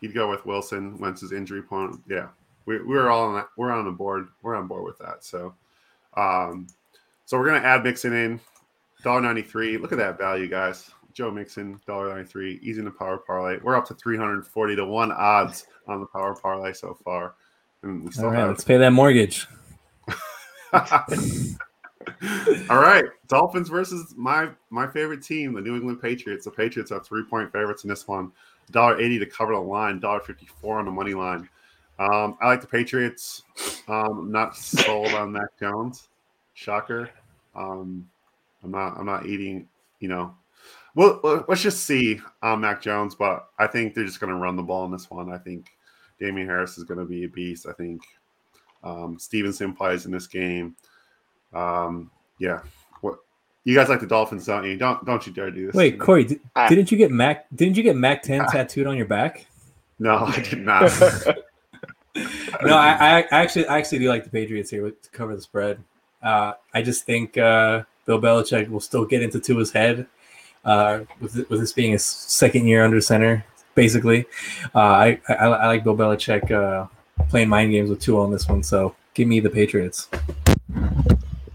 He'd 0.01 0.15
go 0.15 0.31
with 0.31 0.45
Wilson 0.47 0.99
once 0.99 1.21
his 1.21 1.33
injury 1.33 1.63
point. 1.63 2.01
Yeah, 2.09 2.29
we 2.67 2.79
we 2.79 2.95
were 2.95 3.11
all 3.11 3.29
on 3.29 3.35
that. 3.35 3.49
We're 3.57 3.73
on 3.73 3.85
the 3.85 3.93
board. 3.93 4.29
We're 4.43 4.57
on 4.57 4.67
board 4.67 4.85
with 4.85 4.99
that. 4.99 5.25
So, 5.25 5.55
um, 6.17 6.67
so 7.25 7.39
we're 7.39 7.47
gonna 7.47 7.67
add 7.67 7.85
Mixon 7.85 8.13
in. 8.13 8.41
Dollar 9.03 9.21
ninety 9.21 9.43
three. 9.43 9.79
Look 9.79 9.93
at 9.93 9.99
that 9.99 10.19
value, 10.19 10.49
guys. 10.49 10.91
Joe 11.13 11.31
Mixon, 11.31 11.81
dollar 11.87 12.15
ninety 12.15 12.29
three. 12.29 12.61
Easy 12.63 12.79
in 12.79 12.85
the 12.85 12.91
power 12.91 13.19
parlay. 13.19 13.59
We're 13.63 13.77
up 13.77 13.87
to 13.89 13.95
three 13.95 14.17
hundred 14.17 14.47
forty 14.47 14.77
to 14.77 14.85
one 14.85 15.13
odds 15.13 15.67
on 15.89 16.01
the 16.01 16.07
power 16.07 16.35
parlay 16.35 16.73
so 16.73 16.97
far, 17.05 17.35
and 17.83 18.05
we 18.05 18.11
still 18.13 18.27
All 18.27 18.31
right, 18.31 18.41
have 18.41 18.49
let's 18.51 18.65
pay 18.65 18.79
that 18.79 18.93
mortgage. 18.93 19.47
All 22.71 22.81
right, 22.81 23.05
Dolphins 23.29 23.69
versus 23.69 24.15
my 24.17 24.51
my 24.71 24.87
favorite 24.87 25.23
team, 25.23 25.55
the 25.55 25.61
New 25.61 25.77
England 25.77 26.01
Patriots. 26.01 26.45
The 26.45 26.51
Patriots 26.51 26.91
are 26.93 27.01
three 27.01 27.25
point 27.25 27.53
favorites 27.53 27.85
in 27.85 27.91
this 27.91 28.07
one. 28.07 28.33
Dollar 28.71 29.01
eighty 29.01 29.19
to 29.19 29.27
cover 29.27 29.53
the 29.55 29.61
line. 29.61 30.01
Dollar 30.01 30.21
fifty 30.21 30.47
four 30.47 30.79
on 30.79 30.85
the 30.85 30.91
money 30.91 31.15
line. 31.15 31.49
Um, 31.99 32.37
I 32.41 32.47
like 32.47 32.61
the 32.61 32.67
Patriots. 32.67 33.43
Um, 33.89 34.31
not 34.31 34.57
sold 34.57 35.13
on 35.15 35.33
Mac 35.33 35.59
Jones. 35.59 36.09
Shocker. 36.55 37.11
Um, 37.55 38.09
I'm 38.63 38.71
not. 38.71 38.97
I'm 38.99 39.07
not 39.07 39.27
eating. 39.27 39.69
You 40.01 40.09
know. 40.09 40.35
Well, 40.95 41.45
let's 41.49 41.63
just 41.63 41.85
see 41.85 42.21
on 42.43 42.61
Mac 42.61 42.83
Jones, 42.83 43.15
but 43.15 43.49
I 43.59 43.67
think 43.67 43.95
they're 43.95 44.05
just 44.05 44.21
going 44.21 44.33
to 44.33 44.39
run 44.39 44.57
the 44.57 44.63
ball 44.63 44.85
in 44.85 44.93
this 44.93 45.11
one. 45.11 45.33
I 45.33 45.39
think 45.39 45.71
Damien 46.21 46.47
Harris 46.47 46.77
is 46.77 46.85
going 46.85 47.01
to 47.01 47.07
be 47.07 47.25
a 47.25 47.29
beast. 47.29 47.67
I 47.67 47.73
think 47.73 48.03
um, 48.85 49.19
Stevenson 49.19 49.73
plays 49.73 50.05
in 50.05 50.13
this 50.13 50.27
game. 50.27 50.77
Um, 51.53 52.11
yeah. 52.39 52.61
What 53.01 53.19
you 53.65 53.75
guys 53.75 53.89
like 53.89 54.01
the 54.01 54.07
Dolphins, 54.07 54.47
don't 54.47 54.65
you? 54.65 54.77
Don't 54.77 55.05
don't 55.05 55.27
you 55.27 55.33
dare 55.33 55.51
do 55.51 55.67
this. 55.67 55.75
Wait, 55.75 55.99
Corey, 55.99 56.25
did, 56.25 56.41
Ah. 56.57 56.69
didn't 56.69 56.91
you 56.91 56.99
get 56.99 57.11
Mac? 57.11 57.47
Didn't 57.55 57.77
you 57.77 57.83
get 57.83 57.97
Mac 57.97 58.23
10 58.23 58.47
tattooed 58.47 58.87
on 58.87 58.97
your 58.97 59.07
back? 59.07 59.47
No, 59.99 60.17
I 60.17 60.41
did 60.41 60.59
not. 60.65 60.91
No, 62.63 62.77
I, 62.77 62.91
I 62.93 63.19
I 63.33 63.43
actually 63.43 63.67
I 63.67 63.79
actually 63.79 64.01
do 64.01 64.09
like 64.11 64.25
the 64.25 64.31
Patriots 64.31 64.69
here 64.71 64.91
to 64.91 65.11
cover 65.13 65.35
the 65.35 65.41
spread. 65.41 65.83
Uh, 66.23 66.53
I 66.75 66.83
just 66.83 67.07
think 67.07 67.39
uh, 67.39 67.85
Bill 68.05 68.21
Belichick 68.21 68.69
will 68.69 68.81
still 68.81 69.07
get 69.07 69.23
into 69.23 69.41
Tua's 69.41 69.73
head 69.73 70.07
uh, 70.65 71.01
with 71.21 71.37
with 71.49 71.59
this 71.61 71.73
being 71.73 71.93
his 71.93 72.05
second 72.05 72.67
year 72.67 72.85
under 72.85 73.01
center, 73.01 73.45
basically. 73.75 74.27
Uh, 74.75 74.79
I, 74.79 75.21
I 75.27 75.35
I 75.35 75.67
like 75.69 75.85
Bill 75.85 75.97
Belichick 75.97 76.51
uh, 76.51 76.87
playing 77.31 77.49
mind 77.49 77.73
games 77.73 77.89
with 77.89 78.01
Tua 78.01 78.23
on 78.25 78.31
this 78.31 78.47
one, 78.47 78.63
so 78.63 78.95
give 79.15 79.27
me 79.27 79.41
the 79.41 79.51
Patriots. 79.51 80.09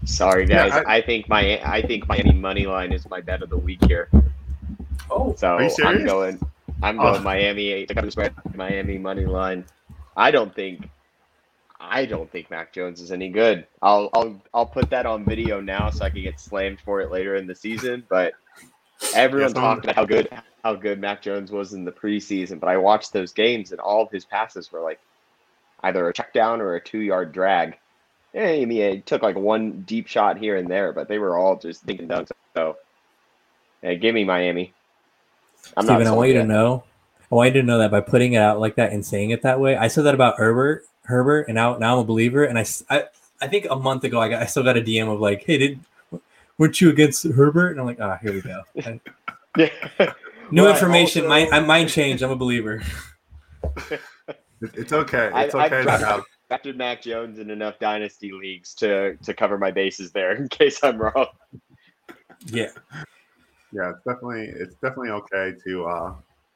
Sorry 0.08 0.46
Yeah, 0.48 0.68
guys, 0.68 0.84
I- 0.86 0.96
I, 0.96 1.02
think 1.02 1.28
my 1.28 1.60
I 1.64 1.82
think 1.82 2.08
Miami 2.08 2.32
money 2.32 2.66
line 2.66 2.92
is 2.92 3.08
my 3.10 3.20
bet 3.20 3.42
of 3.42 3.50
the 3.50 3.58
week 3.58 3.84
here. 3.84 4.08
Oh, 5.10 5.34
So 5.36 5.56
Are 5.56 5.62
you 5.62 5.70
I'm 5.84 6.04
going 6.04 6.40
I'm 6.82 6.98
Oh. 6.98 7.12
going 7.12 7.22
Miami 7.22 7.84
to 7.86 7.94
the 7.94 8.10
spread. 8.10 8.34
Miami 8.54 8.98
money 8.98 9.26
line. 9.26 9.64
I 10.16 10.30
don't 10.30 10.54
think 10.54 10.88
I 11.80 12.06
don't 12.06 12.30
think 12.30 12.50
Mac 12.50 12.72
Jones 12.72 13.00
is 13.00 13.12
any 13.12 13.28
good. 13.28 13.66
I'll 13.82 14.08
I'll 14.14 14.40
I'll 14.54 14.66
put 14.66 14.88
that 14.90 15.04
on 15.06 15.24
video 15.24 15.60
now 15.60 15.90
so 15.90 16.04
I 16.04 16.10
can 16.10 16.22
get 16.22 16.40
slammed 16.40 16.80
for 16.80 17.00
it 17.00 17.10
later 17.10 17.36
in 17.36 17.46
the 17.46 17.54
season. 17.54 18.04
But 18.08 18.32
everyone 19.14 19.52
talked 19.52 19.84
about 19.84 19.94
how 19.96 20.04
good 20.06 20.28
how 20.64 20.74
good 20.74 21.00
Mac 21.00 21.20
Jones 21.22 21.52
was 21.52 21.74
in 21.74 21.84
the 21.84 21.92
preseason. 21.92 22.58
But 22.58 22.68
I 22.70 22.78
watched 22.78 23.12
those 23.12 23.32
games 23.32 23.72
and 23.72 23.80
all 23.80 24.02
of 24.02 24.10
his 24.10 24.24
passes 24.24 24.72
were 24.72 24.80
like 24.80 25.00
either 25.82 26.08
a 26.08 26.12
check 26.14 26.32
down 26.32 26.60
or 26.62 26.74
a 26.76 26.80
two 26.80 27.00
yard 27.00 27.32
drag. 27.32 27.78
Yeah, 28.34 28.48
I 28.48 28.64
mean, 28.64 28.80
it 28.80 29.06
took 29.06 29.22
like 29.22 29.36
one 29.36 29.82
deep 29.82 30.06
shot 30.06 30.38
here 30.38 30.56
and 30.56 30.68
there, 30.70 30.92
but 30.92 31.08
they 31.08 31.18
were 31.18 31.36
all 31.36 31.56
just 31.56 31.82
thinking 31.82 32.08
dunks. 32.08 32.30
So, 32.54 32.76
yeah, 33.82 33.94
give 33.94 34.14
me 34.14 34.24
Miami. 34.24 34.72
I'm 35.76 35.84
Steven, 35.84 36.02
I 36.02 36.04
sold 36.06 36.16
want 36.18 36.28
you 36.28 36.34
to 36.34 36.44
know. 36.44 36.84
I 37.30 37.34
want 37.34 37.54
you 37.54 37.60
to 37.60 37.66
know 37.66 37.78
that 37.78 37.90
by 37.90 38.00
putting 38.00 38.34
it 38.34 38.38
out 38.38 38.60
like 38.60 38.76
that 38.76 38.92
and 38.92 39.04
saying 39.04 39.30
it 39.30 39.42
that 39.42 39.60
way, 39.60 39.76
I 39.76 39.88
said 39.88 40.04
that 40.04 40.14
about 40.14 40.36
Herbert, 40.36 40.84
Herbert, 41.04 41.48
and 41.48 41.54
now 41.54 41.76
now 41.78 41.94
I'm 41.94 42.00
a 42.00 42.04
believer. 42.04 42.44
And 42.44 42.58
I, 42.58 42.66
I, 42.90 43.04
I 43.40 43.48
think 43.48 43.66
a 43.70 43.76
month 43.76 44.04
ago 44.04 44.20
I 44.20 44.28
got 44.28 44.42
I 44.42 44.46
still 44.46 44.62
got 44.62 44.76
a 44.76 44.80
DM 44.80 45.12
of 45.12 45.20
like, 45.20 45.44
hey, 45.44 45.58
did 45.58 45.80
weren't 46.58 46.80
you 46.80 46.90
against 46.90 47.24
Herbert? 47.24 47.70
And 47.70 47.80
I'm 47.80 47.86
like, 47.86 47.98
ah, 48.00 48.14
oh, 48.14 48.18
here 48.22 48.32
we 48.32 48.42
go. 48.42 48.62
Yeah. 49.56 49.70
New 50.52 50.62
well, 50.62 50.72
information. 50.72 51.26
Also, 51.26 51.50
my 51.50 51.60
mind 51.60 51.88
changed. 51.88 52.22
I'm 52.22 52.30
a 52.30 52.36
believer. 52.36 52.82
It's 54.60 54.92
okay. 54.92 55.30
It's 55.34 55.54
okay 55.54 55.76
I've 55.76 55.84
to 55.84 56.06
have. 56.06 56.24
Drafted 56.48 56.78
Mac 56.78 57.02
Jones 57.02 57.38
in 57.38 57.50
enough 57.50 57.78
dynasty 57.78 58.32
leagues 58.32 58.74
to 58.76 59.16
to 59.16 59.34
cover 59.34 59.58
my 59.58 59.70
bases 59.70 60.12
there 60.12 60.32
in 60.36 60.48
case 60.48 60.82
I'm 60.82 60.98
wrong. 60.98 61.26
Yeah. 62.46 62.70
Yeah, 63.72 63.90
it's 63.90 64.04
definitely 64.06 64.48
it's 64.54 64.74
definitely 64.76 65.10
okay 65.10 65.54
to 65.64 65.84
uh 65.86 66.14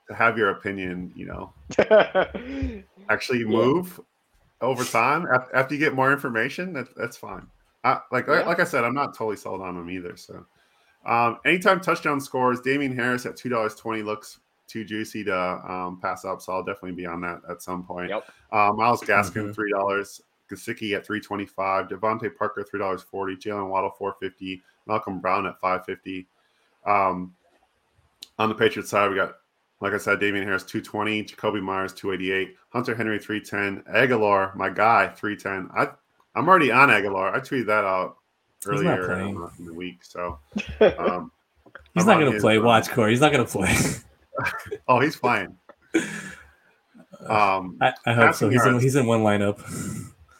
to 0.08 0.14
have 0.14 0.38
your 0.38 0.50
opinion, 0.50 1.12
you 1.14 1.26
know, 1.26 1.52
actually 3.08 3.44
move 3.44 4.00
yeah. 4.00 4.68
over 4.68 4.84
time 4.84 5.26
after 5.54 5.74
you 5.74 5.80
get 5.80 5.94
more 5.94 6.12
information. 6.12 6.72
That, 6.72 6.88
that's 6.96 7.16
fine. 7.16 7.46
I, 7.84 8.00
like 8.10 8.26
yeah. 8.28 8.42
like 8.42 8.60
I 8.60 8.64
said, 8.64 8.84
I'm 8.84 8.94
not 8.94 9.14
totally 9.14 9.36
sold 9.36 9.60
on 9.60 9.76
them 9.76 9.90
either. 9.90 10.16
So, 10.16 10.46
um, 11.04 11.38
anytime 11.44 11.80
touchdown 11.80 12.20
scores, 12.20 12.60
Damien 12.60 12.96
Harris 12.96 13.26
at 13.26 13.36
two 13.36 13.48
dollars 13.48 13.74
twenty 13.74 14.02
looks 14.02 14.38
too 14.72 14.84
juicy 14.84 15.24
to 15.24 15.36
um, 15.36 16.00
pass 16.00 16.24
up. 16.24 16.40
So 16.40 16.52
I'll 16.52 16.64
definitely 16.64 16.92
be 16.92 17.06
on 17.06 17.20
that 17.22 17.40
at 17.48 17.62
some 17.62 17.84
point. 17.84 18.10
Yep. 18.10 18.24
Uh, 18.50 18.72
Myles 18.74 19.00
Gaskin 19.02 19.32
mm-hmm. 19.32 19.52
three 19.52 19.70
dollars. 19.70 20.20
Gesicki 20.50 20.94
at 20.96 21.06
three 21.06 21.20
twenty 21.20 21.46
five. 21.46 21.88
DeVante 21.88 22.34
Parker 22.36 22.62
three 22.62 22.80
dollars 22.80 23.02
forty. 23.02 23.36
Jaylen 23.36 23.68
Waddle 23.68 23.90
four 23.90 24.16
fifty. 24.20 24.62
Malcolm 24.86 25.20
Brown 25.20 25.46
at 25.46 25.60
five 25.60 25.84
fifty. 25.84 26.26
Um, 26.86 27.34
on 28.38 28.48
the 28.48 28.54
Patriots 28.54 28.90
side, 28.90 29.10
we 29.10 29.16
got 29.16 29.36
like 29.82 29.92
I 29.94 29.98
said, 29.98 30.20
Damien 30.20 30.44
Harris 30.44 30.62
220, 30.62 31.24
Jakobi 31.24 31.60
Meyers 31.60 31.92
288, 31.92 32.54
Hunter 32.70 32.94
Henry 32.94 33.18
310, 33.18 33.92
Agholor, 33.92 34.54
my 34.54 34.70
guy 34.70 35.08
310. 35.08 35.76
I 35.76 35.90
I'm 36.34 36.48
already 36.48 36.70
on 36.70 36.88
Agholor. 36.88 37.34
I 37.34 37.40
tweeted 37.40 37.66
that 37.66 37.84
out 37.84 38.16
earlier 38.64 39.18
in 39.20 39.66
the 39.66 39.74
week. 39.74 40.04
So 40.04 40.38
um, 40.80 41.30
he's 41.94 42.04
I'm 42.04 42.06
not 42.06 42.20
going 42.20 42.32
to 42.32 42.40
play. 42.40 42.58
Watch 42.58 42.90
Corey. 42.90 43.10
He's 43.10 43.20
not 43.20 43.32
going 43.32 43.44
to 43.44 43.50
play. 43.50 43.76
oh, 44.88 45.00
he's 45.00 45.16
fine. 45.16 45.56
Um, 47.26 47.78
I, 47.80 47.92
I 48.06 48.12
hope 48.14 48.34
so. 48.34 48.48
He's 48.48 48.64
in, 48.64 48.80
he's 48.80 48.96
in 48.96 49.06
one 49.06 49.20
lineup. 49.20 49.60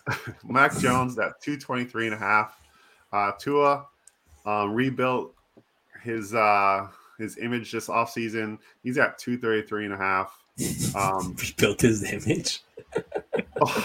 Mac 0.45 0.77
Jones 0.79 1.19
at 1.19 1.41
223 1.41 2.07
and 2.07 2.15
a 2.15 2.19
half. 2.19 2.59
Uh, 3.13 3.33
Tua 3.39 3.87
um, 4.47 4.73
rebuilt 4.73 5.35
his 6.03 6.35
uh, 6.35 6.89
his 7.19 7.39
image 7.39 7.71
this 7.71 7.89
offseason. 7.89 8.59
He's 8.83 8.99
at 8.99 9.19
233 9.19 9.87
and 9.87 9.95
a 9.95 9.97
half. 9.97 10.43
Um, 10.95 11.37
rebuilt 11.41 11.81
his 11.83 12.11
image. 12.11 12.63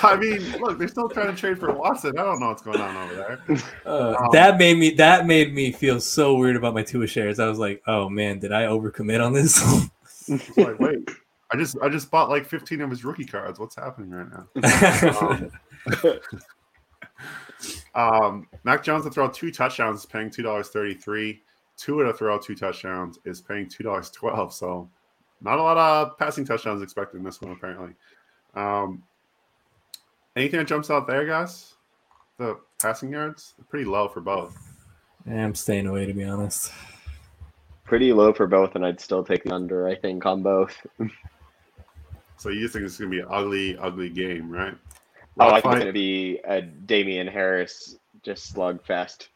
I 0.02 0.18
mean, 0.18 0.60
look, 0.60 0.80
they're 0.80 0.88
still 0.88 1.08
trying 1.08 1.34
to 1.34 1.40
trade 1.40 1.60
for 1.60 1.72
Watson. 1.72 2.18
I 2.18 2.24
don't 2.24 2.40
know 2.40 2.48
what's 2.48 2.64
going 2.64 2.82
on 2.82 2.98
over 2.98 3.16
there. 3.16 3.60
Uh, 3.86 4.16
um, 4.20 4.30
that 4.32 4.58
made 4.58 4.78
me 4.78 4.92
that 4.96 5.28
made 5.28 5.54
me 5.54 5.72
feel 5.72 6.02
so 6.02 6.36
weird 6.36 6.56
about 6.56 6.74
my 6.74 6.84
Tua 6.84 7.06
shares. 7.06 7.40
I 7.40 7.48
was 7.48 7.60
like, 7.60 7.82
oh 7.86 8.10
man, 8.10 8.40
did 8.40 8.52
I 8.52 8.64
overcommit 8.64 9.24
on 9.24 9.34
this? 9.34 9.64
Like, 10.30 10.80
wait, 10.80 11.10
I 11.52 11.58
just 11.58 11.78
I 11.82 11.90
just 11.90 12.12
bought 12.12 12.30
like 12.30 12.46
15 12.46 12.82
of 12.82 12.90
his 12.90 13.06
rookie 13.06 13.26
cards. 13.26 13.60
What's 13.60 13.76
happening 13.76 14.12
right 14.12 14.28
now? 14.32 15.50
um, 15.96 16.20
um, 17.96 18.48
Mac 18.64 18.84
Jones 18.84 19.06
to 19.06 19.12
throw 19.12 19.30
two 19.30 19.52
touchdowns 19.52 20.00
is 20.00 20.06
paying 20.06 20.30
two 20.30 20.44
dollars 20.44 20.70
thirty 20.70 20.94
three. 20.94 21.42
Tua 21.78 22.06
to 22.06 22.14
throw 22.14 22.40
two 22.40 22.56
touchdowns 22.56 23.20
is 23.26 23.42
paying 23.42 23.70
two 23.70 23.84
dollars 23.84 24.10
twelve. 24.10 24.54
So 24.54 24.90
not 25.42 25.60
a 25.60 25.64
lot 25.64 25.78
of 25.78 26.18
passing 26.18 26.46
touchdowns 26.46 26.82
expected 26.82 27.18
in 27.18 27.24
this 27.24 27.42
one 27.42 27.52
apparently. 27.52 27.94
Um, 28.56 29.04
anything 30.36 30.60
that 30.60 30.68
jumps 30.68 30.90
out 30.90 31.08
there, 31.08 31.26
guys? 31.26 31.76
The 32.38 32.60
passing 32.82 33.12
yards 33.12 33.54
pretty 33.70 33.86
low 33.86 34.08
for 34.08 34.22
both. 34.22 34.58
I'm 35.30 35.56
staying 35.56 35.88
away 35.88 36.06
to 36.06 36.14
be 36.14 36.24
honest 36.24 36.72
pretty 37.88 38.14
low 38.14 38.34
for 38.34 38.46
both, 38.46 38.76
and 38.76 38.86
I'd 38.86 39.00
still 39.00 39.24
take 39.24 39.44
the 39.44 39.54
under. 39.54 39.88
I 39.88 39.96
think 39.96 40.26
on 40.26 40.44
both. 40.44 40.76
so 42.38 42.50
you 42.50 42.68
think 42.68 42.86
it's 42.86 42.98
gonna 42.98 43.10
be 43.10 43.22
an 43.22 43.28
ugly, 43.30 43.78
ugly 43.78 44.10
game, 44.10 44.52
right? 44.52 44.76
oh, 45.40 45.50
I 45.50 45.62
think 45.62 45.76
it's 45.76 45.84
gonna 45.84 45.94
be 45.94 46.40
a 46.46 46.62
Damien 46.62 47.28
Harris 47.28 47.96
just 48.24 48.54
slugfest. 48.54 49.28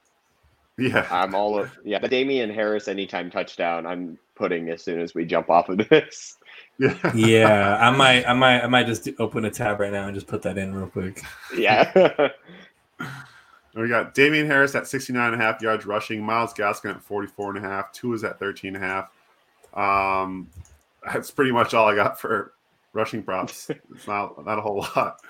Yeah, 0.77 1.07
I'm 1.09 1.33
all 1.33 1.59
of 1.59 1.71
yeah. 1.83 1.99
The 1.99 2.07
Damien 2.07 2.49
Harris 2.49 2.87
anytime 2.87 3.31
touchdown. 3.31 3.85
I'm 3.85 4.19
putting 4.35 4.69
as 4.69 4.83
soon 4.83 4.99
as 4.99 5.15
we 5.15 5.25
jump 5.25 5.49
off 5.49 5.69
of 5.69 5.77
this. 5.89 6.37
Yeah, 6.77 7.11
yeah. 7.13 7.77
I 7.79 7.89
might, 7.95 8.27
I 8.27 8.33
might, 8.33 8.61
I 8.63 8.67
might 8.67 8.87
just 8.87 9.07
open 9.19 9.45
a 9.45 9.51
tab 9.51 9.79
right 9.79 9.91
now 9.91 10.07
and 10.07 10.15
just 10.15 10.27
put 10.27 10.41
that 10.43 10.57
in 10.57 10.73
real 10.73 10.87
quick. 10.87 11.21
Yeah. 11.55 12.29
We 13.75 13.87
got 13.87 14.13
Damien 14.13 14.47
Harris 14.47 14.75
at 14.75 14.87
69 14.87 15.33
and 15.33 15.41
a 15.41 15.45
half 15.45 15.61
yards 15.61 15.85
rushing, 15.85 16.23
Myles 16.23 16.53
Gaskin 16.53 16.95
at 16.95 17.01
44 17.01 17.55
and 17.55 17.65
a 17.65 17.67
half, 17.67 17.91
Tua 17.93 18.15
is 18.15 18.23
at 18.23 18.37
13 18.37 18.75
and 18.75 18.83
a 18.83 18.87
half. 18.87 19.09
Um, 19.73 20.49
that's 21.05 21.31
pretty 21.31 21.51
much 21.51 21.73
all 21.73 21.87
I 21.87 21.95
got 21.95 22.19
for 22.19 22.53
rushing 22.93 23.23
props. 23.23 23.69
it's 23.69 24.07
not 24.07 24.45
not 24.45 24.59
a 24.59 24.61
whole 24.61 24.85
lot. 24.95 25.21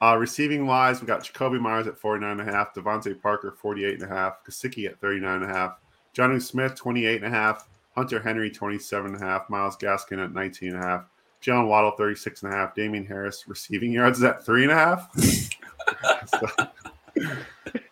Uh, 0.00 0.16
receiving 0.16 0.66
wise, 0.66 1.00
we 1.00 1.06
got 1.06 1.24
Jakobi 1.24 1.60
Meyers 1.60 1.88
at 1.88 1.98
49 1.98 2.38
and 2.38 2.48
a 2.48 2.52
half, 2.52 2.72
DeVante 2.74 3.20
Parker 3.20 3.50
48 3.50 3.94
and 3.94 4.02
a 4.04 4.14
half, 4.14 4.44
Gesicki 4.44 4.86
at 4.86 5.00
39 5.00 5.42
and 5.42 5.50
a 5.50 5.54
half, 5.54 5.78
Jonnu 6.14 6.40
Smith 6.40 6.76
28 6.76 7.16
and 7.16 7.34
a 7.34 7.36
half, 7.36 7.68
Hunter 7.96 8.20
Henry 8.20 8.48
27 8.48 9.14
and 9.14 9.22
a 9.22 9.26
half, 9.26 9.50
Myles 9.50 9.76
Gaskin 9.76 10.22
at 10.22 10.32
19 10.32 10.74
and 10.74 10.78
a 10.78 10.86
half, 10.86 11.04
Jaylen 11.42 11.66
Waddle 11.66 11.92
36 11.92 12.44
and 12.44 12.52
a 12.52 12.56
half, 12.56 12.76
Damien 12.76 13.04
Harris 13.04 13.48
receiving 13.48 13.90
yards 13.90 14.22
at 14.22 14.44
three 14.44 14.62
and 14.62 14.70
a 14.70 14.76
half. 14.76 15.10
so, 15.18 16.68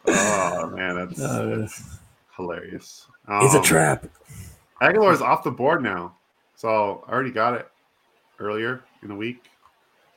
oh 0.06 0.70
man, 0.74 0.96
that's, 0.96 1.20
uh, 1.20 1.56
that's 1.56 1.98
hilarious. 2.36 3.06
Um, 3.28 3.44
it's 3.44 3.54
a 3.54 3.62
trap. 3.62 4.06
Agholor 4.80 5.12
is 5.12 5.22
off 5.22 5.42
the 5.42 5.50
board 5.50 5.82
now, 5.82 6.14
so 6.54 7.04
I 7.08 7.12
already 7.12 7.30
got 7.30 7.54
it 7.54 7.68
earlier 8.38 8.82
in 9.02 9.08
the 9.08 9.14
week. 9.14 9.50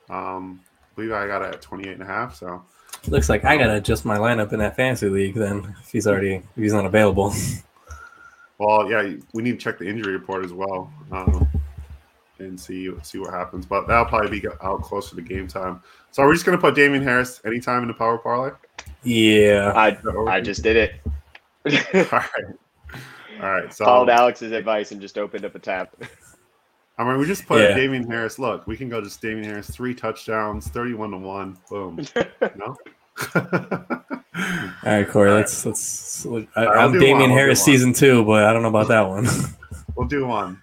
Um, 0.09 0.61
I 0.81 0.95
believe 0.95 1.11
I 1.11 1.27
got 1.27 1.41
it 1.41 1.53
at 1.53 1.61
28 1.61 1.93
and 1.93 2.01
a 2.01 2.05
half. 2.05 2.35
So 2.35 2.63
looks 3.07 3.29
like 3.29 3.45
I 3.45 3.57
gotta 3.57 3.75
adjust 3.75 4.05
my 4.05 4.17
lineup 4.17 4.51
in 4.51 4.59
that 4.59 4.75
fantasy 4.75 5.07
league 5.07 5.35
then 5.35 5.75
if 5.81 5.91
he's 5.91 6.05
already 6.07 6.35
if 6.35 6.43
he's 6.55 6.73
not 6.73 6.85
available. 6.85 7.33
Well, 8.59 8.91
yeah, 8.91 9.13
we 9.33 9.41
need 9.41 9.51
to 9.51 9.57
check 9.57 9.79
the 9.79 9.87
injury 9.87 10.11
report 10.11 10.43
as 10.43 10.51
well. 10.51 10.91
Um, 11.13 11.47
and 12.39 12.59
see 12.59 12.91
see 13.03 13.17
what 13.17 13.31
happens. 13.31 13.65
But 13.65 13.87
that'll 13.87 14.05
probably 14.05 14.39
be 14.39 14.47
out 14.61 14.81
closer 14.81 15.15
to 15.15 15.21
game 15.21 15.47
time. 15.47 15.81
So 16.11 16.23
are 16.23 16.27
we 16.27 16.33
just 16.33 16.45
gonna 16.45 16.57
put 16.57 16.75
Damien 16.75 17.03
Harris 17.03 17.41
anytime 17.45 17.83
in 17.83 17.87
the 17.87 17.93
power 17.93 18.17
parlay? 18.17 18.51
Yeah, 19.03 19.71
I 19.75 19.97
I 20.27 20.41
just 20.41 20.63
did 20.63 20.75
it. 20.75 20.93
All 21.95 22.03
right. 22.19 22.45
All 23.41 23.51
right. 23.51 23.73
So 23.73 23.85
followed 23.85 24.09
Alex's 24.09 24.51
advice 24.51 24.91
and 24.91 24.99
just 24.99 25.17
opened 25.17 25.45
up 25.45 25.55
a 25.55 25.59
tab. 25.59 25.89
I 26.97 27.05
mean, 27.05 27.17
we 27.17 27.25
just 27.25 27.45
put 27.45 27.61
yeah. 27.61 27.73
Damien 27.73 28.09
Harris. 28.09 28.37
Look, 28.39 28.67
we 28.67 28.75
can 28.75 28.89
go 28.89 28.99
to 28.99 29.19
Damien 29.21 29.45
Harris, 29.45 29.69
three 29.69 29.95
touchdowns, 29.95 30.67
thirty-one 30.67 31.11
to 31.11 31.17
one. 31.17 31.57
Boom. 31.69 32.05
no. 32.57 32.75
All 33.33 34.03
right, 34.83 35.07
Corey. 35.07 35.31
Let's 35.31 35.65
let's. 35.65 36.25
I, 36.57 36.83
am 36.83 36.99
Damien 36.99 37.29
Harris 37.29 37.63
season 37.63 37.93
two, 37.93 38.25
but 38.25 38.43
I 38.43 38.51
don't 38.51 38.63
know 38.63 38.69
about 38.69 38.89
that 38.89 39.07
one. 39.07 39.27
we'll 39.95 40.07
do 40.07 40.25
one. 40.25 40.61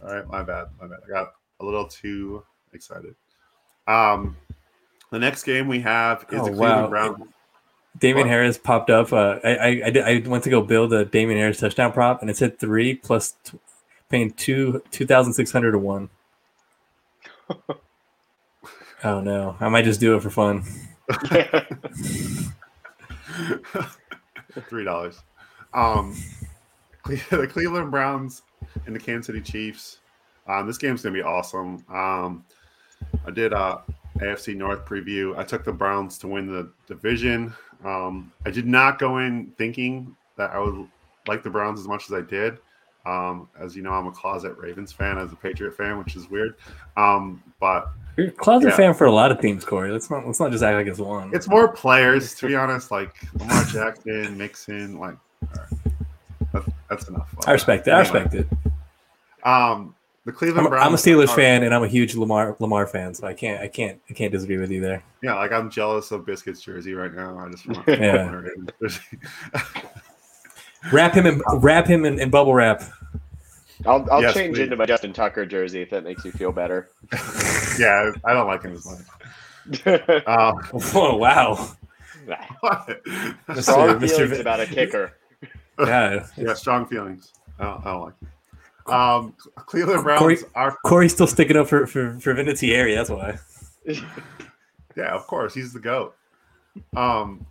All 0.00 0.14
right, 0.14 0.26
my 0.28 0.42
bad. 0.44 0.66
My 0.80 0.86
bad. 0.86 0.98
I 1.06 1.08
got 1.08 1.32
a 1.58 1.64
little 1.64 1.88
too 1.88 2.44
excited. 2.72 3.16
Um, 3.88 4.36
the 5.10 5.18
next 5.18 5.42
game 5.42 5.66
we 5.66 5.80
have 5.80 6.24
is 6.30 6.40
oh, 6.40 6.44
the 6.44 6.50
Cleveland 6.50 6.60
wow. 6.60 6.88
Browns. 6.88 7.33
Damien 7.98 8.26
Harris 8.26 8.58
popped 8.58 8.90
up. 8.90 9.12
Uh, 9.12 9.38
I, 9.44 9.82
I 9.86 9.92
I, 10.04 10.22
went 10.26 10.44
to 10.44 10.50
go 10.50 10.60
build 10.60 10.92
a 10.92 11.04
Damien 11.04 11.38
Harris 11.38 11.60
touchdown 11.60 11.92
prop, 11.92 12.20
and 12.20 12.30
it 12.30 12.36
said 12.36 12.58
three 12.58 12.94
plus 12.94 13.36
t- 13.44 13.58
paying 14.08 14.32
two 14.32 14.82
two 14.90 15.06
thousand 15.06 15.34
six 15.34 15.52
hundred 15.52 15.72
to 15.72 15.78
one. 15.78 16.10
oh 19.04 19.20
no! 19.20 19.56
I 19.60 19.68
might 19.68 19.84
just 19.84 20.00
do 20.00 20.16
it 20.16 20.22
for 20.22 20.30
fun. 20.30 20.64
Three 24.68 24.84
dollars. 24.84 25.20
Um, 25.72 26.16
the 27.06 27.48
Cleveland 27.50 27.90
Browns 27.90 28.42
and 28.86 28.94
the 28.94 29.00
Kansas 29.00 29.26
City 29.26 29.40
Chiefs. 29.40 29.98
Um, 30.46 30.66
this 30.66 30.78
game's 30.78 31.02
gonna 31.02 31.14
be 31.14 31.22
awesome. 31.22 31.84
Um, 31.88 32.44
I 33.26 33.30
did 33.30 33.52
a 33.52 33.82
AFC 34.18 34.56
North 34.56 34.84
preview. 34.84 35.36
I 35.36 35.44
took 35.44 35.64
the 35.64 35.72
Browns 35.72 36.18
to 36.18 36.28
win 36.28 36.46
the 36.46 36.72
division. 36.86 37.52
Um, 37.84 38.32
I 38.46 38.50
did 38.50 38.66
not 38.66 38.98
go 38.98 39.18
in 39.18 39.52
thinking 39.58 40.16
that 40.36 40.50
I 40.50 40.58
would 40.58 40.88
like 41.26 41.42
the 41.42 41.50
Browns 41.50 41.80
as 41.80 41.86
much 41.86 42.06
as 42.06 42.12
I 42.12 42.22
did. 42.22 42.58
Um, 43.06 43.48
as 43.60 43.76
you 43.76 43.82
know, 43.82 43.90
I'm 43.90 44.06
a 44.06 44.10
closet 44.10 44.56
Ravens 44.56 44.90
fan 44.92 45.18
as 45.18 45.30
a 45.30 45.36
Patriot 45.36 45.76
fan, 45.76 45.98
which 45.98 46.16
is 46.16 46.30
weird. 46.30 46.54
Um, 46.96 47.42
but 47.60 47.90
you're 48.16 48.28
a 48.28 48.30
closet 48.30 48.70
yeah. 48.70 48.76
fan 48.76 48.94
for 48.94 49.04
a 49.04 49.12
lot 49.12 49.30
of 49.30 49.40
teams, 49.40 49.64
Corey. 49.64 49.90
Let's 49.90 50.10
not 50.10 50.26
let's 50.26 50.40
not 50.40 50.50
just 50.52 50.64
act 50.64 50.76
like 50.76 50.86
it's 50.86 50.98
one. 50.98 51.30
It's 51.34 51.46
more 51.48 51.68
players, 51.68 52.34
to 52.36 52.46
be 52.46 52.56
honest. 52.56 52.90
Like 52.90 53.14
Lamar 53.38 53.64
Jackson, 53.64 54.38
Mixon, 54.38 54.98
like 54.98 55.16
that's, 56.52 56.68
that's 56.88 57.08
enough. 57.08 57.34
I 57.46 57.52
respect 57.52 57.86
it. 57.86 57.90
Anyway. 57.90 58.08
I 58.08 58.22
respect 58.22 58.34
it. 58.34 58.48
Um, 59.46 59.94
the 60.24 60.32
Cleveland 60.32 60.66
I'm, 60.66 60.70
Browns. 60.70 60.86
I'm 60.86 60.94
a 60.94 60.96
Steelers 60.96 61.28
are, 61.30 61.36
fan, 61.36 61.62
and 61.62 61.74
I'm 61.74 61.82
a 61.82 61.88
huge 61.88 62.14
Lamar 62.14 62.56
Lamar 62.58 62.86
fan, 62.86 63.14
so 63.14 63.26
I 63.26 63.34
can't 63.34 63.60
I 63.60 63.68
can't 63.68 64.00
I 64.08 64.14
can't 64.14 64.32
disagree 64.32 64.56
with 64.58 64.70
you 64.70 64.80
there. 64.80 65.02
Yeah, 65.22 65.34
like 65.34 65.52
I'm 65.52 65.70
jealous 65.70 66.10
of 66.12 66.24
Biscuits 66.26 66.60
jersey 66.62 66.94
right 66.94 67.12
now. 67.12 67.38
I 67.38 67.50
just 67.50 67.66
want 67.66 67.86
yeah. 67.88 68.40
Wrap 70.92 71.14
him 71.14 71.26
in 71.26 71.42
wrap 71.54 71.86
him 71.86 72.04
in, 72.04 72.18
in 72.18 72.28
bubble 72.30 72.54
wrap. 72.54 72.82
I'll 73.86 74.06
I'll 74.10 74.22
Yes, 74.22 74.34
change 74.34 74.56
please. 74.56 74.64
into 74.64 74.76
my 74.76 74.86
Justin 74.86 75.12
Tucker 75.12 75.46
jersey 75.46 75.80
if 75.82 75.90
that 75.90 76.04
makes 76.04 76.24
you 76.24 76.32
feel 76.32 76.52
better. 76.52 76.90
yeah, 77.78 78.12
I 78.24 78.32
don't 78.34 78.46
like 78.46 78.62
him 78.62 78.74
as 78.74 78.86
much. 78.86 79.00
Uh, 80.26 80.52
Oh 80.94 81.16
wow. 81.16 81.54
what? 82.60 82.86
Mr. 83.48 83.62
Strong 83.62 83.88
Mr. 83.98 84.08
feelings 84.10 84.30
Vi- 84.32 84.40
about 84.40 84.60
a 84.60 84.66
kicker. 84.66 85.12
Yeah. 85.78 86.26
yeah, 86.36 86.52
strong 86.54 86.86
feelings. 86.86 87.32
I 87.58 87.64
don't, 87.64 87.80
I 87.80 87.92
don't 87.92 88.02
like. 88.02 88.14
It. 88.20 88.28
Um, 88.86 89.34
Cleveland 89.56 90.02
Browns 90.02 90.18
Corey- 90.18 90.38
are 90.54 90.76
Corey's 90.84 91.12
still 91.12 91.26
sticking 91.26 91.56
up 91.56 91.68
for 91.68 91.86
for, 91.86 92.18
for 92.20 92.34
Vinatieri, 92.34 92.94
that's 92.94 93.10
why. 93.10 93.38
Yeah, 94.96 95.10
of 95.12 95.26
course. 95.26 95.52
He's 95.54 95.72
the 95.72 95.80
GOAT. 95.80 96.14
Um, 96.96 97.44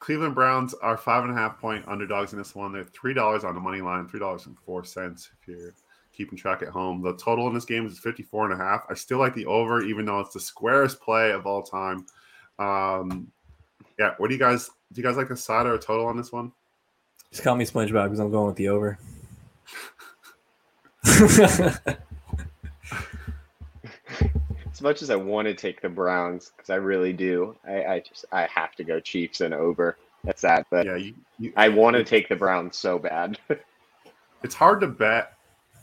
Cleveland 0.00 0.34
Browns 0.34 0.74
are 0.74 0.96
five 0.96 1.24
and 1.24 1.32
a 1.32 1.36
half 1.36 1.58
point 1.60 1.86
underdogs 1.86 2.32
in 2.32 2.38
this 2.38 2.54
one. 2.54 2.72
They're 2.72 2.84
three 2.84 3.14
dollars 3.14 3.44
on 3.44 3.54
the 3.54 3.60
money 3.60 3.80
line, 3.80 4.08
three 4.08 4.20
dollars 4.20 4.46
and 4.46 4.58
four 4.58 4.84
cents 4.84 5.30
if 5.40 5.48
you're 5.48 5.72
keeping 6.12 6.36
track 6.38 6.62
at 6.62 6.68
home. 6.68 7.02
The 7.02 7.16
total 7.16 7.46
in 7.46 7.54
this 7.54 7.64
game 7.64 7.86
is 7.86 7.98
54 7.98 8.50
and 8.50 8.60
a 8.60 8.64
half. 8.64 8.82
I 8.90 8.94
still 8.94 9.18
like 9.18 9.34
the 9.34 9.46
over, 9.46 9.82
even 9.82 10.04
though 10.04 10.20
it's 10.20 10.32
the 10.32 10.40
squarest 10.40 11.00
play 11.00 11.30
of 11.30 11.46
all 11.46 11.62
time. 11.62 12.06
Um, 12.58 13.30
yeah, 13.98 14.14
what 14.18 14.28
do 14.28 14.34
you 14.34 14.40
guys 14.40 14.68
do 14.92 15.00
you 15.00 15.06
guys 15.06 15.16
like 15.16 15.30
a 15.30 15.36
side 15.36 15.66
or 15.66 15.74
a 15.74 15.78
total 15.78 16.06
on 16.06 16.16
this 16.16 16.32
one? 16.32 16.52
Just 17.30 17.44
call 17.44 17.54
me 17.56 17.64
SpongeBob 17.66 18.04
because 18.04 18.20
I'm 18.20 18.30
going 18.30 18.46
with 18.46 18.56
the 18.56 18.68
over. 18.68 18.98
As 24.72 24.82
much 24.82 25.02
as 25.02 25.10
I 25.10 25.16
want 25.16 25.46
to 25.48 25.54
take 25.54 25.80
the 25.80 25.88
Browns, 25.88 26.52
because 26.56 26.70
I 26.70 26.76
really 26.76 27.12
do, 27.12 27.56
I, 27.66 27.84
I 27.84 28.00
just 28.00 28.24
I 28.30 28.42
have 28.46 28.76
to 28.76 28.84
go 28.84 29.00
Chiefs 29.00 29.40
and 29.40 29.52
over. 29.52 29.96
That's 30.22 30.42
that. 30.42 30.66
But 30.70 30.86
Yeah, 30.86 30.96
you, 30.96 31.14
you 31.38 31.52
I 31.56 31.68
want 31.68 31.96
to 31.96 32.04
take 32.04 32.28
the 32.28 32.36
Browns 32.36 32.76
so 32.76 32.98
bad. 32.98 33.38
it's 34.44 34.54
hard 34.54 34.80
to 34.82 34.86
bet 34.86 35.32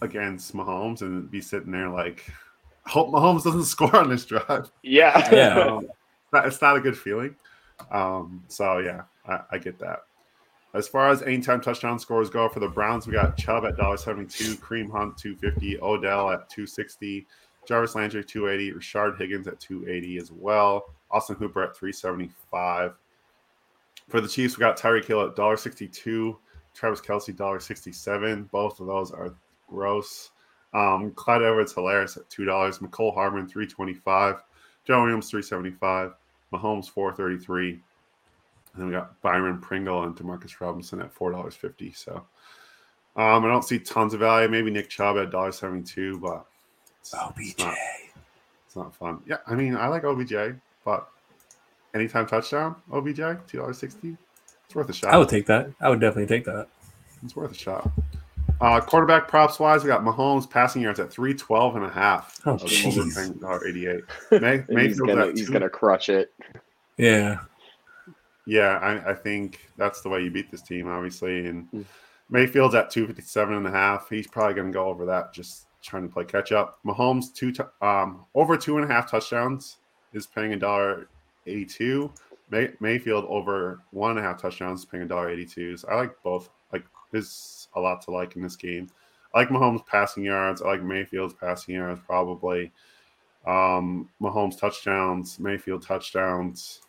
against 0.02 0.56
Mahomes 0.56 1.02
and 1.02 1.30
be 1.30 1.42
sitting 1.42 1.72
there 1.72 1.90
like 1.90 2.26
hope 2.86 3.10
Mahomes 3.10 3.44
doesn't 3.44 3.64
score 3.66 3.94
on 3.96 4.10
this 4.10 4.26
drive. 4.26 4.72
yeah. 4.82 5.30
Yeah. 5.34 5.60
um, 5.60 5.84
it's 5.84 6.32
not- 6.34 6.48
it's 6.48 6.62
not 6.62 6.78
a 6.78 6.82
good 6.82 6.98
feeling. 6.98 7.36
Um, 7.92 8.44
so 8.48 8.78
yeah, 8.78 9.02
I, 9.28 9.42
I 9.52 9.58
get 9.58 9.78
that. 9.80 10.04
As 10.76 10.90
far 10.90 11.10
as 11.10 11.22
anytime 11.22 11.62
touchdown 11.62 11.98
scores 11.98 12.30
go 12.30 12.50
for 12.50 12.60
the 12.60 12.68
Browns, 12.68 13.08
we 13.08 13.14
got 13.14 13.38
Chubb 13.38 13.64
at 13.64 13.78
$1.72, 13.78 14.60
Kareem 14.60 14.92
Hunt 14.92 15.18
250, 15.18 15.80
Odell 15.82 16.30
at 16.32 16.50
260, 16.50 17.26
Jarvis 17.66 17.96
Landry 17.96 18.26
280, 18.26 18.74
Rashard 18.78 19.18
Higgins 19.18 19.48
at 19.48 19.58
280 19.62 20.18
as 20.18 20.34
well, 20.34 20.94
Austin 21.10 21.38
Hooper 21.38 21.64
at 21.64 21.78
375. 21.78 22.94
For 24.10 24.20
the 24.20 24.28
Chiefs, 24.28 24.58
we 24.58 24.60
got 24.60 24.78
Tyreek 24.78 25.06
Hill 25.06 25.22
at 25.22 25.34
$1.62, 25.38 26.36
Travis 26.74 27.00
Kelce 27.00 27.34
$1.67. 27.34 28.52
Both 28.52 28.82
of 28.82 28.88
those 28.88 29.12
are 29.12 29.34
gross. 29.70 30.32
Um, 30.74 31.12
Clyde 31.12 31.44
Edwards 31.44 31.74
Helaire 31.74 32.04
at 32.04 32.30
$2, 32.30 32.80
Mecole 32.82 33.14
Hardman 33.14 33.48
325, 33.48 34.44
Joe 34.84 35.04
Williams 35.04 35.30
375, 35.30 36.16
Mahomes 36.52 36.90
433. 36.90 37.80
And 38.76 38.82
then 38.82 38.88
we 38.88 38.94
got 38.94 39.22
Byron 39.22 39.60
Pringle 39.60 40.04
and 40.04 40.16
Demarcus 40.16 40.60
Robinson 40.60 41.02
at 41.02 41.14
four 41.14 41.32
dollars 41.32 41.56
fifty. 41.56 41.94
So 41.94 42.26
um, 43.16 43.46
I 43.46 43.48
don't 43.48 43.64
see 43.64 43.80
tons 43.80 44.14
of 44.14 44.20
value. 44.20 44.50
Maybe 44.50 44.70
Nick 44.70 44.90
Chubb 44.90 45.18
at 45.18 45.32
dollar 45.32 45.54
seventy 45.54 45.84
two, 45.84 46.20
but 46.20 46.46
it's, 47.00 47.14
it's 47.38 47.60
not, 47.60 47.76
it's 48.66 48.76
not 48.76 48.96
fun. 48.96 49.22
Yeah, 49.26 49.38
I 49.48 49.56
mean 49.56 49.78
I 49.78 49.88
like 49.88 50.04
OBJ, 50.04 50.60
but 50.84 51.08
anytime 51.94 52.28
touchdown, 52.28 52.76
OBJ 52.92 53.48
two 53.48 53.60
dollars 53.60 53.78
sixty. 53.78 54.18
It's 54.66 54.76
worth 54.76 54.90
a 54.90 54.94
shot. 54.94 55.14
I 55.14 55.18
would 55.18 55.30
take 55.30 55.46
that. 55.46 55.70
I 55.80 55.90
would 55.90 56.02
definitely 56.02 56.28
take 56.28 56.44
that. 56.46 56.68
It's 57.24 57.36
worth 57.36 57.52
a 57.52 57.56
shot. 57.56 57.90
Uh, 58.62 58.80
quarterback 58.80 59.28
props 59.28 59.60
wise, 59.60 59.84
we 59.84 59.88
got 59.88 60.02
Mahomes 60.02 60.50
passing 60.50 60.82
yards 60.82 61.00
at 61.00 61.12
312 61.12 61.76
and 61.76 61.86
a 61.86 61.90
half. 61.90 62.40
Oh, 62.46 62.54
of 62.54 62.62
jeez. 62.62 62.98
over 62.98 63.10
paying 63.14 63.34
$1.88. 63.34 64.70
May, 64.70 64.88
he's 64.88 65.00
gonna 65.00 65.28
at 65.28 65.38
he's 65.38 65.50
gonna 65.50 65.70
crush 65.70 66.10
it. 66.10 66.34
Yeah. 66.98 67.40
Yeah, 68.46 68.78
I, 68.78 69.12
I 69.12 69.14
think 69.14 69.70
that's 69.78 70.02
the 70.02 70.10
way 70.10 70.22
you 70.24 70.30
beat 70.32 70.52
this 70.52 70.62
team, 70.62 70.88
obviously. 70.88 71.48
And 71.48 71.70
Mm. 71.72 71.86
Mayfield's 72.30 72.74
at 72.76 72.90
257 72.90 73.54
and 73.56 73.68
a 73.68 73.72
half. 73.72 74.10
He's 74.10 74.26
probably 74.28 74.56
going 74.56 74.68
to 74.68 74.74
go 74.74 74.86
over 74.86 75.06
that, 75.06 75.32
just 75.34 75.68
trying 75.84 76.08
to 76.08 76.14
play 76.14 76.26
catch 76.26 76.52
up. 76.52 76.80
Mahomes, 76.86 77.32
two 77.34 77.52
t- 77.52 77.62
um, 77.82 78.26
over 78.34 78.58
two 78.58 78.78
and 78.78 78.90
a 78.90 78.92
half 78.92 79.10
touchdowns 79.10 79.78
is 80.14 80.26
paying 80.26 80.54
a 80.54 80.58
dollar 80.58 81.08
82. 81.46 82.12
May- 82.50 82.74
Mayfield 82.80 83.26
over 83.28 83.82
one 83.92 84.12
and 84.12 84.20
a 84.20 84.24
half 84.24 84.42
touchdowns, 84.42 84.80
is 84.80 84.86
paying 84.86 85.04
a 85.04 85.08
dollar 85.08 85.30
82. 85.30 85.78
So 85.78 85.88
I 85.90 85.96
like 85.96 86.16
both. 86.24 86.50
Like, 86.74 86.84
there's 87.12 87.68
a 87.76 87.80
lot 87.80 88.02
to 88.04 88.12
like 88.12 88.36
in 88.36 88.42
this 88.42 88.56
game. 88.56 88.90
I 89.36 89.40
like 89.40 89.50
Mahomes 89.50 89.86
passing 89.86 90.24
yards. 90.24 90.62
I 90.64 90.68
like 90.70 90.82
Mayfield's 90.84 91.34
passing 91.36 91.76
yards, 91.76 92.02
probably. 92.08 92.72
Um, 93.46 94.10
Mahomes 94.20 94.58
touchdowns, 94.60 95.40
Mayfield 95.40 95.84
touchdowns. 95.84 96.82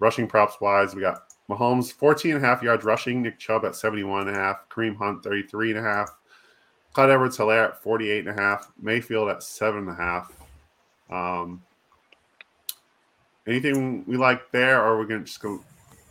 Rushing 0.00 0.26
props 0.26 0.60
wise, 0.60 0.94
we 0.94 1.02
got 1.02 1.22
Mahomes 1.48 1.92
14 1.92 2.34
and 2.34 2.44
a 2.44 2.46
half 2.46 2.62
yards 2.62 2.84
rushing, 2.84 3.22
Nick 3.22 3.38
Chubb 3.38 3.64
at 3.64 3.76
71 3.76 4.28
and 4.28 4.36
a 4.36 4.40
half, 4.40 4.68
Kareem 4.68 4.96
Hunt 4.96 5.22
33 5.22 5.70
and 5.70 5.78
a 5.78 5.82
half, 5.82 6.10
Clyde 6.92 7.10
Edwards 7.10 7.36
Helaire 7.36 7.68
at 7.68 7.82
48 7.82 8.26
and 8.26 8.38
a 8.38 8.42
half, 8.42 8.72
Mayfield 8.80 9.28
at 9.28 9.42
seven 9.42 9.80
and 9.80 9.90
a 9.90 9.94
half. 9.94 10.32
Um, 11.10 11.62
anything 13.46 14.04
we 14.06 14.16
like 14.16 14.50
there, 14.50 14.82
or 14.82 14.98
we're 14.98 15.04
gonna 15.04 15.24
just 15.24 15.40
go 15.40 15.62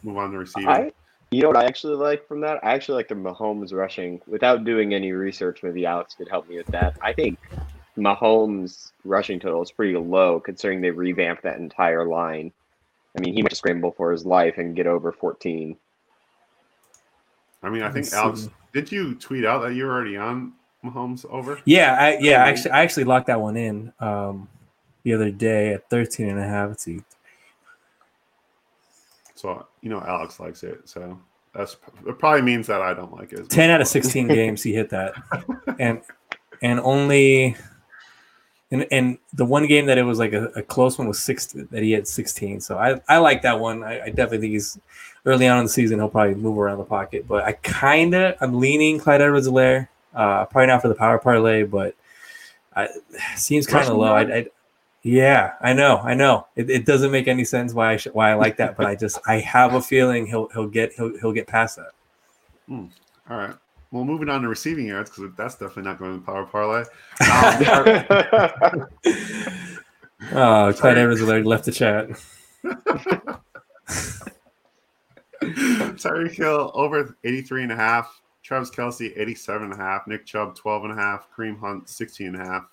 move 0.04 0.18
on 0.18 0.32
to 0.32 0.38
receiving? 0.38 0.70
I, 0.70 0.92
you 1.32 1.42
know 1.42 1.48
what 1.50 1.58
I 1.58 1.66
actually 1.66 1.96
like 1.96 2.28
from 2.28 2.42
that? 2.42 2.64
I 2.64 2.74
actually 2.74 2.96
like 2.96 3.08
the 3.08 3.16
Mahomes 3.16 3.74
rushing. 3.74 4.22
Without 4.28 4.64
doing 4.64 4.94
any 4.94 5.12
research, 5.12 5.64
maybe 5.64 5.86
Alex 5.86 6.16
could 6.16 6.28
help 6.28 6.48
me 6.50 6.58
with 6.58 6.68
that. 6.68 6.98
I 7.02 7.14
think 7.14 7.40
Mahomes 7.98 8.92
rushing 9.04 9.40
total 9.40 9.62
is 9.62 9.72
pretty 9.72 9.96
low 9.96 10.40
considering 10.40 10.82
they 10.82 10.92
revamped 10.92 11.44
that 11.44 11.58
entire 11.58 12.06
line. 12.06 12.52
I 13.18 13.22
mean, 13.22 13.34
he 13.34 13.42
might 13.42 13.56
scramble 13.56 13.92
for 13.92 14.12
his 14.12 14.26
life 14.26 14.58
and 14.58 14.76
get 14.76 14.88
over 14.88 15.12
14. 15.12 15.76
I 17.62 17.70
mean, 17.70 17.82
I 17.82 17.92
think 17.92 18.12
Alex, 18.14 18.50
did 18.74 18.92
you 18.92 19.16
tweet 19.16 19.46
out 19.46 19.62
that 19.64 19.74
you 19.74 19.86
were 19.86 19.92
already 19.92 20.16
on 20.16 20.54
Mahomes 20.84 21.26
over? 21.30 21.60
Yeah, 21.66 21.98
I 22.00 22.18
yeah, 22.20 22.44
actually 22.46 22.72
I 22.72 22.82
actually 22.84 23.04
locked 23.04 23.28
that 23.28 23.42
one 23.42 23.58
in 23.58 23.92
um 24.00 24.48
the 25.04 25.14
other 25.14 25.32
day 25.32 25.74
at 25.74 25.90
13 25.90 26.30
and 26.30 26.40
a 26.40 26.44
half. 26.44 26.70
Let's. 26.70 26.88
So 29.36 29.68
you 29.82 29.90
know 29.90 30.02
Alex 30.02 30.40
likes 30.40 30.64
it, 30.64 30.88
so 30.88 31.20
that's 31.54 31.78
it. 32.06 32.20
Probably 32.20 32.42
means 32.42 32.68
that 32.68 32.82
I 32.82 32.94
don't 32.94 33.14
like 33.14 33.34
it. 33.34 33.40
as 33.40 33.48
10 33.48 33.70
out 33.70 33.82
of 33.82 33.88
16 33.88 34.28
games 34.30 34.64
he 34.64 34.74
hit 34.74 34.90
that. 34.92 35.14
And 35.80 36.02
and 36.62 36.80
only 36.82 37.56
and 38.72 38.86
and 38.92 39.18
the 39.34 39.46
one 39.46 39.66
game 39.66 39.86
that 39.88 39.98
it 39.98 40.04
was 40.04 40.20
like 40.20 40.34
a, 40.34 40.46
a 40.56 40.62
close 40.62 40.98
one 40.98 41.08
was 41.08 41.20
six 41.20 41.48
that 41.48 41.82
he 41.84 41.92
had 41.92 42.08
16. 42.08 42.62
So 42.62 42.78
I 42.78 43.02
I 43.08 43.18
like 43.18 43.42
that 43.42 43.60
one. 43.60 43.84
I, 43.84 44.02
I 44.02 44.10
definitely 44.10 44.40
think 44.40 44.54
he's 44.54 44.80
early 45.26 45.48
on 45.48 45.58
in 45.58 45.66
the 45.66 45.70
season 45.70 46.00
he'll 46.00 46.10
probably 46.10 46.36
move 46.36 46.58
around 46.58 46.78
the 46.78 46.84
pocket. 46.84 47.28
But 47.28 47.44
I 47.44 47.54
kinda 47.54 48.38
I'm 48.42 48.60
leaning 48.60 49.00
Clyde 49.00 49.22
Edwards 49.22 49.48
Helaire. 49.48 49.88
Uh 50.14 50.46
probably 50.46 50.68
not 50.68 50.82
for 50.82 50.88
the 50.88 50.96
power 50.96 51.18
parlay, 51.18 51.64
but 51.64 51.96
I 52.76 52.90
seems 53.36 53.66
kind 53.66 53.88
of 53.88 53.98
low. 53.98 54.14
I, 54.14 54.22
yard? 54.22 54.32
I 54.32 54.48
yeah, 55.02 55.54
I 55.62 55.72
know, 55.72 56.00
I 56.04 56.14
know. 56.14 56.48
It, 56.58 56.70
it 56.70 56.86
doesn't 56.86 57.12
make 57.12 57.30
any 57.30 57.46
sense 57.46 57.74
why 57.74 57.94
I 57.94 57.98
sh- 57.98 58.08
why 58.12 58.32
I 58.32 58.34
like 58.34 58.58
that, 58.58 58.76
but 58.76 58.86
I 58.86 58.96
just 58.96 59.18
I 59.26 59.36
have 59.36 59.74
a 59.74 59.82
feeling 59.82 60.26
he'll 60.28 60.50
he'll 60.50 60.68
get 60.68 60.92
he'll 60.94 61.18
he'll 61.20 61.32
get 61.32 61.48
past 61.48 61.78
that. 61.78 61.92
All 63.30 63.38
right. 63.38 63.56
Well, 63.92 64.06
moving 64.06 64.30
on 64.30 64.42
to 64.44 64.48
receiving 64.48 64.86
yards 64.88 65.10
because 65.10 65.34
that's 65.36 65.56
definitely 65.56 65.84
not 65.84 65.98
going 66.00 66.20
to 66.20 66.26
power 66.26 66.46
parlay. 66.46 66.84
Um, 67.22 68.86
Oh, 70.34 70.74
Clyde. 70.78 70.98
Edwards 70.98 71.22
Helaire 71.22 71.46
left 71.46 71.66
the 71.66 71.72
chat. 71.72 72.10
Tyreek 75.42 76.32
Hill 76.34 76.72
over 76.74 77.16
83 77.24 77.64
and 77.64 77.72
a 77.72 77.76
half. 77.76 78.22
Travis 78.44 78.70
Kelce 78.70 79.14
87 79.18 79.64
and 79.72 79.74
a 79.74 79.78
half. 79.78 80.08
Nick 80.08 80.26
Chubb 80.26 80.56
12 80.56 80.86
and 80.86 80.94
a 80.94 80.96
half. 80.96 81.28
Kareem 81.36 81.60
Hunt 81.60 81.88
16 81.90 82.28
and 82.28 82.42
a 82.42 82.46
half. 82.46 82.66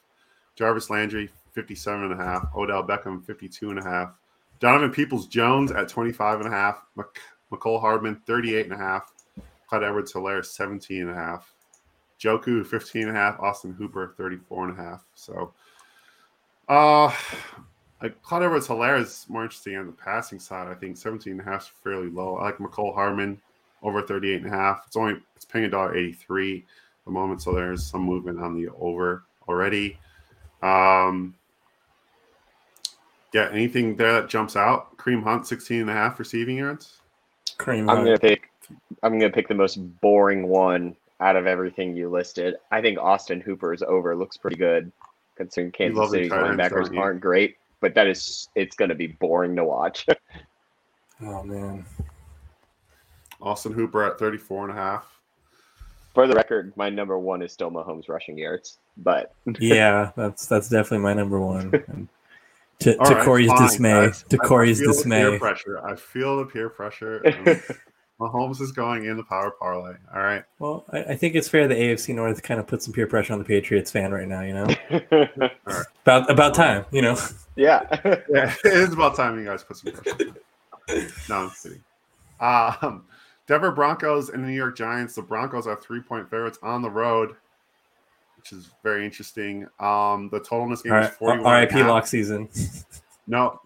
Jarvis 0.55 0.91
Landry 0.91 1.31
57 1.53 2.03
and 2.11 2.13
a 2.21 2.25
half. 2.25 2.49
Odell 2.57 2.83
Beckham 2.83 3.25
52 3.25 3.71
and 3.71 3.79
a 3.79 3.85
half. 3.85 4.11
Donovan 4.59 4.91
Peoples 4.91 5.27
Jones 5.27 5.71
at 5.71 5.89
25 5.89 6.41
and 6.41 6.49
a 6.49 6.51
half. 6.57 6.83
Mc- 6.97 7.21
Mecole 7.53 7.81
Hardman 7.81 8.17
38 8.27 8.65
and 8.65 8.75
a 8.75 8.77
half. 8.77 9.13
Clyde 9.69 9.85
Edwards 9.85 10.13
Helaire 10.13 10.45
17 10.45 11.03
and 11.03 11.11
a 11.11 11.15
half. 11.15 11.53
Njoku 12.21 12.65
15 12.67 13.09
and 13.09 13.17
a 13.17 13.21
half. 13.21 13.39
Austin 13.41 13.73
Hooper 13.73 14.15
34 14.17 14.69
and 14.69 14.79
a 14.79 14.83
half. 14.83 15.05
So 15.15 15.53
uh 16.69 17.13
like 18.03 18.21
Clyde 18.23 18.43
Edwards 18.43 18.69
Helaire 18.69 19.01
is 19.01 19.27
more 19.29 19.43
interesting 19.45 19.77
on 19.77 19.87
the 19.87 19.93
passing 19.93 20.39
side. 20.39 20.69
I 20.69 20.75
think 20.75 20.97
17 20.97 21.33
and 21.33 21.41
a 21.41 21.45
half 21.45 21.63
is 21.63 21.69
fairly 21.83 22.09
low. 22.09 22.37
I 22.37 22.45
like 22.45 22.59
Mecole 22.59 22.95
Hardman 22.95 23.41
over 23.83 24.03
38 24.03 24.43
and 24.43 24.53
a 24.53 24.57
half. 24.57 24.85
It's 24.87 24.97
only 24.97 25.21
it's 25.35 25.45
paying 25.45 25.65
a 25.67 25.71
dollar 25.71 25.97
83 25.97 26.59
at 26.59 26.65
the 27.05 27.11
moment, 27.11 27.43
so 27.43 27.53
there's 27.53 27.85
some 27.85 28.03
movement 28.03 28.41
on 28.41 28.55
the 28.55 28.69
over 28.79 29.25
already. 29.49 29.99
Um 30.63 31.35
yeah, 33.33 33.49
anything 33.53 33.97
there 33.97 34.13
that 34.15 34.29
jumps 34.31 34.57
out? 34.57 34.97
Kareem 34.97 35.23
Hunt 35.23 35.47
16 35.47 35.83
and 35.83 35.91
a 35.91 35.93
half 35.93 36.19
receiving 36.19 36.57
yards. 36.59 37.01
Kareem 37.59 37.81
I'm 37.81 37.89
Hunt. 37.89 38.05
gonna 38.07 38.19
pick 38.19 38.51
I'm 39.03 39.19
gonna 39.19 39.33
pick 39.33 39.49
the 39.49 39.55
most 39.55 39.77
boring 40.01 40.49
one 40.49 40.97
out 41.21 41.37
of 41.37 41.47
everything 41.47 41.97
you 41.97 42.09
listed. 42.09 42.57
I 42.71 42.81
think 42.81 42.99
Austin 42.99 43.41
Hooper's 43.41 43.83
over 43.83 44.15
looks 44.15 44.37
pretty 44.37 44.57
good, 44.57 44.93
considering 45.37 45.73
Kansas 45.73 46.11
City's 46.11 46.31
linebackers 46.31 46.97
aren't 46.97 47.21
great. 47.21 47.57
But 47.81 47.95
that 47.95 48.07
is, 48.07 48.49
it's 48.55 48.77
gonna 48.77 48.95
be 48.95 49.09
boring 49.09 49.57
to 49.57 49.65
watch. 49.65 50.07
oh 51.23 51.43
man. 51.43 51.85
Austin 53.41 53.73
Hooper 53.73 54.03
at 54.03 54.19
34 54.19 54.71
and 54.71 54.79
a 54.79 54.81
half. 54.81 55.17
For 56.15 56.27
the 56.27 56.35
record, 56.35 56.73
my 56.77 56.89
number 56.89 57.19
one 57.19 57.43
is 57.43 57.53
still 57.53 57.71
Mahomes 57.71 58.09
rushing 58.09 58.39
yards, 58.39 58.79
but 58.97 59.35
yeah, 59.61 60.13
that's 60.17 60.47
that's 60.47 60.69
definitely 60.71 61.05
my 61.05 61.13
number 61.13 61.39
one. 61.39 61.71
to, 62.79 62.95
to 62.95 62.99
right, 62.99 63.25
Corey's 63.25 63.49
fine, 63.49 63.63
dismay, 63.63 64.07
guys. 64.07 64.25
to 64.31 64.39
Corey's 64.39 64.81
dismay. 64.81 65.39
pressure. 65.39 65.79
I 65.85 65.95
feel 65.95 66.39
the 66.39 66.47
peer 66.47 66.71
pressure. 66.71 67.23
Um, 67.27 67.61
Mahomes 68.21 68.61
is 68.61 68.73
going 68.73 69.05
in 69.05 69.17
the 69.17 69.23
power 69.25 69.51
parlay. 69.51 69.95
All 70.15 70.23
right. 70.23 70.43
Well, 70.59 70.85
I, 70.91 71.05
I, 71.05 71.17
think 71.17 71.35
it's 71.35 71.49
fair 71.49 71.69
the 71.69 71.75
AFC 71.75 72.15
North 72.15 72.43
kind 72.43 72.59
of 72.59 72.67
put 72.67 72.83
some 72.83 72.95
peer 72.95 73.07
pressure 73.07 73.35
on 73.35 73.39
the 73.39 73.45
Patriots 73.45 73.91
fan 73.91 74.11
right 74.11 74.27
now. 74.27 74.41
You 74.41 74.55
know, 74.55 74.67
right. 75.67 75.87
about 76.03 76.31
about 76.31 76.55
time. 76.55 76.87
You 76.91 77.03
know. 77.03 77.19
Yeah. 77.57 77.83
yeah, 78.31 78.55
it 78.65 78.73
is 78.73 78.93
about 78.93 79.17
time 79.17 79.39
you 79.39 79.45
guys 79.45 79.65
put 79.65 79.77
some 79.77 79.93
pressure. 79.93 80.35
no, 81.29 81.37
I'm 81.37 81.51
kidding. 81.63 81.83
Um, 82.41 83.05
Denver 83.47 83.71
Broncos 83.71 84.31
and 84.31 84.43
the 84.43 84.49
New 84.49 84.55
York 84.55 84.77
Giants. 84.77 85.15
The 85.15 85.23
Broncos 85.23 85.67
are 85.67 85.77
three 85.77 86.01
point 86.01 86.31
favorites 86.31 86.59
on 86.63 86.81
the 86.81 86.91
road, 86.91 87.37
which 88.39 88.53
is 88.53 88.71
very 88.83 89.05
interesting. 89.05 89.67
Um, 89.79 90.31
the 90.31 90.41
total 90.41 90.65
in 90.65 90.71
this 90.71 90.83
game 90.83 90.93
All 90.93 91.01
right. 91.01 91.11
is 91.11 91.17
41. 91.17 91.61
RIP 91.61 91.87
lock 91.87 92.07
season. 92.07 92.49
No. 93.27 93.61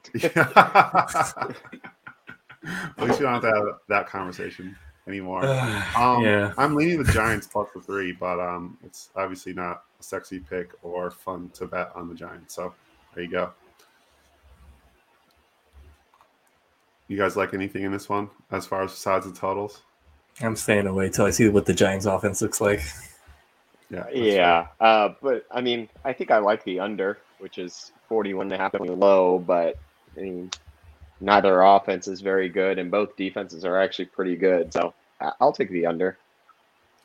At 2.65 3.07
least 3.07 3.21
we 3.21 3.25
don't 3.25 3.35
have 3.35 3.43
to 3.43 3.49
have 3.49 3.67
that 3.89 4.07
conversation 4.07 4.77
anymore. 5.07 5.43
Um, 5.97 6.23
yeah. 6.23 6.55
I'm 6.57 6.75
leaning 6.77 7.03
the 7.03 7.13
Giants 7.13 7.47
plus 7.47 7.69
the 7.75 7.81
three, 7.81 8.13
but 8.13 8.39
um, 8.41 8.79
it's 8.83 9.11
obviously 9.17 9.53
not 9.53 9.83
a 9.99 10.03
sexy 10.03 10.39
pick 10.39 10.71
or 10.83 11.11
fun 11.11 11.51
to 11.55 11.67
bet 11.67 11.91
on 11.95 12.09
the 12.09 12.15
Giants. 12.15 12.55
So 12.55 12.73
there 13.15 13.25
you 13.25 13.31
go. 13.31 13.51
You 17.09 17.19
guys 17.19 17.37
like 17.37 17.55
anything 17.55 17.83
in 17.83 17.93
this 17.93 18.09
one 18.09 18.31
as 18.51 18.67
far 18.67 18.85
as 18.85 18.93
besides 18.93 19.27
the 19.27 19.33
totals? 19.33 19.83
I'm 20.41 20.57
staying 20.57 20.87
away 20.87 21.11
till 21.11 21.27
I 21.27 21.31
see 21.31 21.49
what 21.49 21.67
the 21.67 21.75
Giants 21.75 22.07
offense 22.07 22.41
looks 22.41 22.61
like. 22.61 22.81
Yeah. 23.91 24.09
Yeah. 24.13 24.67
Uh, 24.81 25.11
but 25.21 25.45
I 25.51 25.61
mean, 25.61 25.89
I 26.05 26.13
think 26.13 26.31
I 26.31 26.39
like 26.39 26.63
the 26.65 26.79
under, 26.79 27.19
which 27.41 27.59
is 27.59 27.93
41 28.09 28.47
and 28.47 28.53
a 28.53 28.59
half 28.59 28.75
low, 28.79 29.39
but 29.41 29.77
I 30.17 30.21
mean, 30.21 30.51
neither 31.21 31.63
offense 31.63 32.09
is 32.09 32.21
very 32.21 32.49
good, 32.49 32.79
and 32.79 32.91
both 32.91 33.17
defenses 33.17 33.65
are 33.65 33.81
actually 33.81 34.07
pretty 34.07 34.37
good. 34.37 34.73
So 34.73 34.95
I'll 35.41 35.53
take 35.53 35.71
the 35.71 35.87
under. 35.87 36.19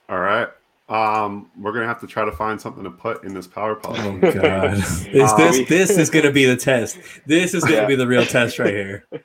All 0.10 0.20
right. 0.20 0.50
Um, 0.88 1.50
we're 1.60 1.72
gonna 1.72 1.88
have 1.88 2.00
to 2.02 2.08
try 2.08 2.26
to 2.26 2.32
find 2.32 2.62
something 2.62 2.84
to 2.84 2.92
put 2.92 3.24
in 3.24 3.34
this 3.34 3.48
power 3.48 3.74
play. 3.76 3.98
Oh 4.00 4.32
god, 4.32 4.74
is 4.78 5.32
um, 5.32 5.38
this 5.38 5.68
this 5.68 5.90
is 5.98 6.12
gonna 6.12 6.32
be 6.32 6.46
the 6.46 6.56
test? 6.56 7.00
This 7.26 7.56
is 7.56 7.64
gonna 7.64 7.78
yeah. 7.78 7.88
be 7.88 7.96
the 7.96 8.06
real 8.06 8.26
test 8.26 8.60
right 8.60 8.74
here. 8.74 9.08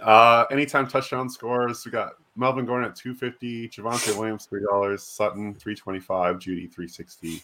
Uh, 0.00 0.46
anytime 0.50 0.88
touchdown 0.88 1.28
scores, 1.28 1.84
we 1.84 1.90
got 1.90 2.14
Melvin 2.34 2.64
Gordon 2.64 2.88
at 2.88 2.96
250, 2.96 3.68
Javonte 3.68 4.16
Williams 4.16 4.48
$3, 4.50 4.98
Sutton 4.98 5.54
325, 5.54 6.36
Jeudy 6.36 6.72
360. 6.72 7.42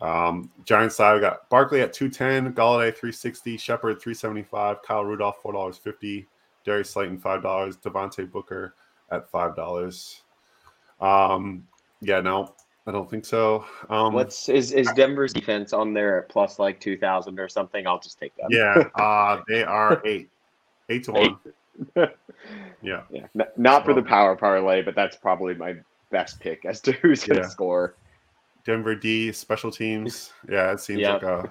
Um, 0.00 0.50
Giants 0.64 0.96
side, 0.96 1.14
we 1.14 1.20
got 1.20 1.48
Barkley 1.48 1.80
at 1.80 1.92
210, 1.92 2.54
Golladay 2.54 2.90
360, 2.92 3.56
Shepard 3.56 4.00
375, 4.00 4.82
Kyle 4.82 5.04
Rudolph 5.04 5.42
$4.50, 5.42 6.26
Darius 6.64 6.90
Slayton 6.90 7.18
$5, 7.18 7.42
Devontae 7.80 8.30
Booker 8.30 8.74
at 9.10 9.30
$5. 9.32 10.20
Um, 11.00 11.66
yeah, 12.00 12.20
no, 12.20 12.54
I 12.86 12.92
don't 12.92 13.10
think 13.10 13.24
so. 13.24 13.64
Um, 13.90 14.12
What's 14.12 14.48
is 14.48 14.72
is 14.72 14.88
Denver's 14.94 15.32
defense 15.32 15.72
on 15.72 15.92
there 15.92 16.22
at 16.22 16.28
plus 16.28 16.58
like 16.58 16.78
two 16.78 16.96
thousand 16.96 17.38
or 17.40 17.48
something? 17.48 17.86
I'll 17.86 17.98
just 17.98 18.18
take 18.18 18.34
that. 18.36 18.46
Yeah, 18.48 18.88
uh, 19.02 19.42
they 19.48 19.64
are 19.64 20.00
eight, 20.04 20.30
eight 20.88 21.04
to 21.04 21.12
one. 21.12 21.38
yeah, 22.82 23.02
yeah, 23.10 23.26
not 23.56 23.84
for 23.84 23.92
the 23.92 24.02
power 24.02 24.36
parlay, 24.36 24.82
but 24.82 24.94
that's 24.94 25.16
probably 25.16 25.54
my 25.54 25.74
best 26.10 26.38
pick 26.38 26.64
as 26.64 26.80
to 26.82 26.92
who's 26.92 27.24
going 27.24 27.40
to 27.40 27.42
yeah. 27.42 27.48
score. 27.48 27.96
Denver 28.66 28.96
D 28.96 29.32
special 29.32 29.70
teams. 29.70 30.32
Yeah, 30.48 30.72
it 30.72 30.80
seems 30.80 31.02
like 31.02 31.22
a 31.22 31.48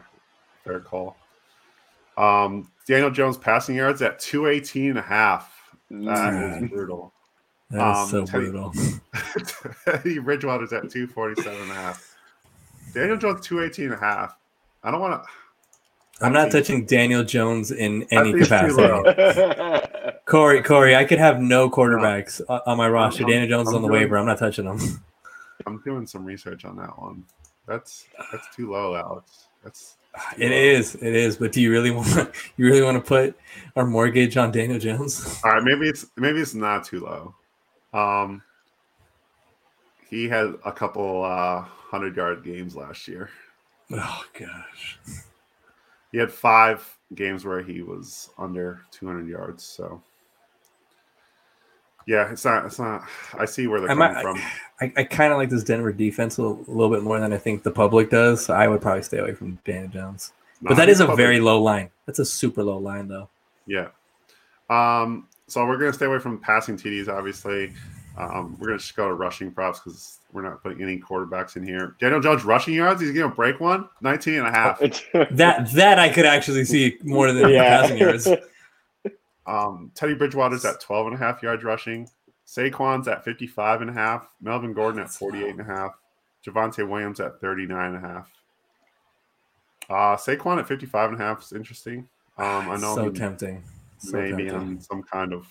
fair 0.64 0.80
call. 0.80 1.18
Um, 2.18 2.72
Daniel 2.88 3.12
Jones 3.12 3.38
passing 3.38 3.76
yards 3.76 4.02
at 4.02 4.20
218 4.20 4.92
and 4.92 5.00
a 5.00 5.02
half. 5.02 5.54
That 5.90 6.62
is 6.64 6.70
brutal. 6.70 7.14
That 7.72 7.92
is 7.92 7.98
um, 7.98 8.10
so 8.10 8.26
Teddy, 8.26 8.52
brutal. 8.52 8.74
Teddy 9.86 10.20
Bridgewater's 10.20 10.72
at 10.72 10.90
247 10.90 11.62
and 11.62 11.72
a 11.72 11.74
half. 11.74 12.16
Daniel 12.94 13.18
Jones 13.18 13.46
218 13.46 13.86
and 13.86 13.94
a 13.96 13.98
half. 13.98 14.38
I 14.84 14.92
don't 14.92 15.02
want 15.02 15.22
to. 15.22 15.30
I'm 16.26 16.32
not 16.32 16.52
touching 16.52 16.86
Daniel 16.86 17.24
Jones 17.26 17.72
in 17.72 18.04
any 18.12 18.32
capacity. 18.32 18.82
Corey, 20.26 20.64
Corey, 20.64 20.96
I 20.96 21.04
could 21.04 21.20
have 21.20 21.42
no 21.42 21.70
quarterbacks 21.70 22.42
no. 22.48 22.62
on 22.66 22.78
my 22.78 22.88
roster. 22.88 23.24
I'm, 23.24 23.30
Daniel 23.30 23.50
Jones 23.50 23.68
I'm, 23.68 23.74
is 23.74 23.76
on 23.76 23.82
the 23.82 23.88
doing, 23.90 24.02
waiver. 24.02 24.18
I'm 24.18 24.26
not 24.26 24.40
touching 24.40 24.66
him. 24.66 24.80
I'm 25.66 25.82
doing 25.84 26.06
some 26.08 26.26
research 26.26 26.66
on 26.66 26.76
that 26.78 27.00
one. 27.00 27.24
That's 27.68 28.08
that's 28.32 28.54
too 28.56 28.72
low, 28.72 28.96
Alex. 28.96 29.48
That's 29.64 29.98
it 30.38 30.52
low. 30.52 30.56
is, 30.56 30.96
it 30.96 31.16
is. 31.16 31.38
But 31.38 31.52
do 31.52 31.62
you 31.62 31.72
really 31.72 31.92
want 31.92 32.32
you 32.58 32.66
really 32.66 32.84
want 32.84 32.98
to 32.98 33.08
put 33.08 33.38
our 33.76 33.86
mortgage 33.86 34.38
on 34.38 34.52
Daniel 34.52 34.80
Jones? 34.80 35.42
All 35.44 35.52
right, 35.52 35.64
maybe 35.64 35.88
it's 35.88 36.06
maybe 36.16 36.40
it's 36.40 36.54
not 36.54 36.84
too 36.84 37.02
low. 37.02 37.36
Um, 38.00 38.42
he 40.10 40.28
had 40.28 40.54
a 40.66 40.72
couple 40.72 41.24
uh, 41.24 41.62
hundred 41.62 42.16
yard 42.16 42.44
games 42.44 42.76
last 42.76 43.08
year. 43.08 43.30
Oh 43.92 44.24
gosh. 44.38 45.00
He 46.12 46.18
had 46.18 46.32
five 46.32 46.98
games 47.14 47.44
where 47.44 47.62
he 47.62 47.82
was 47.82 48.30
under 48.38 48.82
200 48.92 49.28
yards. 49.28 49.64
So, 49.64 50.02
yeah, 52.07 52.32
it's 52.32 52.45
not. 52.45 52.65
It's 52.65 52.80
not. 52.80 53.03
I 53.38 53.45
see 53.45 53.68
where 53.68 53.80
they're 53.80 53.90
I 53.90 53.95
coming 53.95 54.14
might, 54.14 54.22
from. 54.22 54.38
I, 54.82 54.94
I 54.98 55.03
kind 55.03 55.32
of 55.32 55.38
like 55.38 55.49
this 55.49 55.64
Denver 55.64 55.91
defense 55.91 56.38
a 56.38 56.44
little, 56.44 56.64
a 56.68 56.72
little, 56.72 56.90
bit 56.90 57.03
more 57.03 57.19
than 57.19 57.34
I 57.34 57.38
think 57.38 57.64
the 57.64 57.72
public 57.72 58.10
does. 58.10 58.45
So 58.45 58.53
I 58.53 58.68
would 58.68 58.82
probably 58.82 59.03
stay 59.03 59.18
away 59.18 59.34
from 59.34 59.57
Daniel 59.65 59.90
Jones. 59.90 60.34
No, 60.61 60.69
but 60.69 60.76
that 60.76 60.90
is 60.90 60.99
a 60.99 61.06
public. 61.06 61.18
very 61.18 61.40
low 61.40 61.61
line. 61.61 61.90
That's 62.06 62.19
a 62.19 62.26
super 62.26 62.64
low 62.64 62.77
line, 62.77 63.07
though. 63.07 63.30
Yeah. 63.65 63.88
Um. 64.69 65.27
So 65.48 65.65
we're 65.65 65.77
gonna 65.77 65.94
stay 65.94 66.06
away 66.06 66.19
from 66.19 66.40
passing 66.40 66.77
TDs, 66.77 67.07
obviously. 67.07 67.73
Um, 68.18 68.56
we're 68.60 68.68
gonna 68.68 68.80
just 68.80 68.95
go 68.95 69.07
to 69.07 69.14
rushing 69.14 69.52
props 69.52 69.80
because 69.80 70.19
we're 70.32 70.41
not 70.41 70.61
putting 70.61 70.82
any 70.82 70.99
quarterbacks 70.99 71.56
in 71.56 71.65
here. 71.65 71.95
Daniel 71.99 72.22
Jones 72.22 72.45
rushing 72.45 72.73
yards, 72.73 73.02
he's 73.02 73.11
gonna 73.11 73.34
break 73.34 73.60
one, 73.60 73.88
19 74.02 74.36
and 74.36 74.48
a 74.48 74.52
half. 74.52 74.80
that 75.32 75.72
that 75.73 75.99
I 75.99 76.10
could 76.10 76.26
actually 76.26 76.65
see 76.65 76.98
more 77.03 77.32
than 77.32 77.49
yeah. 77.49 77.82
passing 77.82 77.98
yards. 77.98 78.27
Um, 79.47 79.91
Teddy 79.95 80.15
Bridgewater's 80.15 80.65
at 80.65 80.81
12 80.81 81.07
and 81.07 81.15
a 81.15 81.19
half 81.19 81.43
yards 81.43 81.63
rushing. 81.63 82.09
Saquon's 82.47 83.07
at 83.07 83.23
55 83.23 83.81
and 83.81 83.89
a 83.89 83.93
half. 83.93 84.27
Melvin 84.41 84.73
Gordon 84.73 85.01
at 85.01 85.09
48 85.09 85.49
and 85.49 85.61
a 85.61 85.63
half. 85.63 85.95
Javonte 86.45 86.88
Williams 86.88 87.19
at 87.19 87.39
39 87.41 87.95
and 87.95 88.05
a 88.05 88.07
half. 88.07 88.31
Uh, 89.89 90.15
Saquon 90.15 90.59
at 90.59 90.67
55 90.67 91.11
and 91.11 91.22
a 91.22 91.23
half 91.23 91.43
is 91.43 91.53
interesting. 91.53 92.07
Um, 92.38 92.69
I 92.69 92.77
know 92.77 92.95
so 92.95 93.11
tempting. 93.11 93.63
So 93.97 94.17
maybe 94.17 94.49
tempting. 94.49 94.51
on 94.51 94.81
some 94.81 95.03
kind 95.03 95.34
of 95.34 95.47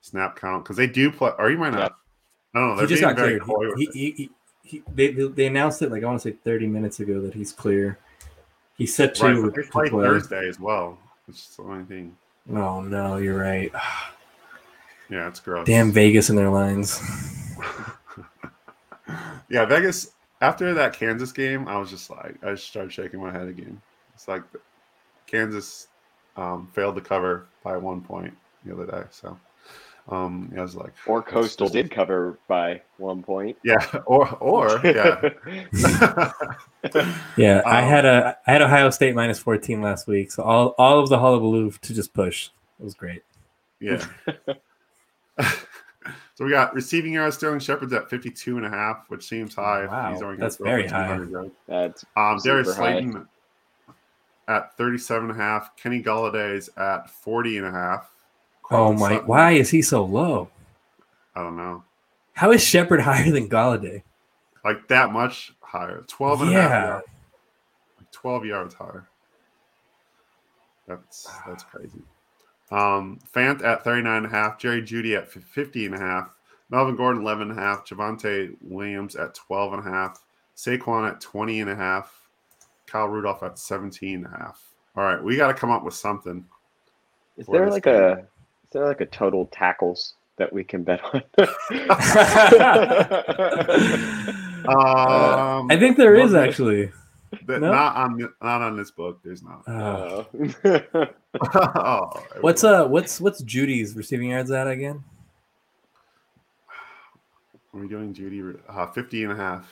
snap 0.00 0.38
count 0.38 0.64
because 0.64 0.76
they 0.76 0.86
do 0.86 1.10
play, 1.10 1.32
or 1.38 1.50
you 1.50 1.58
might 1.58 1.72
not. 1.72 1.96
I 2.54 2.60
don't 2.60 2.76
know. 2.76 2.82
He 2.82 2.88
just 2.88 3.02
got 3.02 3.16
cleared. 3.16 3.42
He, 3.76 3.88
he, 3.92 4.10
he, 4.10 4.30
he, 4.62 4.82
they, 4.94 5.08
they 5.10 5.46
announced 5.46 5.82
it 5.82 5.90
like 5.90 6.02
I 6.02 6.06
want 6.06 6.22
to 6.22 6.30
say 6.30 6.36
30 6.44 6.66
minutes 6.68 7.00
ago 7.00 7.20
that 7.20 7.34
he's 7.34 7.52
clear. 7.52 7.98
He's 8.76 8.94
set 8.94 9.14
to, 9.16 9.42
right, 9.42 9.54
they 9.54 9.62
play 9.62 9.88
Thursday 9.88 10.48
as 10.48 10.58
well, 10.58 10.98
which 11.26 11.36
is 11.36 11.56
the 11.56 11.62
only 11.62 11.84
thing. 11.84 12.16
Oh 12.50 12.80
no, 12.80 13.16
you're 13.16 13.38
right. 13.38 13.72
yeah, 15.10 15.28
it's 15.28 15.40
gross. 15.40 15.66
Damn 15.66 15.92
Vegas 15.92 16.28
and 16.28 16.38
their 16.38 16.50
lines. 16.50 17.00
yeah, 19.48 19.64
Vegas. 19.64 20.12
After 20.40 20.74
that 20.74 20.92
Kansas 20.92 21.32
game, 21.32 21.66
I 21.68 21.78
was 21.78 21.88
just 21.88 22.10
like, 22.10 22.36
I 22.42 22.50
just 22.50 22.66
started 22.66 22.92
shaking 22.92 23.20
my 23.20 23.32
head 23.32 23.48
again. 23.48 23.80
It's 24.14 24.28
like 24.28 24.42
Kansas 25.26 25.88
um, 26.36 26.68
failed 26.74 26.96
to 26.96 27.00
cover 27.00 27.46
by 27.62 27.76
one 27.76 28.02
point 28.02 28.36
the 28.64 28.74
other 28.74 28.84
day, 28.84 29.04
so 29.10 29.38
um, 30.08 30.52
I 30.56 30.60
was 30.60 30.76
like, 30.76 30.92
or 31.06 31.22
Coastal 31.22 31.68
did 31.68 31.90
cover 31.90 32.38
by 32.46 32.82
one 32.98 33.22
point. 33.22 33.56
Yeah, 33.64 33.84
or 34.04 34.30
or 34.36 34.80
yeah, 34.84 35.30
yeah. 37.36 37.58
Um, 37.58 37.62
I 37.66 37.80
had 37.80 38.04
a 38.04 38.36
I 38.46 38.52
had 38.52 38.62
Ohio 38.62 38.90
State 38.90 39.14
minus 39.14 39.38
fourteen 39.38 39.80
last 39.80 40.06
week, 40.06 40.30
so 40.30 40.42
all 40.42 40.74
all 40.76 41.00
of 41.00 41.08
the 41.08 41.18
hullabaloo 41.18 41.70
to 41.70 41.94
just 41.94 42.12
push. 42.12 42.50
It 42.78 42.84
was 42.84 42.94
great. 42.94 43.22
Yeah. 43.80 44.04
so 46.34 46.44
we 46.44 46.50
got 46.50 46.74
receiving 46.74 47.14
yards. 47.14 47.36
Sterling 47.36 47.60
Shepard's 47.60 47.92
at 47.92 48.10
52 48.10 48.56
and 48.56 48.66
a 48.66 48.70
half, 48.70 49.04
which 49.08 49.26
seems 49.26 49.54
high. 49.54 49.86
Wow, 49.86 50.12
He's 50.12 50.22
only 50.22 50.36
that's 50.36 50.56
very 50.56 50.88
high. 50.88 51.18
That's 51.68 52.04
um, 52.16 52.38
Darius 52.42 52.74
Slayton 52.74 53.28
at 54.48 54.76
37 54.76 55.30
and 55.30 55.38
a 55.38 55.42
half. 55.42 55.76
Kenny 55.76 56.02
Golladay's 56.02 56.68
at 56.76 57.10
40 57.10 57.58
and 57.58 57.66
a 57.66 57.70
half. 57.70 58.13
Oh 58.70 58.92
my! 58.92 59.16
Why 59.18 59.52
is 59.52 59.70
he 59.70 59.82
so 59.82 60.04
low? 60.04 60.50
I 61.34 61.42
don't 61.42 61.56
know. 61.56 61.84
How 62.32 62.50
is 62.52 62.62
Shepard 62.64 63.00
higher 63.00 63.30
than 63.30 63.48
Golladay? 63.48 64.02
Like 64.64 64.88
that 64.88 65.12
much 65.12 65.52
higher. 65.60 66.04
12 66.08 66.42
and 66.42 66.50
Yeah. 66.52 66.58
a 66.58 66.68
half 66.68 66.88
yards. 66.88 67.06
Like 67.98 68.12
12 68.12 68.44
yards 68.46 68.74
higher. 68.74 69.08
That's 70.86 71.28
that's 71.46 71.64
crazy. 71.64 72.02
Um, 72.70 73.18
Fant 73.34 73.62
at 73.62 73.84
39 73.84 74.16
and 74.24 74.26
a 74.26 74.28
half, 74.28 74.58
Jerry 74.58 74.82
Jeudy 74.82 75.16
at 75.16 75.30
50 75.30 75.86
and 75.86 75.94
a 75.94 75.98
half, 75.98 76.34
Melvin 76.70 76.96
Gordon 76.96 77.22
11 77.22 77.50
and 77.50 77.58
a 77.58 77.62
half, 77.62 77.86
Javonte 77.86 78.56
Williams 78.62 79.16
at 79.16 79.34
12 79.34 79.74
and 79.74 79.86
a 79.86 79.90
half, 79.90 80.24
Saquon 80.56 81.08
at 81.08 81.20
20 81.20 81.60
and 81.60 81.70
a 81.70 81.76
half, 81.76 82.28
Kyle 82.86 83.06
Rudolph 83.06 83.42
at 83.42 83.58
17 83.58 84.24
and 84.24 84.26
a 84.26 84.36
half. 84.36 84.64
All 84.96 85.04
right, 85.04 85.22
we 85.22 85.36
got 85.36 85.48
to 85.48 85.54
come 85.54 85.70
up 85.70 85.84
with 85.84 85.94
something. 85.94 86.44
Is 87.36 87.46
there 87.46 87.70
like 87.70 87.84
that? 87.84 87.94
a 87.94 88.18
is 88.20 88.24
there 88.74 88.84
like 88.86 89.00
a 89.00 89.06
total 89.06 89.46
tackles 89.46 90.14
that 90.36 90.52
we 90.52 90.62
can 90.64 90.82
bet 90.82 91.00
on? 91.14 91.22
Um, 94.66 95.70
I 95.70 95.76
think 95.78 95.98
there 95.98 96.14
is 96.14 96.32
no, 96.32 96.42
actually. 96.42 96.90
that- 97.46 97.60
no? 97.60 97.70
not 97.70 97.96
on 97.96 98.18
not 98.40 98.62
on 98.62 98.78
this 98.78 98.90
book. 98.90 99.20
There's 99.22 99.42
not. 99.42 99.62
Uh, 99.68 100.24
Uh, 100.64 101.06
oh, 101.76 102.26
what's 102.40 102.64
uh 102.64 102.86
what's 102.86 103.20
what's 103.20 103.42
Jeudy's 103.42 103.94
receiving 103.94 104.30
yards 104.30 104.50
at 104.50 104.66
again? 104.66 105.04
What 107.72 107.80
are 107.80 107.82
we 107.82 107.88
doing, 107.88 108.14
Jeudy? 108.14 108.58
Uh, 108.66 108.86
50 108.86 109.24
and 109.24 109.32
a 109.32 109.36
half. 109.36 109.70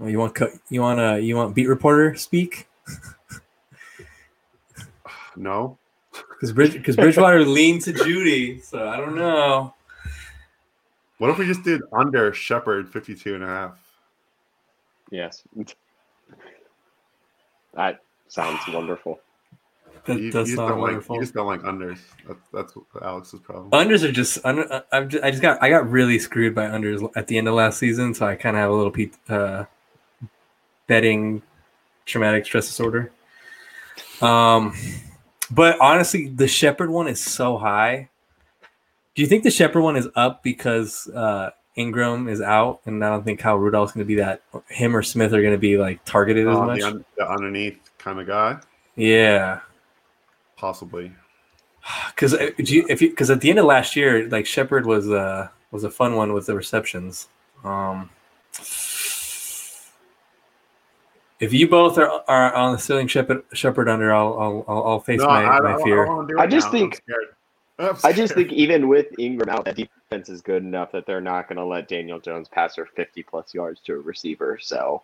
Oh, 0.00 0.08
you 0.08 0.18
want 0.18 0.34
co- 0.34 0.50
you 0.68 0.80
want 0.80 0.98
uh 0.98 1.14
you 1.14 1.36
want 1.36 1.54
beat 1.54 1.68
reporter 1.68 2.16
speak 2.16 2.66
No. 5.36 5.78
Because 6.38 6.52
Bridge 6.52 6.72
because 6.72 6.94
Bridgewater 6.94 7.44
leaned 7.44 7.82
to 7.82 7.92
Jeudy, 7.92 8.62
so 8.62 8.88
I 8.88 8.96
don't 8.96 9.16
know. 9.16 9.74
What 11.18 11.30
if 11.30 11.38
we 11.38 11.46
just 11.46 11.64
did 11.64 11.82
under 11.92 12.32
Shepard 12.32 12.88
52 12.88 13.34
and 13.34 13.44
a 13.44 13.46
half? 13.46 13.78
yes. 15.10 15.42
That 17.74 18.00
sounds 18.28 18.60
wonderful. 18.68 19.20
That 20.04 20.20
you, 20.20 20.30
does 20.30 20.48
you 20.48 20.54
just 20.54 20.56
sound 20.56 20.70
don't 20.70 20.80
wonderful. 20.80 21.16
like 21.16 21.20
you 21.20 21.24
just 21.24 21.34
don't 21.34 21.46
like 21.46 21.62
unders. 21.62 21.98
That's 22.26 22.40
that's 22.52 22.74
Alex's 23.02 23.40
problem. 23.40 23.70
Unders 23.72 24.04
are 24.04 24.12
just 24.12 24.38
under, 24.44 24.72
uh, 24.72 24.82
I'm 24.92 25.08
just, 25.08 25.24
I 25.24 25.30
just 25.30 25.42
got 25.42 25.60
I 25.62 25.68
got 25.68 25.90
really 25.90 26.18
screwed 26.18 26.54
by 26.54 26.66
unders 26.66 27.10
at 27.16 27.26
the 27.26 27.36
end 27.36 27.48
of 27.48 27.54
last 27.54 27.78
season, 27.78 28.14
so 28.14 28.26
I 28.26 28.36
kind 28.36 28.56
of 28.56 28.60
have 28.60 28.70
a 28.70 28.74
little 28.74 28.92
pe- 28.92 29.10
uh, 29.28 29.64
betting 30.86 31.42
traumatic 32.06 32.46
stress 32.46 32.66
disorder. 32.68 33.10
Um, 34.22 34.74
but 35.50 35.78
honestly, 35.80 36.28
the 36.28 36.48
Shepard 36.48 36.90
one 36.90 37.08
is 37.08 37.22
so 37.22 37.56
high. 37.58 38.08
Do 39.14 39.22
you 39.22 39.28
think 39.28 39.42
the 39.42 39.50
Shepard 39.50 39.82
one 39.82 39.96
is 39.96 40.08
up 40.14 40.42
because 40.42 41.08
uh, 41.08 41.50
Ingram 41.76 42.28
is 42.28 42.40
out, 42.40 42.80
and 42.86 43.04
I 43.04 43.08
don't 43.10 43.24
think 43.24 43.40
Kyle 43.40 43.56
Rudolph's 43.56 43.92
going 43.92 44.04
to 44.04 44.08
be 44.08 44.16
that. 44.16 44.42
Him 44.68 44.94
or 44.96 45.02
Smith 45.02 45.32
are 45.32 45.40
going 45.42 45.54
to 45.54 45.58
be 45.58 45.76
like 45.76 46.04
targeted 46.04 46.46
as 46.46 46.56
Uh, 46.56 46.64
much. 46.66 46.80
the, 46.80 46.86
un- 46.86 47.04
the 47.16 47.28
underneath 47.28 47.78
kind 47.98 48.20
of 48.20 48.26
guy, 48.26 48.58
yeah, 48.96 49.60
possibly. 50.56 51.12
because 52.10 52.34
if 52.34 52.70
you 52.70 52.84
because 52.86 53.30
at 53.30 53.40
the 53.40 53.50
end 53.50 53.58
of 53.58 53.64
last 53.64 53.96
year, 53.96 54.28
like 54.28 54.46
Shepard 54.46 54.86
was 54.86 55.08
uh 55.10 55.48
was 55.70 55.84
a 55.84 55.90
fun 55.90 56.14
one 56.16 56.32
with 56.32 56.46
the 56.46 56.54
receptions. 56.54 57.28
Um, 57.64 58.10
if 61.40 61.52
you 61.52 61.68
both 61.68 61.98
are, 61.98 62.22
are 62.28 62.52
on 62.54 62.72
the 62.72 62.78
ceiling 62.78 63.06
Shepard 63.06 63.44
Shepherd 63.52 63.88
under, 63.88 64.12
I'll 64.12 64.38
I'll 64.38 64.64
I'll, 64.68 64.86
I'll 64.86 65.00
face 65.00 65.20
No, 65.20 65.26
my, 65.26 65.44
I, 65.44 65.60
my 65.60 65.72
don't- 65.72 65.82
fear. 65.82 66.02
I, 66.02 66.06
don't 66.06 66.16
wanna 66.16 66.28
do 66.28 66.38
I 66.38 66.46
just 66.46 66.66
now. 66.66 66.72
think- 66.72 67.02
I'm. 67.78 67.96
I'm 68.02 68.14
just 68.14 68.34
think 68.34 68.52
even 68.52 68.88
with 68.88 69.06
Ingram 69.20 69.48
out, 69.48 69.64
that 69.66 69.76
defense 69.76 70.28
is 70.28 70.40
good 70.40 70.64
enough 70.64 70.90
that 70.90 71.06
they're 71.06 71.20
not 71.20 71.48
going 71.48 71.58
to 71.58 71.64
let 71.64 71.86
Daniel 71.86 72.18
Jones 72.18 72.48
pass 72.48 72.74
for 72.74 72.86
50 72.86 73.22
plus 73.22 73.54
yards 73.54 73.80
to 73.82 73.94
a 73.94 73.98
receiver. 73.98 74.58
So 74.60 75.02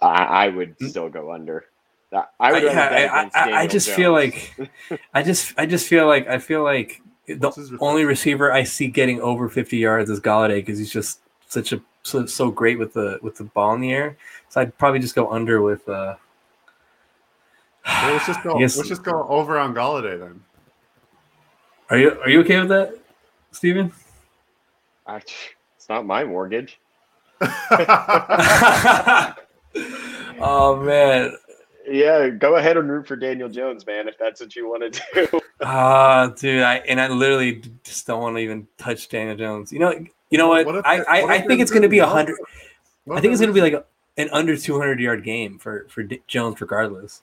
I, 0.00 0.24
I 0.24 0.48
would 0.48 0.76
mm. 0.78 0.88
still 0.88 1.08
go 1.08 1.32
under. 1.32 1.66
I 2.12 2.24
I 2.40 2.52
would 2.52 2.64
I, 2.64 2.74
rather 2.74 2.96
yeah, 2.98 3.12
I, 3.12 3.18
against 3.20 3.36
I, 3.36 3.40
I 3.40 3.44
Daniel 3.50 3.68
just 3.68 3.90
feel 3.90 4.12
like 4.12 4.70
I 5.14 5.22
just 5.22 5.54
I 5.56 5.66
just 5.66 5.86
feel 5.86 6.06
like 6.08 6.26
I 6.26 6.38
feel 6.38 6.64
like 6.64 7.00
the 7.26 7.34
What's 7.36 7.70
only 7.80 8.04
receiver 8.04 8.50
I 8.50 8.64
see 8.64 8.88
getting 8.88 9.20
over 9.20 9.48
50 9.48 9.76
yards 9.76 10.10
is 10.10 10.18
Golladay 10.18 10.56
because 10.56 10.78
he's 10.78 10.92
just 10.92 11.20
such 11.46 11.72
a 11.72 11.80
so, 12.08 12.26
so 12.26 12.50
great 12.50 12.78
with 12.78 12.92
the 12.92 13.18
with 13.22 13.36
the 13.36 13.44
ball 13.44 13.74
in 13.74 13.80
the 13.80 13.92
air. 13.92 14.16
So 14.48 14.60
I'd 14.60 14.76
probably 14.78 15.00
just 15.00 15.14
go 15.14 15.30
under 15.30 15.62
with 15.62 15.88
uh 15.88 16.16
Well, 17.86 18.12
let's 18.12 18.26
just 18.26 18.42
go. 18.42 18.58
Guess- 18.58 18.76
Let's 18.76 18.88
just 18.88 19.02
go 19.02 19.26
over 19.28 19.58
on 19.58 19.74
Golladay 19.74 20.18
then. 20.18 20.42
Are 21.90 21.98
you 21.98 22.20
are 22.20 22.28
you 22.28 22.40
okay 22.40 22.58
with 22.58 22.68
that, 22.68 22.98
Steven? 23.52 23.92
I, 25.06 25.16
it's 25.16 25.88
not 25.88 26.04
my 26.04 26.24
mortgage. 26.24 26.78
oh 30.40 30.82
man. 30.82 31.32
Yeah, 31.90 32.28
go 32.28 32.56
ahead 32.56 32.76
and 32.76 32.90
root 32.90 33.06
for 33.06 33.16
Daniel 33.16 33.48
Jones, 33.48 33.86
man, 33.86 34.08
if 34.08 34.18
that's 34.18 34.42
what 34.42 34.54
you 34.54 34.68
want 34.68 34.92
to 34.92 35.02
do. 35.14 35.40
Ah, 35.62 36.26
dude, 36.36 36.62
I 36.62 36.76
and 36.76 37.00
I 37.00 37.08
literally 37.08 37.62
just 37.82 38.06
don't 38.06 38.20
want 38.20 38.36
to 38.36 38.40
even 38.40 38.68
touch 38.76 39.08
Daniel 39.08 39.36
Jones. 39.36 39.72
You 39.72 39.78
know, 39.78 40.04
you 40.30 40.38
know 40.38 40.48
what? 40.48 40.66
What 40.66 40.74
if 40.76 40.86
I 40.86 40.96
they're- 40.96 41.06
I, 41.08 41.22
I 41.36 41.40
think 41.40 41.60
it's 41.60 41.70
going 41.70 41.82
to 41.82 41.88
be 41.88 41.98
a 42.00 42.06
hundred. 42.06 42.36
I 43.10 43.20
think 43.20 43.32
it's 43.32 43.40
going 43.40 43.48
to 43.48 43.54
be 43.54 43.60
like 43.62 43.72
a, 43.72 43.84
an 44.18 44.28
under 44.32 44.56
200 44.56 45.00
yard 45.00 45.24
game 45.24 45.58
for 45.58 45.86
for 45.88 46.02
D- 46.02 46.22
Jones, 46.26 46.60
regardless. 46.60 47.22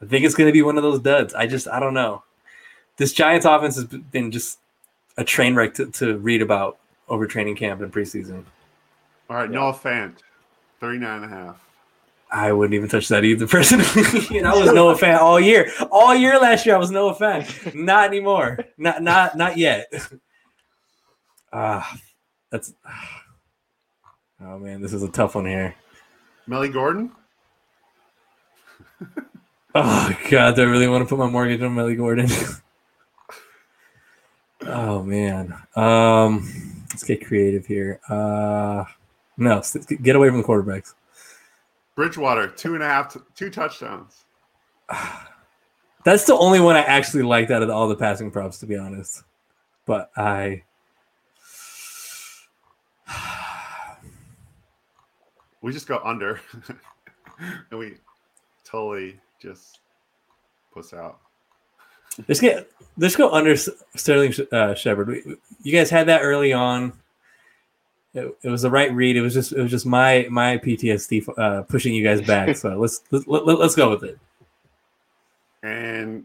I 0.00 0.06
think 0.06 0.24
it's 0.24 0.34
going 0.34 0.48
to 0.48 0.52
be 0.52 0.62
one 0.62 0.76
of 0.76 0.82
those 0.82 1.00
duds. 1.00 1.32
I 1.34 1.46
just 1.46 1.68
I 1.68 1.78
don't 1.80 1.94
know. 1.94 2.22
This 2.96 3.12
Giants 3.12 3.46
offense 3.46 3.76
has 3.76 3.84
been 3.84 4.30
just 4.30 4.58
a 5.16 5.24
train 5.24 5.54
wreck 5.54 5.74
to, 5.74 5.86
to 5.92 6.18
read 6.18 6.42
about 6.42 6.78
over 7.08 7.26
training 7.26 7.56
camp 7.56 7.80
and 7.80 7.92
preseason. 7.92 8.44
All 9.30 9.36
right, 9.36 9.48
Yeah. 9.48 9.54
Noah 9.60 9.72
Fant, 9.74 10.14
39 10.80 11.22
and 11.22 11.24
a 11.24 11.34
half. 11.34 11.64
I 12.32 12.50
wouldn't 12.50 12.74
even 12.74 12.88
touch 12.88 13.08
that 13.08 13.24
either 13.24 13.46
personally. 13.46 13.84
and 14.38 14.46
I 14.48 14.56
was 14.56 14.72
no 14.72 14.94
fan 14.96 15.18
all 15.18 15.38
year. 15.38 15.70
All 15.90 16.14
year 16.14 16.38
last 16.40 16.64
year 16.64 16.74
I 16.74 16.78
was 16.78 16.90
no 16.90 17.12
fan. 17.12 17.46
Not 17.74 18.06
anymore. 18.08 18.58
Not 18.78 19.02
not 19.02 19.36
not 19.36 19.56
yet. 19.56 19.92
Ah, 21.54 21.98
that's 22.50 22.72
Oh 24.40 24.58
man, 24.58 24.80
this 24.80 24.94
is 24.94 25.02
a 25.02 25.08
tough 25.10 25.34
one 25.34 25.44
here. 25.44 25.74
Melly 26.46 26.70
Gordon? 26.70 27.12
Oh 29.74 30.14
god, 30.30 30.56
do 30.56 30.62
I 30.62 30.66
really 30.66 30.86
want 30.86 31.02
to 31.02 31.08
put 31.08 31.18
my 31.18 31.30
mortgage 31.30 31.62
on 31.62 31.74
Melly 31.74 31.96
Gordon? 31.96 32.28
oh 34.62 35.02
man. 35.02 35.54
Um 35.76 36.84
let's 36.90 37.04
get 37.04 37.26
creative 37.26 37.66
here. 37.66 38.00
Uh 38.08 38.84
no, 39.36 39.62
get 40.02 40.16
away 40.16 40.28
from 40.28 40.38
the 40.38 40.46
quarterbacks. 40.46 40.94
Bridgewater, 41.94 42.48
two 42.48 42.74
and 42.74 42.82
a 42.82 42.86
half, 42.86 43.16
two 43.34 43.50
touchdowns. 43.50 44.24
That's 46.04 46.24
the 46.24 46.34
only 46.34 46.58
one 46.60 46.74
I 46.74 46.80
actually 46.80 47.22
liked 47.22 47.50
out 47.50 47.62
of 47.62 47.70
all 47.70 47.88
the 47.88 47.94
passing 47.94 48.30
props, 48.30 48.58
to 48.58 48.66
be 48.66 48.76
honest. 48.76 49.22
But 49.86 50.10
I 50.16 50.62
We 55.62 55.72
just 55.72 55.86
go 55.86 56.00
under. 56.04 56.40
and 57.70 57.78
we 57.78 57.94
totally 58.64 59.18
just 59.40 59.80
puss 60.74 60.92
out. 60.92 61.20
let's 62.28 62.40
get 62.40 62.68
let's 62.98 63.16
go 63.16 63.30
under 63.30 63.56
Sterling 63.96 64.34
uh, 64.50 64.74
Shepard. 64.74 65.38
You 65.62 65.72
guys 65.72 65.88
had 65.90 66.08
that 66.08 66.22
early 66.22 66.52
on. 66.52 66.92
It, 68.14 68.36
it 68.42 68.48
was 68.48 68.62
the 68.62 68.70
right 68.70 68.92
read. 68.92 69.16
It 69.16 69.22
was 69.22 69.34
just 69.34 69.52
it 69.52 69.60
was 69.60 69.70
just 69.70 69.86
my 69.86 70.26
my 70.30 70.58
PTSD 70.58 71.38
uh, 71.38 71.62
pushing 71.62 71.94
you 71.94 72.04
guys 72.04 72.20
back. 72.20 72.56
So 72.56 72.76
let's 72.78 73.02
let, 73.10 73.46
let, 73.46 73.58
let's 73.58 73.74
go 73.74 73.90
with 73.90 74.04
it. 74.04 74.18
And 75.62 76.24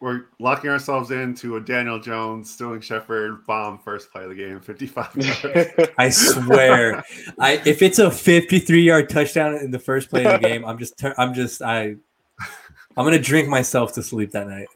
we're 0.00 0.26
locking 0.38 0.70
ourselves 0.70 1.10
into 1.10 1.56
a 1.56 1.60
Daniel 1.60 1.98
Jones, 1.98 2.50
Sterling 2.52 2.80
Shepard 2.80 3.44
bomb 3.46 3.78
first 3.78 4.12
play 4.12 4.22
of 4.22 4.28
the 4.28 4.34
game, 4.34 4.60
55 4.60 5.16
yards. 5.16 5.92
I 5.98 6.08
swear, 6.08 7.04
I 7.38 7.62
if 7.64 7.82
it's 7.82 7.98
a 7.98 8.10
53 8.10 8.82
yard 8.82 9.08
touchdown 9.08 9.54
in 9.56 9.70
the 9.70 9.78
first 9.78 10.10
play 10.10 10.24
of 10.24 10.40
the 10.40 10.48
game, 10.48 10.64
I'm 10.64 10.78
just 10.78 11.02
I'm 11.18 11.34
just 11.34 11.62
I 11.62 11.96
I'm 12.96 13.04
gonna 13.04 13.18
drink 13.18 13.48
myself 13.48 13.92
to 13.94 14.02
sleep 14.02 14.32
that 14.32 14.48
night. 14.48 14.68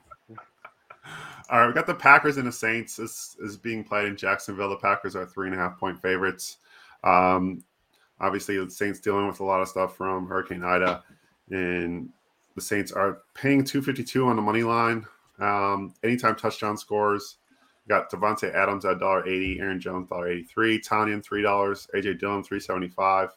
All 1.53 1.61
right, 1.61 1.67
we 1.67 1.75
got 1.75 1.87
the 1.87 1.95
Packers 1.95 2.39
and 2.39 2.47
the 2.47 2.53
Saints. 2.53 2.97
This 2.97 3.37
is 3.39 3.59
being 3.59 3.85
played 3.85 4.07
in 4.07 4.17
Jacksonville. 4.17 4.71
The 4.71 4.77
Packers 4.77 5.15
are 5.15 5.27
three 5.27 5.49
and 5.49 5.55
a 5.55 5.59
half 5.59 5.79
point 5.79 6.01
favorites. 6.01 6.57
Um, 7.05 7.63
obviously, 8.19 8.57
the 8.57 8.71
Saints 8.71 9.01
dealing 9.01 9.27
with 9.27 9.41
a 9.41 9.45
lot 9.45 9.61
of 9.61 9.69
stuff 9.69 9.95
from 9.95 10.27
Hurricane 10.27 10.65
Ida, 10.65 11.05
and 11.51 12.09
the 12.55 12.61
Saints 12.63 12.91
are 12.91 13.19
paying 13.35 13.65
two 13.65 13.83
fifty 13.83 14.03
two 14.03 14.29
on 14.29 14.37
the 14.37 14.41
money 14.41 14.63
line. 14.63 15.05
Um, 15.41 15.93
anytime 16.03 16.37
touchdown 16.37 16.79
scores, 16.79 17.37
we 17.85 17.91
got 17.91 18.11
Davante 18.11 18.51
Adams 18.55 18.87
at 18.87 18.99
dollar 18.99 19.29
eighty, 19.29 19.61
Aaron 19.61 19.79
Jones 19.79 20.09
dollar 20.09 20.29
eighty 20.29 20.45
three, 20.45 20.81
Tonyan 20.81 21.23
three 21.23 21.43
dollars, 21.43 21.87
AJ 21.95 22.19
Dillon 22.19 22.43
three 22.43 22.61
seventy 22.61 22.89
five. 22.89 23.29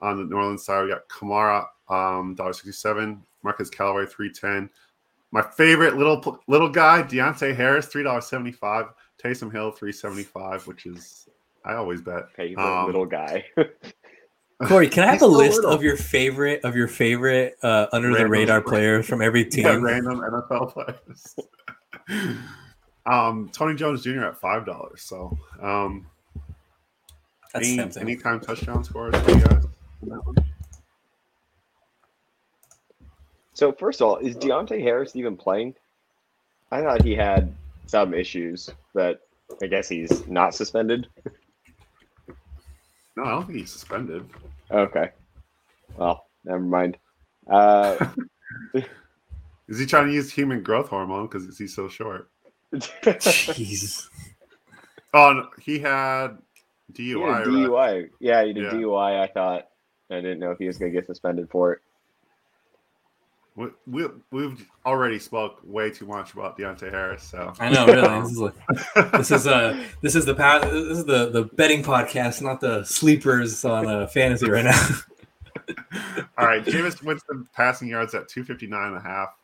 On 0.00 0.16
the 0.16 0.24
New 0.24 0.34
Orleans 0.34 0.64
side, 0.64 0.82
we 0.82 0.88
got 0.88 1.08
Kamara 1.08 1.66
um, 1.88 2.34
dollar 2.34 2.52
sixty 2.52 2.72
seven, 2.72 3.22
Marquez 3.44 3.70
Callaway 3.70 4.06
three 4.06 4.32
ten. 4.32 4.68
My 5.32 5.42
favorite 5.42 5.96
little 5.96 6.40
little 6.48 6.68
guy, 6.68 7.02
Deonte 7.02 7.54
Harris, 7.54 7.86
three 7.86 8.02
dollars 8.02 8.26
seventy 8.26 8.52
five. 8.52 8.86
Taysom 9.22 9.52
Hill, 9.52 9.70
three 9.70 9.92
seventy 9.92 10.22
five, 10.22 10.66
which 10.66 10.86
is 10.86 11.28
I 11.64 11.74
always 11.74 12.00
bet. 12.00 12.30
Favorite 12.32 12.62
um, 12.62 12.86
little 12.86 13.06
guy. 13.06 13.44
Corey, 14.66 14.88
can 14.88 15.04
I 15.04 15.12
have 15.12 15.22
a 15.22 15.26
list 15.26 15.56
little. 15.56 15.70
of 15.72 15.82
your 15.82 15.96
favorite 15.96 16.64
of 16.64 16.76
your 16.76 16.88
favorite 16.88 17.56
uh, 17.62 17.86
under 17.92 18.08
random 18.08 18.24
the 18.24 18.30
radar 18.30 18.60
players 18.60 19.06
from 19.06 19.22
every 19.22 19.44
team? 19.46 19.64
Yeah, 19.64 19.76
random 19.76 20.20
NFL 20.20 20.72
players. 20.72 21.36
um, 23.06 23.48
Tony 23.52 23.74
Jones 23.74 24.02
Jr. 24.02 24.24
at 24.24 24.38
five 24.38 24.66
dollars. 24.66 25.02
So, 25.02 25.36
um, 25.62 26.06
That's 27.54 27.68
any 27.68 28.00
anytime 28.00 28.40
touchdown 28.40 28.84
scores 28.84 29.16
for 29.16 29.30
you 29.30 29.40
guys. 29.40 29.64
So 33.60 33.72
first 33.72 34.00
of 34.00 34.06
all, 34.06 34.16
is 34.16 34.36
Deonte 34.36 34.80
Harris 34.80 35.14
even 35.14 35.36
playing? 35.36 35.74
I 36.70 36.80
thought 36.80 37.02
he 37.02 37.14
had 37.14 37.54
some 37.84 38.14
issues, 38.14 38.70
but 38.94 39.28
I 39.60 39.66
guess 39.66 39.86
he's 39.86 40.26
not 40.26 40.54
suspended. 40.54 41.08
No, 43.18 43.24
I 43.24 43.30
don't 43.32 43.46
think 43.46 43.58
he's 43.58 43.70
suspended. 43.70 44.24
Okay. 44.70 45.10
Well, 45.98 46.24
never 46.42 46.60
mind. 46.60 46.96
Uh, 47.50 48.02
Is 49.68 49.78
he 49.78 49.84
trying 49.84 50.06
to 50.06 50.12
use 50.14 50.32
human 50.32 50.62
growth 50.62 50.88
hormone 50.88 51.26
because 51.26 51.58
he's 51.58 51.74
so 51.74 51.86
short? 51.86 52.30
Jeez. 52.74 54.08
Oh, 55.12 55.34
no, 55.34 55.48
he 55.60 55.78
had 55.80 56.38
DUI. 56.94 56.96
He 56.96 57.10
had 57.10 57.20
DUI. 57.20 57.70
Right? 57.70 58.10
Yeah, 58.20 58.42
he 58.42 58.54
did 58.54 58.64
yeah. 58.64 58.70
DUI. 58.70 59.20
I 59.20 59.26
thought. 59.26 59.68
I 60.10 60.14
didn't 60.14 60.38
know 60.38 60.50
if 60.50 60.56
he 60.58 60.66
was 60.66 60.78
going 60.78 60.90
to 60.90 60.98
get 60.98 61.06
suspended 61.06 61.50
for 61.50 61.74
it. 61.74 61.80
We, 63.56 63.66
we, 63.86 64.06
we've 64.30 64.64
already 64.86 65.18
spoke 65.18 65.60
way 65.64 65.90
too 65.90 66.06
much 66.06 66.32
about 66.32 66.56
Deonte 66.56 66.90
Harris, 66.90 67.24
so 67.24 67.52
I 67.58 67.70
know. 67.70 67.84
Really, 67.86 68.20
this 68.22 68.30
is 68.30 68.38
like, 68.38 68.54
this 69.12 69.30
is 69.30 69.46
uh 69.46 69.84
this 70.02 70.14
is 70.14 70.24
the 70.24 70.34
this 70.34 70.98
is 70.98 71.04
the 71.04 71.30
the 71.30 71.44
betting 71.56 71.82
podcast, 71.82 72.42
not 72.42 72.60
the 72.60 72.84
sleepers 72.84 73.64
on 73.64 73.86
uh, 73.86 74.06
fantasy 74.06 74.48
right 74.48 74.64
now. 74.64 74.88
All 76.38 76.46
right, 76.46 76.64
Jameis 76.64 77.02
Winston 77.02 77.46
passing 77.52 77.88
yards 77.88 78.14
at 78.14 78.28
259 78.28 78.88
and 78.88 78.96
a 78.96 79.00
half. 79.00 79.36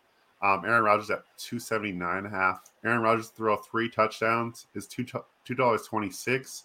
Um, 0.43 0.65
Aaron 0.65 0.85
Rodgers 0.85 1.11
at 1.11 1.25
279 1.39 2.19
and 2.19 2.27
a 2.27 2.31
half. 2.31 2.63
Aaron 2.85 3.01
Rodgers 3.01 3.29
throw 3.29 3.57
three 3.57 3.89
touchdowns 3.89 4.67
is 4.75 4.87
two 4.87 5.05
two 5.45 5.55
dollars 5.55 5.83
twenty 5.83 6.11
six. 6.11 6.65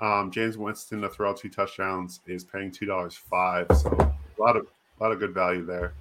Um, 0.00 0.30
Jameis 0.30 0.56
Winston 0.56 1.00
to 1.00 1.08
throw 1.08 1.32
two 1.32 1.48
touchdowns 1.48 2.20
is 2.26 2.44
paying 2.44 2.70
two 2.70 2.84
dollars 2.84 3.14
five. 3.14 3.66
So 3.74 3.90
a 3.90 4.42
lot 4.42 4.56
of 4.56 4.66
a 4.98 5.02
lot 5.02 5.12
of 5.12 5.18
good 5.18 5.32
value 5.32 5.64
there. 5.64 5.94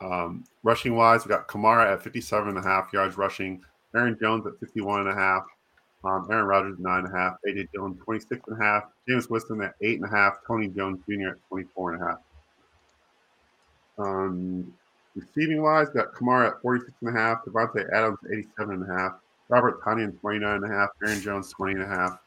Um, 0.00 0.44
rushing 0.62 0.94
wise, 0.94 1.24
we 1.24 1.30
got 1.30 1.48
Kamara 1.48 1.92
at 1.92 2.02
57 2.02 2.48
and 2.48 2.58
a 2.58 2.62
half 2.62 2.92
yards 2.92 3.16
rushing, 3.16 3.62
Aaron 3.94 4.16
Jones 4.20 4.46
at 4.46 4.58
51 4.60 5.00
and 5.00 5.08
a 5.10 5.14
half, 5.14 5.44
um, 6.04 6.28
Aaron 6.30 6.46
Rodgers 6.46 6.78
nine 6.78 7.04
and 7.04 7.14
a 7.14 7.16
half, 7.16 7.36
AJ 7.46 7.68
Dillon 7.72 7.96
26 7.96 8.40
and 8.46 8.60
a 8.60 8.64
half, 8.64 8.84
Jameis 9.08 9.28
Winston 9.28 9.60
at 9.62 9.74
eight 9.82 10.00
and 10.00 10.04
a 10.04 10.14
half, 10.14 10.34
Tony 10.46 10.68
Jones 10.68 11.00
Jr. 11.08 11.30
at 11.30 11.48
24 11.48 11.94
and 11.94 12.02
a 12.02 12.06
half. 12.06 12.18
Um, 13.98 14.74
receiving 15.16 15.60
wise, 15.60 15.88
got 15.88 16.12
Kamara 16.12 16.48
at 16.48 16.62
46 16.62 16.92
and 17.00 17.16
a 17.16 17.20
half, 17.20 17.44
Davante 17.44 17.92
Adams 17.92 18.18
87 18.30 18.74
and 18.74 18.88
a 18.88 18.94
half, 18.94 19.12
Robert 19.48 19.82
Tonyan 19.82 20.18
29 20.20 20.56
and 20.56 20.64
a 20.64 20.68
half, 20.68 20.90
Aaron 21.04 21.20
Jones 21.20 21.52
20 21.52 21.72
and 21.74 21.82
a 21.82 21.86
half, 21.86 22.18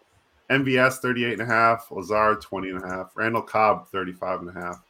MVS 0.49 0.98
38 0.98 1.34
and 1.34 1.41
a 1.41 1.45
half, 1.45 1.89
Lazard 1.91 2.41
20 2.41 2.72
and 2.72 2.84
a 2.84 2.88
half, 2.88 3.11
Randall 3.15 3.41
Cobb 3.41 3.88
35 3.88 4.41
and 4.41 4.49
a 4.49 4.53
half. 4.53 4.81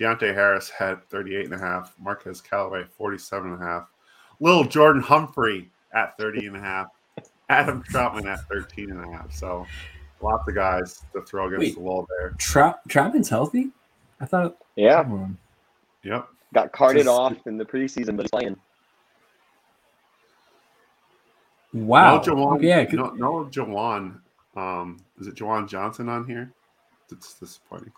Deonte 0.00 0.34
Harris 0.34 0.70
had 0.70 1.06
38 1.10 1.44
and 1.46 1.54
a 1.54 1.58
half. 1.58 1.94
Marquez 2.00 2.40
Callaway, 2.40 2.84
47 2.96 3.52
and 3.52 3.62
a 3.62 3.64
half. 3.64 3.88
Little 4.40 4.64
Jordan 4.64 5.02
Humphrey 5.02 5.70
at 5.92 6.16
30 6.16 6.46
and 6.46 6.56
a 6.56 6.60
half. 6.60 6.88
Adam 7.50 7.82
Trautman 7.90 8.24
at 8.26 8.40
13 8.48 8.90
and 8.90 9.04
a 9.04 9.16
half. 9.16 9.32
So 9.32 9.66
lots 10.22 10.48
of 10.48 10.54
guys 10.54 11.04
to 11.12 11.20
throw 11.22 11.48
against 11.48 11.60
Wait, 11.60 11.74
the 11.74 11.80
wall 11.80 12.06
there. 12.18 12.30
Tra- 12.38 12.78
Trautman's 12.88 13.28
healthy? 13.28 13.70
I 14.20 14.24
thought. 14.24 14.56
Yeah. 14.76 15.06
Yep. 16.04 16.28
Got 16.54 16.72
carted 16.72 17.04
Just, 17.04 17.08
off 17.08 17.46
in 17.46 17.58
the 17.58 17.64
preseason, 17.64 18.16
but 18.16 18.22
he's 18.22 18.30
playing. 18.30 18.56
Wow. 21.74 22.16
No, 22.16 22.22
Juwan, 22.22 22.62
yeah. 22.62 22.82
No, 22.92 23.10
no 23.10 23.44
Juwan. 23.44 24.18
Um, 24.56 24.96
is 25.20 25.26
it 25.26 25.34
Juwan 25.34 25.68
Johnson 25.68 26.08
on 26.08 26.26
here? 26.26 26.52
It's 27.12 27.34
disappointing. 27.34 27.92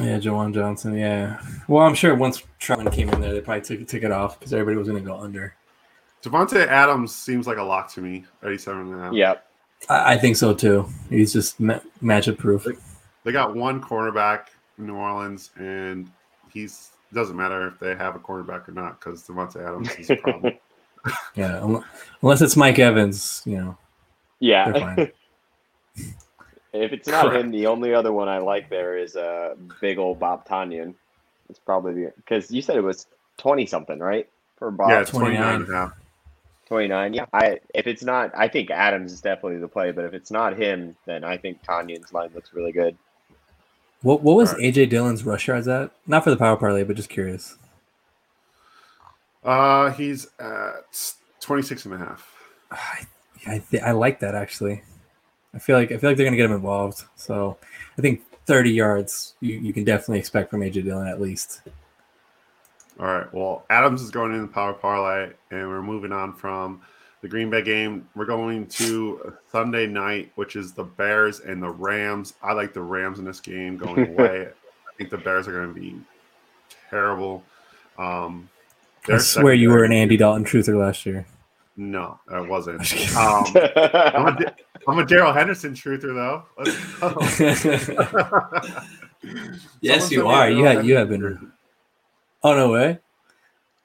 Yeah, 0.00 0.18
Juwan 0.18 0.52
Johnson. 0.52 0.96
Yeah. 0.96 1.40
Well, 1.68 1.86
I'm 1.86 1.94
sure 1.94 2.14
once 2.14 2.42
Trautman 2.60 2.92
came 2.92 3.08
in 3.10 3.20
there, 3.20 3.32
they 3.32 3.40
probably 3.40 3.62
took 3.62 3.86
took 3.86 4.02
it 4.02 4.10
off 4.10 4.38
because 4.38 4.52
everybody 4.52 4.76
was 4.76 4.88
going 4.88 5.02
to 5.02 5.08
go 5.08 5.16
under. 5.18 5.54
Davante 6.22 6.66
Adams 6.66 7.14
seems 7.14 7.46
like 7.46 7.58
a 7.58 7.62
lock 7.62 7.92
to 7.92 8.00
me. 8.00 8.24
87 8.42 8.80
and 8.80 8.94
a 8.94 9.02
half. 9.04 9.12
Yep. 9.12 9.46
I, 9.88 10.14
I 10.14 10.18
think 10.18 10.36
so 10.36 10.54
too. 10.54 10.88
He's 11.10 11.32
just 11.32 11.60
ma- 11.60 11.80
matchup 12.02 12.38
proof. 12.38 12.64
They, 12.64 12.72
they, 13.24 13.32
got 13.32 13.54
one 13.54 13.80
cornerback 13.80 14.46
in 14.78 14.86
New 14.86 14.96
Orleans, 14.96 15.50
and 15.56 16.10
he's 16.52 16.90
doesn't 17.12 17.36
matter 17.36 17.68
if 17.68 17.78
they 17.78 17.94
have 17.94 18.16
a 18.16 18.18
cornerback 18.18 18.68
or 18.68 18.72
not 18.72 18.98
because 18.98 19.22
Davante 19.22 19.64
Adams 19.64 19.90
is 19.96 20.10
a 20.10 20.16
problem. 20.16 20.54
yeah, 21.36 21.78
unless 22.22 22.40
it's 22.40 22.56
Mike 22.56 22.78
Evans, 22.78 23.42
you 23.44 23.58
know. 23.58 23.78
Yeah. 24.40 25.06
If 26.74 26.92
it's 26.92 27.06
not 27.06 27.26
Correct. 27.26 27.44
him, 27.44 27.50
the 27.52 27.66
only 27.66 27.94
other 27.94 28.12
one 28.12 28.28
I 28.28 28.38
like 28.38 28.68
there 28.68 28.98
is 28.98 29.14
uh, 29.14 29.54
big 29.80 29.96
old 29.96 30.18
Bob 30.18 30.46
Tonyan. 30.46 30.94
It's 31.48 31.58
probably 31.58 32.08
because 32.16 32.50
you 32.50 32.62
said 32.62 32.76
it 32.76 32.82
was 32.82 33.06
twenty 33.36 33.64
something, 33.64 34.00
right? 34.00 34.28
For 34.56 34.72
Bob, 34.72 34.90
yeah, 34.90 35.04
twenty 35.04 35.38
nine. 35.38 35.66
Yeah. 35.70 35.90
29 36.66 37.12
yeah 37.12 37.26
i 37.32 37.58
if 37.74 37.86
it's 37.86 38.02
not 38.02 38.30
i 38.34 38.48
think 38.48 38.70
adams 38.70 39.12
is 39.12 39.20
definitely 39.20 39.58
the 39.58 39.68
play 39.68 39.90
but 39.90 40.04
if 40.04 40.14
it's 40.14 40.30
not 40.30 40.56
him 40.56 40.96
then 41.04 41.22
i 41.22 41.36
think 41.36 41.62
tonyan's 41.62 42.12
line 42.12 42.30
looks 42.34 42.54
really 42.54 42.72
good 42.72 42.96
what 44.02 44.22
what 44.22 44.34
was 44.34 44.54
right. 44.54 44.74
aj 44.74 44.88
dillon's 44.88 45.24
rush 45.24 45.46
yards 45.46 45.68
at 45.68 45.90
not 46.06 46.24
for 46.24 46.30
the 46.30 46.36
power 46.36 46.56
parlay 46.56 46.82
but 46.82 46.96
just 46.96 47.10
curious 47.10 47.56
uh 49.44 49.90
he's 49.90 50.26
at 50.38 51.14
26 51.40 51.84
and 51.84 51.94
a 51.94 51.98
half 51.98 52.34
i 52.70 53.06
I, 53.46 53.58
th- 53.70 53.82
I 53.82 53.90
like 53.90 54.20
that 54.20 54.34
actually 54.34 54.82
I 55.54 55.58
feel 55.58 55.76
like 55.76 55.92
I 55.92 55.96
feel 55.96 56.10
like 56.10 56.16
they're 56.16 56.26
going 56.26 56.32
to 56.32 56.36
get 56.36 56.46
him 56.46 56.56
involved. 56.56 57.04
So 57.16 57.56
I 57.96 58.02
think 58.02 58.22
30 58.46 58.70
yards 58.70 59.34
you, 59.40 59.58
you 59.58 59.72
can 59.72 59.84
definitely 59.84 60.18
expect 60.18 60.50
from 60.50 60.60
AJ 60.60 60.84
Dillon 60.84 61.06
at 61.06 61.20
least. 61.20 61.62
All 62.98 63.06
right. 63.06 63.32
Well, 63.32 63.64
Adams 63.70 64.02
is 64.02 64.10
going 64.10 64.32
in 64.32 64.42
the 64.42 64.48
power 64.48 64.72
parlay, 64.72 65.30
and 65.50 65.68
we're 65.68 65.82
moving 65.82 66.12
on 66.12 66.32
from 66.32 66.80
the 67.22 67.28
Green 67.28 67.50
Bay 67.50 67.62
game. 67.62 68.08
We're 68.14 68.26
going 68.26 68.66
to 68.66 69.34
Sunday 69.50 69.86
night, 69.86 70.30
which 70.36 70.56
is 70.56 70.72
the 70.72 70.84
Bears 70.84 71.40
and 71.40 71.62
the 71.62 71.70
Rams. 71.70 72.34
I 72.42 72.52
like 72.52 72.72
the 72.72 72.82
Rams 72.82 73.18
in 73.18 73.24
this 73.24 73.40
game 73.40 73.76
going 73.76 74.08
away. 74.18 74.46
I 74.48 74.96
think 74.96 75.10
the 75.10 75.18
Bears 75.18 75.48
are 75.48 75.52
going 75.52 75.74
to 75.74 75.80
be 75.80 75.98
terrible. 76.88 77.42
Um, 77.98 78.48
I 79.08 79.18
swear 79.18 79.54
you 79.54 79.70
were 79.70 79.84
an 79.84 79.92
Andy 79.92 80.16
Dalton 80.16 80.44
truther 80.44 80.78
last 80.78 81.04
year. 81.04 81.26
No, 81.76 82.18
I 82.30 82.40
wasn't. 82.40 82.80
Um, 83.16 83.44
I'm 83.54 84.26
a, 84.28 84.54
I'm 84.88 84.98
a 84.98 85.06
Darrell 85.06 85.32
Henderson 85.32 85.74
truther 85.74 86.14
though. 86.14 86.44
yes, 89.80 90.10
you 90.10 90.26
are. 90.28 90.50
You 90.50 90.64
have 90.64 90.84
you 90.84 90.96
have 90.96 91.08
been. 91.08 91.52
Oh 92.42 92.54
no 92.54 92.70
way. 92.70 92.98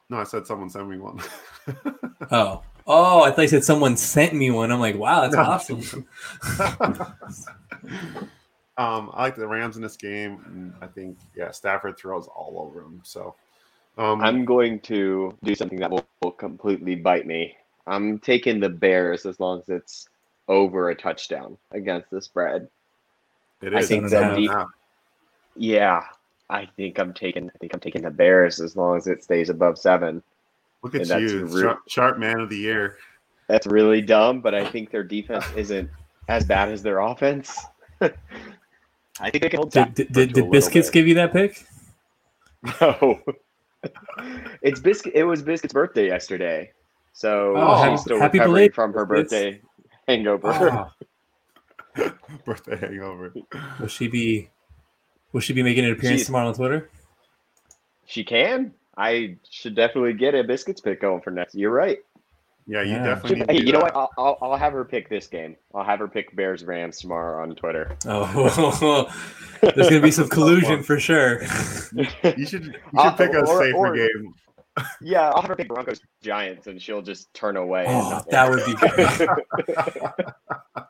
No, 0.09 0.17
I 0.17 0.23
said 0.23 0.47
someone 0.47 0.69
sent 0.69 0.89
me 0.89 0.97
one. 0.97 1.21
oh, 2.31 2.63
oh! 2.87 3.23
I 3.23 3.31
thought 3.31 3.43
you 3.43 3.47
said 3.47 3.63
someone 3.63 3.95
sent 3.95 4.33
me 4.33 4.49
one. 4.51 4.71
I'm 4.71 4.79
like, 4.79 4.97
wow, 4.97 5.21
that's 5.21 5.35
no. 5.35 5.41
awesome. 5.43 6.07
um, 8.77 9.11
I 9.13 9.23
like 9.23 9.35
the 9.35 9.47
Rams 9.47 9.75
in 9.75 9.81
this 9.81 9.95
game, 9.95 10.73
I 10.81 10.87
think 10.87 11.17
yeah, 11.35 11.51
Stafford 11.51 11.97
throws 11.97 12.27
all 12.27 12.55
over 12.59 12.81
them. 12.81 13.01
So 13.03 13.35
um, 13.97 14.21
I'm 14.21 14.45
going 14.45 14.79
to 14.81 15.37
do 15.43 15.53
something 15.53 15.79
that 15.79 15.91
will, 15.91 16.05
will 16.21 16.31
completely 16.31 16.95
bite 16.95 17.27
me. 17.27 17.55
I'm 17.85 18.19
taking 18.19 18.59
the 18.59 18.69
Bears 18.69 19.25
as 19.25 19.39
long 19.39 19.59
as 19.59 19.69
it's 19.69 20.09
over 20.49 20.89
a 20.89 20.95
touchdown 20.95 21.57
against 21.71 22.09
the 22.09 22.21
spread. 22.21 22.67
It 23.61 23.73
is. 23.73 23.85
I 23.85 23.87
think 23.87 24.09
the 24.09 24.35
deep, 24.35 24.51
yeah, 25.55 26.03
I 26.49 26.65
think 26.65 26.99
I'm 26.99 27.13
taking. 27.13 27.49
I 27.53 27.57
think 27.59 27.73
I'm 27.73 27.79
taking 27.79 28.01
the 28.01 28.09
Bears 28.09 28.59
as 28.59 28.75
long 28.75 28.97
as 28.97 29.07
it 29.07 29.23
stays 29.23 29.49
above 29.49 29.77
seven. 29.77 30.21
Look 30.81 30.95
at 30.95 31.07
you, 31.07 31.45
re- 31.45 31.61
sharp, 31.61 31.79
sharp 31.87 32.17
man 32.19 32.39
of 32.39 32.49
the 32.49 32.57
year. 32.57 32.97
That's 33.47 33.67
really 33.67 34.01
dumb, 34.01 34.41
but 34.41 34.55
I 34.55 34.65
think 34.65 34.91
their 34.91 35.03
defense 35.03 35.45
isn't 35.55 35.89
as 36.27 36.45
bad 36.45 36.69
as 36.69 36.81
their 36.81 36.99
offense. 36.99 37.57
I 38.01 39.29
think 39.29 39.43
they 39.43 39.49
can 39.49 39.57
hold. 39.57 39.71
Did, 39.71 39.93
did, 39.93 40.11
did, 40.11 40.33
did 40.33 40.51
Biscuits 40.51 40.89
give 40.89 41.07
you 41.07 41.15
that 41.15 41.33
pick? 41.33 41.65
No. 42.81 43.19
it's 44.61 44.79
biscuit. 44.79 45.13
It 45.15 45.23
was 45.23 45.41
Biscuit's 45.41 45.73
birthday 45.73 46.07
yesterday. 46.07 46.71
So 47.13 47.53
oh, 47.57 47.91
she's 47.91 48.01
still 48.01 48.19
happy 48.19 48.39
recovering 48.39 48.71
from 48.71 48.93
her 48.93 49.05
birthday 49.05 49.61
hangover. 50.09 50.91
Oh. 51.97 52.11
birthday 52.45 52.77
hangover. 52.77 53.33
Will 53.79 53.87
she 53.87 54.07
be? 54.07 54.49
Will 55.31 55.41
she 55.41 55.53
be 55.53 55.63
making 55.63 55.85
an 55.85 55.91
appearance 55.91 56.21
she's, 56.21 56.25
tomorrow 56.25 56.47
on 56.47 56.53
Twitter? 56.55 56.89
She 58.05 58.23
can. 58.23 58.73
I 58.97 59.35
should 59.49 59.75
definitely 59.75 60.13
get 60.13 60.33
a 60.35 60.43
biscuits 60.43 60.81
pick 60.81 61.01
going 61.01 61.21
for 61.21 61.31
next. 61.31 61.55
You're 61.55 61.71
right. 61.71 61.99
Yeah, 62.67 62.81
you 62.83 62.91
Yeah. 62.93 63.03
definitely. 63.15 63.39
Hey, 63.39 63.45
need 63.45 63.47
to 63.47 63.53
you 63.55 63.65
do 63.67 63.71
know 63.73 63.79
what? 63.79 63.95
I'll, 63.95 64.09
I'll, 64.17 64.37
I'll 64.41 64.57
have 64.57 64.73
her 64.73 64.85
pick 64.85 65.09
this 65.09 65.27
game. 65.27 65.55
I'll 65.73 65.83
have 65.83 65.99
her 65.99 66.07
pick 66.07 66.35
Bears 66.35 66.63
Rams 66.63 66.99
tomorrow 66.99 67.41
on 67.41 67.55
Twitter. 67.55 67.95
Oh, 68.05 69.09
there's 69.61 69.89
gonna 69.89 70.01
be 70.01 70.11
some 70.11 70.27
collusion 70.29 70.83
for 70.83 70.99
sure. 70.99 71.41
You 71.43 72.03
should 72.03 72.37
you 72.37 72.45
should 72.45 72.79
Uh, 72.97 73.11
pick 73.11 73.33
a 73.33 73.39
or- 73.45 73.63
safer 73.63 73.75
or- 73.77 73.95
game. 73.95 74.33
Yeah, 75.01 75.29
I'll 75.29 75.41
have 75.41 75.49
her 75.49 75.55
pick 75.55 75.67
Broncos 75.67 76.01
Giants, 76.21 76.67
and 76.67 76.81
she'll 76.81 77.01
just 77.01 77.33
turn 77.33 77.57
away. 77.57 77.85
and 77.85 77.95
Oh, 77.95 78.09
not 78.09 78.29
that 78.29 78.49
would 78.49 78.65
be 78.65 78.73
great. 78.75 80.25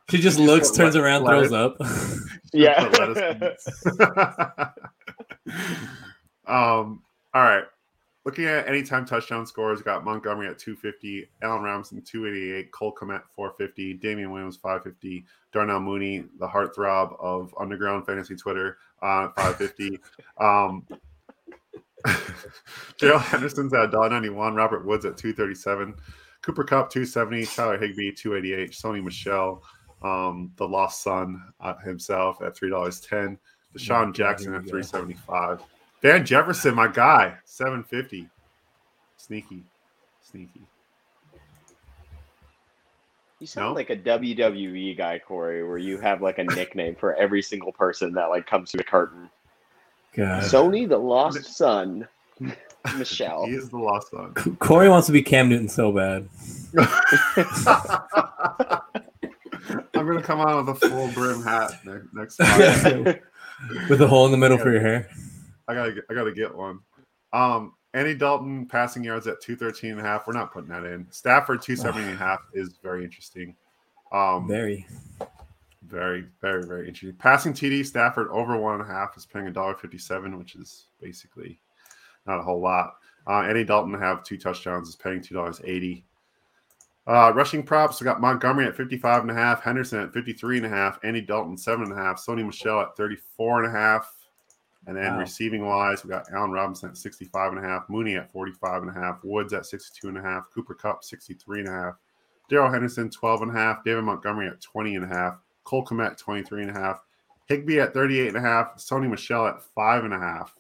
She 0.10 0.18
just 0.20 0.40
looks, 0.40 0.72
turns 0.72 0.96
around, 0.96 1.24
let 1.24 1.34
throws 1.38 1.54
up. 1.54 1.78
Yeah. 2.52 2.90
Put 2.90 3.16
lettuce 3.16 3.68
um. 6.48 7.04
All 7.34 7.44
right. 7.44 7.64
Looking 8.26 8.46
at 8.46 8.68
anytime 8.68 9.06
touchdown 9.06 9.46
scores, 9.46 9.82
got 9.82 10.04
Montgomery 10.04 10.48
at 10.48 10.58
250, 10.60 11.30
Allen 11.42 11.62
Robinson 11.64 12.02
288, 12.02 12.72
Cole 12.72 12.94
Kmet 12.94 13.22
450, 13.36 13.94
Damien 13.96 14.32
Williams 14.32 14.58
550, 14.58 15.26
Darnell 15.54 15.80
Mooney, 15.80 16.26
the 16.40 16.48
heartthrob 16.48 17.16
of 17.20 17.54
underground 17.60 18.06
fantasy 18.06 18.36
Twitter, 18.36 18.78
uh, 19.02 19.30
550. 19.38 20.00
um, 20.40 20.86
Darrell 22.98 23.20
Henderson's 23.20 23.74
at 23.74 23.92
$1.91, 23.92 24.56
Robert 24.56 24.86
Woods 24.86 25.06
at 25.06 25.18
237, 25.18 25.96
Cooper 26.42 26.64
Kupp 26.64 26.90
270, 26.90 27.46
Tyler 27.46 27.78
Higbee 27.78 28.12
288, 28.12 28.72
Sony 28.72 29.04
Michel, 29.04 29.64
um, 30.02 30.52
the 30.58 30.68
lost 30.68 31.04
son 31.04 31.42
uh, 31.60 31.76
himself 31.78 32.42
at 32.42 32.56
$3.10, 32.56 33.38
DeSean 33.76 33.88
God, 33.88 34.16
Jackson 34.16 34.54
at 34.56 34.62
we 34.64 34.66
go. 34.68 34.82
375. 34.82 35.62
Van 36.02 36.26
Jefferson, 36.26 36.74
my 36.76 36.88
guy, 36.88 37.36
750. 37.46 38.30
Sneaky. 39.18 39.64
Sneaky. 40.22 40.62
You 43.40 43.48
sound 43.48 43.68
No? 43.70 43.74
like 43.74 43.90
a 43.90 43.96
WWE 43.96 44.98
guy, 44.98 45.20
Corey, 45.20 45.64
where 45.64 45.78
you 45.78 45.98
have 46.00 46.22
like 46.22 46.40
a 46.40 46.44
nickname 46.44 46.96
for 46.96 47.16
every 47.16 47.42
single 47.42 47.72
person 47.72 48.14
that 48.14 48.26
like 48.30 48.46
comes 48.48 48.72
to 48.72 48.78
the 48.78 48.84
curtain. 48.84 49.30
God. 50.20 50.44
Sony, 50.44 50.88
the 50.88 50.98
lost 50.98 51.46
son, 51.46 52.08
Michel. 52.98 53.46
He 53.46 53.54
is 53.54 53.70
the 53.70 53.78
lost 53.78 54.12
son. 54.12 54.34
Corey 54.60 54.90
wants 54.90 55.08
to 55.08 55.14
be 55.14 55.22
Cam 55.22 55.50
Newton 55.50 55.70
so 55.70 55.92
bad. 55.92 56.28
I'm 59.96 60.06
gonna 60.06 60.22
come 60.22 60.40
out 60.42 60.66
with 60.66 60.84
a 60.84 60.90
full 60.90 61.08
brim 61.12 61.42
hat 61.42 61.72
ne- 61.86 62.02
next 62.14 62.38
time. 62.38 63.06
With 63.90 64.02
a 64.02 64.08
hole 64.08 64.26
in 64.26 64.32
the 64.32 64.38
middle 64.38 64.58
for 64.58 64.72
your 64.72 64.80
hair. 64.80 65.10
I 65.68 65.74
gotta 65.74 65.92
get, 65.92 66.06
I 66.10 66.14
gotta 66.14 66.32
get 66.32 66.56
one. 66.56 66.80
Um, 67.34 67.74
Andy 67.94 68.16
Dalton 68.16 68.66
passing 68.66 69.04
yards 69.04 69.28
at 69.28 69.42
213 69.42 69.92
and 69.92 70.00
a 70.00 70.04
half. 70.04 70.28
We're 70.28 70.34
not 70.34 70.54
putting 70.54 70.70
that 70.70 70.86
in. 70.86 71.06
Stafford 71.12 71.62
270 71.62 72.06
and 72.06 72.16
a 72.16 72.18
half 72.18 72.40
is 72.54 72.80
very 72.82 73.04
interesting. 73.04 73.56
Um, 74.14 74.48
Very. 74.48 74.88
Very, 75.90 76.26
very, 76.42 76.66
very 76.66 76.88
interesting. 76.88 77.18
Passing 77.18 77.54
TD 77.54 77.86
Stafford 77.86 78.28
over 78.30 78.56
one 78.58 78.80
and 78.80 78.90
a 78.90 78.94
half 78.94 79.18
is 79.18 79.26
paying 79.26 79.48
a 79.48 79.52
dollar 79.52 79.76
fifty-seven, 79.76 80.38
which 80.38 80.56
is 80.56 80.86
basically 81.02 81.60
not 82.28 82.40
a 82.40 82.44
whole 82.44 82.62
lot. 82.62 82.96
Uh, 83.28 83.42
Andy 83.42 83.64
Dalton 83.64 83.92
to 83.94 84.00
have 84.00 84.24
two 84.24 84.38
touchdowns 84.38 84.88
is 84.88 84.96
paying 84.96 85.22
two 85.22 85.34
dollars 85.36 85.62
eighty. 85.64 86.06
Uh, 87.08 87.32
rushing 87.34 87.64
props, 87.64 88.00
we 88.00 88.06
got 88.06 88.22
Montgomery 88.22 88.68
at 88.68 88.76
55 88.76 89.24
and 89.24 89.32
a 89.32 89.34
half, 89.34 89.64
Henderson 89.64 90.00
at 90.00 90.14
53 90.14 90.58
and 90.58 90.66
a 90.68 90.70
half, 90.70 91.00
Andy 91.04 91.22
Dalton 91.22 91.58
seven 91.58 91.86
and 91.86 91.94
a 91.94 91.96
half, 91.96 92.24
Sony 92.24 92.46
Michel 92.46 92.82
at 92.82 92.96
34 92.96 93.64
and 93.64 93.76
a 93.76 93.76
half. 93.76 94.14
And 94.86 94.96
then 94.96 95.14
Wow. 95.14 95.20
receiving 95.20 95.66
wise, 95.66 96.04
we 96.04 96.12
got 96.12 96.32
Allen 96.32 96.52
Robinson 96.52 96.90
at 96.90 96.98
65 96.98 97.54
and 97.54 97.66
a 97.66 97.68
half, 97.68 97.90
Mooney 97.90 98.16
at 98.16 98.32
45 98.32 98.84
and 98.84 98.92
a 98.92 98.94
half, 98.94 99.24
Woods 99.24 99.54
at 99.54 99.66
62 99.66 100.08
and 100.08 100.20
a 100.20 100.22
half, 100.22 100.52
Cooper 100.54 100.76
Kupp 100.76 101.04
63 101.04 101.62
and 101.62 101.70
a 101.70 101.72
half, 101.72 101.96
Darrell 102.48 102.72
Henderson 102.72 103.10
12 103.10 103.42
and 103.42 103.52
a 103.52 103.54
half, 103.56 103.84
David 103.84 104.04
Montgomery 104.04 104.48
at 104.48 104.62
20 104.62 104.96
and 104.96 105.06
a 105.06 105.08
half, 105.08 105.40
Cole 105.64 105.86
Kmet 105.86 106.18
23 106.18 106.64
and 106.64 106.72
a 106.72 106.74
half, 106.74 107.04
Higbee 107.48 107.80
at 107.80 107.94
38 107.94 108.28
and 108.30 108.38
a 108.38 108.42
half, 108.42 108.78
Sony 108.78 109.10
Michel 109.10 109.48
at 109.48 109.62
five 109.62 110.04
and 110.06 110.14
a 110.14 110.20
half. 110.20 110.56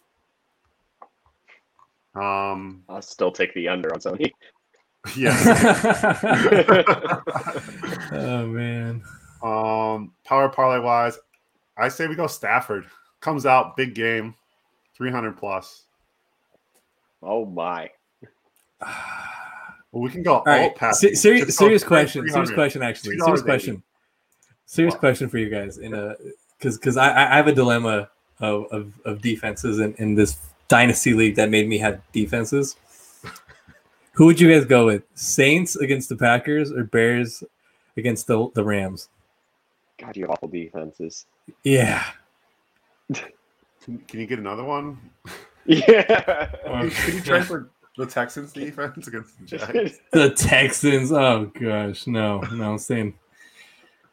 Um, 2.15 2.83
I'll 2.89 3.01
still 3.01 3.31
take 3.31 3.53
the 3.53 3.67
under 3.67 3.93
on 3.93 3.99
Sony. 3.99 4.31
yeah. 5.15 5.35
oh 8.11 8.47
man. 8.47 9.01
um, 9.41 10.11
power 10.25 10.49
parlay 10.49 10.79
wise, 10.79 11.17
I 11.77 11.89
say 11.89 12.07
we 12.07 12.15
go 12.15 12.27
Stafford. 12.27 12.85
Comes 13.21 13.45
out 13.45 13.75
big 13.75 13.95
game, 13.95 14.33
300 14.95 15.37
plus. 15.37 15.83
Oh 17.21 17.45
my. 17.45 17.89
Well, 19.91 20.03
we 20.03 20.11
can 20.11 20.21
go 20.21 20.35
All 20.35 20.43
right. 20.45 20.65
alt 20.65 20.75
pass. 20.75 20.99
Se- 20.99 21.15
serious 21.15 21.57
serious 21.57 21.83
question. 21.83 22.29
Serious 22.29 22.51
question. 22.51 22.83
Actually, 22.83 23.17
serious 23.17 23.41
question. 23.41 23.81
Serious 24.69 24.93
What? 24.93 24.99
question 24.99 25.29
for 25.29 25.39
you 25.39 25.49
guys. 25.49 25.79
In 25.79 25.95
a 25.95 26.15
because 26.59 26.77
because 26.77 26.95
I 26.95 27.09
I 27.09 27.37
have 27.37 27.47
a 27.47 27.51
dilemma 27.53 28.07
of 28.39 28.67
of, 28.71 28.93
of 29.03 29.19
defenses 29.19 29.79
in, 29.79 29.95
in 29.95 30.13
this 30.13 30.37
dynasty 30.67 31.15
league 31.15 31.35
that 31.37 31.49
made 31.49 31.67
me 31.67 31.79
have 31.79 31.99
defenses. 32.11 32.75
Who 34.13 34.27
would 34.27 34.39
you 34.39 34.53
guys 34.53 34.65
go 34.65 34.85
with? 34.85 35.01
Saints 35.15 35.75
against 35.75 36.07
the 36.09 36.15
Packers 36.15 36.71
or 36.71 36.83
Bears 36.83 37.43
against 37.97 38.27
the 38.27 38.47
the 38.53 38.63
Rams? 38.63 39.09
God, 39.97 40.15
you 40.15 40.25
have 40.25 40.29
awful 40.29 40.49
defenses. 40.49 41.25
Yeah. 41.63 42.03
Can, 43.81 43.97
can 44.07 44.19
you 44.19 44.27
get 44.27 44.37
another 44.39 44.63
one? 44.63 44.99
Yeah. 45.65 46.47
Can 46.63 46.85
you, 46.85 46.89
can 46.91 47.13
you 47.13 47.21
trade 47.21 47.45
for 47.45 47.69
the 47.95 48.05
Texans 48.05 48.53
defense 48.53 49.07
against 49.07 49.39
the 49.39 49.45
Jags? 49.45 49.99
The 50.11 50.31
Texans. 50.31 51.11
Oh 51.11 51.51
gosh, 51.59 52.07
no, 52.07 52.39
no, 52.53 52.71
I'm 52.71 52.77
saying 52.79 53.13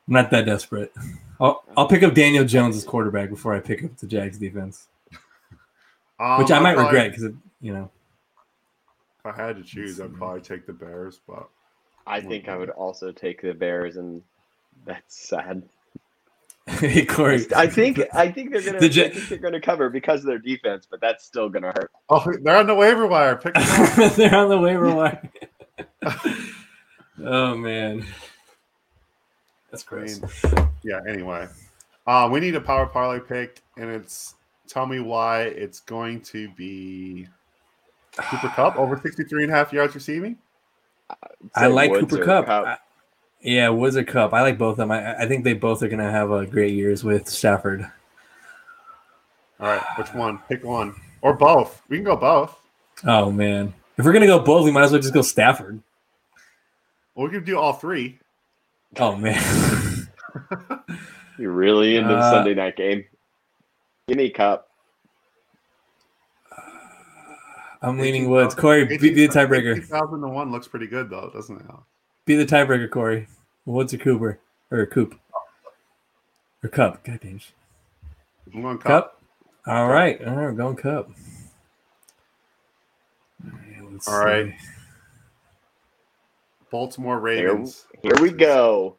I'm 0.08 0.14
not 0.14 0.30
that 0.30 0.46
desperate. 0.46 0.92
I'll, 1.40 1.64
I'll 1.76 1.88
pick 1.88 2.02
up 2.02 2.14
Daniel 2.14 2.44
Jones 2.44 2.76
as 2.76 2.84
quarterback 2.84 3.28
before 3.28 3.54
I 3.54 3.60
pick 3.60 3.82
up 3.84 3.96
the 3.98 4.06
Jags 4.06 4.38
defense, 4.38 4.88
Um, 6.20 6.38
which 6.38 6.50
I 6.50 6.56
I'd 6.58 6.62
might 6.62 6.74
probably- 6.74 6.98
regret 6.98 7.10
because 7.16 7.32
you 7.60 7.72
know. 7.72 7.90
If 9.24 9.34
I 9.34 9.46
had 9.46 9.56
to 9.56 9.62
choose, 9.64 10.00
I'd 10.00 10.14
probably 10.14 10.40
take 10.40 10.66
the 10.66 10.72
Bears, 10.72 11.18
but 11.26 11.48
I 12.06 12.20
think 12.20 12.48
I 12.48 12.56
would 12.56 12.70
also 12.70 13.10
take 13.10 13.42
the 13.42 13.52
Bears, 13.54 13.96
and 13.96 14.22
that's 14.84 15.28
sad. 15.28 15.62
hey 16.68 17.04
Corey, 17.04 17.44
I 17.54 17.66
think 17.66 18.00
I 18.12 18.30
think 18.30 18.52
they're 18.52 18.60
gonna 18.62 18.78
The 18.80 18.86
I 19.06 19.08
think 19.10 19.28
they're 19.28 19.38
gonna 19.38 19.60
cover 19.60 19.88
because 19.90 20.20
of 20.20 20.26
their 20.26 20.38
defense, 20.38 20.86
but 20.88 21.00
that's 21.00 21.24
still 21.24 21.48
gonna 21.48 21.68
hurt. 21.76 21.90
oh, 22.08 22.24
they're 22.42 22.56
on 22.56 22.66
the 22.68 22.74
waiver 22.74 23.06
wire. 23.06 23.36
Pick 23.36 23.54
them 23.54 23.62
up. 23.64 24.12
they're 24.16 24.34
on 24.34 24.48
the 24.48 24.58
waiver 24.58 24.92
wire. 24.94 25.30
oh 27.24 27.56
man, 27.56 28.04
that's 29.70 29.84
I 29.90 29.96
mean, 29.96 30.68
yeah. 30.82 31.00
Anyway, 31.08 31.48
uh, 32.06 32.28
we 32.30 32.40
need 32.40 32.54
a 32.54 32.60
power 32.60 32.86
parlay 32.86 33.20
pick, 33.20 33.62
and 33.76 33.90
it's 33.90 34.34
tell 34.68 34.86
me 34.86 35.00
why 35.00 35.42
it's 35.42 35.80
going 35.80 36.20
to 36.22 36.48
be 36.50 37.26
Cooper 38.16 38.48
Kupp 38.48 38.76
over 38.76 38.98
63 39.02 39.44
and 39.44 39.52
a 39.52 39.56
half 39.56 39.72
yards 39.72 39.94
receiving. 39.94 40.38
I 41.54 41.66
like 41.66 41.90
Woods 41.90 42.10
Cooper 42.10 42.24
Kupp. 42.24 42.46
Kupp. 42.46 42.66
I- 42.66 42.78
yeah, 43.42 43.68
Woods 43.68 43.96
or 43.96 44.02
Kupp. 44.02 44.32
I 44.32 44.40
like 44.42 44.58
both 44.58 44.72
of 44.72 44.76
them. 44.78 44.90
I, 44.90 45.14
I 45.22 45.28
think 45.28 45.44
they 45.44 45.52
both 45.52 45.82
are 45.82 45.88
going 45.88 46.00
to 46.00 46.10
have 46.10 46.30
a 46.32 46.46
great 46.46 46.72
years 46.72 47.04
with 47.04 47.28
Stafford. 47.28 47.86
All 49.60 49.68
right, 49.68 49.82
which 49.96 50.12
one? 50.14 50.38
Pick 50.48 50.64
one 50.64 50.94
or 51.22 51.34
both. 51.34 51.82
We 51.88 51.96
can 51.98 52.04
go 52.04 52.16
both. 52.16 52.58
Oh 53.04 53.30
man, 53.30 53.74
if 53.98 54.04
we're 54.04 54.12
gonna 54.12 54.26
go 54.26 54.38
both, 54.38 54.64
we 54.64 54.70
might 54.70 54.84
as 54.84 54.92
well 54.92 55.00
just 55.00 55.14
go 55.14 55.22
Stafford. 55.22 55.82
Or 57.14 57.26
we 57.26 57.30
can 57.34 57.44
do 57.44 57.58
all 57.58 57.72
three. 57.72 58.18
Oh 58.98 59.14
man, 59.16 60.08
You're 61.38 61.52
really 61.52 61.96
into 61.96 62.14
the 62.14 62.20
Uh, 62.20 62.30
Sunday 62.30 62.54
night 62.54 62.76
game. 62.76 63.04
Give 64.08 64.16
me 64.16 64.30
Kupp. 64.30 64.68
I'm 67.82 67.98
leaning 67.98 68.30
Woods. 68.30 68.54
Corey, 68.54 68.84
be, 68.86 68.96
be 68.96 69.10
the 69.10 69.28
tiebreaker. 69.28 69.74
2001 69.76 70.50
looks 70.50 70.66
pretty 70.66 70.86
good 70.86 71.10
though, 71.10 71.30
doesn't 71.32 71.56
it? 71.60 71.66
Be 72.24 72.36
the 72.36 72.46
tiebreaker, 72.46 72.90
Corey. 72.90 73.28
Woods 73.66 73.92
or 73.92 73.98
Cooper 73.98 74.38
or 74.70 74.86
Coop 74.86 75.18
or 76.62 76.68
Kupp. 76.70 77.04
God 77.04 77.20
damn. 77.22 77.40
I'm 78.54 78.62
going 78.62 78.78
Kupp. 78.78 79.12
Kupp. 79.12 79.22
All 79.66 79.88
right, 79.88 80.18
all 80.24 80.34
right, 80.36 80.44
we're 80.44 80.52
going 80.52 80.76
Kupp. 80.76 81.10
All 83.44 83.50
right. 83.52 83.92
let's 83.92 84.08
All 84.08 84.24
right. 84.24 84.46
see. 84.46 84.68
Baltimore 86.70 87.16
Here, 87.28 87.52
Ravens. 87.52 87.86
Here 88.06 88.22
we 88.22 88.30
go. 88.30 88.96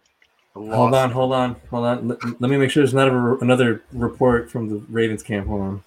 Hold 0.53 0.95
on, 0.95 1.11
hold 1.11 1.33
on, 1.33 1.55
hold 1.69 1.85
on. 1.85 2.07
Let, 2.07 2.41
let 2.41 2.49
me 2.49 2.57
make 2.57 2.71
sure 2.71 2.81
there's 2.81 2.93
not 2.93 3.07
a, 3.09 3.37
another 3.41 3.83
report 3.93 4.49
from 4.49 4.67
the 4.69 4.77
Ravens 4.89 5.21
camp. 5.23 5.47
Hold 5.47 5.81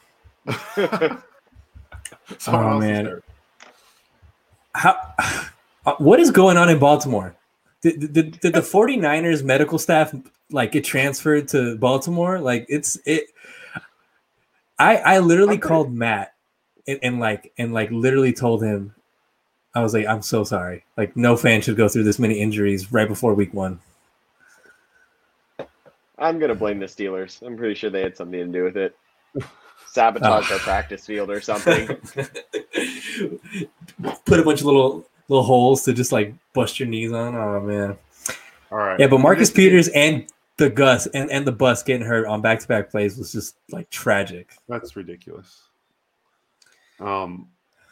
on. 0.47 1.23
Oh, 2.47 2.79
man. 2.79 3.21
How? 4.73 4.97
uh, 5.85 5.95
What 5.99 6.21
is 6.21 6.31
going 6.31 6.57
on 6.57 6.69
in 6.71 6.79
Baltimore? 6.79 7.35
Did, 7.83 8.13
did, 8.13 8.41
did 8.41 8.53
the 8.53 8.61
49ers 8.61 9.43
medical 9.43 9.79
staff 9.79 10.15
like 10.51 10.73
get 10.73 10.85
transferred 10.85 11.49
to 11.49 11.77
Baltimore? 11.79 12.39
Like 12.39 12.67
it's 12.69 12.99
it. 13.05 13.25
I 14.79 14.97
I 14.99 15.19
literally 15.19 15.55
I'm 15.55 15.61
called 15.61 15.93
Matt 15.93 16.35
and, 16.87 16.99
and 17.03 17.21
like 17.21 17.53
and 17.59 17.73
like 17.73 17.91
literally 17.91 18.33
told 18.33 18.63
him, 18.63 18.95
I 19.75 19.83
was 19.83 19.95
like, 19.95 20.07
I'm 20.07 20.23
so 20.23 20.43
sorry. 20.45 20.85
Like 20.97 21.17
no 21.17 21.37
fan 21.37 21.61
should 21.61 21.77
go 21.77 21.89
through 21.89 22.05
this 22.05 22.19
many 22.19 22.41
injuries 22.41 22.93
right 22.93 23.07
before 23.09 23.35
week 23.35 23.55
one. 23.55 23.79
I'm 26.19 26.39
gonna 26.39 26.55
blame 26.55 26.79
the 26.79 26.87
Steelers. 26.87 27.41
I'm 27.47 27.57
pretty 27.57 27.75
sure 27.75 27.89
they 27.91 28.03
had 28.03 28.17
something 28.17 28.39
to 28.39 28.47
do 28.47 28.65
with 28.65 28.77
it. 28.77 28.97
Sabotage 29.87 30.45
Oh. 30.47 30.49
their 30.51 30.59
practice 30.59 31.07
field 31.07 31.31
or 31.31 31.41
something. 31.41 31.87
Put 34.25 34.41
a 34.41 34.45
bunch 34.45 34.61
of 34.61 34.67
little 34.67 35.07
little 35.29 35.45
holes 35.45 35.85
to 35.85 35.93
just 35.93 36.13
like 36.13 36.35
bust 36.53 36.79
your 36.81 36.89
knees 36.89 37.13
on. 37.13 37.35
Oh 37.35 37.61
man. 37.61 37.97
All 38.71 38.79
right. 38.79 39.01
Yeah, 39.01 39.07
but 39.09 39.19
Marcus 39.19 39.51
Peters 39.51 39.89
and 39.89 40.27
the 40.59 40.69
Gus 40.71 41.07
and, 41.07 41.31
and 41.31 41.47
the 41.47 41.53
bus 41.53 41.83
getting 41.83 42.07
hurt 42.07 42.27
on 42.27 42.41
back 42.43 42.61
to 42.61 42.69
back 42.69 42.91
plays 42.91 43.17
was 43.17 43.33
just 43.33 43.57
like 43.71 43.89
tragic. 43.91 44.51
That's 44.69 44.95
ridiculous. 44.95 45.63
Um, 47.01 47.49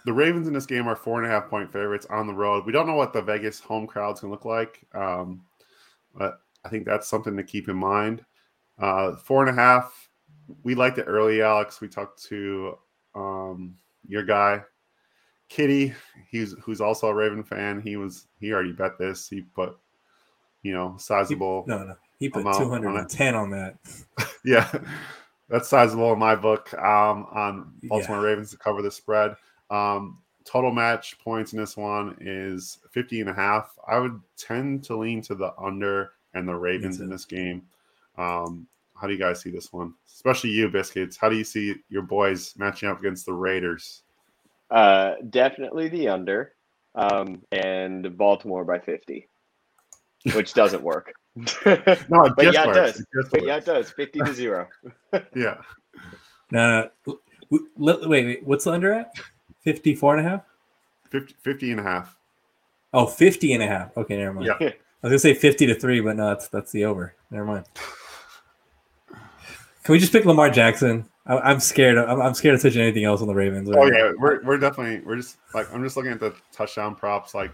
the 0.08 0.14
Ravens 0.14 0.48
in 0.48 0.54
this 0.54 0.64
game 0.64 0.88
are 0.88 0.96
four 0.96 1.22
and 1.22 1.30
a 1.30 1.34
half 1.34 1.50
point 1.50 1.70
favorites 1.70 2.06
on 2.08 2.26
the 2.26 2.32
road. 2.32 2.64
We 2.64 2.72
don't 2.72 2.86
know 2.86 2.94
what 2.94 3.12
the 3.12 3.20
Vegas 3.20 3.60
home 3.60 3.86
crowd's 3.86 4.22
gonna 4.22 4.32
look 4.32 4.46
like, 4.46 4.80
um, 4.94 5.42
but 6.14 6.40
I 6.64 6.70
think 6.70 6.86
that's 6.86 7.06
something 7.06 7.36
to 7.36 7.42
keep 7.42 7.68
in 7.68 7.76
mind. 7.76 8.24
Uh, 8.78 9.16
four 9.16 9.46
and 9.46 9.50
a 9.50 9.60
half. 9.60 10.08
We 10.62 10.74
liked 10.74 10.96
it 10.96 11.04
early, 11.04 11.42
Alex. 11.42 11.82
We 11.82 11.88
talked 11.88 12.22
to 12.28 12.78
um, 13.14 13.76
your 14.06 14.22
guy, 14.22 14.62
Kitty. 15.50 15.92
He's 16.30 16.54
who's 16.62 16.80
also 16.80 17.08
a 17.08 17.14
Raven 17.14 17.44
fan. 17.44 17.82
He 17.82 17.98
was 17.98 18.28
he 18.40 18.50
already 18.50 18.72
bet 18.72 18.98
this. 18.98 19.28
He 19.28 19.42
put 19.42 19.76
you 20.62 20.72
know 20.72 20.94
sizable. 20.98 21.64
No, 21.66 21.84
no. 21.84 21.96
He 22.18 22.30
put 22.30 22.40
Amount 22.40 22.62
on 22.62 22.80
210 22.80 23.34
on 23.34 23.50
that. 23.50 23.76
Yeah, 24.42 24.72
that's 25.50 25.68
sizable 25.68 26.14
in 26.14 26.18
my 26.18 26.34
book. 26.34 26.72
Um, 26.72 27.26
on 27.30 27.74
Baltimore 27.82 28.22
Yeah. 28.22 28.28
Ravens 28.28 28.52
to 28.52 28.56
cover 28.56 28.80
the 28.80 28.90
spread. 28.90 29.34
Um, 29.70 30.18
total 30.44 30.70
match 30.72 31.18
points 31.18 31.52
in 31.52 31.58
this 31.58 31.76
one 31.76 32.16
is 32.20 32.78
50 32.92 33.20
and 33.20 33.30
a 33.30 33.34
half. 33.34 33.74
I 33.86 33.98
would 33.98 34.20
tend 34.36 34.82
to 34.84 34.96
lean 34.96 35.20
to 35.22 35.34
the 35.34 35.52
under 35.58 36.12
and 36.34 36.48
the 36.48 36.54
Ravens 36.54 37.00
in 37.00 37.10
this 37.10 37.24
game. 37.24 37.62
Um, 38.16 38.66
how 39.00 39.06
do 39.06 39.12
you 39.12 39.18
guys 39.18 39.40
see 39.40 39.50
this 39.50 39.72
one? 39.72 39.94
Especially 40.06 40.50
you, 40.50 40.68
Biscuits. 40.68 41.16
How 41.16 41.28
do 41.28 41.36
you 41.36 41.44
see 41.44 41.76
your 41.88 42.02
boys 42.02 42.54
matching 42.56 42.88
up 42.88 42.98
against 42.98 43.26
the 43.26 43.32
Raiders? 43.32 44.02
Uh, 44.70 45.14
definitely 45.30 45.88
the 45.88 46.08
under, 46.08 46.52
um, 46.94 47.40
and 47.52 48.16
Baltimore 48.18 48.64
by 48.64 48.78
50, 48.78 49.28
which 50.34 50.52
doesn't 50.54 50.82
work. 50.82 51.12
No, 51.64 52.24
it 52.24 52.32
But 52.36 52.42
just 52.42 52.54
yeah, 52.54 52.70
it 52.70 52.74
does. 52.74 53.00
It 53.00 53.06
just 53.14 53.44
yeah, 53.46 53.56
it 53.56 53.64
does. 53.64 53.90
50 53.92 54.18
to 54.20 54.34
zero. 54.34 54.68
Yeah. 55.36 55.58
No, 56.50 56.90
no. 57.06 57.14
W- 57.50 57.68
w- 57.78 58.08
Wait, 58.08 58.26
wait. 58.26 58.46
What's 58.46 58.64
the 58.64 58.72
under 58.72 58.92
at? 58.92 59.12
54 59.60 60.16
and 60.16 60.26
a 60.26 60.30
half? 60.30 60.42
50, 61.10 61.34
50 61.40 61.70
and 61.72 61.80
a 61.80 61.82
half. 61.82 62.16
Oh, 62.92 63.06
50 63.06 63.52
and 63.52 63.62
a 63.62 63.66
half. 63.66 63.96
Okay, 63.96 64.16
never 64.16 64.34
mind. 64.34 64.46
Yeah. 64.46 64.68
I 65.02 65.06
was 65.06 65.10
gonna 65.10 65.18
say 65.18 65.34
50 65.34 65.66
to 65.66 65.74
3, 65.74 66.00
but 66.00 66.16
no, 66.16 66.28
that's 66.28 66.48
that's 66.48 66.72
the 66.72 66.84
over. 66.84 67.14
Never 67.30 67.44
mind. 67.44 67.66
Can 69.08 69.92
we 69.92 69.98
just 69.98 70.12
pick 70.12 70.24
Lamar 70.24 70.50
Jackson? 70.50 71.08
I, 71.26 71.38
I'm 71.38 71.60
scared. 71.60 71.98
I'm, 71.98 72.20
I'm 72.20 72.34
scared 72.34 72.56
of 72.56 72.62
touching 72.62 72.82
anything 72.82 73.04
else 73.04 73.20
on 73.20 73.28
the 73.28 73.34
Ravens. 73.34 73.70
Oh 73.72 73.86
yeah, 73.86 74.12
we're 74.18 74.42
we're 74.42 74.58
definitely 74.58 75.00
we're 75.00 75.16
just 75.16 75.36
like 75.54 75.72
I'm 75.72 75.84
just 75.84 75.96
looking 75.96 76.12
at 76.12 76.20
the 76.20 76.34
touchdown 76.52 76.94
props. 76.94 77.34
Like 77.34 77.52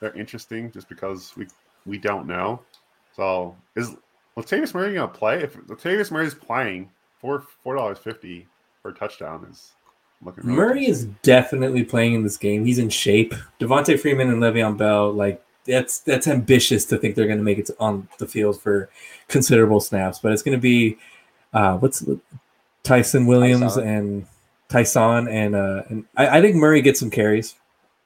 they're 0.00 0.16
interesting 0.16 0.70
just 0.70 0.88
because 0.88 1.32
we 1.36 1.46
we 1.86 1.98
don't 1.98 2.26
know. 2.26 2.60
So 3.16 3.56
is 3.74 3.96
Latavius 4.36 4.74
Murray 4.74 4.94
gonna 4.94 5.08
play? 5.08 5.42
If 5.42 5.56
Latavius 5.56 6.10
Murray's 6.10 6.34
playing, 6.34 6.90
four 7.18 7.44
four 7.62 7.74
dollars 7.74 7.98
fifty 7.98 8.46
per 8.82 8.92
touchdown 8.92 9.46
is 9.50 9.72
looking. 10.22 10.44
really 10.44 10.56
Murray 10.56 10.86
is 10.86 11.04
definitely 11.22 11.84
playing 11.84 12.14
in 12.14 12.22
this 12.22 12.36
game. 12.36 12.64
He's 12.64 12.78
in 12.78 12.88
shape. 12.88 13.34
Devonta 13.60 13.98
Freeman 13.98 14.30
and 14.30 14.42
Le'Veon 14.42 14.76
Bell, 14.76 15.12
like 15.12 15.44
that's 15.64 16.00
that's 16.00 16.26
ambitious 16.26 16.84
to 16.86 16.98
think 16.98 17.14
they're 17.14 17.26
going 17.26 17.38
to 17.38 17.44
make 17.44 17.58
it 17.58 17.70
on 17.78 18.08
the 18.18 18.26
field 18.26 18.60
for 18.60 18.90
considerable 19.28 19.80
snaps. 19.80 20.18
But 20.18 20.32
it's 20.32 20.42
going 20.42 20.56
to 20.56 20.62
be 20.62 20.98
uh, 21.52 21.76
what's 21.78 22.04
Ty'Son 22.82 23.26
Williams 23.26 23.76
Ty'Son. 23.76 23.86
and 23.86 24.26
Ty'Son 24.68 25.28
and 25.28 25.54
uh, 25.54 25.82
and 25.88 26.04
I, 26.16 26.38
I 26.38 26.40
think 26.40 26.56
Murray 26.56 26.82
gets 26.82 27.00
some 27.00 27.10
carries 27.10 27.54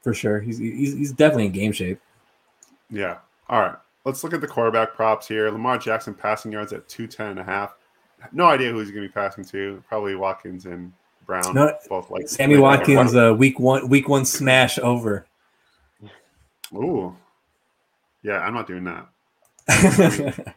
for 0.03 0.15
sure. 0.15 0.41
He's 0.41 0.59
he's, 0.59 0.95
he's 0.95 1.13
definitely 1.13 1.47
in 1.47 1.53
game 1.53 1.73
shape. 1.73 2.01
Yeah. 2.91 3.19
All 3.49 3.61
right. 3.61 3.77
Let's 4.05 4.23
look 4.23 4.33
at 4.33 4.41
the 4.41 4.47
quarterback 4.47 4.95
props 4.95 5.27
here. 5.27 5.51
Lamar 5.51 5.79
Jackson 5.79 6.15
passing 6.15 6.53
yards 6.53 6.73
at 6.73 6.89
210 6.89 7.31
and 7.31 7.41
a 7.41 7.45
half. 7.45 7.75
No 8.33 8.47
idea 8.47 8.71
who 8.71 8.79
he's 8.79 8.93
going 8.93 9.03
to 9.03 9.09
be 9.09 9.13
passing 9.13 9.45
to. 9.47 9.83
Probably 9.89 10.15
Watkins 10.15 10.67
and 10.67 10.93
Brown. 11.27 11.55
No, 11.55 11.77
both 11.89 12.11
like 12.11 12.29
Sammy 12.29 12.57
Watkins, 12.57 13.15
uh, 13.15 13.35
week 13.37 13.59
one 13.59 13.89
week 13.89 14.09
one 14.09 14.25
smash 14.25 14.79
over. 14.79 15.27
Ooh. 16.75 17.15
Yeah, 18.23 18.39
I'm 18.39 18.55
not 18.55 18.67
doing 18.67 18.85
that. 18.85 20.55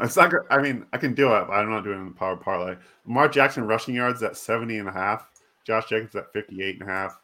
It's 0.00 0.16
not. 0.16 0.32
I 0.50 0.62
mean, 0.62 0.86
I 0.92 0.98
can 0.98 1.14
do 1.14 1.34
it, 1.34 1.46
but 1.48 1.54
I'm 1.54 1.70
not 1.70 1.84
doing 1.84 2.04
the 2.04 2.14
power 2.14 2.36
parlay. 2.36 2.76
Lamar 3.06 3.28
Jackson 3.28 3.66
rushing 3.66 3.94
yards 3.94 4.22
at 4.22 4.36
70 4.36 4.78
and 4.78 4.88
a 4.88 4.92
half. 4.92 5.28
Josh 5.64 5.88
Jacobs 5.88 6.14
at 6.14 6.32
58 6.32 6.80
and 6.80 6.88
a 6.88 6.92
half. 6.92 7.18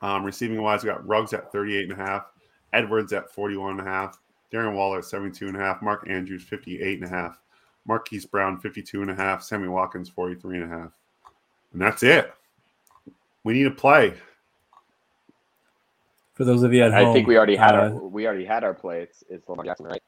Um, 0.00 0.24
receiving 0.24 0.60
wise, 0.62 0.82
we 0.82 0.90
got 0.90 1.06
Ruggs 1.06 1.32
at 1.32 1.50
38 1.50 1.90
and 1.90 2.00
a 2.00 2.04
half. 2.04 2.26
Edwards 2.72 3.12
at 3.12 3.30
41 3.30 3.78
and 3.78 3.80
a 3.80 3.90
half. 3.90 4.18
Darren 4.52 4.74
Waller 4.74 4.98
at 4.98 5.04
72 5.04 5.48
and 5.48 5.56
a 5.56 5.60
half. 5.60 5.82
Mark 5.82 6.06
Andrews 6.08 6.44
58 6.44 7.02
and 7.02 7.06
a 7.06 7.08
half. 7.08 7.40
Marquise 7.86 8.24
Brown 8.24 8.58
52 8.58 9.02
and 9.02 9.10
a 9.10 9.14
half. 9.14 9.42
Sammy 9.42 9.68
Watkins 9.68 10.08
43 10.08 10.60
and 10.60 10.72
a 10.72 10.76
half. 10.76 10.90
And 11.74 11.82
that's 11.82 12.02
it. 12.02 12.32
We 13.42 13.52
need 13.52 13.66
a 13.66 13.70
play. 13.70 14.14
For 16.34 16.44
those 16.44 16.62
of 16.62 16.72
you 16.72 16.82
at 16.82 16.92
home, 16.92 17.10
I 17.10 17.12
think 17.12 17.28
we 17.28 17.36
already 17.36 17.56
had 17.56 17.74
uh, 17.74 17.78
our 17.78 17.90
we 17.92 18.26
already 18.26 18.44
had 18.44 18.64
our 18.64 18.74
play. 18.74 19.02
It's, 19.02 19.22
it's 19.28 19.48
Lamar 19.48 19.64
Jackson, 19.64 19.86
right? 19.86 20.02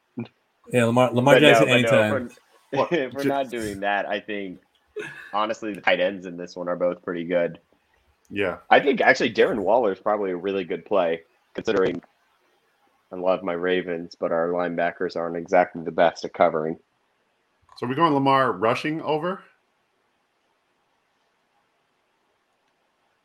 yeah 0.72 0.84
Lamar 0.84 1.12
Lamar 1.12 1.34
But 1.34 1.42
no, 1.42 1.48
Jackson 1.48 1.68
no, 1.68 1.74
anytime. 1.74 2.30
if 2.72 2.90
we're, 2.90 2.98
if 2.98 3.12
we're 3.12 3.24
not 3.24 3.50
doing 3.50 3.80
that, 3.80 4.08
I 4.08 4.20
think 4.20 4.60
honestly 5.32 5.74
the 5.74 5.80
tight 5.80 6.00
ends 6.00 6.26
in 6.26 6.36
this 6.36 6.56
one 6.56 6.68
are 6.68 6.76
both 6.76 7.02
pretty 7.02 7.24
good. 7.24 7.58
Yeah. 8.30 8.58
I 8.70 8.80
think 8.80 9.00
actually 9.00 9.32
Darren 9.32 9.58
Waller 9.58 9.92
is 9.92 10.00
probably 10.00 10.30
a 10.30 10.36
really 10.36 10.64
good 10.64 10.84
play, 10.84 11.22
considering 11.54 12.02
I 13.12 13.16
love 13.16 13.42
my 13.42 13.52
Ravens, 13.52 14.16
but 14.18 14.32
our 14.32 14.48
linebackers 14.48 15.16
aren't 15.16 15.36
exactly 15.36 15.82
the 15.84 15.92
best 15.92 16.24
at 16.24 16.32
covering. 16.32 16.78
So 17.76 17.86
we're 17.86 17.94
going 17.94 18.14
Lamar 18.14 18.52
rushing 18.52 19.00
over. 19.02 19.44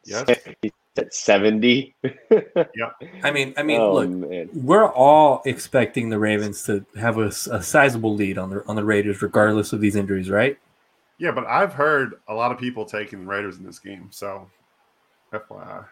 Yes. 0.06 0.26
He's 0.62 0.72
at 0.98 1.14
70. 1.14 1.96
yeah. 2.04 2.90
I 3.24 3.32
mean, 3.32 3.54
I 3.58 3.64
mean, 3.64 3.80
oh, 3.80 3.94
look, 3.94 4.10
man. 4.10 4.50
we're 4.54 4.92
all 4.92 5.42
expecting 5.46 6.10
the 6.10 6.20
Ravens 6.20 6.64
to 6.66 6.86
have 7.00 7.18
a, 7.18 7.28
a 7.28 7.62
sizable 7.62 8.14
lead 8.14 8.38
on 8.38 8.50
the 8.50 8.68
on 8.68 8.76
the 8.76 8.84
Raiders, 8.84 9.22
regardless 9.22 9.74
of 9.74 9.82
these 9.82 9.96
injuries, 9.96 10.30
right? 10.30 10.58
Yeah, 11.18 11.32
but 11.32 11.46
I've 11.46 11.74
heard 11.74 12.16
a 12.28 12.34
lot 12.34 12.52
of 12.52 12.58
people 12.58 12.86
taking 12.86 13.26
Raiders 13.26 13.58
in 13.58 13.64
this 13.64 13.80
game. 13.80 14.08
So, 14.10 14.50
FYI. 15.32 15.86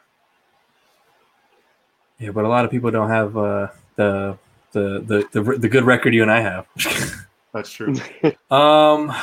Yeah, 2.18 2.32
but 2.32 2.46
a 2.46 2.48
lot 2.50 2.66
of 2.66 2.72
people 2.72 2.92
don't 2.92 3.10
have 3.10 3.38
uh, 3.38 3.68
the, 3.96 4.38
the 4.72 5.00
the 5.32 5.42
the 5.42 5.58
the 5.60 5.70
good 5.70 5.84
record 5.84 6.14
you 6.14 6.22
and 6.22 6.32
I 6.32 6.42
have. 6.42 6.68
That's 7.54 7.72
true. 7.72 7.96
um, 8.52 9.14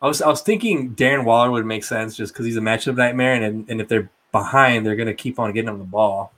I 0.00 0.06
was 0.06 0.20
I 0.20 0.28
was 0.28 0.42
thinking 0.42 0.94
Darren 0.94 1.24
Waller 1.24 1.50
would 1.50 1.66
make 1.66 1.84
sense 1.84 2.16
just 2.16 2.32
because 2.32 2.46
he's 2.46 2.56
a 2.56 2.60
matchup 2.60 2.96
nightmare, 2.96 3.34
and 3.34 3.68
and 3.68 3.80
if 3.80 3.88
they're 3.88 4.10
behind, 4.32 4.84
they're 4.84 4.96
gonna 4.96 5.14
keep 5.14 5.38
on 5.38 5.52
getting 5.52 5.70
him 5.70 5.78
the 5.78 5.84
ball. 5.84 6.32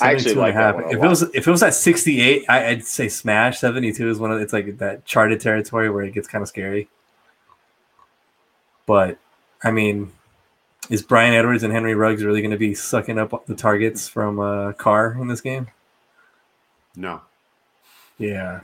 I 0.00 0.14
actually 0.14 0.34
72 0.34 0.38
and 0.38 0.38
a 0.38 0.42
like 0.42 0.54
that 0.54 0.74
one 0.74 0.84
a 0.84 0.88
If 0.88 1.04
it 1.04 1.08
was 1.08 1.22
if 1.34 1.48
it 1.48 1.50
was 1.50 1.62
at 1.62 1.74
sixty 1.74 2.20
eight, 2.20 2.44
I'd 2.48 2.84
say 2.84 3.08
smash. 3.08 3.58
Seventy 3.58 3.92
two 3.92 4.08
is 4.08 4.18
one 4.18 4.30
of 4.32 4.40
it's 4.40 4.52
like 4.52 4.78
that 4.78 5.04
charted 5.04 5.40
territory 5.40 5.90
where 5.90 6.02
it 6.02 6.14
gets 6.14 6.28
kind 6.28 6.42
of 6.42 6.48
scary. 6.48 6.88
But 8.86 9.18
I 9.62 9.70
mean, 9.70 10.12
is 10.88 11.02
Bryan 11.02 11.34
Edwards 11.34 11.62
and 11.62 11.72
Henry 11.72 11.94
Ruggs 11.94 12.24
really 12.24 12.40
going 12.40 12.50
to 12.50 12.56
be 12.56 12.74
sucking 12.74 13.18
up 13.18 13.46
the 13.46 13.54
targets 13.54 14.08
from 14.08 14.40
uh, 14.40 14.72
Carr 14.72 15.16
in 15.20 15.28
this 15.28 15.40
game? 15.40 15.68
No. 16.96 17.22
Yeah, 18.18 18.60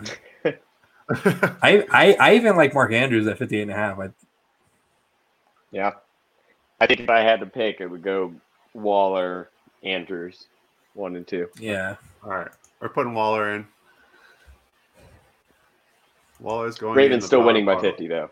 I, 1.08 1.86
I 1.92 2.16
I 2.18 2.34
even 2.34 2.56
like 2.56 2.74
Mark 2.74 2.92
Andrews 2.92 3.26
at 3.26 3.38
58 3.38 3.62
and 3.62 3.70
a 3.70 3.74
half. 3.74 3.98
I, 3.98 4.08
Yeah. 5.70 5.92
I 6.80 6.86
think 6.86 7.00
if 7.00 7.08
I 7.08 7.20
had 7.20 7.40
to 7.40 7.46
pick, 7.46 7.80
it 7.80 7.86
would 7.86 8.02
go 8.02 8.34
Waller, 8.74 9.48
Andrews, 9.82 10.46
one 10.94 11.16
and 11.16 11.26
two. 11.26 11.48
yeah, 11.58 11.96
All 12.22 12.30
right. 12.30 12.50
We're 12.80 12.90
putting 12.90 13.14
Waller 13.14 13.54
in. 13.54 13.66
Waller's 16.40 16.76
going. 16.76 16.96
Ravens 16.96 17.24
still 17.24 17.42
winning 17.42 17.64
by 17.64 17.74
forward. 17.74 17.90
50, 17.92 18.08
though. 18.08 18.30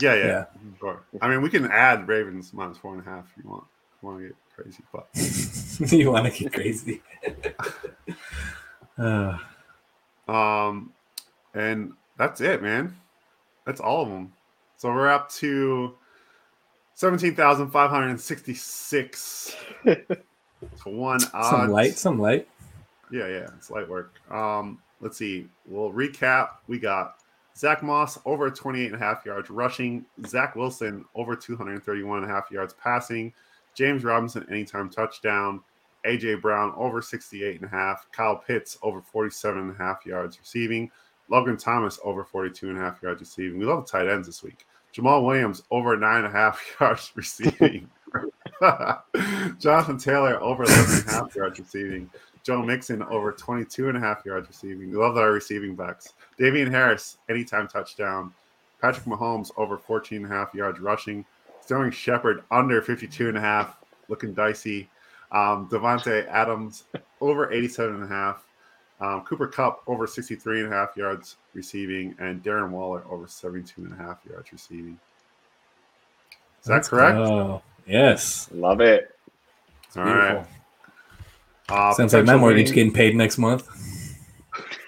Yeah, 0.00 0.14
yeah, 0.14 0.26
Yeah. 0.26 0.44
Sure. 0.78 1.02
I 1.20 1.28
mean, 1.28 1.42
we 1.42 1.50
can 1.50 1.66
add 1.70 2.06
Ravens 2.06 2.52
minus 2.52 2.78
four 2.78 2.94
and 2.94 3.04
a 3.04 3.10
half 3.10 3.26
if 3.36 3.42
you 3.44 3.50
want. 3.50 3.64
If 3.64 4.02
you 4.02 4.08
want 4.08 4.20
to 4.20 4.28
get 4.28 4.36
crazy, 4.54 4.82
but 4.92 5.92
you 5.92 6.12
want 6.12 6.32
to 6.32 6.42
get 6.44 6.52
crazy. 6.52 7.02
uh, 8.98 9.38
Um, 10.28 10.92
and 11.54 11.92
that's 12.16 12.40
it, 12.40 12.62
man. 12.62 12.96
That's 13.66 13.80
all 13.80 14.02
of 14.02 14.08
them. 14.08 14.32
So 14.76 14.88
we're 14.88 15.08
up 15.08 15.30
to 15.32 15.94
Seventeen 17.00 17.34
thousand 17.34 17.70
five 17.70 17.88
hundred 17.88 18.10
and 18.10 18.20
sixty-six 18.20 19.56
to 19.86 20.04
one 20.84 21.20
odds. 21.32 21.48
Some 21.48 21.70
light, 21.70 21.96
some 21.96 22.18
light. 22.18 22.46
Yeah, 23.10 23.26
yeah, 23.26 23.46
it's 23.56 23.70
light 23.70 23.88
work. 23.88 24.20
Um, 24.30 24.82
let's 25.00 25.16
see. 25.16 25.48
We'll 25.64 25.90
recap. 25.90 26.56
We 26.66 26.78
got 26.78 27.14
Zach 27.56 27.82
Moss 27.82 28.18
over 28.26 28.50
28 28.50 28.92
and 28.92 28.94
a 28.96 28.98
half 28.98 29.24
yards 29.24 29.48
rushing. 29.48 30.04
Zach 30.26 30.54
Wilson 30.56 31.06
over 31.14 31.34
231 31.34 32.22
and 32.22 32.30
a 32.30 32.34
half 32.34 32.50
yards 32.50 32.74
passing. 32.74 33.32
James 33.74 34.04
Robinson 34.04 34.46
anytime 34.50 34.90
touchdown. 34.90 35.62
AJ 36.04 36.42
Brown 36.42 36.74
over 36.76 37.00
68 37.00 37.62
and 37.62 37.64
a 37.64 37.68
half. 37.74 38.06
Kyle 38.12 38.36
Pitts 38.36 38.76
over 38.82 39.00
47 39.00 39.58
and 39.58 39.70
a 39.72 39.78
half 39.78 40.04
yards 40.04 40.38
receiving. 40.38 40.90
Logan 41.30 41.56
Thomas 41.56 41.98
over 42.04 42.24
42 42.24 42.68
and 42.68 42.78
a 42.78 42.80
half 42.80 43.02
yards 43.02 43.20
receiving. 43.20 43.58
We 43.58 43.64
love 43.64 43.86
the 43.86 43.90
tight 43.90 44.08
ends 44.08 44.26
this 44.26 44.42
week. 44.42 44.66
Jamaal 44.94 45.24
Williams 45.24 45.62
over 45.70 45.96
nine 45.96 46.24
and 46.24 46.26
a 46.26 46.30
half 46.30 46.60
yards 46.80 47.12
receiving. 47.14 47.88
Jonathan 49.60 49.98
Taylor 49.98 50.42
over 50.42 50.64
11 50.64 50.94
and 51.00 51.08
a 51.08 51.12
half 51.12 51.36
yards 51.36 51.58
receiving. 51.60 52.10
Joe 52.42 52.62
Mixon 52.62 53.02
over 53.04 53.32
22 53.32 53.88
and 53.88 53.96
a 53.96 54.00
half 54.00 54.24
yards 54.24 54.48
receiving. 54.48 54.90
We 54.90 54.96
love 54.96 55.16
our 55.16 55.30
receiving 55.30 55.76
backs. 55.76 56.14
Damien 56.38 56.70
Harris, 56.70 57.18
anytime 57.28 57.68
touchdown. 57.68 58.32
Patrick 58.80 59.06
Mahomes 59.06 59.50
over 59.56 59.76
14 59.76 60.24
and 60.24 60.32
a 60.32 60.34
half 60.34 60.54
yards 60.54 60.80
rushing. 60.80 61.24
Sterling 61.60 61.90
Shepard 61.90 62.42
under 62.50 62.80
52 62.82 63.28
and 63.28 63.36
a 63.36 63.40
half, 63.40 63.76
looking 64.08 64.32
dicey. 64.32 64.88
Um, 65.30 65.68
Davante 65.68 66.26
Adams 66.28 66.84
over 67.20 67.52
87 67.52 67.94
and 67.94 68.04
a 68.04 68.08
half. 68.08 68.44
Um, 69.00 69.22
Cooper 69.22 69.46
Cup 69.46 69.82
over 69.86 70.06
63 70.06 70.64
and 70.64 70.72
a 70.72 70.76
half 70.76 70.96
yards 70.96 71.36
receiving, 71.54 72.14
and 72.18 72.42
Darren 72.42 72.70
Waller 72.70 73.02
over 73.10 73.26
72 73.26 73.82
and 73.82 73.92
a 73.92 73.96
half 73.96 74.18
yards 74.28 74.52
receiving. 74.52 74.98
Is 76.60 76.66
that 76.66 76.84
correct? 76.84 77.16
Oh, 77.16 77.62
yes. 77.86 78.48
Love 78.52 78.82
it. 78.82 79.16
All 79.96 80.04
right. 80.04 80.46
Uh, 81.70 81.94
Sounds 81.94 82.12
like 82.12 82.26
my 82.26 82.36
mortgage 82.36 82.70
winnings. 82.70 82.72
getting 82.72 82.92
paid 82.92 83.16
next 83.16 83.38
month. 83.38 83.68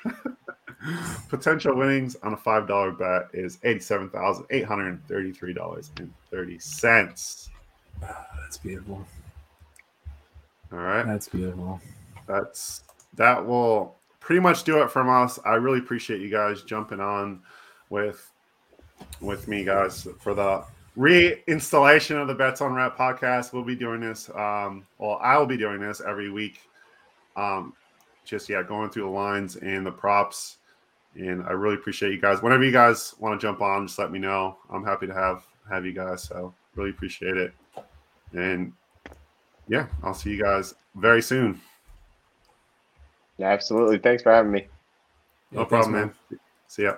potential 1.29 1.75
winnings 1.77 2.17
on 2.23 2.35
a 2.35 2.37
five 2.37 2.67
dollar 2.67 2.91
bet 2.91 3.29
is 3.33 3.59
eighty-seven 3.63 4.11
thousand 4.11 4.45
eight 4.51 4.65
hundred 4.65 4.89
and 4.89 5.07
thirty-three 5.07 5.55
dollars 5.55 5.91
and 5.99 6.13
thirty 6.31 6.59
cents. 6.59 7.51
that's 8.01 8.59
beautiful. 8.59 9.05
All 10.73 10.79
right, 10.79 11.07
that's 11.07 11.29
beautiful. 11.29 11.81
That's 12.27 12.83
that 13.15 13.45
will 13.45 13.97
pretty 14.23 14.41
much 14.41 14.65
do 14.65 14.83
it 14.83 14.91
from 14.91 15.11
us. 15.11 15.39
I 15.45 15.55
really 15.55 15.81
appreciate 15.81 16.21
you 16.21 16.31
guys 16.31 16.63
jumping 16.63 17.01
on 17.01 17.43
with 17.91 18.31
with 19.21 19.49
me, 19.49 19.65
guys, 19.65 20.07
for 20.21 20.33
the 20.33 20.65
reinstallation 20.97 22.21
of 22.21 22.29
the 22.29 22.35
Bets 22.35 22.61
Unwrapped 22.61 22.99
podcast. 22.99 23.53
We'll 23.53 23.65
be 23.65 23.77
doing 23.77 24.01
this. 24.01 24.31
Um, 24.31 24.87
well, 24.99 25.19
I 25.21 25.37
will 25.37 25.47
be 25.47 25.57
doing 25.57 25.81
this 25.81 26.01
every 26.01 26.31
week. 26.31 26.61
Um, 27.37 27.75
just 28.25 28.49
yeah, 28.49 28.63
going 28.63 28.91
through 28.91 29.05
the 29.05 29.09
lines 29.11 29.57
and 29.57 29.85
the 29.85 29.91
props. 29.91 30.59
And 31.15 31.43
I 31.45 31.51
really 31.51 31.75
appreciate 31.75 32.13
you 32.13 32.21
guys. 32.21 32.41
Whenever 32.41 32.65
you 32.65 32.73
guys 32.73 33.15
want 33.19 33.39
to 33.39 33.45
jump 33.45 33.61
on, 33.61 33.87
just 33.87 33.99
let 33.99 34.11
me 34.11 34.19
know. 34.19 34.57
I'm 34.71 34.85
happy 34.85 35.07
to 35.07 35.15
have 35.15 35.45
have 35.69 35.85
you 35.85 35.93
guys. 35.93 36.23
So 36.23 36.55
really 36.77 36.91
appreciate 36.91 37.37
it. 37.37 37.53
And 38.33 38.73
yeah, 39.69 39.87
I'll 40.03 40.15
see 40.15 40.31
you 40.31 40.43
guys 40.43 40.75
very 40.95 41.21
soon. 41.23 41.61
Absolutely. 43.43 43.99
Thanks 43.99 44.23
for 44.23 44.33
having 44.33 44.53
me. 44.53 44.67
No 45.51 45.61
yeah, 45.61 45.67
problem, 45.67 45.93
thanks, 45.93 46.15
man. 46.31 46.31
man. 46.31 46.41
See 46.69 46.83
ya. 46.85 46.95